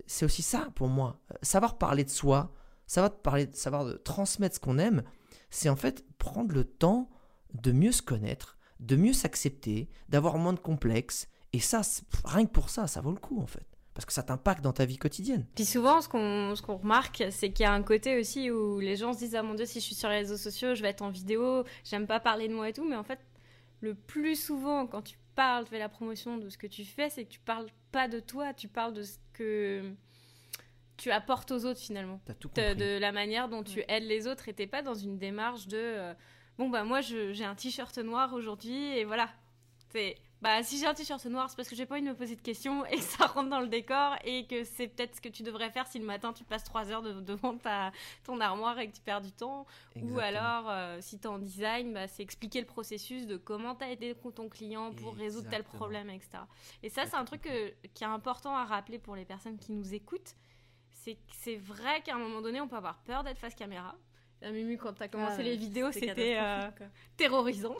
c'est 0.06 0.24
aussi 0.24 0.42
ça 0.42 0.68
pour 0.74 0.88
moi. 0.88 1.20
Savoir 1.42 1.78
parler 1.78 2.04
de 2.04 2.10
soi, 2.10 2.52
savoir, 2.86 3.16
parler, 3.16 3.48
savoir 3.52 3.84
de 3.84 3.92
transmettre 3.94 4.56
ce 4.56 4.60
qu'on 4.60 4.78
aime, 4.78 5.02
c'est 5.50 5.68
en 5.68 5.76
fait 5.76 6.04
prendre 6.18 6.52
le 6.52 6.64
temps 6.64 7.08
de 7.54 7.72
mieux 7.72 7.92
se 7.92 8.02
connaître, 8.02 8.58
de 8.80 8.96
mieux 8.96 9.12
s'accepter, 9.12 9.88
d'avoir 10.08 10.36
moins 10.36 10.52
de 10.52 10.60
complexes. 10.60 11.28
Et 11.52 11.60
ça, 11.60 11.80
rien 12.24 12.44
que 12.44 12.50
pour 12.50 12.68
ça, 12.68 12.86
ça 12.86 13.00
vaut 13.00 13.12
le 13.12 13.18
coup 13.18 13.40
en 13.40 13.46
fait 13.46 13.77
parce 13.98 14.06
que 14.06 14.12
ça 14.12 14.22
t'impacte 14.22 14.62
dans 14.62 14.72
ta 14.72 14.84
vie 14.84 14.96
quotidienne. 14.96 15.44
Puis 15.56 15.64
souvent, 15.64 16.00
ce 16.00 16.08
qu'on 16.08 16.54
qu'on 16.64 16.76
remarque, 16.76 17.24
c'est 17.32 17.50
qu'il 17.50 17.64
y 17.64 17.66
a 17.66 17.72
un 17.72 17.82
côté 17.82 18.16
aussi 18.20 18.48
où 18.48 18.78
les 18.78 18.94
gens 18.94 19.12
se 19.12 19.18
disent 19.18 19.34
Ah 19.34 19.42
mon 19.42 19.54
Dieu, 19.54 19.66
si 19.66 19.80
je 19.80 19.86
suis 19.86 19.96
sur 19.96 20.08
les 20.08 20.18
réseaux 20.18 20.36
sociaux, 20.36 20.76
je 20.76 20.82
vais 20.82 20.90
être 20.90 21.02
en 21.02 21.10
vidéo, 21.10 21.64
j'aime 21.82 22.06
pas 22.06 22.20
parler 22.20 22.46
de 22.46 22.54
moi 22.54 22.68
et 22.68 22.72
tout. 22.72 22.88
Mais 22.88 22.94
en 22.94 23.02
fait, 23.02 23.18
le 23.80 23.96
plus 23.96 24.40
souvent, 24.40 24.86
quand 24.86 25.02
tu 25.02 25.18
parles, 25.34 25.64
tu 25.64 25.70
fais 25.70 25.80
la 25.80 25.88
promotion 25.88 26.38
de 26.38 26.48
ce 26.48 26.56
que 26.56 26.68
tu 26.68 26.84
fais, 26.84 27.10
c'est 27.10 27.24
que 27.24 27.30
tu 27.30 27.40
parles 27.40 27.66
pas 27.90 28.06
de 28.06 28.20
toi, 28.20 28.54
tu 28.54 28.68
parles 28.68 28.94
de 28.94 29.02
ce 29.02 29.16
que 29.32 29.82
tu 30.96 31.10
apportes 31.10 31.50
aux 31.50 31.64
autres 31.64 31.80
finalement. 31.80 32.20
As 32.28 32.34
tout 32.34 32.50
de, 32.54 32.74
de, 32.74 33.00
la 33.00 33.10
manière 33.10 33.48
dont 33.48 33.64
tu 33.64 33.82
aides 33.88 34.04
les 34.04 34.28
autres 34.28 34.48
et 34.48 34.52
t'es 34.52 34.68
pas 34.68 34.82
dans 34.82 34.94
une 34.94 35.18
démarche 35.18 35.66
de 35.66 35.76
euh, 35.76 36.14
Bon, 36.56 36.68
bah 36.68 36.84
moi, 36.84 37.00
j'ai 37.00 37.44
un 37.44 37.56
t-shirt 37.56 37.98
noir 37.98 38.32
aujourd'hui 38.32 38.96
et 38.96 39.04
voilà. 39.04 39.28
C'est 39.90 40.18
bah 40.40 40.62
si 40.62 40.78
j'ai 40.78 40.86
un 40.86 40.94
t-shirt 40.94 41.24
noir, 41.26 41.50
c'est 41.50 41.56
parce 41.56 41.68
que 41.68 41.74
j'ai 41.74 41.84
pas 41.84 41.96
envie 41.96 42.04
de 42.04 42.08
me 42.08 42.14
poser 42.14 42.36
de 42.36 42.40
questions 42.40 42.86
et 42.86 42.96
que 42.96 43.02
ça 43.02 43.26
rentre 43.26 43.48
dans 43.48 43.60
le 43.60 43.66
décor 43.66 44.14
et 44.24 44.46
que 44.46 44.62
c'est 44.62 44.86
peut-être 44.86 45.16
ce 45.16 45.20
que 45.20 45.28
tu 45.28 45.42
devrais 45.42 45.70
faire 45.70 45.86
si 45.88 45.98
le 45.98 46.04
matin 46.04 46.32
tu 46.32 46.44
passes 46.44 46.62
3 46.62 46.92
heures 46.92 47.02
devant 47.02 47.56
ta, 47.56 47.90
ton 48.24 48.40
armoire 48.40 48.78
et 48.78 48.88
que 48.88 48.94
tu 48.94 49.02
perds 49.02 49.20
du 49.20 49.32
temps. 49.32 49.66
Ou 50.00 50.18
alors, 50.20 50.70
euh, 50.70 50.98
si 51.00 51.18
tu 51.18 51.24
es 51.24 51.26
en 51.26 51.38
design, 51.38 51.92
bah, 51.92 52.06
c'est 52.06 52.22
expliquer 52.22 52.60
le 52.60 52.66
processus 52.66 53.26
de 53.26 53.36
comment 53.36 53.74
tu 53.74 53.84
as 53.84 53.90
aidé 53.90 54.14
ton 54.14 54.48
client 54.48 54.92
pour 54.92 55.14
résoudre 55.14 55.48
tel 55.48 55.64
problème, 55.64 56.10
etc. 56.10 56.38
Et 56.82 56.88
ça, 56.88 57.06
c'est 57.06 57.16
un 57.16 57.24
truc 57.24 57.48
qui 57.94 58.04
est 58.04 58.06
important 58.06 58.56
à 58.56 58.64
rappeler 58.64 58.98
pour 58.98 59.16
les 59.16 59.24
personnes 59.24 59.58
qui 59.58 59.72
nous 59.72 59.94
écoutent. 59.94 60.36
C'est 60.90 61.14
que 61.14 61.32
c'est 61.32 61.56
vrai 61.56 62.02
qu'à 62.02 62.14
un 62.14 62.18
moment 62.18 62.40
donné, 62.40 62.60
on 62.60 62.68
peut 62.68 62.76
avoir 62.76 62.98
peur 62.98 63.24
d'être 63.24 63.38
face 63.38 63.54
caméra. 63.54 63.96
La 64.40 64.52
Mumu, 64.52 64.78
quand 64.78 64.92
tu 64.92 65.02
as 65.02 65.08
commencé 65.08 65.38
ah, 65.40 65.42
les 65.42 65.56
vidéos, 65.56 65.90
c'était 65.90 66.38
euh, 66.38 66.70
terrorisant. 67.16 67.76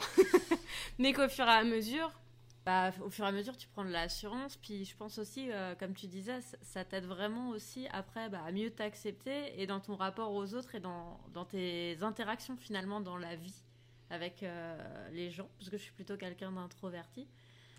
Mais 0.99 1.13
qu'au 1.13 1.29
fur 1.29 1.45
et 1.45 1.51
à 1.51 1.63
mesure, 1.63 2.11
bah, 2.65 2.91
au 3.03 3.09
fur 3.09 3.25
et 3.25 3.27
à 3.27 3.31
mesure, 3.31 3.57
tu 3.57 3.67
prends 3.67 3.85
de 3.85 3.89
l'assurance. 3.89 4.57
Puis 4.57 4.85
je 4.85 4.95
pense 4.95 5.17
aussi, 5.17 5.51
euh, 5.51 5.75
comme 5.75 5.93
tu 5.93 6.07
disais, 6.07 6.39
ça, 6.61 6.83
t'aide 6.83 7.05
vraiment 7.05 7.49
aussi 7.49 7.87
après 7.91 8.29
bah, 8.29 8.41
à 8.45 8.51
mieux 8.51 8.69
t'accepter 8.69 9.59
et 9.59 9.65
dans 9.65 9.79
ton 9.79 9.95
rapport 9.95 10.33
aux 10.33 10.53
autres 10.53 10.75
et 10.75 10.79
dans, 10.79 11.19
dans 11.33 11.45
tes 11.45 11.97
interactions 12.01 12.57
finalement 12.57 13.01
dans 13.01 13.17
la 13.17 13.35
vie 13.35 13.63
avec 14.09 14.43
euh, 14.43 15.09
les 15.11 15.31
gens. 15.31 15.49
Parce 15.57 15.69
que 15.69 15.77
je 15.77 15.83
suis 15.83 15.93
plutôt 15.93 16.17
quelqu'un 16.17 16.51
d'introverti. 16.51 17.27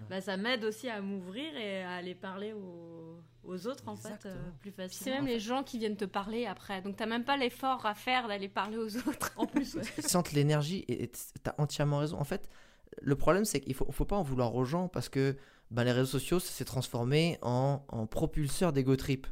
Bah, 0.08 0.22
ça 0.22 0.38
m'aide 0.38 0.64
aussi 0.64 0.88
à 0.88 1.02
m'ouvrir 1.02 1.54
et 1.56 1.82
à 1.82 1.96
aller 1.96 2.14
parler 2.14 2.54
aux, 2.54 3.18
aux 3.44 3.66
autres 3.66 3.86
en 3.86 3.96
fait 3.96 4.24
euh, 4.24 4.34
plus 4.60 4.70
facilement. 4.70 5.04
C'est 5.04 5.10
même 5.10 5.26
les 5.26 5.38
gens 5.38 5.62
qui 5.62 5.78
viennent 5.78 5.96
te 5.96 6.06
parler 6.06 6.46
après. 6.46 6.80
Donc 6.80 6.96
t'as 6.96 7.04
même 7.06 7.24
pas 7.24 7.36
l'effort 7.36 7.84
à 7.84 7.94
faire 7.94 8.26
d'aller 8.26 8.48
parler 8.48 8.78
aux 8.78 8.96
autres. 9.08 9.32
En 9.36 9.46
plus, 9.46 9.76
Ils 9.98 10.04
sentent 10.04 10.32
l'énergie 10.32 10.84
et 10.88 11.10
t'as 11.42 11.54
entièrement 11.58 11.98
raison. 11.98 12.18
En 12.18 12.24
fait, 12.24 12.48
le 13.00 13.16
problème, 13.16 13.44
c'est 13.44 13.60
qu'il 13.60 13.74
faut, 13.74 13.90
faut 13.90 14.04
pas 14.04 14.16
en 14.16 14.22
vouloir 14.22 14.54
aux 14.54 14.64
gens 14.64 14.88
parce 14.88 15.08
que 15.08 15.36
ben, 15.70 15.84
les 15.84 15.92
réseaux 15.92 16.18
sociaux, 16.18 16.40
ça 16.40 16.52
s'est 16.52 16.64
transformé 16.64 17.38
en, 17.42 17.84
en 17.88 18.06
propulseur 18.06 18.72
d'ego 18.72 18.96
trip. 18.96 19.26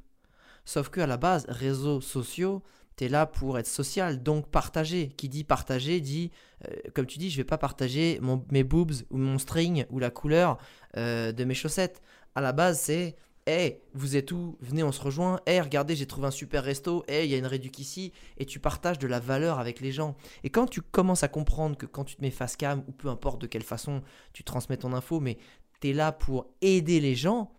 Sauf 0.65 0.91
qu'à 0.91 1.07
la 1.07 1.17
base, 1.17 1.47
réseaux 1.49 2.01
sociaux, 2.01 2.63
tu 2.97 3.05
es 3.05 3.09
là 3.09 3.27
pour 3.27 3.59
être 3.59 3.67
social, 3.67 4.23
donc 4.23 4.49
partager. 4.51 5.09
Qui 5.09 5.29
dit 5.29 5.45
partager 5.45 6.01
dit, 6.01 6.31
euh, 6.67 6.75
comme 6.95 7.07
tu 7.07 7.19
dis, 7.19 7.31
je 7.31 7.37
vais 7.37 7.45
pas 7.45 7.59
partager 7.59 8.21
mes 8.51 8.65
boobs 8.65 8.93
ou 9.11 9.17
mon 9.17 9.39
string 9.39 9.87
ou 9.91 9.99
la 9.99 10.11
couleur 10.11 10.59
euh, 10.97 11.33
de 11.33 11.45
mes 11.45 11.55
chaussettes. 11.55 12.03
À 12.35 12.41
la 12.41 12.53
base, 12.53 12.81
c'est 12.81 13.17
hey, 13.49 13.81
vous 13.95 14.17
êtes 14.17 14.31
où? 14.31 14.57
Venez, 14.61 14.83
on 14.83 14.93
se 14.93 15.01
rejoint. 15.01 15.41
Hey, 15.47 15.61
regardez, 15.61 15.97
j'ai 15.97 16.07
trouvé 16.07 16.27
un 16.27 16.31
super 16.31 16.63
resto. 16.63 17.05
Hey, 17.09 17.27
il 17.27 17.31
y 17.31 17.35
a 17.35 17.39
une 17.39 17.47
réduc 17.47 17.79
ici. 17.79 18.13
Et 18.37 18.45
tu 18.45 18.61
partages 18.61 18.99
de 18.99 19.07
la 19.07 19.21
valeur 19.21 19.59
avec 19.59 19.81
les 19.81 19.91
gens. 19.91 20.17
Et 20.45 20.51
quand 20.51 20.67
tu 20.67 20.83
commences 20.83 21.23
à 21.23 21.29
comprendre 21.29 21.77
que 21.77 21.87
quand 21.87 22.05
tu 22.05 22.17
te 22.17 22.23
mets 22.23 22.31
face 22.31 22.57
cam, 22.57 22.85
ou 22.87 22.93
peu 22.93 23.09
importe 23.09 23.41
de 23.41 23.47
quelle 23.47 23.63
façon 23.63 24.03
tu 24.33 24.45
transmets 24.45 24.77
ton 24.77 24.93
info, 24.93 25.21
mais 25.21 25.39
tu 25.81 25.91
es 25.91 25.93
là 25.93 26.13
pour 26.13 26.47
aider 26.61 27.01
les 27.01 27.15
gens, 27.15 27.53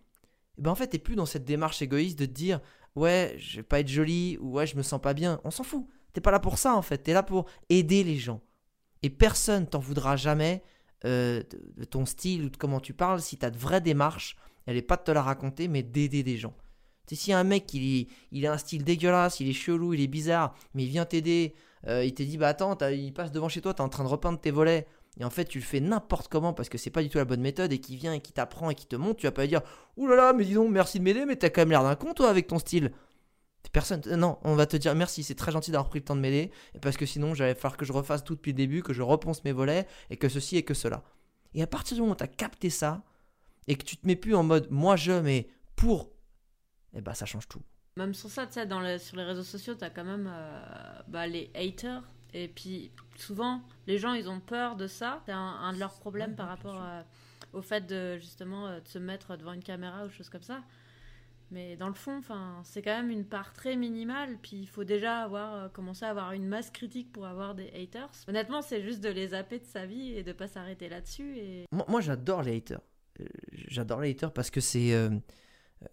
eh 0.58 0.62
ben 0.62 0.72
en 0.72 0.76
fait, 0.76 0.90
tu 0.90 1.00
plus 1.00 1.16
dans 1.16 1.26
cette 1.26 1.46
démarche 1.46 1.82
égoïste 1.82 2.20
de 2.20 2.26
te 2.26 2.32
dire 2.32 2.60
ouais, 2.96 3.36
je 3.38 3.58
vais 3.58 3.64
pas 3.64 3.80
être 3.80 3.88
joli 3.88 4.38
ou 4.40 4.54
ouais, 4.54 4.68
je 4.68 4.76
me 4.76 4.84
sens 4.84 5.02
pas 5.02 5.14
bien. 5.14 5.42
On 5.44 5.52
s'en 5.52 5.64
fout. 5.64 5.88
T'es 6.14 6.22
pas 6.22 6.32
là 6.32 6.40
pour 6.40 6.58
ça 6.58 6.76
en 6.76 6.82
fait. 6.82 7.04
Tu 7.04 7.12
es 7.12 7.14
là 7.14 7.24
pour 7.24 7.46
aider 7.70 8.04
les 8.04 8.18
gens. 8.18 8.42
Et 9.02 9.10
personne 9.10 9.68
t'en 9.68 9.80
voudra 9.80 10.16
jamais 10.18 10.62
euh, 11.06 11.44
de, 11.78 11.86
ton 11.86 12.06
style 12.06 12.44
ou 12.44 12.50
de 12.50 12.58
comment 12.58 12.82
tu 12.82 12.94
parles 12.94 13.22
si 13.22 13.38
tu 13.38 13.46
as 13.46 13.52
de 13.52 13.58
vraies 13.58 13.82
démarches 13.82 14.36
elle 14.66 14.78
est 14.78 14.82
pas 14.82 14.98
de 14.98 15.04
te 15.04 15.12
la 15.12 15.22
raconter, 15.22 15.68
mais 15.68 15.84
d'aider 15.84 16.24
des 16.24 16.38
gens. 16.38 16.54
Tu 17.08 17.16
sais, 17.16 17.22
si 17.22 17.34
un 17.34 17.44
mec, 17.44 17.74
il, 17.74 18.08
il 18.32 18.46
a 18.46 18.54
un 18.54 18.58
style 18.58 18.84
dégueulasse, 18.84 19.40
il 19.40 19.50
est 19.50 19.54
chelou, 19.54 19.94
il 19.94 20.02
est 20.02 20.08
bizarre, 20.08 20.56
mais 20.74 20.84
il 20.84 20.90
vient 20.90 21.06
t'aider, 21.06 21.56
euh, 21.88 22.06
il 22.06 22.14
te 22.14 22.22
dit, 22.22 22.38
bah 22.38 22.50
attends, 22.50 22.78
il 22.92 23.14
passe 23.14 23.32
devant 23.32 23.50
chez 23.50 23.62
toi, 23.62 23.74
tu 23.74 23.82
es 23.82 23.86
en 23.86 23.90
train 23.90 24.04
de 24.04 24.10
repeindre 24.10 24.40
tes 24.40 24.52
volets, 24.52 24.86
et 25.20 25.24
en 25.26 25.30
fait, 25.30 25.46
tu 25.46 25.58
le 25.58 25.64
fais 25.64 25.80
n'importe 25.80 26.28
comment 26.28 26.54
parce 26.54 26.70
que 26.70 26.78
c'est 26.78 26.92
pas 26.92 27.02
du 27.02 27.10
tout 27.10 27.18
la 27.18 27.26
bonne 27.26 27.42
méthode, 27.42 27.74
et 27.74 27.80
qui 27.80 27.96
vient 27.96 28.14
et 28.14 28.20
qui 28.20 28.32
t'apprend 28.32 28.70
et 28.70 28.76
qui 28.76 28.86
te 28.86 28.96
montre, 28.96 29.18
tu 29.18 29.26
vas 29.26 29.32
pas 29.32 29.42
lui 29.42 29.50
dire, 29.50 29.62
là, 29.98 30.34
mais 30.34 30.46
dis 30.46 30.54
donc, 30.54 30.70
merci 30.72 31.00
de 31.00 31.04
m'aider, 31.04 31.26
mais 31.26 31.36
t'as 31.36 31.50
quand 31.50 31.62
même 31.62 31.72
l'air 31.72 31.84
d'un 31.84 31.96
con, 31.96 32.14
toi, 32.14 32.30
avec 32.30 32.48
ton 32.48 32.60
style. 32.60 32.92
Personne, 33.72 34.02
euh, 34.08 34.16
non, 34.16 34.38
on 34.44 34.56
va 34.56 34.66
te 34.66 34.78
dire 34.78 34.96
merci, 34.96 35.24
c'est 35.24 35.36
très 35.36 35.52
gentil 35.52 35.72
d'avoir 35.72 35.90
pris 35.90 36.00
le 36.00 36.06
temps 36.06 36.16
de 36.16 36.22
m'aider, 36.22 36.52
parce 36.82 36.96
que 36.96 37.06
sinon, 37.06 37.34
j'allais 37.34 37.56
falloir 37.56 37.76
que 37.76 37.86
je 37.86 37.94
refasse 37.94 38.24
tout 38.24 38.36
depuis 38.36 38.52
le 38.52 38.58
début, 38.58 38.84
que 38.84 38.94
je 38.94 39.02
reponce 39.02 39.44
mes 39.44 39.52
volets, 39.52 39.88
et 40.12 40.18
que 40.18 40.30
ceci 40.30 40.58
et 40.58 40.64
que 40.64 40.74
cela. 40.74 41.04
Et 41.56 41.64
à 41.64 41.68
partir 41.68 41.96
du 41.96 42.02
moment 42.02 42.14
où 42.14 42.18
tu 42.18 42.24
as 42.24 42.28
capté 42.28 42.70
ça, 42.70 43.04
et 43.70 43.76
que 43.76 43.84
tu 43.84 43.96
te 43.96 44.06
mets 44.06 44.18
plus 44.18 44.36
en 44.36 44.44
mode 44.44 44.68
moi 44.72 44.98
je, 44.98 45.14
mais 45.14 45.48
pour, 45.78 46.12
eh 46.94 47.02
ben 47.02 47.14
ça 47.14 47.26
change 47.26 47.48
tout. 47.48 47.62
Même 47.96 48.14
sur 48.14 48.30
ça, 48.30 48.48
tu 48.48 48.54
sais, 48.54 48.66
dans 48.66 48.82
sur 48.98 49.16
les 49.16 49.24
réseaux 49.24 49.44
sociaux, 49.44 49.76
tu 49.76 49.84
as 49.84 49.90
quand 49.90 50.04
même 50.04 50.30
euh, 50.30 51.00
bah, 51.08 51.28
les 51.28 51.52
haters. 51.56 52.04
Et 52.34 52.48
puis 52.48 52.92
souvent, 53.16 53.62
les 53.88 53.98
gens, 53.98 54.14
ils 54.14 54.30
ont 54.30 54.40
peur 54.40 54.76
de 54.76 54.88
ça. 54.88 55.22
C'est 55.26 55.32
un, 55.32 55.74
de 55.74 55.80
leurs 55.80 56.00
problèmes 56.00 56.36
par 56.36 56.48
rapport 56.48 56.82
euh, 56.82 57.02
au 57.54 57.62
fait 57.62 57.86
de 57.86 58.18
justement 58.18 58.68
euh, 58.68 58.80
de 58.80 58.88
se 58.88 59.00
mettre 59.00 59.38
devant 59.38 59.54
une 59.54 59.64
caméra 59.64 60.06
ou 60.06 60.10
choses 60.10 60.30
comme 60.30 60.44
ça. 60.44 60.64
Mais 61.52 61.76
dans 61.76 61.88
le 61.88 61.96
fond, 61.96 62.22
c'est 62.64 62.84
quand 62.84 62.96
même 62.96 63.10
une 63.10 63.26
part 63.26 63.54
très 63.54 63.76
minimale. 63.76 64.38
Puis 64.42 64.58
il 64.58 64.68
faut 64.68 64.84
déjà 64.84 65.22
avoir 65.22 65.72
commencé 65.72 66.06
à 66.06 66.10
avoir 66.10 66.32
une 66.32 66.48
masse 66.48 66.70
critique 66.70 67.12
pour 67.12 67.26
avoir 67.26 67.56
des 67.56 67.70
haters. 67.70 68.12
Honnêtement, 68.28 68.62
c'est 68.62 68.84
juste 68.84 69.02
de 69.02 69.10
les 69.10 69.30
zapper 69.30 69.58
de 69.58 69.66
sa 69.66 69.88
vie 69.88 70.14
et 70.14 70.24
de 70.24 70.32
pas 70.32 70.48
s'arrêter 70.48 70.90
là-dessus. 70.90 71.38
Et... 71.38 71.66
moi 71.88 72.02
j'adore 72.02 72.44
les 72.44 72.58
haters 72.58 72.82
j'adore 73.52 74.02
les 74.02 74.16
parce 74.16 74.50
que 74.50 74.62
c'est 74.62 74.94
euh, 74.94 75.10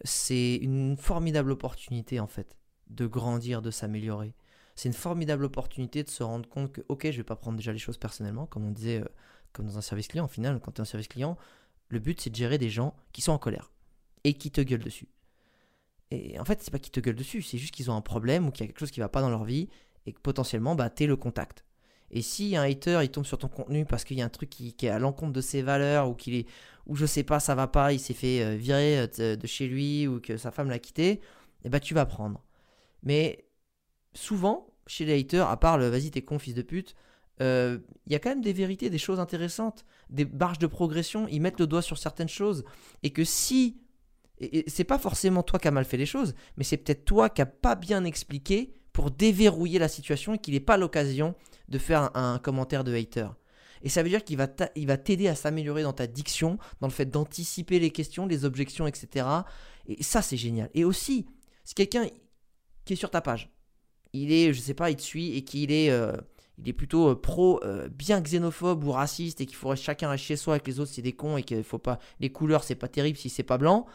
c'est 0.04 0.56
une 0.56 0.96
formidable 0.96 1.52
opportunité 1.52 2.20
en 2.20 2.26
fait 2.26 2.56
de 2.88 3.06
grandir, 3.06 3.62
de 3.62 3.70
s'améliorer. 3.70 4.34
C'est 4.74 4.88
une 4.88 4.94
formidable 4.94 5.44
opportunité 5.44 6.02
de 6.02 6.10
se 6.10 6.22
rendre 6.22 6.48
compte 6.48 6.72
que 6.72 6.82
ok, 6.88 7.10
je 7.10 7.16
vais 7.16 7.24
pas 7.24 7.36
prendre 7.36 7.56
déjà 7.56 7.72
les 7.72 7.78
choses 7.78 7.96
personnellement, 7.96 8.46
comme 8.46 8.64
on 8.64 8.70
disait, 8.70 9.00
euh, 9.00 9.08
comme 9.52 9.66
dans 9.66 9.78
un 9.78 9.82
service 9.82 10.08
client. 10.08 10.26
Au 10.26 10.28
final, 10.28 10.60
quand 10.60 10.72
tu 10.72 10.78
es 10.78 10.82
un 10.82 10.86
service 10.86 11.08
client, 11.08 11.36
le 11.88 11.98
but 11.98 12.20
c'est 12.20 12.30
de 12.30 12.36
gérer 12.36 12.58
des 12.58 12.70
gens 12.70 12.94
qui 13.12 13.22
sont 13.22 13.32
en 13.32 13.38
colère 13.38 13.72
et 14.24 14.34
qui 14.34 14.50
te 14.50 14.60
gueulent 14.60 14.84
dessus. 14.84 15.08
Et 16.10 16.38
en 16.38 16.44
fait, 16.44 16.62
c'est 16.62 16.70
pas 16.70 16.78
qu'ils 16.78 16.92
te 16.92 17.00
gueulent 17.00 17.16
dessus, 17.16 17.42
c'est 17.42 17.58
juste 17.58 17.74
qu'ils 17.74 17.90
ont 17.90 17.96
un 17.96 18.00
problème 18.00 18.46
ou 18.46 18.50
qu'il 18.50 18.62
y 18.62 18.64
a 18.64 18.66
quelque 18.68 18.78
chose 18.78 18.90
qui 18.90 19.00
va 19.00 19.08
pas 19.08 19.20
dans 19.20 19.30
leur 19.30 19.44
vie 19.44 19.68
et 20.06 20.12
que 20.12 20.20
potentiellement, 20.20 20.74
bah, 20.74 20.88
tu 20.88 21.04
es 21.04 21.06
le 21.06 21.16
contact. 21.16 21.65
Et 22.10 22.22
si 22.22 22.56
un 22.56 22.62
hater 22.62 23.00
il 23.02 23.10
tombe 23.10 23.24
sur 23.24 23.38
ton 23.38 23.48
contenu 23.48 23.84
parce 23.84 24.04
qu'il 24.04 24.18
y 24.18 24.22
a 24.22 24.24
un 24.24 24.30
truc 24.30 24.50
qui, 24.50 24.74
est 24.82 24.88
à 24.88 24.98
l'encontre 24.98 25.32
de 25.32 25.40
ses 25.40 25.62
valeurs 25.62 26.08
ou 26.08 26.14
qu'il 26.14 26.34
est 26.34 26.46
ou 26.86 26.94
je 26.94 27.04
sais 27.04 27.24
pas 27.24 27.40
ça 27.40 27.54
va 27.54 27.66
pas, 27.66 27.92
il 27.92 27.98
s'est 27.98 28.14
fait 28.14 28.42
euh, 28.42 28.54
virer 28.54 29.08
euh, 29.18 29.36
de 29.36 29.46
chez 29.46 29.66
lui 29.66 30.06
ou 30.06 30.20
que 30.20 30.36
sa 30.36 30.52
femme 30.52 30.70
l'a 30.70 30.78
quitté, 30.78 31.20
eh 31.64 31.68
ben 31.68 31.80
tu 31.80 31.94
vas 31.94 32.06
prendre. 32.06 32.44
Mais 33.02 33.44
souvent 34.14 34.68
chez 34.86 35.04
les 35.04 35.18
haters, 35.18 35.48
à 35.48 35.58
part 35.58 35.78
le 35.78 35.88
vas-y 35.88 36.10
t'es 36.10 36.22
con 36.22 36.38
fils 36.38 36.54
de 36.54 36.62
pute, 36.62 36.94
euh, 37.42 37.78
il 38.06 38.12
y 38.12 38.16
a 38.16 38.18
quand 38.18 38.30
même 38.30 38.40
des 38.40 38.52
vérités, 38.52 38.88
des 38.88 38.98
choses 38.98 39.20
intéressantes, 39.20 39.84
des 40.08 40.24
barges 40.24 40.58
de 40.58 40.66
progression. 40.66 41.26
Ils 41.28 41.40
mettent 41.40 41.60
le 41.60 41.66
doigt 41.66 41.82
sur 41.82 41.98
certaines 41.98 42.28
choses 42.28 42.64
et 43.02 43.10
que 43.10 43.24
si 43.24 43.78
c'est 44.66 44.84
pas 44.84 44.98
forcément 44.98 45.42
toi 45.42 45.58
qui 45.58 45.66
as 45.68 45.70
mal 45.70 45.84
fait 45.84 45.96
les 45.96 46.06
choses, 46.06 46.34
mais 46.56 46.64
c'est 46.64 46.76
peut-être 46.76 47.04
toi 47.04 47.30
qui 47.30 47.40
a 47.40 47.46
pas 47.46 47.74
bien 47.74 48.04
expliqué 48.04 48.74
pour 48.92 49.10
déverrouiller 49.10 49.78
la 49.78 49.88
situation 49.88 50.34
et 50.34 50.38
qu'il 50.38 50.54
n'ait 50.54 50.60
pas 50.60 50.76
l'occasion 50.76 51.34
de 51.68 51.78
faire 51.78 52.10
un, 52.16 52.38
commentaire 52.38 52.84
de 52.84 52.94
hater. 52.94 53.28
Et 53.82 53.88
ça 53.88 54.02
veut 54.02 54.08
dire 54.08 54.24
qu'il 54.24 54.36
va 54.36 54.46
t'aider 54.96 55.28
à 55.28 55.34
s'améliorer 55.34 55.82
dans 55.82 55.92
ta 55.92 56.06
diction, 56.06 56.58
dans 56.80 56.86
le 56.86 56.92
fait 56.92 57.06
d'anticiper 57.06 57.78
les 57.78 57.90
questions, 57.90 58.26
les 58.26 58.44
objections, 58.44 58.86
etc. 58.86 59.26
Et 59.86 60.02
ça, 60.02 60.22
c'est 60.22 60.36
génial. 60.36 60.70
Et 60.74 60.84
aussi, 60.84 61.26
si 61.64 61.74
quelqu'un 61.74 62.06
qui 62.84 62.94
est 62.94 62.96
sur 62.96 63.10
ta 63.10 63.20
page, 63.20 63.50
il 64.12 64.32
est, 64.32 64.52
je 64.52 64.60
sais 64.60 64.74
pas, 64.74 64.90
il 64.90 64.96
te 64.96 65.02
suit 65.02 65.36
et 65.36 65.42
qu'il 65.42 65.70
est, 65.72 65.90
euh, 65.90 66.16
il 66.58 66.68
est 66.68 66.72
plutôt 66.72 67.10
euh, 67.10 67.14
pro, 67.14 67.62
euh, 67.64 67.88
bien 67.88 68.20
xénophobe 68.20 68.84
ou 68.84 68.92
raciste 68.92 69.40
et 69.40 69.46
qu'il 69.46 69.56
faudrait 69.56 69.76
chacun 69.76 70.08
rester 70.08 70.26
chez 70.28 70.36
soi 70.36 70.54
avec 70.54 70.66
les 70.66 70.80
autres, 70.80 70.92
c'est 70.92 71.02
des 71.02 71.12
cons 71.12 71.36
et 71.36 71.42
qu'il 71.42 71.62
faut 71.62 71.78
pas, 71.78 71.98
les 72.20 72.30
couleurs, 72.30 72.64
c'est 72.64 72.74
pas 72.74 72.88
terrible 72.88 73.18
si 73.18 73.28
c'est 73.28 73.42
pas 73.42 73.58
blanc. 73.58 73.86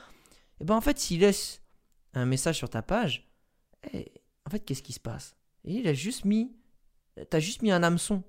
Et 0.60 0.64
eh 0.64 0.66
ben 0.66 0.76
en 0.76 0.82
fait, 0.82 1.00
s'il 1.00 1.22
laisse 1.22 1.62
un 2.14 2.26
message 2.26 2.58
sur 2.58 2.70
ta 2.70 2.82
page, 2.82 3.32
eh, 3.94 4.12
en 4.46 4.50
fait, 4.52 4.60
qu'est-ce 4.60 4.84
qui 4.84 4.94
se 4.94 5.00
passe? 5.00 5.36
Et 5.66 5.76
il 5.76 5.88
a 5.88 5.94
juste 5.94 6.26
mis, 6.26 6.52
t'as 7.30 7.40
juste 7.40 7.62
mis 7.62 7.72
un 7.72 7.84
hameçon 7.84 8.24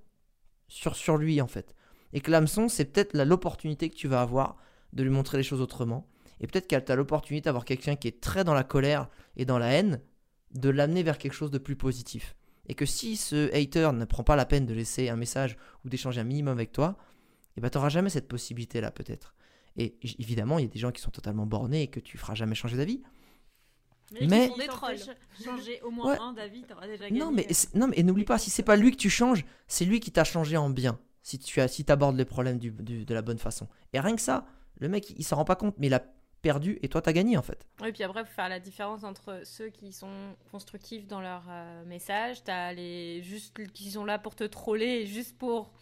sur, 0.69 0.97
sur 0.97 1.17
lui, 1.17 1.41
en 1.41 1.47
fait. 1.47 1.75
Et 2.13 2.21
que 2.21 2.31
l'hameçon, 2.31 2.69
c'est 2.69 2.85
peut-être 2.85 3.17
l'opportunité 3.17 3.89
que 3.89 3.97
tu 3.97 4.09
vas 4.09 4.21
avoir 4.21 4.57
de 4.93 5.03
lui 5.03 5.11
montrer 5.11 5.39
les 5.39 5.43
choses 5.43 5.61
autrement. 5.61 6.07
Et 6.41 6.47
peut-être 6.47 6.67
qu'elle 6.67 6.85
t'a 6.85 6.97
l'opportunité 6.97 7.45
d'avoir 7.45 7.65
quelqu'un 7.65 7.97
qui 7.97 8.09
est 8.09 8.21
très 8.21 8.45
dans 8.45 8.55
la 8.55 8.65
colère 8.65 9.09
et 9.37 9.45
dans 9.45 9.59
la 9.59 9.69
haine, 9.69 10.01
de 10.55 10.69
l'amener 10.69 11.03
vers 11.03 11.19
quelque 11.19 11.33
chose 11.33 11.51
de 11.51 11.59
plus 11.59 11.77
positif. 11.77 12.35
Et 12.69 12.75
que 12.75 12.87
si 12.87 13.17
ce 13.17 13.53
hater 13.55 13.91
ne 13.93 14.05
prend 14.05 14.23
pas 14.23 14.37
la 14.37 14.45
peine 14.45 14.67
de 14.67 14.75
laisser 14.75 15.09
un 15.09 15.17
message 15.17 15.57
ou 15.85 15.89
d'échanger 15.89 16.21
un 16.21 16.25
minimum 16.25 16.53
avec 16.53 16.73
toi, 16.73 16.97
eh 17.57 17.61
ben, 17.61 17.71
tu 17.71 17.79
n'auras 17.79 17.89
jamais 17.89 18.11
cette 18.11 18.29
possibilité-là, 18.29 18.91
peut-être. 18.91 19.35
Et 19.77 19.99
évidemment, 20.19 20.59
il 20.59 20.63
y 20.63 20.69
a 20.69 20.71
des 20.71 20.79
gens 20.79 20.93
qui 20.93 21.01
sont 21.01 21.11
totalement 21.11 21.47
bornés 21.47 21.83
et 21.83 21.89
que 21.89 22.01
tu 22.01 22.19
feras 22.19 22.35
jamais 22.35 22.55
changer 22.55 22.77
d'avis. 22.77 23.03
Mais, 24.21 24.27
mais... 24.27 24.51
des 24.59 24.67
trolls. 24.67 24.97
Changer 25.45 25.81
au 25.83 25.91
moins 25.91 26.21
un 26.21 26.33
d'avis, 26.33 26.63
t'auras 26.63 26.87
déjà 26.87 27.09
gagné. 27.09 27.19
Non, 27.19 27.31
mais, 27.31 27.47
non, 27.75 27.89
mais 27.89 28.03
n'oublie 28.03 28.25
pas, 28.25 28.39
si 28.39 28.51
c'est 28.51 28.63
pas 28.63 28.77
lui 28.77 28.91
que 28.91 28.97
tu 28.97 29.11
changes, 29.11 29.45
c'est 29.67 29.85
lui 29.85 30.01
qui 30.01 30.11
t'a 30.11 30.25
changé 30.25 30.57
en 30.57 30.71
bien. 30.71 30.99
Si 31.23 31.39
tu 31.39 31.61
as, 31.61 31.69
si 31.69 31.85
abordes 31.89 32.17
les 32.17 32.25
problèmes 32.25 32.59
du, 32.59 32.71
de 32.71 33.15
la 33.15 33.23
bonne 33.23 33.39
façon. 33.39 33.69
Et 33.93 34.01
rien 34.01 34.15
que 34.17 34.23
ça, 34.23 34.45
le 34.81 34.89
mec, 34.89 35.11
il, 35.11 35.21
il 35.21 35.25
s'en 35.25 35.37
rend 35.37 35.45
pas 35.45 35.57
compte, 35.57 35.77
mais 35.79 35.87
il 35.87 35.95
a 35.95 36.03
perdu 36.43 36.79
et 36.83 36.89
toi 36.89 37.01
t'as 37.01 37.13
gagné 37.13 37.37
en 37.37 37.43
fait. 37.43 37.67
Oui, 37.81 37.93
puis 37.93 38.03
après, 38.03 38.21
il 38.21 38.27
faut 38.27 38.35
faire 38.35 38.49
la 38.49 38.61
différence 38.61 39.05
entre 39.05 39.41
ceux 39.45 39.69
qui 39.69 39.93
sont 39.93 40.37
constructifs 40.51 41.07
dans 41.07 41.21
leur 41.21 41.45
euh, 41.49 41.85
message, 41.85 42.43
t'as 42.45 42.73
les 42.73 43.23
juste 43.23 43.67
qui 43.73 43.93
sont 43.93 44.05
là 44.05 44.19
pour 44.19 44.35
te 44.35 44.45
troller, 44.45 45.07
juste 45.07 45.39
pour. 45.39 45.73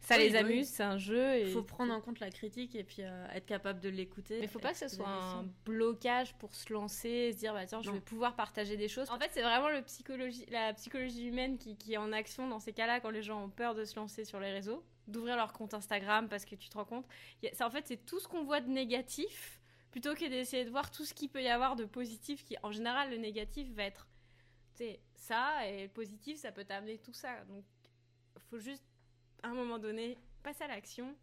Ça 0.00 0.18
les 0.18 0.36
amuse, 0.36 0.68
c'est 0.68 0.82
un 0.82 0.98
jeu. 0.98 1.40
Il 1.40 1.52
faut 1.52 1.62
prendre 1.62 1.92
en 1.92 2.00
compte 2.00 2.20
la 2.20 2.30
critique 2.30 2.74
et 2.74 2.84
puis 2.84 2.98
euh, 3.00 3.26
être 3.34 3.46
capable 3.46 3.80
de 3.80 3.88
l'écouter. 3.88 4.38
Mais 4.38 4.44
il 4.44 4.48
faut 4.48 4.58
pas 4.58 4.72
que 4.72 4.78
ce 4.78 4.88
soit 4.88 5.08
un 5.08 5.46
blocage 5.64 6.34
pour 6.34 6.54
se 6.54 6.72
lancer 6.72 7.08
et 7.08 7.32
se 7.32 7.38
dire, 7.38 7.54
bah 7.54 7.66
tiens, 7.66 7.80
je 7.82 7.90
vais 7.90 8.00
pouvoir 8.00 8.36
partager 8.36 8.76
des 8.76 8.88
choses. 8.88 9.10
En 9.10 9.18
fait, 9.18 9.30
c'est 9.32 9.42
vraiment 9.42 9.70
le 9.70 9.82
psychologie, 9.82 10.44
la 10.50 10.74
psychologie 10.74 11.26
humaine 11.26 11.56
qui, 11.58 11.76
qui 11.76 11.94
est 11.94 11.98
en 11.98 12.12
action 12.12 12.48
dans 12.48 12.60
ces 12.60 12.72
cas-là 12.72 13.00
quand 13.00 13.10
les 13.10 13.22
gens 13.22 13.44
ont 13.44 13.50
peur 13.50 13.74
de 13.74 13.84
se 13.84 13.96
lancer 13.96 14.24
sur 14.24 14.38
les 14.38 14.52
réseaux 14.52 14.84
d'ouvrir 15.08 15.36
leur 15.36 15.52
compte 15.52 15.74
Instagram 15.74 16.28
parce 16.28 16.44
que 16.44 16.54
tu 16.54 16.68
te 16.68 16.78
rends 16.78 16.84
compte. 16.84 17.06
C'est 17.42 17.64
en 17.64 17.70
fait, 17.70 17.86
c'est 17.86 18.04
tout 18.06 18.20
ce 18.20 18.28
qu'on 18.28 18.44
voit 18.44 18.60
de 18.60 18.68
négatif 18.68 19.60
plutôt 19.92 20.14
que 20.14 20.28
d'essayer 20.28 20.64
de 20.64 20.70
voir 20.70 20.90
tout 20.90 21.04
ce 21.04 21.14
qu'il 21.14 21.28
peut 21.28 21.42
y 21.42 21.48
avoir 21.48 21.76
de 21.76 21.84
positif 21.84 22.44
qui 22.44 22.56
en 22.64 22.72
général 22.72 23.10
le 23.10 23.18
négatif 23.18 23.70
va 23.74 23.84
être 23.84 24.08
ça 25.14 25.68
et 25.68 25.84
le 25.84 25.88
positif 25.88 26.38
ça 26.38 26.50
peut 26.50 26.64
t'amener 26.64 26.98
tout 26.98 27.12
ça. 27.12 27.44
Donc 27.44 27.64
faut 28.50 28.58
juste 28.58 28.84
à 29.42 29.48
un 29.48 29.54
moment 29.54 29.78
donné 29.78 30.18
passer 30.42 30.64
à 30.64 30.68
l'action 30.68 31.14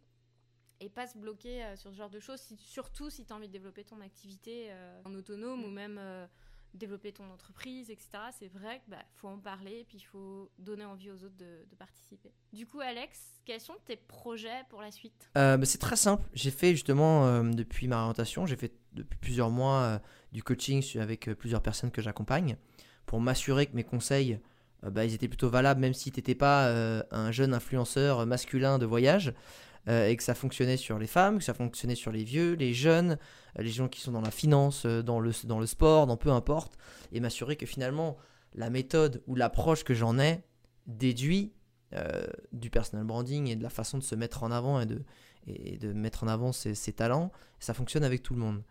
et 0.80 0.88
pas 0.88 1.06
se 1.06 1.18
bloquer 1.18 1.62
euh, 1.62 1.76
sur 1.76 1.90
ce 1.90 1.96
genre 1.96 2.08
de 2.08 2.20
choses 2.20 2.40
surtout 2.56 3.10
si 3.10 3.26
tu 3.26 3.32
as 3.32 3.36
envie 3.36 3.48
de 3.48 3.52
développer 3.52 3.84
ton 3.84 4.00
activité 4.00 4.68
euh, 4.70 5.02
en 5.04 5.14
autonome 5.14 5.64
ou 5.64 5.68
même 5.68 5.98
euh, 5.98 6.26
développer 6.74 7.12
ton 7.12 7.30
entreprise, 7.30 7.90
etc. 7.90 8.08
C'est 8.38 8.52
vrai 8.52 8.80
qu'il 8.80 8.90
bah, 8.90 9.02
faut 9.16 9.28
en 9.28 9.38
parler 9.38 9.80
et 9.80 9.84
puis 9.84 9.98
il 9.98 10.04
faut 10.04 10.50
donner 10.58 10.84
envie 10.84 11.10
aux 11.10 11.24
autres 11.24 11.36
de, 11.36 11.76
participer. 11.78 12.32
Du 12.52 12.66
coup, 12.66 12.80
Alex, 12.80 13.18
quels 13.44 13.60
sont 13.60 13.76
tes 13.84 13.96
projets 13.96 14.64
pour 14.68 14.80
la 14.80 14.90
suite? 14.90 15.30
Euh, 15.36 15.56
bah, 15.56 15.66
C'est 15.66 15.78
très 15.78 15.96
simple. 15.96 16.24
J'ai 16.34 16.50
fait 16.50 16.72
justement, 16.72 17.26
euh, 17.26 17.42
depuis 17.42 17.88
ma 17.88 18.00
orientation, 18.00 18.46
j'ai 18.46 18.56
fait 18.56 18.72
depuis 18.92 19.18
plusieurs 19.18 19.50
mois 19.50 19.80
euh, 19.80 19.98
du 20.32 20.42
coaching 20.42 20.82
avec 20.98 21.30
plusieurs 21.34 21.62
personnes 21.62 21.90
que 21.90 22.02
j'accompagne 22.02 22.56
pour 23.06 23.20
m'assurer 23.20 23.66
que 23.66 23.74
mes 23.74 23.84
conseils, 23.84 24.38
bah, 24.82 25.04
ils 25.04 25.14
étaient 25.14 25.28
plutôt 25.28 25.50
valables 25.50 25.80
même 25.80 25.94
si 25.94 26.12
tu 26.12 26.18
n'étais 26.18 26.36
pas 26.36 26.72
un 27.10 27.32
jeune 27.32 27.54
influenceur 27.54 28.24
masculin 28.24 28.78
de 28.78 28.86
voyage. 28.86 29.34
Euh, 29.88 30.08
et 30.08 30.16
que 30.16 30.22
ça 30.22 30.34
fonctionnait 30.34 30.76
sur 30.76 30.98
les 30.98 31.06
femmes, 31.06 31.38
que 31.38 31.44
ça 31.44 31.54
fonctionnait 31.54 31.94
sur 31.94 32.12
les 32.12 32.22
vieux, 32.22 32.52
les 32.52 32.74
jeunes, 32.74 33.16
euh, 33.58 33.62
les 33.62 33.70
gens 33.70 33.88
qui 33.88 34.00
sont 34.00 34.12
dans 34.12 34.20
la 34.20 34.30
finance, 34.30 34.84
euh, 34.84 35.02
dans 35.02 35.20
le, 35.20 35.32
dans 35.44 35.58
le 35.58 35.66
sport, 35.66 36.06
dans 36.06 36.18
peu 36.18 36.30
importe, 36.30 36.76
et 37.12 37.20
m'assurer 37.20 37.56
que 37.56 37.64
finalement 37.64 38.18
la 38.54 38.68
méthode 38.68 39.22
ou 39.26 39.34
l'approche 39.34 39.84
que 39.84 39.94
j'en 39.94 40.18
ai 40.18 40.42
déduit 40.86 41.52
du 42.52 42.70
personal 42.70 43.04
branding 43.04 43.48
et 43.48 43.56
de 43.56 43.64
la 43.64 43.68
façon 43.68 43.98
de 43.98 44.02
se 44.04 44.14
mettre 44.14 44.44
en 44.44 44.52
avant 44.52 44.80
et 44.80 44.86
de, 44.86 45.02
et 45.48 45.76
de 45.76 45.92
mettre 45.92 46.22
en 46.22 46.28
avant 46.28 46.52
ses, 46.52 46.92
talents, 46.92 47.32
ça 47.58 47.74
fonctionne 47.74 48.04
avec 48.04 48.22
tout 48.22 48.32
le 48.32 48.38
monde. 48.38 48.62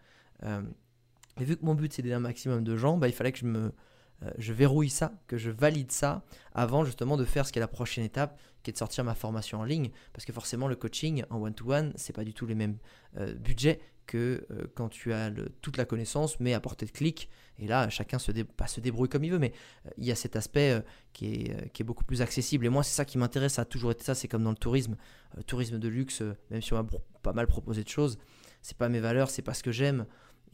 et 0.41 1.43
vu 1.43 1.57
que 1.57 1.65
mon 1.65 1.75
but 1.75 1.91
c'est 1.91 2.01
d'aider 2.01 2.15
un 2.15 2.21
maximum 2.21 2.63
de 2.63 2.77
gens, 2.77 2.97
bah, 2.97 3.09
il 3.09 3.13
fallait 3.13 3.33
que 3.33 3.39
je 3.39 3.45
me, 3.45 3.73
je 4.37 4.53
verrouille 4.53 4.89
ça, 4.89 5.13
que 5.27 5.37
je 5.37 5.49
valide 5.49 5.91
ça 5.91 6.23
avant 6.53 6.83
justement 6.83 7.17
de 7.17 7.25
faire 7.25 7.45
ce 7.45 7.53
qui 7.53 7.59
est 7.59 7.61
la 7.61 7.67
prochaine 7.67 8.03
étape, 8.03 8.39
qui 8.63 8.69
est 8.69 8.73
de 8.73 8.77
sortir 8.77 9.03
ma 9.03 9.15
formation 9.15 9.59
en 9.59 9.63
ligne. 9.63 9.91
Parce 10.13 10.25
que 10.25 10.33
forcément, 10.33 10.67
le 10.67 10.75
coaching 10.75 11.23
en 11.29 11.41
one-to-one, 11.41 11.93
c'est 11.95 12.13
pas 12.13 12.23
du 12.23 12.33
tout 12.33 12.45
les 12.45 12.55
mêmes 12.55 12.77
euh, 13.17 13.33
budgets 13.33 13.79
que 14.05 14.45
euh, 14.51 14.65
quand 14.75 14.89
tu 14.89 15.13
as 15.13 15.31
toute 15.61 15.77
la 15.77 15.85
connaissance, 15.85 16.39
mais 16.39 16.53
à 16.53 16.59
portée 16.59 16.85
de 16.85 16.91
clic. 16.91 17.29
Et 17.59 17.67
là, 17.67 17.89
chacun 17.89 18.19
se, 18.19 18.31
pas 18.31 18.67
se 18.67 18.81
débrouille 18.81 19.09
comme 19.09 19.23
il 19.23 19.31
veut, 19.31 19.39
mais 19.39 19.53
il 19.97 20.05
y 20.05 20.11
a 20.11 20.15
cet 20.15 20.35
aspect 20.35 20.81
qui, 21.13 21.33
est, 21.33 21.71
qui 21.71 21.83
est 21.83 21.85
beaucoup 21.85 22.05
plus 22.05 22.21
accessible. 22.21 22.65
Et 22.65 22.69
moi, 22.69 22.83
c'est 22.83 22.95
ça 22.95 23.05
qui 23.05 23.17
m'intéresse, 23.17 23.53
ça 23.53 23.63
a 23.63 23.65
toujours 23.65 23.91
été 23.91 24.03
ça. 24.03 24.15
C'est 24.15 24.27
comme 24.27 24.43
dans 24.43 24.51
le 24.51 24.57
tourisme, 24.57 24.95
tourisme 25.45 25.77
de 25.77 25.87
luxe, 25.87 26.23
même 26.49 26.61
si 26.61 26.73
on 26.73 26.81
m'a 26.81 26.89
pas 27.21 27.33
mal 27.33 27.47
proposé 27.47 27.83
de 27.83 27.89
choses, 27.89 28.17
c'est 28.61 28.77
pas 28.77 28.89
mes 28.89 28.99
valeurs, 28.99 29.29
c'est 29.29 29.41
pas 29.41 29.53
ce 29.53 29.63
que 29.63 29.71
j'aime. 29.71 30.05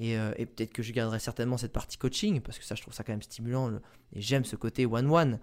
Euh, 0.02 0.34
et, 0.38 0.46
peut-être 0.46 0.74
que 0.74 0.84
je 0.84 0.92
garderai 0.92 1.20
certainement 1.20 1.58
cette 1.58 1.72
partie 1.72 1.98
coaching, 1.98 2.42
parce 2.42 2.60
que 2.60 2.66
ça, 2.66 2.76
je 2.76 2.82
trouve 2.82 2.94
ça 2.94 3.04
quand 3.04 3.14
même 3.14 3.22
stimulant. 3.22 3.72
et 4.14 4.22
j'aime 4.22 4.46
ce 4.46 4.56
côté 4.56 4.86
one-one. 4.86 5.40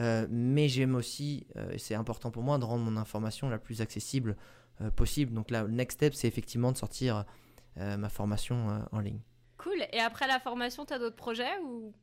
Euh, 0.00 0.26
mais 0.28 0.68
j'aime 0.68 0.96
aussi, 0.96 1.46
euh, 1.56 1.70
et 1.70 1.78
c'est 1.78 1.94
important 1.94 2.32
pour 2.32 2.42
moi, 2.42 2.58
de 2.58 2.64
rendre 2.64 2.84
mon 2.84 2.96
information 2.96 3.48
la 3.48 3.58
plus 3.58 3.80
accessible 3.80 4.36
possible. 4.96 5.32
Donc 5.32 5.52
là, 5.52 5.62
le 5.62 5.70
next 5.70 5.98
step, 5.98 6.14
c'est 6.14 6.26
effectivement 6.26 6.72
de 6.72 6.76
sortir 6.76 7.24
ma 7.76 8.08
formation 8.08 8.84
en 8.90 8.98
ligne. 8.98 9.20
Cool. 9.56 9.86
Et 9.92 10.00
après 10.00 10.26
la 10.26 10.40
formation, 10.40 10.84
tu 10.84 10.92
as 10.92 10.98
d'autres 10.98 11.14
projets 11.14 11.60
ou 11.64 11.94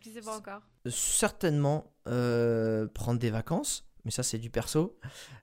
tu 0.00 0.10
sais 0.10 0.22
pas 0.22 0.38
encore? 0.38 0.62
Certainement 0.86 1.92
prendre 2.04 3.18
des 3.18 3.28
vacances, 3.28 3.86
mais 4.06 4.10
ça, 4.10 4.22
c'est 4.22 4.38
du 4.38 4.48
perso. 4.48 4.98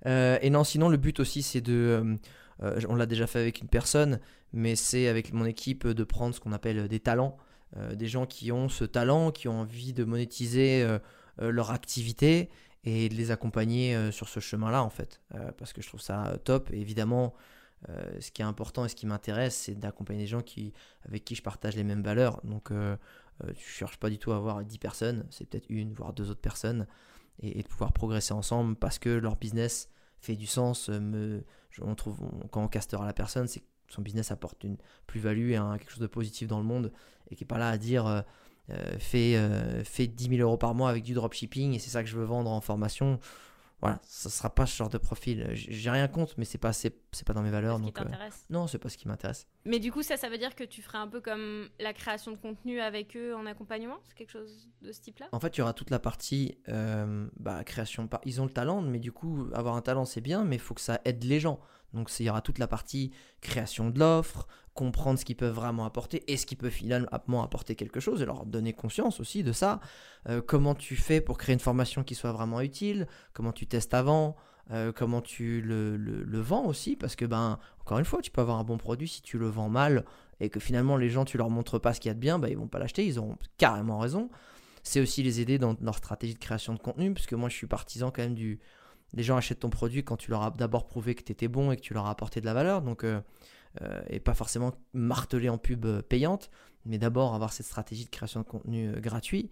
et 0.07 0.49
non, 0.49 0.63
sinon, 0.63 0.89
le 0.89 0.97
but 0.97 1.19
aussi, 1.19 1.43
c'est 1.43 1.61
de 1.61 2.17
euh, 2.61 2.79
on 2.87 2.95
l'a 2.95 3.05
déjà 3.05 3.27
fait 3.27 3.39
avec 3.39 3.61
une 3.61 3.67
personne, 3.67 4.19
mais 4.53 4.75
c'est 4.75 5.07
avec 5.07 5.33
mon 5.33 5.45
équipe 5.45 5.87
de 5.87 6.03
prendre 6.03 6.33
ce 6.33 6.39
qu'on 6.39 6.51
appelle 6.51 6.87
des 6.87 6.99
talents, 6.99 7.37
euh, 7.77 7.95
des 7.95 8.07
gens 8.07 8.25
qui 8.25 8.51
ont 8.51 8.69
ce 8.69 8.83
talent, 8.85 9.31
qui 9.31 9.47
ont 9.47 9.61
envie 9.61 9.93
de 9.93 10.03
monétiser 10.03 10.83
euh, 10.83 10.99
leur 11.39 11.71
activité 11.71 12.49
et 12.83 13.09
de 13.09 13.15
les 13.15 13.31
accompagner 13.31 14.11
sur 14.11 14.27
ce 14.27 14.39
chemin-là 14.39 14.83
en 14.83 14.89
fait, 14.89 15.21
parce 15.57 15.71
que 15.71 15.81
je 15.81 15.87
trouve 15.87 16.01
ça 16.01 16.37
top. 16.43 16.69
Évidemment, 16.73 17.33
ce 18.19 18.29
qui 18.29 18.41
est 18.41 18.45
important 18.45 18.83
et 18.83 18.89
ce 18.89 18.95
qui 18.95 19.05
m'intéresse, 19.05 19.55
c'est 19.55 19.75
d'accompagner 19.75 20.19
des 20.19 20.27
gens 20.27 20.41
qui, 20.41 20.73
avec 21.07 21.23
qui 21.23 21.33
je 21.33 21.41
partage 21.41 21.77
les 21.77 21.85
mêmes 21.85 22.03
valeurs. 22.03 22.41
Donc, 22.43 22.71
je 22.71 22.97
ne 23.47 23.53
cherche 23.55 23.95
pas 23.95 24.09
du 24.09 24.19
tout 24.19 24.33
à 24.33 24.35
avoir 24.35 24.65
10 24.65 24.77
personnes, 24.79 25.25
c'est 25.29 25.45
peut-être 25.45 25.67
une, 25.69 25.93
voire 25.93 26.11
deux 26.11 26.29
autres 26.29 26.41
personnes, 26.41 26.85
et, 27.39 27.61
de 27.61 27.67
pouvoir 27.67 27.93
progresser 27.93 28.33
ensemble 28.33 28.75
parce 28.75 28.99
que 28.99 29.09
leur 29.09 29.35
business 29.35 29.89
fait 30.19 30.35
du 30.35 30.45
sens. 30.45 30.89
Euh, 30.89 30.99
me, 30.99 31.43
on 31.81 31.95
trouve, 31.95 32.19
quand 32.51 32.63
on 32.63 32.67
castera 32.67 33.05
la 33.05 33.13
personne, 33.13 33.47
c'est 33.47 33.63
son 33.93 34.01
business 34.01 34.31
apporte 34.31 34.63
une 34.63 34.77
plus-value 35.07 35.51
et 35.51 35.59
quelque 35.77 35.91
chose 35.91 35.99
de 35.99 36.07
positif 36.07 36.47
dans 36.47 36.59
le 36.59 36.65
monde 36.65 36.91
et 37.29 37.35
qui 37.35 37.43
n'est 37.43 37.47
pas 37.47 37.57
là 37.57 37.69
à 37.69 37.77
dire 37.77 38.07
euh, 38.07 38.21
euh, 38.69 38.97
fais, 38.99 39.37
fais 39.83 40.07
10 40.07 40.29
000 40.37 40.41
euros 40.41 40.57
par 40.57 40.73
mois 40.73 40.89
avec 40.89 41.03
du 41.03 41.13
dropshipping 41.13 41.73
et 41.73 41.79
c'est 41.79 41.89
ça 41.89 42.03
que 42.03 42.09
je 42.09 42.17
veux 42.17 42.25
vendre 42.25 42.51
en 42.51 42.61
formation 42.61 43.19
voilà, 43.83 43.99
ça 44.03 44.29
sera 44.29 44.49
pas 44.49 44.65
ce 44.65 44.77
genre 44.77 44.87
de 44.87 44.97
profil. 44.97 45.45
J'ai 45.51 45.89
rien 45.89 46.07
contre, 46.07 46.35
mais 46.37 46.45
c'est 46.45 46.57
pas 46.57 46.71
c'est, 46.71 46.95
pas 47.25 47.33
dans 47.33 47.41
mes 47.41 47.51
valeurs. 47.51 47.75
Ce 47.75 47.81
donc, 47.81 47.93
qui 47.93 48.01
t'intéresse. 48.01 48.45
non, 48.49 48.65
c'est 48.65 48.77
pas 48.77 48.87
ce 48.87 48.95
qui 48.95 49.09
m'intéresse. 49.09 49.45
Mais 49.65 49.79
du 49.79 49.91
coup, 49.91 50.01
ça, 50.03 50.15
ça 50.15 50.29
veut 50.29 50.37
dire 50.37 50.55
que 50.55 50.63
tu 50.63 50.81
ferais 50.81 50.99
un 50.99 51.07
peu 51.09 51.19
comme 51.19 51.67
la 51.81 51.91
création 51.91 52.31
de 52.31 52.37
contenu 52.37 52.79
avec 52.79 53.17
eux 53.17 53.35
en 53.35 53.45
accompagnement? 53.45 53.97
C'est 54.05 54.15
quelque 54.15 54.31
chose 54.31 54.69
de 54.81 54.93
ce 54.93 55.01
type-là? 55.01 55.27
En 55.33 55.39
fait, 55.41 55.57
il 55.57 55.59
y 55.59 55.63
aura 55.63 55.73
toute 55.73 55.89
la 55.89 55.99
partie 55.99 56.57
euh, 56.69 57.27
bah, 57.35 57.65
création. 57.65 58.07
Ils 58.23 58.39
ont 58.39 58.45
le 58.45 58.53
talent, 58.53 58.81
mais 58.81 58.99
du 58.99 59.11
coup, 59.11 59.49
avoir 59.53 59.75
un 59.75 59.81
talent, 59.81 60.05
c'est 60.05 60.21
bien, 60.21 60.45
mais 60.45 60.55
il 60.55 60.61
faut 60.61 60.73
que 60.73 60.79
ça 60.79 61.01
aide 61.03 61.21
les 61.25 61.41
gens. 61.41 61.59
Donc 61.93 62.09
il 62.19 62.25
y 62.25 62.29
aura 62.29 62.41
toute 62.41 62.59
la 62.59 62.67
partie 62.67 63.11
création 63.41 63.89
de 63.89 63.99
l'offre, 63.99 64.47
comprendre 64.73 65.19
ce 65.19 65.25
qu'ils 65.25 65.35
peuvent 65.35 65.53
vraiment 65.53 65.85
apporter 65.85 66.23
et 66.31 66.37
ce 66.37 66.45
qui 66.45 66.55
peut 66.55 66.69
finalement 66.69 67.43
apporter 67.43 67.75
quelque 67.75 67.99
chose 67.99 68.21
et 68.21 68.25
leur 68.25 68.45
donner 68.45 68.73
conscience 68.73 69.19
aussi 69.19 69.43
de 69.43 69.51
ça. 69.51 69.79
Euh, 70.29 70.41
comment 70.41 70.75
tu 70.75 70.95
fais 70.95 71.21
pour 71.21 71.37
créer 71.37 71.53
une 71.53 71.59
formation 71.59 72.03
qui 72.03 72.15
soit 72.15 72.31
vraiment 72.31 72.61
utile, 72.61 73.07
comment 73.33 73.51
tu 73.51 73.67
testes 73.67 73.93
avant, 73.93 74.35
euh, 74.71 74.91
comment 74.91 75.21
tu 75.21 75.61
le, 75.61 75.97
le, 75.97 76.39
vends 76.39 76.65
aussi, 76.65 76.95
parce 76.95 77.15
que 77.15 77.25
ben 77.25 77.59
encore 77.81 77.99
une 77.99 78.05
fois, 78.05 78.21
tu 78.21 78.31
peux 78.31 78.41
avoir 78.41 78.59
un 78.59 78.63
bon 78.63 78.77
produit 78.77 79.07
si 79.07 79.21
tu 79.21 79.37
le 79.37 79.47
vends 79.47 79.69
mal 79.69 80.05
et 80.39 80.49
que 80.49 80.59
finalement 80.59 80.97
les 80.97 81.09
gens 81.09 81.25
tu 81.25 81.37
leur 81.37 81.49
montres 81.49 81.79
pas 81.79 81.93
ce 81.93 81.99
qu'il 81.99 82.09
y 82.09 82.11
a 82.11 82.15
de 82.15 82.19
bien, 82.19 82.39
ben, 82.39 82.47
ils 82.47 82.57
vont 82.57 82.67
pas 82.67 82.79
l'acheter, 82.79 83.05
ils 83.05 83.19
auront 83.19 83.37
carrément 83.57 83.99
raison. 83.99 84.29
C'est 84.81 84.99
aussi 84.99 85.21
les 85.21 85.39
aider 85.39 85.59
dans 85.59 85.75
leur 85.81 85.95
stratégie 85.95 86.33
de 86.33 86.39
création 86.39 86.73
de 86.73 86.79
contenu, 86.79 87.13
puisque 87.13 87.33
moi 87.33 87.49
je 87.49 87.55
suis 87.55 87.67
partisan 87.67 88.09
quand 88.09 88.21
même 88.21 88.35
du 88.35 88.59
les 89.13 89.23
gens 89.23 89.37
achètent 89.37 89.59
ton 89.59 89.69
produit 89.69 90.03
quand 90.03 90.17
tu 90.17 90.31
leur 90.31 90.43
as 90.43 90.51
d'abord 90.51 90.87
prouvé 90.87 91.15
que 91.15 91.23
tu 91.23 91.31
étais 91.31 91.47
bon 91.47 91.71
et 91.71 91.77
que 91.77 91.81
tu 91.81 91.93
leur 91.93 92.07
as 92.07 92.09
apporté 92.09 92.41
de 92.41 92.45
la 92.45 92.53
valeur. 92.53 92.81
Donc, 92.81 93.03
euh, 93.03 93.21
euh, 93.81 94.01
et 94.09 94.19
pas 94.19 94.33
forcément 94.33 94.73
marteler 94.93 95.49
en 95.49 95.57
pub 95.57 95.85
euh, 95.85 96.01
payante, 96.01 96.49
mais 96.85 96.97
d'abord 96.97 97.33
avoir 97.35 97.53
cette 97.53 97.65
stratégie 97.65 98.05
de 98.05 98.09
création 98.09 98.41
de 98.41 98.45
contenu 98.45 98.91
gratuit. 98.99 99.51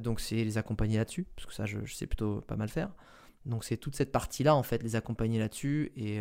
donc, 0.00 0.20
c'est 0.20 0.44
les 0.44 0.58
accompagner 0.58 0.98
là-dessus, 0.98 1.26
parce 1.34 1.46
que 1.46 1.54
ça, 1.54 1.64
je, 1.64 1.78
sais 1.86 2.06
plutôt 2.06 2.42
pas 2.42 2.56
mal 2.56 2.68
faire. 2.68 2.90
Donc, 3.46 3.64
c'est 3.64 3.78
toute 3.78 3.96
cette 3.96 4.12
partie-là, 4.12 4.54
en 4.54 4.62
fait, 4.62 4.82
les 4.82 4.94
accompagner 4.94 5.38
là-dessus 5.38 5.90
et, 5.96 6.20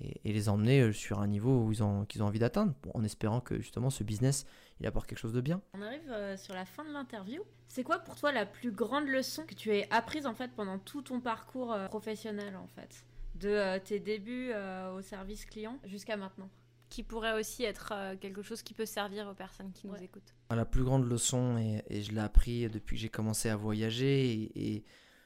et, 0.00 0.32
les 0.32 0.48
emmener 0.48 0.80
euh, 0.80 0.92
sur 0.92 1.20
un 1.20 1.26
niveau 1.26 1.64
où 1.64 1.72
ils 1.72 1.82
ont, 1.82 2.04
qu'ils 2.04 2.22
ont 2.22 2.26
envie 2.26 2.38
d'atteindre, 2.38 2.74
en 2.94 3.04
espérant 3.04 3.40
que 3.40 3.58
justement 3.58 3.90
ce 3.90 4.04
business, 4.04 4.46
il 4.80 4.86
apporte 4.86 5.06
quelque 5.06 5.18
chose 5.18 5.32
de 5.32 5.40
bien. 5.40 5.62
On 5.74 5.82
arrive 5.82 6.10
euh, 6.10 6.36
sur 6.36 6.54
la 6.54 6.64
fin 6.64 6.84
de 6.84 6.92
l'interview. 6.92 7.42
C'est 7.68 7.82
quoi 7.82 7.98
pour 7.98 8.16
toi 8.16 8.32
la 8.32 8.46
plus 8.46 8.70
grande 8.70 9.06
leçon 9.06 9.44
que 9.46 9.54
tu 9.54 9.74
aies 9.74 9.88
apprise 9.90 10.26
en 10.26 10.34
fait 10.34 10.50
pendant 10.52 10.78
tout 10.78 11.02
ton 11.02 11.20
parcours 11.20 11.72
euh, 11.72 11.88
professionnel 11.88 12.56
en 12.56 12.66
fait, 12.68 13.04
de 13.34 13.78
tes 13.78 13.98
débuts 13.98 14.52
au 14.94 15.02
service 15.02 15.44
client 15.44 15.78
jusqu'à 15.84 16.16
maintenant? 16.16 16.48
Qui 16.88 17.02
pourrait 17.02 17.38
aussi 17.38 17.64
être 17.64 17.92
quelque 18.20 18.42
chose 18.42 18.62
qui 18.62 18.72
peut 18.72 18.86
servir 18.86 19.26
aux 19.26 19.34
personnes 19.34 19.72
qui 19.72 19.88
nous 19.88 19.96
écoutent. 19.96 20.34
La 20.50 20.64
plus 20.64 20.84
grande 20.84 21.04
leçon, 21.04 21.58
et, 21.58 22.00
je 22.00 22.12
l'ai 22.12 22.20
appris 22.20 22.68
depuis 22.68 22.96
que 22.96 23.02
j'ai 23.02 23.08
commencé 23.08 23.48
à 23.48 23.56
voyager, 23.56 24.52
et 24.54 24.84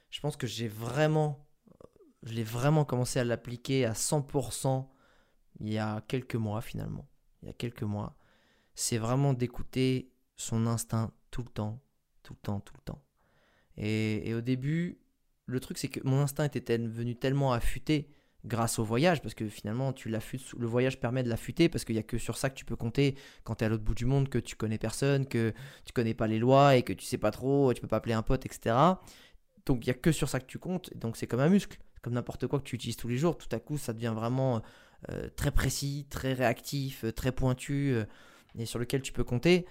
je 0.08 0.20
pense 0.20 0.36
que 0.36 0.46
j'ai 0.46 0.68
vraiment 0.68 1.46
je 2.22 2.34
l'ai 2.34 2.44
vraiment 2.44 2.84
commencé 2.84 3.18
à 3.18 3.24
l'appliquer 3.24 3.84
à 3.84 3.92
100% 3.92 4.86
il 5.60 5.72
y 5.72 5.78
a 5.78 6.02
quelques 6.02 6.36
mois 6.36 6.60
finalement. 6.60 7.08
Il 7.42 7.46
y 7.46 7.50
a 7.50 7.54
quelques 7.54 7.82
mois. 7.82 8.16
C'est 8.74 8.98
vraiment 8.98 9.32
d'écouter 9.32 10.12
son 10.36 10.66
instinct 10.66 11.12
tout 11.30 11.42
le 11.42 11.48
temps, 11.48 11.82
tout 12.22 12.34
le 12.34 12.40
temps, 12.40 12.60
tout 12.60 12.74
le 12.76 12.82
temps. 12.82 13.02
Et, 13.76 14.34
au 14.34 14.40
début, 14.40 15.00
le 15.46 15.60
truc 15.60 15.78
c'est 15.78 15.88
que 15.88 16.00
mon 16.04 16.20
instinct 16.20 16.44
était 16.44 16.78
venu 16.78 17.16
tellement 17.16 17.52
affûté 17.52 18.10
grâce 18.44 18.78
au 18.78 18.84
voyage, 18.84 19.20
parce 19.20 19.34
que 19.34 19.46
finalement 19.48 19.92
tu 19.92 20.08
le 20.08 20.66
voyage 20.66 20.98
permet 20.98 21.22
de 21.22 21.28
l'affûter, 21.28 21.68
parce 21.68 21.84
qu'il 21.84 21.94
n'y 21.94 22.00
a 22.00 22.02
que 22.02 22.16
sur 22.16 22.38
ça 22.38 22.48
que 22.48 22.54
tu 22.54 22.64
peux 22.64 22.76
compter 22.76 23.16
quand 23.44 23.56
tu 23.56 23.64
es 23.64 23.66
à 23.66 23.68
l'autre 23.70 23.84
bout 23.84 23.94
du 23.94 24.06
monde, 24.06 24.28
que 24.28 24.38
tu 24.38 24.56
connais 24.56 24.78
personne, 24.78 25.26
que 25.26 25.52
tu 25.84 25.92
connais 25.92 26.14
pas 26.14 26.26
les 26.26 26.38
lois 26.38 26.76
et 26.76 26.82
que 26.82 26.94
tu 26.94 27.04
sais 27.04 27.18
pas 27.18 27.30
trop, 27.30 27.72
tu 27.74 27.80
peux 27.82 27.88
pas 27.88 27.98
appeler 27.98 28.14
un 28.14 28.22
pote, 28.22 28.46
etc. 28.46 28.74
Donc 29.66 29.84
il 29.84 29.88
n'y 29.88 29.90
a 29.90 29.94
que 29.94 30.12
sur 30.12 30.28
ça 30.28 30.40
que 30.40 30.46
tu 30.46 30.58
comptes, 30.58 30.96
donc 30.96 31.16
c'est 31.18 31.26
comme 31.26 31.40
un 31.40 31.50
muscle 31.50 31.78
comme 32.02 32.14
n'importe 32.14 32.46
quoi 32.46 32.58
que 32.58 32.64
tu 32.64 32.76
utilises 32.76 32.96
tous 32.96 33.08
les 33.08 33.16
jours, 33.16 33.36
tout 33.36 33.48
à 33.52 33.58
coup 33.58 33.78
ça 33.78 33.92
devient 33.92 34.12
vraiment 34.14 34.62
euh, 35.08 35.28
très 35.34 35.50
précis, 35.50 36.06
très 36.10 36.34
réactif, 36.34 37.04
euh, 37.04 37.12
très 37.12 37.32
pointu, 37.32 37.92
euh, 37.92 38.04
et 38.58 38.66
sur 38.66 38.78
lequel 38.78 39.00
tu 39.00 39.12
peux 39.12 39.24
compter. 39.24 39.66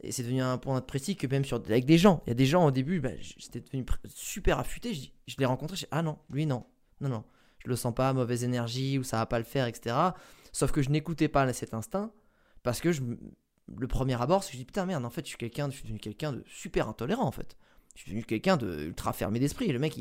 Et 0.00 0.10
c'est 0.10 0.24
devenu 0.24 0.42
un 0.42 0.58
point 0.58 0.80
précis 0.80 1.14
que 1.14 1.28
même 1.28 1.44
sur, 1.44 1.58
avec 1.58 1.84
des 1.84 1.98
gens. 1.98 2.22
Il 2.26 2.30
y 2.30 2.32
a 2.32 2.34
des 2.34 2.46
gens 2.46 2.66
au 2.66 2.72
début, 2.72 2.98
bah, 3.00 3.10
j'étais 3.20 3.60
devenu 3.60 3.84
super 4.06 4.58
affûté, 4.58 4.94
je, 4.94 5.08
je 5.28 5.36
l'ai 5.38 5.44
rencontré, 5.44 5.76
je 5.76 5.82
dis 5.82 5.88
ah 5.92 6.02
non, 6.02 6.18
lui 6.30 6.46
non, 6.46 6.66
non, 7.00 7.08
non, 7.08 7.24
je 7.64 7.68
le 7.68 7.76
sens 7.76 7.94
pas, 7.94 8.12
mauvaise 8.12 8.42
énergie, 8.42 8.98
ou 8.98 9.04
ça 9.04 9.18
va 9.18 9.26
pas 9.26 9.38
le 9.38 9.44
faire, 9.44 9.66
etc. 9.66 9.94
Sauf 10.52 10.72
que 10.72 10.82
je 10.82 10.90
n'écoutais 10.90 11.28
pas 11.28 11.50
cet 11.52 11.74
instinct, 11.74 12.12
parce 12.64 12.80
que 12.80 12.90
je, 12.90 13.02
le 13.78 13.86
premier 13.86 14.20
abord, 14.20 14.42
c'est 14.42 14.50
que 14.50 14.54
je 14.54 14.58
dis 14.58 14.64
putain 14.64 14.84
merde, 14.84 15.04
en 15.04 15.10
fait 15.10 15.22
je 15.22 15.28
suis 15.28 15.38
quelqu'un, 15.38 15.70
je 15.70 15.76
suis 15.76 15.84
devenu 15.84 16.00
quelqu'un 16.00 16.32
de 16.32 16.42
super 16.48 16.88
intolérant 16.88 17.26
en 17.26 17.32
fait 17.32 17.56
je 17.94 18.00
suis 18.00 18.10
devenu 18.10 18.24
quelqu'un 18.24 18.56
de 18.56 18.92
fermé 19.14 19.38
d'esprit. 19.38 19.68
Le 19.68 19.78
mec, 19.78 19.98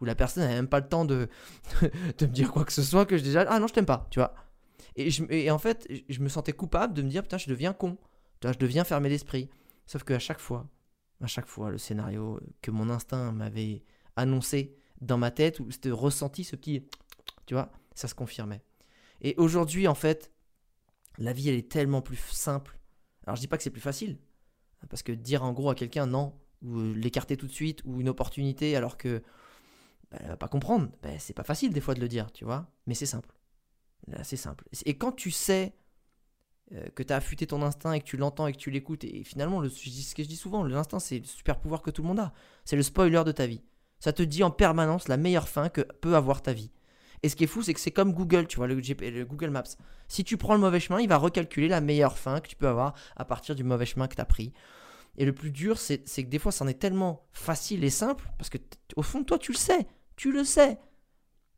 ou 0.00 0.04
la 0.04 0.14
personne 0.14 0.44
n'a 0.44 0.50
même 0.50 0.68
pas 0.68 0.80
le 0.80 0.88
temps 0.88 1.04
de, 1.06 1.28
me 2.20 2.26
dire 2.26 2.52
quoi 2.52 2.64
que 2.64 2.72
ce 2.72 2.82
soit, 2.82 3.06
que 3.06 3.16
je 3.16 3.22
déjà, 3.22 3.44
ah 3.48 3.58
non, 3.58 3.66
je 3.66 3.74
t'aime 3.74 3.86
pas, 3.86 4.06
tu 4.10 4.18
vois. 4.18 4.34
Et 4.96 5.50
en 5.50 5.58
fait, 5.58 5.88
je 6.08 6.20
me 6.20 6.28
sentais 6.28 6.52
coupable 6.52 6.94
de 6.94 7.02
me 7.02 7.08
dire, 7.08 7.22
putain, 7.22 7.38
je 7.38 7.48
deviens 7.48 7.72
con. 7.72 7.96
je 8.42 8.58
deviens 8.58 8.84
fermé 8.84 9.08
d'esprit. 9.08 9.48
Sauf 9.86 10.04
qu'à 10.04 10.18
chaque 10.18 10.40
fois, 10.40 10.68
à 11.22 11.26
chaque 11.26 11.46
fois, 11.46 11.70
le 11.70 11.78
scénario 11.78 12.40
que 12.60 12.70
mon 12.70 12.90
instinct 12.90 13.32
m'avait 13.32 13.82
annoncé 14.16 14.76
dans 15.00 15.16
ma 15.16 15.30
tête, 15.30 15.60
ou 15.60 15.70
c'était 15.70 15.90
ressenti 15.90 16.44
ce 16.44 16.56
petit, 16.56 16.84
tu 17.46 17.54
vois, 17.54 17.72
ça 17.94 18.08
se 18.08 18.14
confirmait. 18.14 18.62
Et 19.22 19.34
aujourd'hui, 19.36 19.88
en 19.88 19.94
fait, 19.94 20.30
la 21.18 21.32
vie, 21.32 21.48
elle 21.48 21.54
est 21.54 21.70
tellement 21.70 22.02
plus 22.02 22.16
simple. 22.16 22.78
Alors, 23.26 23.36
je 23.36 23.40
dis 23.40 23.48
pas 23.48 23.56
que 23.56 23.62
c'est 23.62 23.70
plus 23.70 23.80
facile. 23.80 24.18
Parce 24.88 25.02
que 25.02 25.12
dire 25.12 25.42
en 25.44 25.52
gros 25.52 25.70
à 25.70 25.74
quelqu'un, 25.74 26.06
non, 26.06 26.34
ou 26.62 26.78
euh, 26.78 26.94
l'écarter 26.94 27.36
tout 27.36 27.46
de 27.46 27.52
suite, 27.52 27.82
ou 27.84 28.00
une 28.00 28.08
opportunité 28.08 28.76
alors 28.76 28.96
que 28.96 29.22
bah, 30.10 30.18
va 30.28 30.36
pas 30.36 30.48
comprendre. 30.48 30.88
Bah, 31.02 31.10
c'est 31.18 31.34
pas 31.34 31.44
facile 31.44 31.72
des 31.72 31.80
fois 31.80 31.94
de 31.94 32.00
le 32.00 32.08
dire, 32.08 32.32
tu 32.32 32.44
vois, 32.44 32.66
mais 32.86 32.94
c'est 32.94 33.06
simple. 33.06 33.30
C'est 34.22 34.36
simple. 34.36 34.64
Et 34.86 34.96
quand 34.96 35.12
tu 35.12 35.30
sais 35.30 35.74
euh, 36.72 36.86
que 36.94 37.02
tu 37.02 37.12
as 37.12 37.16
affûté 37.16 37.46
ton 37.46 37.62
instinct 37.62 37.92
et 37.92 38.00
que 38.00 38.04
tu 38.04 38.16
l'entends 38.16 38.46
et 38.46 38.52
que 38.52 38.58
tu 38.58 38.70
l'écoutes, 38.70 39.04
et 39.04 39.24
finalement, 39.24 39.60
le, 39.60 39.68
ce 39.68 40.14
que 40.14 40.22
je 40.22 40.28
dis 40.28 40.36
souvent, 40.36 40.62
l'instinct, 40.62 41.00
c'est 41.00 41.18
le 41.18 41.24
super 41.24 41.58
pouvoir 41.58 41.82
que 41.82 41.90
tout 41.90 42.02
le 42.02 42.08
monde 42.08 42.20
a. 42.20 42.32
C'est 42.64 42.76
le 42.76 42.82
spoiler 42.82 43.22
de 43.24 43.32
ta 43.32 43.46
vie. 43.46 43.62
Ça 43.98 44.12
te 44.12 44.22
dit 44.22 44.42
en 44.42 44.50
permanence 44.50 45.08
la 45.08 45.16
meilleure 45.16 45.48
fin 45.48 45.68
que 45.68 45.80
peut 45.80 46.14
avoir 46.14 46.42
ta 46.42 46.52
vie. 46.52 46.70
Et 47.22 47.28
ce 47.28 47.36
qui 47.36 47.44
est 47.44 47.48
fou, 47.48 47.62
c'est 47.62 47.74
que 47.74 47.80
c'est 47.80 47.90
comme 47.90 48.12
Google, 48.12 48.46
tu 48.46 48.56
vois, 48.56 48.66
le, 48.66 48.76
le, 48.76 49.24
Google 49.24 49.50
Maps. 49.50 49.64
Si 50.08 50.24
tu 50.24 50.36
prends 50.36 50.54
le 50.54 50.60
mauvais 50.60 50.80
chemin, 50.80 51.00
il 51.00 51.08
va 51.08 51.18
recalculer 51.18 51.68
la 51.68 51.80
meilleure 51.80 52.16
fin 52.16 52.40
que 52.40 52.48
tu 52.48 52.56
peux 52.56 52.68
avoir 52.68 52.94
à 53.16 53.24
partir 53.24 53.54
du 53.54 53.64
mauvais 53.64 53.84
chemin 53.84 54.08
que 54.08 54.14
tu 54.14 54.20
as 54.20 54.24
pris. 54.26 54.52
Et 55.20 55.26
le 55.26 55.34
plus 55.34 55.50
dur, 55.50 55.76
c'est 55.76 55.98
que 55.98 56.30
des 56.30 56.38
fois, 56.38 56.50
ça 56.50 56.64
en 56.64 56.68
est 56.68 56.80
tellement 56.80 57.26
facile 57.30 57.84
et 57.84 57.90
simple, 57.90 58.26
parce 58.38 58.48
que 58.48 58.56
au 58.96 59.02
fond, 59.02 59.22
toi, 59.22 59.38
tu 59.38 59.52
le 59.52 59.58
sais, 59.58 59.86
tu 60.16 60.32
le 60.32 60.44
sais, 60.44 60.78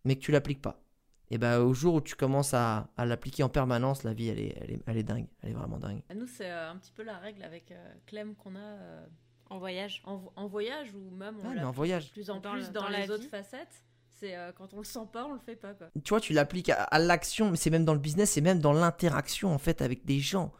mais 0.04 0.16
que 0.16 0.20
tu 0.20 0.32
l'appliques 0.32 0.60
pas. 0.60 0.82
Et 1.30 1.38
ben 1.38 1.60
au 1.60 1.72
jour 1.72 1.94
où 1.94 2.00
tu 2.00 2.16
commences 2.16 2.54
à, 2.54 2.88
à 2.96 3.06
l'appliquer 3.06 3.44
en 3.44 3.48
permanence, 3.48 4.02
la 4.02 4.14
vie, 4.14 4.30
elle 4.30 4.40
est, 4.40 4.58
elle 4.60 4.70
est, 4.72 4.82
elle 4.84 4.98
est, 4.98 5.02
dingue, 5.04 5.28
elle 5.42 5.50
est 5.50 5.54
vraiment 5.54 5.78
dingue. 5.78 6.02
À 6.08 6.14
nous, 6.14 6.26
c'est 6.26 6.50
euh, 6.50 6.72
un 6.72 6.76
petit 6.76 6.90
peu 6.90 7.04
la 7.04 7.16
règle 7.18 7.44
avec 7.44 7.70
euh, 7.70 7.94
Clem 8.04 8.34
qu'on 8.34 8.56
a 8.56 8.58
euh, 8.58 9.06
en 9.48 9.60
voyage. 9.60 10.02
En, 10.06 10.48
voyage 10.48 10.92
ou 10.92 11.14
même 11.14 11.36
on 11.44 11.56
en 11.56 11.70
voyage. 11.70 12.10
plus 12.10 12.30
en 12.30 12.40
plus 12.40 12.72
dans, 12.72 12.88
les 12.88 13.12
autres 13.12 13.28
facettes. 13.28 13.84
C'est 14.08 14.36
quand 14.56 14.74
on 14.74 14.78
le 14.78 14.84
sent 14.84 15.06
pas, 15.12 15.24
on 15.24 15.34
le 15.34 15.38
fait 15.38 15.54
pas. 15.54 15.74
Quoi. 15.74 15.86
Tu 16.02 16.08
vois, 16.08 16.20
tu 16.20 16.32
l'appliques 16.32 16.70
à, 16.70 16.82
à 16.82 16.98
l'action, 16.98 17.48
mais 17.48 17.56
c'est 17.56 17.70
même 17.70 17.84
dans 17.84 17.94
le 17.94 18.00
business, 18.00 18.32
c'est 18.32 18.40
même 18.40 18.58
dans 18.58 18.72
l'interaction 18.72 19.54
en 19.54 19.58
fait 19.58 19.82
avec 19.82 20.04
des 20.04 20.18
gens. 20.18 20.52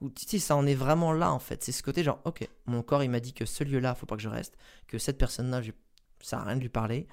Ou 0.00 0.10
tu 0.10 0.26
sais, 0.26 0.38
ça 0.38 0.56
en 0.56 0.66
est 0.66 0.74
vraiment 0.74 1.12
là 1.12 1.32
en 1.32 1.38
fait. 1.38 1.64
C'est 1.64 1.72
ce 1.72 1.82
côté 1.82 2.02
genre, 2.02 2.20
ok, 2.24 2.48
mon 2.66 2.82
corps 2.82 3.02
il 3.02 3.10
m'a 3.10 3.20
dit 3.20 3.32
que 3.32 3.46
ce 3.46 3.64
lieu-là, 3.64 3.94
faut 3.94 4.06
pas 4.06 4.16
que 4.16 4.22
je 4.22 4.28
reste, 4.28 4.56
que 4.86 4.98
cette 4.98 5.18
personne-là, 5.18 5.62
ça 6.20 6.40
à 6.40 6.44
rien 6.44 6.56
de 6.56 6.60
lui 6.60 6.68
parler. 6.68 7.06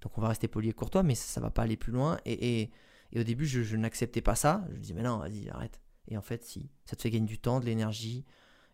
Donc 0.00 0.16
on 0.16 0.20
va 0.20 0.28
rester 0.28 0.48
poli 0.48 0.68
et 0.68 0.72
courtois, 0.72 1.02
mais 1.02 1.14
ça, 1.14 1.40
va 1.40 1.50
pas 1.50 1.62
aller 1.62 1.76
plus 1.76 1.92
loin. 1.92 2.18
Et, 2.24 2.70
et, 3.12 3.20
au 3.20 3.24
début, 3.24 3.46
je, 3.46 3.76
n'acceptais 3.76 4.22
pas 4.22 4.34
ça. 4.34 4.64
Je 4.70 4.76
me 4.76 4.80
dis, 4.80 4.94
mais 4.94 5.02
non, 5.02 5.18
vas-y, 5.18 5.48
arrête. 5.50 5.80
Et 6.08 6.16
en 6.16 6.22
fait, 6.22 6.44
si, 6.44 6.70
ça 6.84 6.96
te 6.96 7.02
fait 7.02 7.10
gagner 7.10 7.26
du 7.26 7.38
temps, 7.38 7.60
de 7.60 7.66
l'énergie. 7.66 8.24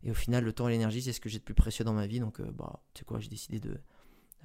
Et 0.02 0.10
au 0.10 0.14
final, 0.14 0.44
le 0.44 0.52
temps 0.52 0.68
et 0.68 0.72
l'énergie, 0.72 1.02
c'est 1.02 1.12
ce 1.12 1.20
que 1.20 1.28
j'ai 1.28 1.38
de 1.38 1.44
plus 1.44 1.54
précieux 1.54 1.84
dans 1.84 1.92
ma 1.92 2.06
vie. 2.06 2.20
Donc, 2.20 2.40
euh, 2.40 2.50
bah, 2.52 2.82
tu 2.94 3.00
sais 3.00 3.04
quoi, 3.04 3.18
j'ai 3.18 3.28
décidé 3.28 3.58
de, 3.58 3.80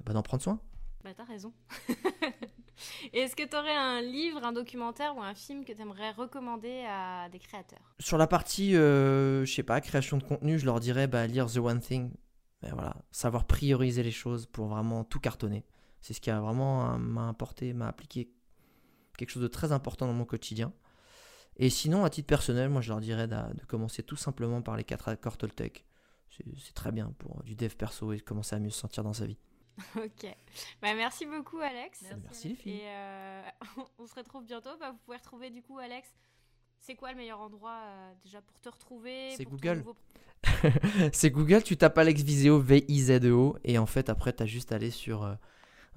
bah, 0.04 0.12
d'en 0.12 0.22
prendre 0.22 0.42
soin. 0.42 0.60
Bah, 1.04 1.10
t'as 1.16 1.24
raison. 1.24 1.52
Est-ce 3.12 3.36
que 3.36 3.42
tu 3.42 3.56
aurais 3.56 3.76
un 3.76 4.00
livre, 4.00 4.44
un 4.44 4.52
documentaire 4.52 5.16
ou 5.16 5.20
un 5.20 5.34
film 5.34 5.64
que 5.64 5.72
tu 5.72 5.80
aimerais 5.80 6.12
recommander 6.12 6.84
à 6.88 7.28
des 7.28 7.38
créateurs? 7.38 7.94
Sur 7.98 8.18
la 8.18 8.26
partie, 8.26 8.76
euh, 8.76 9.44
je 9.44 9.52
sais 9.52 9.62
pas, 9.62 9.80
création 9.80 10.16
de 10.16 10.22
contenu, 10.22 10.58
je 10.58 10.64
leur 10.64 10.80
dirais 10.80 11.06
bah, 11.06 11.26
lire 11.26 11.50
The 11.50 11.58
One 11.58 11.80
Thing. 11.80 12.12
Mais 12.62 12.70
voilà, 12.70 12.96
savoir 13.10 13.46
prioriser 13.46 14.02
les 14.02 14.12
choses 14.12 14.46
pour 14.46 14.66
vraiment 14.68 15.04
tout 15.04 15.18
cartonner. 15.18 15.64
C'est 16.00 16.14
ce 16.14 16.20
qui 16.20 16.30
a 16.30 16.40
vraiment 16.40 16.92
euh, 16.92 16.98
m'a 16.98 17.28
apporté, 17.28 17.72
m'a 17.72 17.88
appliqué 17.88 18.32
quelque 19.16 19.30
chose 19.30 19.42
de 19.42 19.48
très 19.48 19.72
important 19.72 20.06
dans 20.06 20.12
mon 20.12 20.24
quotidien. 20.24 20.72
Et 21.56 21.70
sinon, 21.70 22.04
à 22.04 22.10
titre 22.10 22.28
personnel, 22.28 22.70
moi 22.70 22.80
je 22.80 22.88
leur 22.88 23.00
dirais 23.00 23.26
de, 23.26 23.64
commencer 23.66 24.02
tout 24.02 24.16
simplement 24.16 24.62
par 24.62 24.76
les 24.76 24.84
quatre 24.84 25.08
accords 25.08 25.36
Toltec. 25.36 25.84
C'est 26.30 26.74
très 26.74 26.92
bien 26.92 27.14
pour 27.18 27.42
du 27.42 27.54
dev 27.54 27.74
perso 27.74 28.12
et 28.12 28.20
commencer 28.20 28.56
à 28.56 28.58
mieux 28.58 28.70
se 28.70 28.78
sentir 28.78 29.04
dans 29.04 29.12
sa 29.12 29.26
vie. 29.26 29.36
Ok. 29.96 30.26
Bah, 30.80 30.94
merci 30.94 31.26
beaucoup, 31.26 31.58
Alex. 31.58 32.04
Merci, 32.22 32.50
les 32.50 32.54
filles. 32.54 32.72
Et 32.72 32.86
euh, 32.86 33.42
on 33.98 34.06
se 34.06 34.14
retrouve 34.14 34.44
bientôt. 34.44 34.70
Bah, 34.78 34.90
vous 34.92 34.98
pouvez 35.04 35.16
retrouver 35.16 35.50
du 35.50 35.62
coup, 35.62 35.78
Alex. 35.78 36.08
C'est 36.80 36.96
quoi 36.96 37.12
le 37.12 37.16
meilleur 37.16 37.40
endroit 37.40 37.78
euh, 37.84 38.12
déjà 38.24 38.40
pour 38.40 38.58
te 38.60 38.68
retrouver 38.68 39.30
C'est 39.36 39.44
Google. 39.44 39.84
c'est 41.12 41.30
Google, 41.30 41.62
tu 41.62 41.76
tapes 41.76 41.96
Alex 41.96 42.22
Viseo, 42.22 42.58
V-I-Z-E-O, 42.58 43.56
et 43.62 43.78
en 43.78 43.86
fait, 43.86 44.08
après, 44.08 44.32
tu 44.32 44.42
as 44.42 44.46
juste 44.46 44.72
à 44.72 44.74
aller 44.74 44.90
sur, 44.90 45.22
euh, 45.22 45.34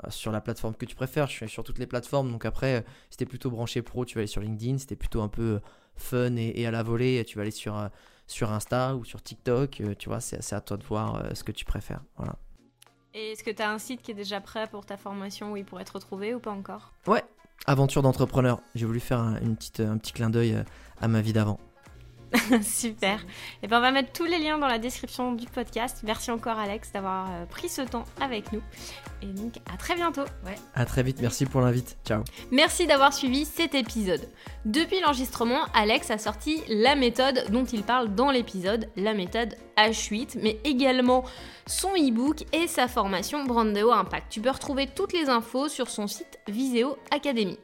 sur 0.09 0.31
la 0.31 0.41
plateforme 0.41 0.75
que 0.75 0.85
tu 0.85 0.95
préfères. 0.95 1.25
Je 1.25 1.33
suis 1.33 1.49
sur 1.49 1.63
toutes 1.63 1.79
les 1.79 1.87
plateformes, 1.87 2.31
donc 2.31 2.45
après, 2.45 2.85
si 3.09 3.17
t'es 3.17 3.25
plutôt 3.25 3.49
branché 3.49 3.81
pro, 3.81 4.05
tu 4.05 4.13
vas 4.13 4.19
aller 4.19 4.27
sur 4.27 4.41
LinkedIn. 4.41 4.77
Si 4.77 4.85
t'es 4.85 4.95
plutôt 4.95 5.23
un 5.23 5.27
peu 5.27 5.59
fun 5.95 6.35
et, 6.35 6.67
à 6.67 6.71
la 6.71 6.83
volée, 6.83 7.25
tu 7.25 7.37
vas 7.37 7.41
aller 7.41 7.49
sur, 7.49 7.89
sur 8.27 8.51
Insta 8.51 8.95
ou 8.95 9.03
sur 9.05 9.23
TikTok. 9.23 9.81
tu 9.97 10.09
vois, 10.09 10.19
c'est 10.19 10.53
à 10.53 10.61
toi 10.61 10.77
de 10.77 10.83
voir 10.83 11.35
ce 11.35 11.43
que 11.43 11.51
tu 11.51 11.65
préfères. 11.65 12.03
Voilà. 12.17 12.37
Et 13.17 13.31
est-ce 13.31 13.45
que 13.45 13.49
tu 13.51 13.61
as 13.61 13.71
un 13.71 13.79
site 13.79 14.01
qui 14.01 14.11
est 14.11 14.15
déjà 14.15 14.41
prêt 14.41 14.67
pour 14.67 14.85
ta 14.85 14.97
formation 14.97 15.53
où 15.53 15.57
il 15.57 15.63
pourrait 15.63 15.83
être 15.83 15.95
retrouvé 15.95 16.35
ou 16.35 16.39
pas 16.39 16.51
encore? 16.51 16.91
Ouais, 17.07 17.23
aventure 17.65 18.01
d'entrepreneur. 18.01 18.59
J'ai 18.75 18.85
voulu 18.85 18.99
faire 18.99 19.19
un, 19.19 19.35
un 19.35 19.55
petit 19.55 20.11
clin 20.11 20.29
d'œil 20.29 20.55
euh, 20.55 20.63
à 20.99 21.07
ma 21.07 21.21
vie 21.21 21.31
d'avant. 21.31 21.57
Super. 22.61 23.19
Et 23.21 23.25
eh 23.63 23.67
ben 23.67 23.77
on 23.77 23.81
va 23.81 23.91
mettre 23.91 24.11
tous 24.11 24.25
les 24.25 24.39
liens 24.39 24.57
dans 24.57 24.67
la 24.67 24.79
description 24.79 25.33
du 25.33 25.45
podcast. 25.45 26.01
Merci 26.03 26.31
encore 26.31 26.57
Alex 26.57 26.91
d'avoir 26.91 27.29
euh, 27.31 27.45
pris 27.45 27.69
ce 27.69 27.81
temps 27.81 28.05
avec 28.19 28.51
nous. 28.51 28.61
Et 29.21 29.27
donc 29.27 29.57
à 29.71 29.77
très 29.77 29.95
bientôt. 29.95 30.23
Ouais. 30.45 30.55
À 30.73 30.85
très 30.85 31.03
vite. 31.03 31.21
Merci 31.21 31.45
pour 31.45 31.61
l'invite. 31.61 31.97
Ciao. 32.05 32.23
Merci 32.51 32.87
d'avoir 32.87 33.13
suivi 33.13 33.45
cet 33.45 33.75
épisode. 33.75 34.27
Depuis 34.65 34.99
l'enregistrement, 35.01 35.61
Alex 35.73 36.11
a 36.11 36.17
sorti 36.17 36.61
la 36.67 36.95
méthode 36.95 37.45
dont 37.49 37.65
il 37.65 37.83
parle 37.83 38.13
dans 38.13 38.31
l'épisode, 38.31 38.89
la 38.95 39.13
méthode 39.13 39.55
H8, 39.77 40.39
mais 40.41 40.59
également 40.63 41.23
son 41.67 41.89
e-book 41.89 42.45
et 42.53 42.67
sa 42.67 42.87
formation 42.87 43.43
Brandeo 43.45 43.91
Impact. 43.91 44.27
Tu 44.29 44.41
peux 44.41 44.51
retrouver 44.51 44.87
toutes 44.87 45.13
les 45.13 45.29
infos 45.29 45.67
sur 45.69 45.89
son 45.89 46.07
site 46.07 46.39
Viseo 46.47 46.97
Academy. 47.11 47.57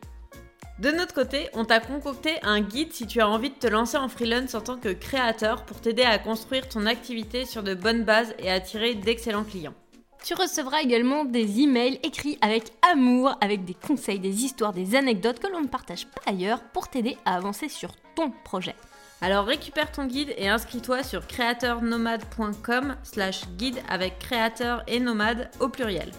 De 0.82 0.90
notre 0.90 1.14
côté, 1.14 1.48
on 1.54 1.64
t'a 1.64 1.80
concocté 1.80 2.40
un 2.42 2.60
guide 2.60 2.92
si 2.92 3.06
tu 3.06 3.22
as 3.22 3.30
envie 3.30 3.52
de 3.52 3.56
te 3.56 3.68
lancer 3.68 3.98
en 3.98 4.10
freelance 4.10 4.56
en 4.56 4.62
tant 4.62 4.78
que 4.78 4.92
créateur 4.92 5.64
pour 5.64 5.80
t'aider 5.80 6.02
à 6.02 6.18
construire 6.18 6.68
ton 6.68 6.88
activité 6.88 7.46
sur 7.46 7.62
de 7.62 7.76
bonnes 7.76 8.04
bases 8.04 8.34
et 8.40 8.50
attirer 8.50 8.96
d'excellents 8.96 9.44
clients. 9.44 9.76
Tu 10.24 10.34
recevras 10.34 10.82
également 10.82 11.24
des 11.24 11.60
emails 11.60 12.00
écrits 12.02 12.40
avec 12.42 12.72
amour, 12.92 13.38
avec 13.42 13.64
des 13.64 13.76
conseils, 13.76 14.20
des 14.20 14.44
histoires, 14.44 14.74
des 14.74 14.96
anecdotes 14.96 15.38
que 15.38 15.52
l'on 15.52 15.62
ne 15.62 15.68
partage 15.68 16.08
pas 16.08 16.32
ailleurs 16.32 16.64
pour 16.74 16.88
t'aider 16.88 17.16
à 17.26 17.36
avancer 17.36 17.70
sur 17.70 17.92
ton 18.16 18.32
projet. 18.44 18.74
Alors 19.22 19.46
récupère 19.46 19.92
ton 19.92 20.06
guide 20.06 20.34
et 20.36 20.50
inscris-toi 20.50 21.04
sur 21.04 21.28
créateurnomade.com 21.28 22.96
slash 23.04 23.48
guide 23.56 23.78
avec 23.88 24.18
créateur 24.18 24.82
et 24.88 25.00
nomade 25.00 25.52
au 25.60 25.70
pluriel. 25.70 26.12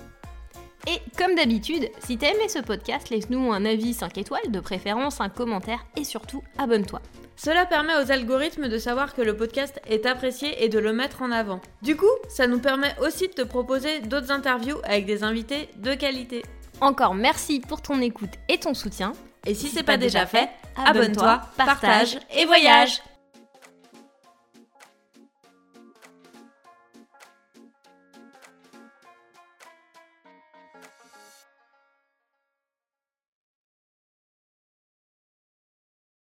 Et 0.89 1.01
comme 1.17 1.37
d'habitude, 1.37 1.89
si 2.01 2.19
t'as 2.19 2.31
aimé 2.31 2.49
ce 2.49 2.59
podcast, 2.59 3.09
laisse-nous 3.11 3.53
un 3.53 3.65
avis 3.65 3.95
5 3.95 4.19
étoiles, 4.19 4.51
de 4.51 4.61
préférence 4.61 5.21
un 5.21 5.29
commentaire 5.29 5.87
et 5.97 6.05
surtout 6.05 6.43
abonne-toi. 6.59 7.01
Cela 7.37 7.67
permet 7.67 7.95
aux 8.03 8.11
algorithmes 8.11 8.69
de 8.69 8.79
savoir 8.79 9.15
que 9.15 9.23
le 9.23 9.37
podcast 9.37 9.81
est 9.89 10.07
apprécié 10.07 10.65
et 10.65 10.69
de 10.69 10.79
le 10.79 10.93
mettre 10.93 11.23
en 11.23 11.31
avant. 11.31 11.61
Du 11.83 11.97
coup, 11.97 12.05
ça 12.29 12.47
nous 12.47 12.59
permet 12.59 12.95
aussi 13.01 13.29
de 13.29 13.33
te 13.33 13.43
proposer 13.43 14.01
d'autres 14.01 14.33
interviews 14.33 14.79
avec 14.85 15.07
des 15.07 15.23
invités 15.23 15.69
de 15.77 15.95
qualité. 15.95 16.43
Encore 16.81 17.15
merci 17.15 17.61
pour 17.61 17.81
ton 17.81 18.01
écoute 18.01 18.33
et 18.49 18.59
ton 18.59 18.75
soutien. 18.75 19.13
Et 19.47 19.55
si 19.55 19.69
c'est 19.69 19.83
pas 19.83 19.97
déjà 19.97 20.27
fait, 20.27 20.49
abonne-toi, 20.77 21.43
partage 21.57 22.19
et 22.37 22.45
voyage 22.45 23.03